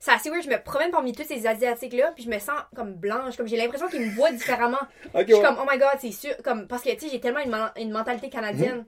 C'est 0.00 0.12
assez 0.12 0.30
weird, 0.30 0.44
je 0.44 0.50
me 0.50 0.62
promène 0.62 0.90
parmi 0.90 1.12
tous 1.12 1.24
ces 1.24 1.46
Asiatiques-là, 1.46 2.12
puis 2.14 2.24
je 2.24 2.30
me 2.30 2.38
sens 2.38 2.58
comme 2.74 2.94
blanche, 2.94 3.36
comme 3.36 3.46
j'ai 3.48 3.56
l'impression 3.56 3.88
qu'ils 3.88 4.00
me 4.02 4.14
voient 4.14 4.32
différemment. 4.32 4.76
Je 5.14 5.24
suis 5.24 5.34
ouais. 5.34 5.42
comme, 5.42 5.56
oh 5.60 5.66
my 5.70 5.78
god, 5.78 5.98
c'est 6.00 6.10
sûr. 6.12 6.34
Comme, 6.42 6.66
parce 6.68 6.82
que, 6.82 6.90
tu 6.90 7.00
sais, 7.00 7.08
j'ai 7.10 7.20
tellement 7.20 7.40
une, 7.40 7.82
une 7.82 7.90
mentalité 7.90 8.28
canadienne. 8.30 8.78
Mhm. 8.78 8.84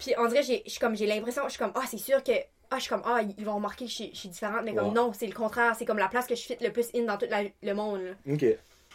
Puis 0.00 0.14
on 0.18 0.26
dirait, 0.26 0.42
j'ai- 0.42 0.64
comme, 0.80 0.94
l'impression, 0.94 1.42
je 1.44 1.50
suis 1.50 1.58
comme, 1.58 1.72
ah, 1.76 1.84
c'est 1.88 1.98
sûr 1.98 2.24
que. 2.24 2.32
Ah, 2.72 2.76
je 2.76 2.82
suis 2.82 2.90
comme, 2.90 3.02
ah, 3.04 3.20
ils 3.22 3.44
vont 3.44 3.54
remarquer 3.56 3.84
que 3.84 3.90
je 3.90 3.94
suis, 3.96 4.10
je 4.12 4.18
suis 4.18 4.28
différente, 4.28 4.62
mais 4.64 4.74
comme, 4.74 4.92
non, 4.92 5.12
c'est 5.12 5.26
le 5.26 5.32
contraire. 5.34 5.74
C'est 5.76 5.84
comme 5.84 5.98
la 5.98 6.08
place 6.08 6.26
que 6.26 6.34
je 6.34 6.42
fit 6.42 6.56
le 6.60 6.70
plus 6.72 6.88
in 6.94 7.04
dans 7.04 7.16
tout 7.18 7.26
la- 7.28 7.42
le 7.62 7.72
monde. 7.74 8.00
là. 8.02 8.32
Ok. 8.32 8.44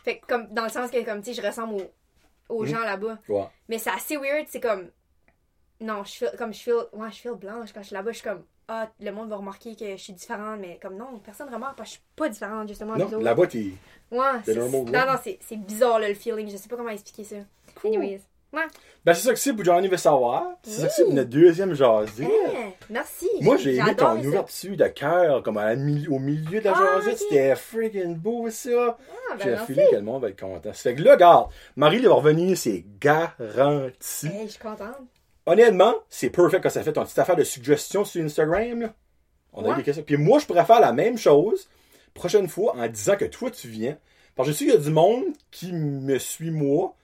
Fait 0.04 0.18
que, 0.20 0.26
comme, 0.26 0.48
dans 0.48 0.64
le 0.64 0.70
sens 0.70 0.92
que, 0.92 1.04
comme, 1.06 1.22
tu 1.22 1.34
sais, 1.34 1.42
je 1.42 1.46
ressemble 1.46 1.76
aux, 1.76 2.56
aux 2.58 2.62
Mhm. 2.64 2.68
gens 2.70 2.80
là-bas. 2.80 3.18
Ouais. 3.30 3.46
Mais 3.70 3.78
c'est 3.78 3.90
assez 3.92 4.18
weird, 4.18 4.46
c'est 4.50 4.60
comme. 4.60 4.90
Non, 5.82 6.04
je 6.06 6.12
feel, 6.14 6.32
comme 6.38 6.54
je 6.54 6.60
feel. 6.60 6.76
Ouais, 6.94 7.12
je 7.12 7.18
feel 7.18 7.34
blanche 7.34 7.72
quand 7.74 7.82
je 7.82 7.88
suis 7.88 7.94
là-bas. 7.96 8.12
Je 8.12 8.18
suis 8.20 8.28
comme. 8.28 8.44
Ah, 8.68 8.90
le 9.00 9.12
monde 9.12 9.30
va 9.30 9.36
remarquer 9.36 9.76
que 9.76 9.92
je 9.92 10.02
suis 10.02 10.14
différente, 10.14 10.60
mais 10.60 10.80
comme 10.82 10.96
non, 10.96 11.20
personne 11.20 11.54
remarque 11.54 11.78
parce 11.78 11.90
que 11.90 11.96
je 11.96 12.00
suis 12.00 12.08
pas 12.16 12.30
différente, 12.30 12.68
justement. 12.68 12.96
Non, 12.96 13.20
là-bas, 13.20 13.46
t'es. 13.46 13.72
Ouais, 14.10 14.26
c'est 14.44 14.56
Non, 14.56 14.70
non, 14.86 15.16
c'est 15.24 15.58
bizarre, 15.58 16.00
là, 16.00 16.08
le 16.08 16.16
feeling. 16.16 16.50
Je 16.50 16.58
sais 16.58 16.68
pas 16.70 16.76
comment 16.78 16.90
expliquer 16.90 17.24
ça. 17.26 17.36
Anyways. 17.84 18.22
Ouais. 18.56 18.62
Ben, 19.04 19.14
c'est 19.14 19.28
ça 19.28 19.34
que 19.34 19.40
c'est 19.40 19.54
pour 19.54 19.66
Johnny 19.66 19.90
veut 19.90 19.98
savoir. 19.98 20.54
C'est 20.64 20.82
ça 20.82 20.88
que 20.88 20.94
c'est 20.94 21.08
notre 21.10 21.30
deuxième 21.30 21.74
jasée. 21.74 22.26
Eh, 22.28 22.74
merci. 22.90 23.28
Moi, 23.42 23.58
j'ai 23.58 23.76
aimé 23.76 23.96
ton 23.96 24.18
ouverture 24.18 24.78
de 24.78 24.88
cœur, 24.88 25.44
comme 25.44 25.58
à 25.58 25.74
au 25.74 26.20
milieu 26.20 26.62
de 26.62 26.66
la 26.66 26.74
Ah. 26.76 27.02
C'était 27.16 27.56
freaking 27.56 28.16
beau, 28.16 28.50
ça. 28.50 28.98
Ah, 28.98 29.36
ben, 29.38 29.44
J'ai 29.60 29.66
filé 29.66 29.86
que 29.92 29.96
le 29.98 30.02
monde 30.02 30.22
va 30.22 30.30
être 30.30 30.40
content. 30.40 30.74
Ça 30.74 30.90
fait 30.90 30.96
que 30.96 31.02
là, 31.02 31.14
regarde, 31.14 31.50
Marie 31.76 32.00
va 32.00 32.14
revenir, 32.14 32.58
c'est 32.58 32.86
garanti. 33.00 34.30
Eh, 34.34 34.46
je 34.46 34.52
suis 34.52 34.60
contente. 34.60 34.96
Honnêtement, 35.46 35.94
c'est 36.10 36.30
parfait 36.30 36.62
quand 36.62 36.70
ça 36.70 36.82
fait 36.82 36.94
ton 36.94 37.04
petite 37.04 37.20
affaire 37.20 37.36
de 37.36 37.44
suggestions 37.44 38.06
sur 38.06 38.24
Instagram. 38.24 38.82
Là. 38.82 38.94
On 39.54 39.70
a 39.70 39.74
eu 39.74 39.76
des 39.76 39.84
questions. 39.84 40.04
Puis 40.04 40.18
moi, 40.18 40.40
je 40.40 40.46
pourrais 40.46 40.66
faire 40.66 40.80
la 40.80 40.94
même 40.94 41.18
chose 41.18 41.68
prochaine 42.14 42.48
fois 42.48 42.76
en 42.78 42.88
disant 42.88 43.18
que 43.18 43.26
toi, 43.26 43.52
tu 43.52 43.68
viens. 43.68 43.98
Parce 44.36 44.48
que 44.48 44.54
je 44.54 44.58
sais 44.58 44.66
qu'il 44.66 44.74
y 44.74 44.78
a 44.78 44.82
du 44.82 44.90
monde 44.90 45.26
qui 45.52 45.72
me 45.74 46.18
suit 46.18 46.52
moi, 46.52 46.96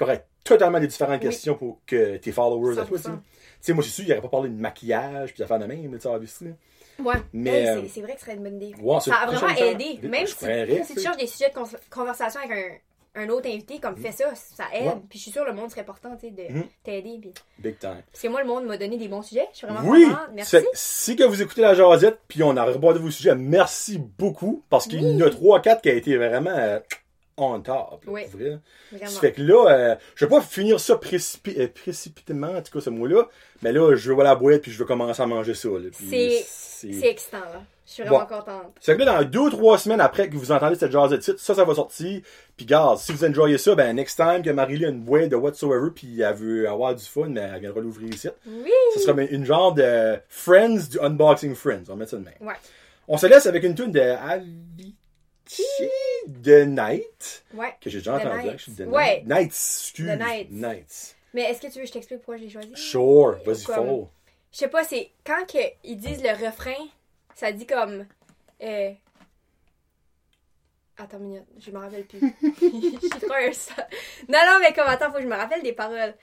aurait 0.00 0.26
totalement 0.44 0.80
des 0.80 0.86
différentes 0.86 1.20
Oui. 1.22 1.28
questions 1.28 1.54
pour 1.54 1.78
que 1.86 2.16
tes 2.16 2.32
followers 2.32 2.78
à 2.78 2.84
toi. 2.84 2.98
Tu 2.98 3.04
100%. 3.08 3.18
sais, 3.60 3.72
moi, 3.72 3.82
c'est 3.84 3.90
sûr, 3.90 4.04
il 4.04 4.08
n'aurait 4.08 4.22
pas 4.22 4.28
parlé 4.28 4.48
de 4.48 4.60
maquillage, 4.60 5.32
puis 5.34 5.40
d'affaires 5.40 5.58
de 5.58 5.66
même, 5.66 5.90
tu 5.92 6.00
sais, 6.00 6.08
obviously. 6.08 6.48
Ouais. 6.98 7.14
Mais, 7.32 7.50
Hey, 7.62 7.68
euh, 7.68 7.82
c'est- 7.88 8.00
vrai 8.02 8.12
que 8.14 8.18
ce 8.20 8.26
serait 8.26 8.36
une 8.36 8.42
bonne 8.42 8.56
idée. 8.62 8.74
Ouais, 8.80 9.00
ça 9.00 9.14
a 9.16 9.26
vraiment 9.26 9.48
aidé. 9.56 9.98
Même 10.02 10.26
Je 10.26 10.32
si, 10.84 10.94
tu 10.94 11.00
cherches 11.00 11.16
des 11.16 11.26
sujets 11.26 11.48
de 11.50 11.54
con- 11.54 11.64
conversation 11.90 12.40
avec 12.44 12.80
un, 13.14 13.22
un 13.22 13.28
autre 13.30 13.48
invité, 13.48 13.78
comme 13.80 13.96
fais 13.96 14.12
ça, 14.12 14.26
ça 14.34 14.64
aide. 14.74 14.84
Ouais. 14.86 14.92
Puis 15.08 15.18
je 15.18 15.22
suis 15.24 15.30
sûre 15.32 15.44
le 15.44 15.52
monde 15.52 15.70
serait 15.70 15.84
portant 15.84 16.14
tu 16.16 16.26
sais, 16.28 16.30
de 16.32 16.52
Mhm. 16.52 16.64
t'aider. 16.84 17.18
Puis... 17.20 17.32
Big 17.58 17.78
time. 17.78 18.02
Parce 18.10 18.22
que 18.22 18.28
moi, 18.28 18.42
le 18.42 18.46
monde 18.48 18.66
m'a 18.66 18.76
donné 18.76 18.96
des 18.98 19.08
bons 19.08 19.22
sujets. 19.22 19.48
Je 19.52 19.58
suis 19.58 19.66
vraiment 19.66 19.88
Oui! 19.88 20.04
contente. 20.04 20.28
Merci. 20.34 20.56
Si 20.74 21.16
que 21.16 21.24
vous 21.24 21.40
écoutez 21.42 21.62
la 21.62 21.74
jasette, 21.74 22.20
puis 22.28 22.42
on 22.42 22.56
a 22.56 22.64
rebordé 22.64 22.98
vos 23.00 23.10
sujets, 23.10 23.34
merci 23.34 23.98
beaucoup, 23.98 24.62
parce 24.70 24.86
qu'il 24.86 25.02
y 25.02 25.22
en 25.22 25.26
a 25.26 25.30
3-4 25.30 25.80
qui 25.82 25.88
a 25.90 25.94
été 25.94 26.16
vraiment 26.16 26.50
euh, 26.50 26.78
on 27.42 27.60
top. 27.60 28.04
là, 28.06 28.12
Oui. 28.12 28.22
vrai. 28.32 28.58
Vraiment. 28.92 29.10
Ça 29.10 29.20
fait 29.20 29.32
que 29.32 29.42
là, 29.42 29.66
euh, 29.70 29.94
je 30.14 30.24
vais 30.24 30.30
pas 30.30 30.40
finir 30.40 30.78
ça 30.80 30.94
précipi- 30.96 31.58
euh, 31.58 31.68
précipitamment, 31.68 32.52
en 32.56 32.62
tout 32.62 32.72
cas 32.72 32.80
ce 32.80 32.90
mot-là, 32.90 33.24
mais 33.62 33.72
là, 33.72 33.94
je 33.94 34.08
vais 34.08 34.14
voir 34.14 34.24
la 34.26 34.34
boîte, 34.34 34.62
puis 34.62 34.70
je 34.70 34.78
vais 34.78 34.84
commencer 34.86 35.20
à 35.22 35.26
manger 35.26 35.54
ça. 35.54 35.68
C'est- 35.92 36.44
excitant, 37.08 37.38
là. 37.38 37.62
Je 37.84 37.92
suis 37.94 38.02
vraiment 38.04 38.20
Bon. 38.20 38.36
contente. 38.38 38.72
C'est 38.80 38.96
que 38.96 39.02
là, 39.02 39.20
dans 39.22 39.28
deux 39.28 39.38
ou 39.40 39.50
trois 39.50 39.76
semaines 39.76 40.00
après 40.00 40.28
que 40.28 40.36
vous 40.36 40.50
entendez 40.50 40.76
cette 40.76 40.92
jasette 40.92 41.20
titre, 41.20 41.40
ça, 41.40 41.54
ça 41.54 41.64
va 41.64 41.74
sortir. 41.74 42.22
Puis, 42.56 42.64
garde, 42.64 42.96
si 42.98 43.12
vous 43.12 43.22
enjoyez 43.24 43.58
ça, 43.58 43.74
ben, 43.74 43.94
next 43.94 44.16
time 44.16 44.40
que 44.42 44.48
Marie-Lie 44.50 44.86
a 44.86 44.88
une 44.88 45.00
boîte 45.02 45.28
de 45.28 45.36
whatsoever, 45.36 45.90
puis 45.94 46.20
elle 46.22 46.34
veut 46.34 46.68
avoir 46.68 46.94
du 46.94 47.04
fun, 47.04 47.26
mais 47.28 47.40
elle 47.40 47.60
viendra 47.60 47.80
l'ouvrir 47.80 48.08
ici. 48.14 48.28
Oui! 48.46 48.70
Ce 48.94 49.00
sera 49.00 49.20
une 49.20 49.44
genre 49.44 49.74
de 49.74 50.16
Friends 50.28 50.88
du 50.90 50.98
Unboxing 51.00 51.54
Friends. 51.54 51.82
On 51.88 51.92
va 51.92 51.96
mettre 51.96 52.12
ça 52.12 52.16
de 52.16 52.24
même. 52.24 52.34
Ouais. 52.40 52.54
On 53.08 53.18
se 53.18 53.26
laisse 53.26 53.46
avec 53.46 53.62
une 53.64 53.74
tune 53.74 53.92
de 53.92 54.00
Avicii 55.58 55.90
de 56.26 56.64
Night, 56.64 57.44
Ouais. 57.54 57.74
que 57.80 57.90
j'ai 57.90 57.98
déjà 57.98 58.18
The 58.18 58.26
entendu. 58.26 58.46
Night. 58.48 58.76
The 58.76 58.80
Ouais. 58.86 59.22
Night. 59.26 59.46
Excuse. 59.46 60.06
The 60.08 60.18
Night. 60.18 60.50
Night. 60.50 61.16
Mais 61.34 61.42
est-ce 61.42 61.60
que 61.60 61.66
tu 61.68 61.74
veux 61.74 61.80
que 61.82 61.86
je 61.88 61.92
t'explique 61.92 62.20
pourquoi 62.20 62.36
je 62.36 62.44
l'ai 62.44 62.50
choisi? 62.50 62.72
Sure, 62.76 63.38
vas-y, 63.44 63.62
fort. 63.64 64.10
Je 64.52 64.58
sais 64.58 64.68
pas, 64.68 64.84
c'est 64.84 65.10
quand 65.24 65.46
que 65.46 65.58
ils 65.84 65.96
disent 65.96 66.22
le 66.22 66.30
refrain, 66.46 66.76
ça 67.34 67.52
dit 67.52 67.66
comme. 67.66 68.06
Euh... 68.62 68.92
Attends 70.98 71.16
une 71.18 71.24
minute, 71.24 71.44
je 71.58 71.70
me 71.70 71.78
rappelle 71.78 72.04
plus. 72.04 72.20
je 72.42 72.98
suis 73.00 73.08
trop 73.08 73.52
ça. 73.52 73.88
Non, 74.28 74.38
non, 74.46 74.58
mais 74.60 74.72
comme 74.74 74.86
attends, 74.88 75.10
faut 75.10 75.16
que 75.16 75.22
je 75.22 75.26
me 75.26 75.34
rappelle 75.36 75.62
des 75.62 75.72
paroles. 75.72 76.14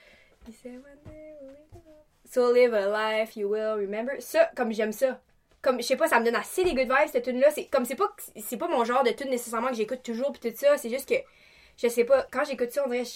Il 0.48 0.54
said, 0.54 0.74
"One 0.76 1.12
day 1.12 1.34
we'll 1.42 1.50
live 1.50 1.66
it 1.74 1.88
up. 1.88 2.30
So 2.32 2.52
live 2.52 2.72
a 2.74 2.86
life 3.20 3.36
you 3.36 3.48
will 3.48 3.74
remember. 3.78 4.20
Ça, 4.20 4.50
comme 4.56 4.72
j'aime 4.72 4.92
ça. 4.92 5.20
Comme, 5.62 5.78
je 5.80 5.86
sais 5.86 5.96
pas, 5.96 6.08
ça 6.08 6.18
me 6.20 6.24
donne 6.24 6.36
assez 6.36 6.64
des 6.64 6.70
good 6.74 6.88
vibes, 6.88 7.10
cette 7.12 7.24
tune 7.24 7.38
là 7.40 7.50
C'est 7.50 7.66
comme, 7.66 7.84
c'est 7.84 7.94
pas, 7.96 8.10
c'est 8.36 8.56
pas 8.56 8.68
mon 8.68 8.84
genre 8.84 9.02
de 9.04 9.10
tune 9.10 9.28
nécessairement 9.30 9.68
que 9.68 9.74
j'écoute 9.74 10.02
toujours, 10.02 10.32
pis 10.32 10.40
tout 10.40 10.56
ça. 10.56 10.76
C'est 10.78 10.88
juste 10.90 11.08
que, 11.08 11.14
je 11.76 11.88
sais 11.88 12.04
pas, 12.04 12.26
quand 12.30 12.44
j'écoute 12.44 12.70
ça, 12.72 12.82
on 12.86 12.88
dirait, 12.88 13.04
je, 13.04 13.10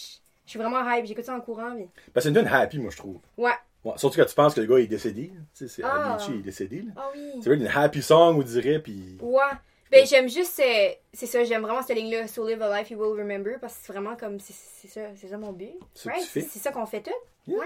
je 0.44 0.50
suis 0.50 0.58
vraiment 0.58 0.86
hype. 0.90 1.06
J'écoute 1.06 1.24
ça 1.24 1.34
en 1.34 1.40
courant, 1.40 1.70
mais. 1.70 1.88
Ben, 2.14 2.20
c'est 2.20 2.28
une 2.28 2.34
tune 2.34 2.46
happy, 2.46 2.78
moi, 2.78 2.90
je 2.90 2.96
trouve. 2.98 3.18
Ouais. 3.38 3.52
Ouais, 3.84 3.92
surtout 3.96 4.18
quand 4.18 4.26
tu 4.26 4.34
penses 4.34 4.54
que 4.54 4.60
le 4.60 4.66
gars 4.66 4.78
est 4.78 4.86
décédé. 4.86 5.30
là. 5.34 5.40
Tu 5.56 5.68
sais, 5.68 5.68
c'est 5.68 5.82
Ah. 5.84 6.14
Avicii 6.14 6.34
est 6.38 6.42
décédé. 6.42 6.82
là. 6.82 6.92
Ah 6.96 7.08
oui. 7.14 7.32
C'est 7.42 7.50
une 7.54 7.66
happy 7.66 8.02
song, 8.02 8.36
on 8.38 8.42
dirait, 8.42 8.78
puis. 8.78 9.16
Ouais. 9.20 9.42
Ben, 9.90 10.06
j'aime 10.06 10.28
juste. 10.28 10.58
euh, 10.60 10.88
c'est 11.12 11.26
ça, 11.26 11.44
j'aime 11.44 11.62
vraiment 11.62 11.80
cette 11.82 11.96
ligne-là. 11.96 12.26
So 12.26 12.46
live 12.48 12.60
a 12.62 12.78
life 12.80 12.90
you 12.90 12.98
will 12.98 13.18
remember. 13.18 13.58
Parce 13.60 13.74
que 13.74 13.80
c'est 13.86 13.92
vraiment 13.92 14.16
comme. 14.16 14.40
C'est 14.40 14.54
c'est 14.54 14.88
ça, 14.88 15.00
c'est 15.16 15.28
ça 15.28 15.36
mon 15.38 15.52
but. 15.52 15.68
C'est 15.94 16.08
Right? 16.10 16.48
ça 16.50 16.72
qu'on 16.72 16.86
fait 16.86 17.02
tout. 17.02 17.10
Yes. 17.46 17.58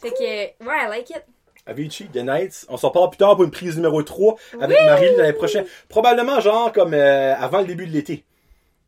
Fait 0.00 0.10
que. 0.10 0.64
Ouais, 0.64 0.84
I 0.84 0.88
like 0.88 1.08
it. 1.10 1.22
Avicii, 1.68 2.08
The 2.08 2.16
Nights. 2.16 2.66
On 2.68 2.76
s'en 2.76 2.90
parle 2.90 3.10
plus 3.10 3.18
tard 3.18 3.36
pour 3.36 3.44
une 3.44 3.50
prise 3.50 3.76
numéro 3.76 4.02
3 4.02 4.36
avec 4.60 4.78
Marie 4.86 5.14
l'année 5.16 5.32
prochaine. 5.32 5.64
Probablement, 5.88 6.40
genre, 6.40 6.72
comme 6.72 6.94
euh, 6.94 7.34
avant 7.36 7.60
le 7.60 7.66
début 7.66 7.86
de 7.86 7.92
l'été. 7.92 8.24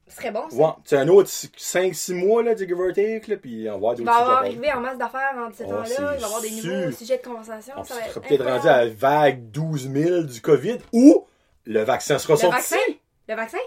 Ce 0.09 0.17
serait 0.17 0.33
bon, 0.33 0.43
ça. 0.51 0.57
Ouais, 0.57 0.71
c'est 0.85 0.97
un 0.97 1.07
autre 1.07 1.29
5-6 1.29 2.15
mois, 2.15 2.43
là, 2.43 2.57
du 2.57 2.67
give 2.67 2.81
or 2.81 2.93
take, 2.93 3.23
là, 3.29 3.37
puis 3.37 3.69
on 3.69 3.75
va 3.75 3.79
voir 3.79 3.95
Il 3.97 3.99
d'autres 4.05 4.11
va 4.11 4.13
y 4.13 4.19
sujets. 4.19 4.23
avoir 4.31 4.39
arrivé 4.39 4.73
en 4.73 4.81
masse 4.81 4.99
d'affaires 4.99 5.35
en 5.37 5.53
ce 5.53 5.63
Oh, 5.65 5.71
temps-là. 5.71 6.15
Il 6.17 6.21
va 6.21 6.27
avoir 6.27 6.41
des 6.41 6.49
sûr. 6.49 6.75
nouveaux 6.75 6.91
sujets 6.91 7.19
de 7.19 7.23
conversation. 7.23 7.75
On 7.77 7.85
ça 7.85 7.95
va 7.95 8.01
être 8.07 8.21
peut-être 8.21 8.45
rendu 8.45 8.67
à 8.69 8.85
la 8.85 8.91
vague 8.91 9.51
12 9.53 9.89
000 9.93 10.23
du 10.23 10.41
COVID 10.41 10.79
ou 10.93 11.25
le 11.65 11.83
vaccin 11.85 12.19
sera 12.19 12.33
Le 12.35 12.39
sorti. 12.41 12.57
vaccin? 12.57 12.77
Le 13.29 13.37
vaccin? 13.37 13.59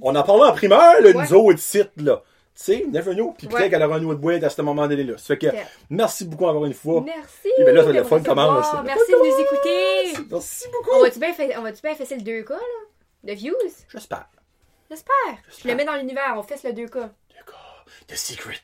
On 0.00 0.14
en 0.14 0.22
parlait 0.22 0.44
en 0.44 0.52
primeur, 0.52 0.78
là, 1.00 1.10
Ouais. 1.10 1.12
nous 1.14 1.34
autres 1.34 1.58
sites, 1.58 1.90
là. 1.96 2.22
Tu 2.54 2.62
sais, 2.64 2.84
never 2.86 3.14
know. 3.14 3.34
Puis 3.38 3.46
peut-être 3.46 3.70
qu'elle 3.70 3.82
aura 3.82 3.96
un 3.96 4.04
autre 4.04 4.20
boîte 4.20 4.42
à 4.44 4.50
ce 4.50 4.60
moment 4.60 4.86
donné-là. 4.86 5.16
Ça 5.16 5.24
fait 5.24 5.38
que, 5.38 5.46
merci 5.88 6.26
beaucoup 6.26 6.44
encore 6.44 6.66
une 6.66 6.74
fois. 6.74 7.02
Merci. 7.04 7.48
Et 7.58 7.64
ben 7.64 7.74
là, 7.74 7.82
le 7.82 7.92
de 7.94 8.02
fun 8.02 8.18
me 8.18 8.24
commence. 8.24 8.66
Merci 8.84 9.12
de 9.12 9.16
nous 9.18 9.40
écouter. 9.40 10.26
Merci 10.30 10.66
On 10.68 10.72
beaucoup. 10.82 11.02
va-tu 11.02 11.18
bien 11.18 11.58
on 11.58 11.62
va-tu 11.62 11.80
bien 11.82 11.94
fesser 11.94 12.16
le 12.16 12.22
2K, 12.22 12.50
là? 12.50 12.58
De 13.24 13.32
views? 13.32 13.54
J'espère. 13.88 14.26
J'espère. 14.90 15.14
Je 15.62 15.68
le 15.68 15.74
mets 15.74 15.84
dans 15.86 15.94
l'univers, 15.96 16.34
on 16.36 16.42
fesse 16.42 16.62
le 16.64 16.72
2K. 16.72 17.08
D'accord. 17.34 17.84
The 18.08 18.16
Secret. 18.16 18.58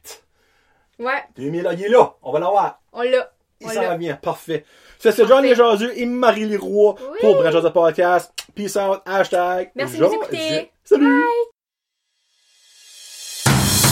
Ouais, 0.98 1.22
2000, 1.36 1.62
là, 1.62 1.72
il 1.72 1.84
est 1.84 1.88
là. 1.88 2.14
On 2.22 2.32
va 2.32 2.40
l'avoir. 2.40 2.80
on 2.92 3.02
l'a. 3.02 3.32
Il 3.60 3.70
s'en 3.70 3.96
vient. 3.96 4.14
Parfait. 4.16 4.64
Ça, 4.98 5.10
c'est 5.10 5.22
John 5.22 5.38
Parfait. 5.42 5.48
Léjaseux 5.48 5.98
et 5.98 6.06
Marie 6.06 6.44
Leroy 6.46 6.94
Oui. 7.12 7.18
pour 7.20 7.34
Brand 7.36 7.52
de 7.64 7.68
Podcast. 7.70 8.32
Peace 8.54 8.76
out. 8.76 9.00
Hashtag. 9.06 9.70
Merci 9.74 9.96
de 9.98 10.04
nous 10.04 10.12
écouter. 10.14 10.70
Salut. 10.84 11.24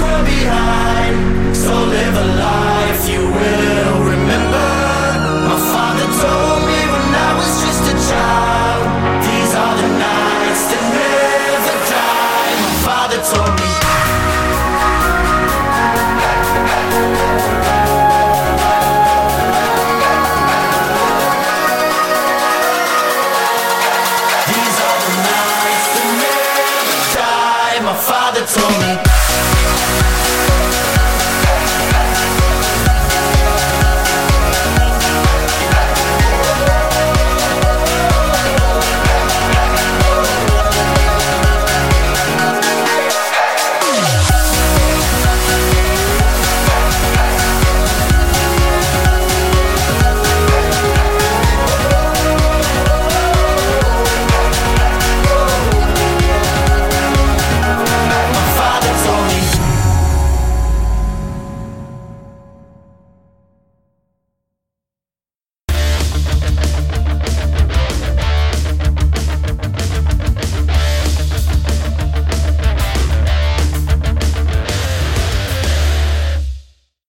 world 0.00 0.26
behind, 0.26 1.56
so 1.56 1.72
live 1.72 2.16
a 2.16 2.26
life 2.48 3.08
you 3.10 3.22
will 3.38 3.98
remember. 4.12 4.68
My 5.48 5.58
father 5.72 6.08
told 6.20 6.47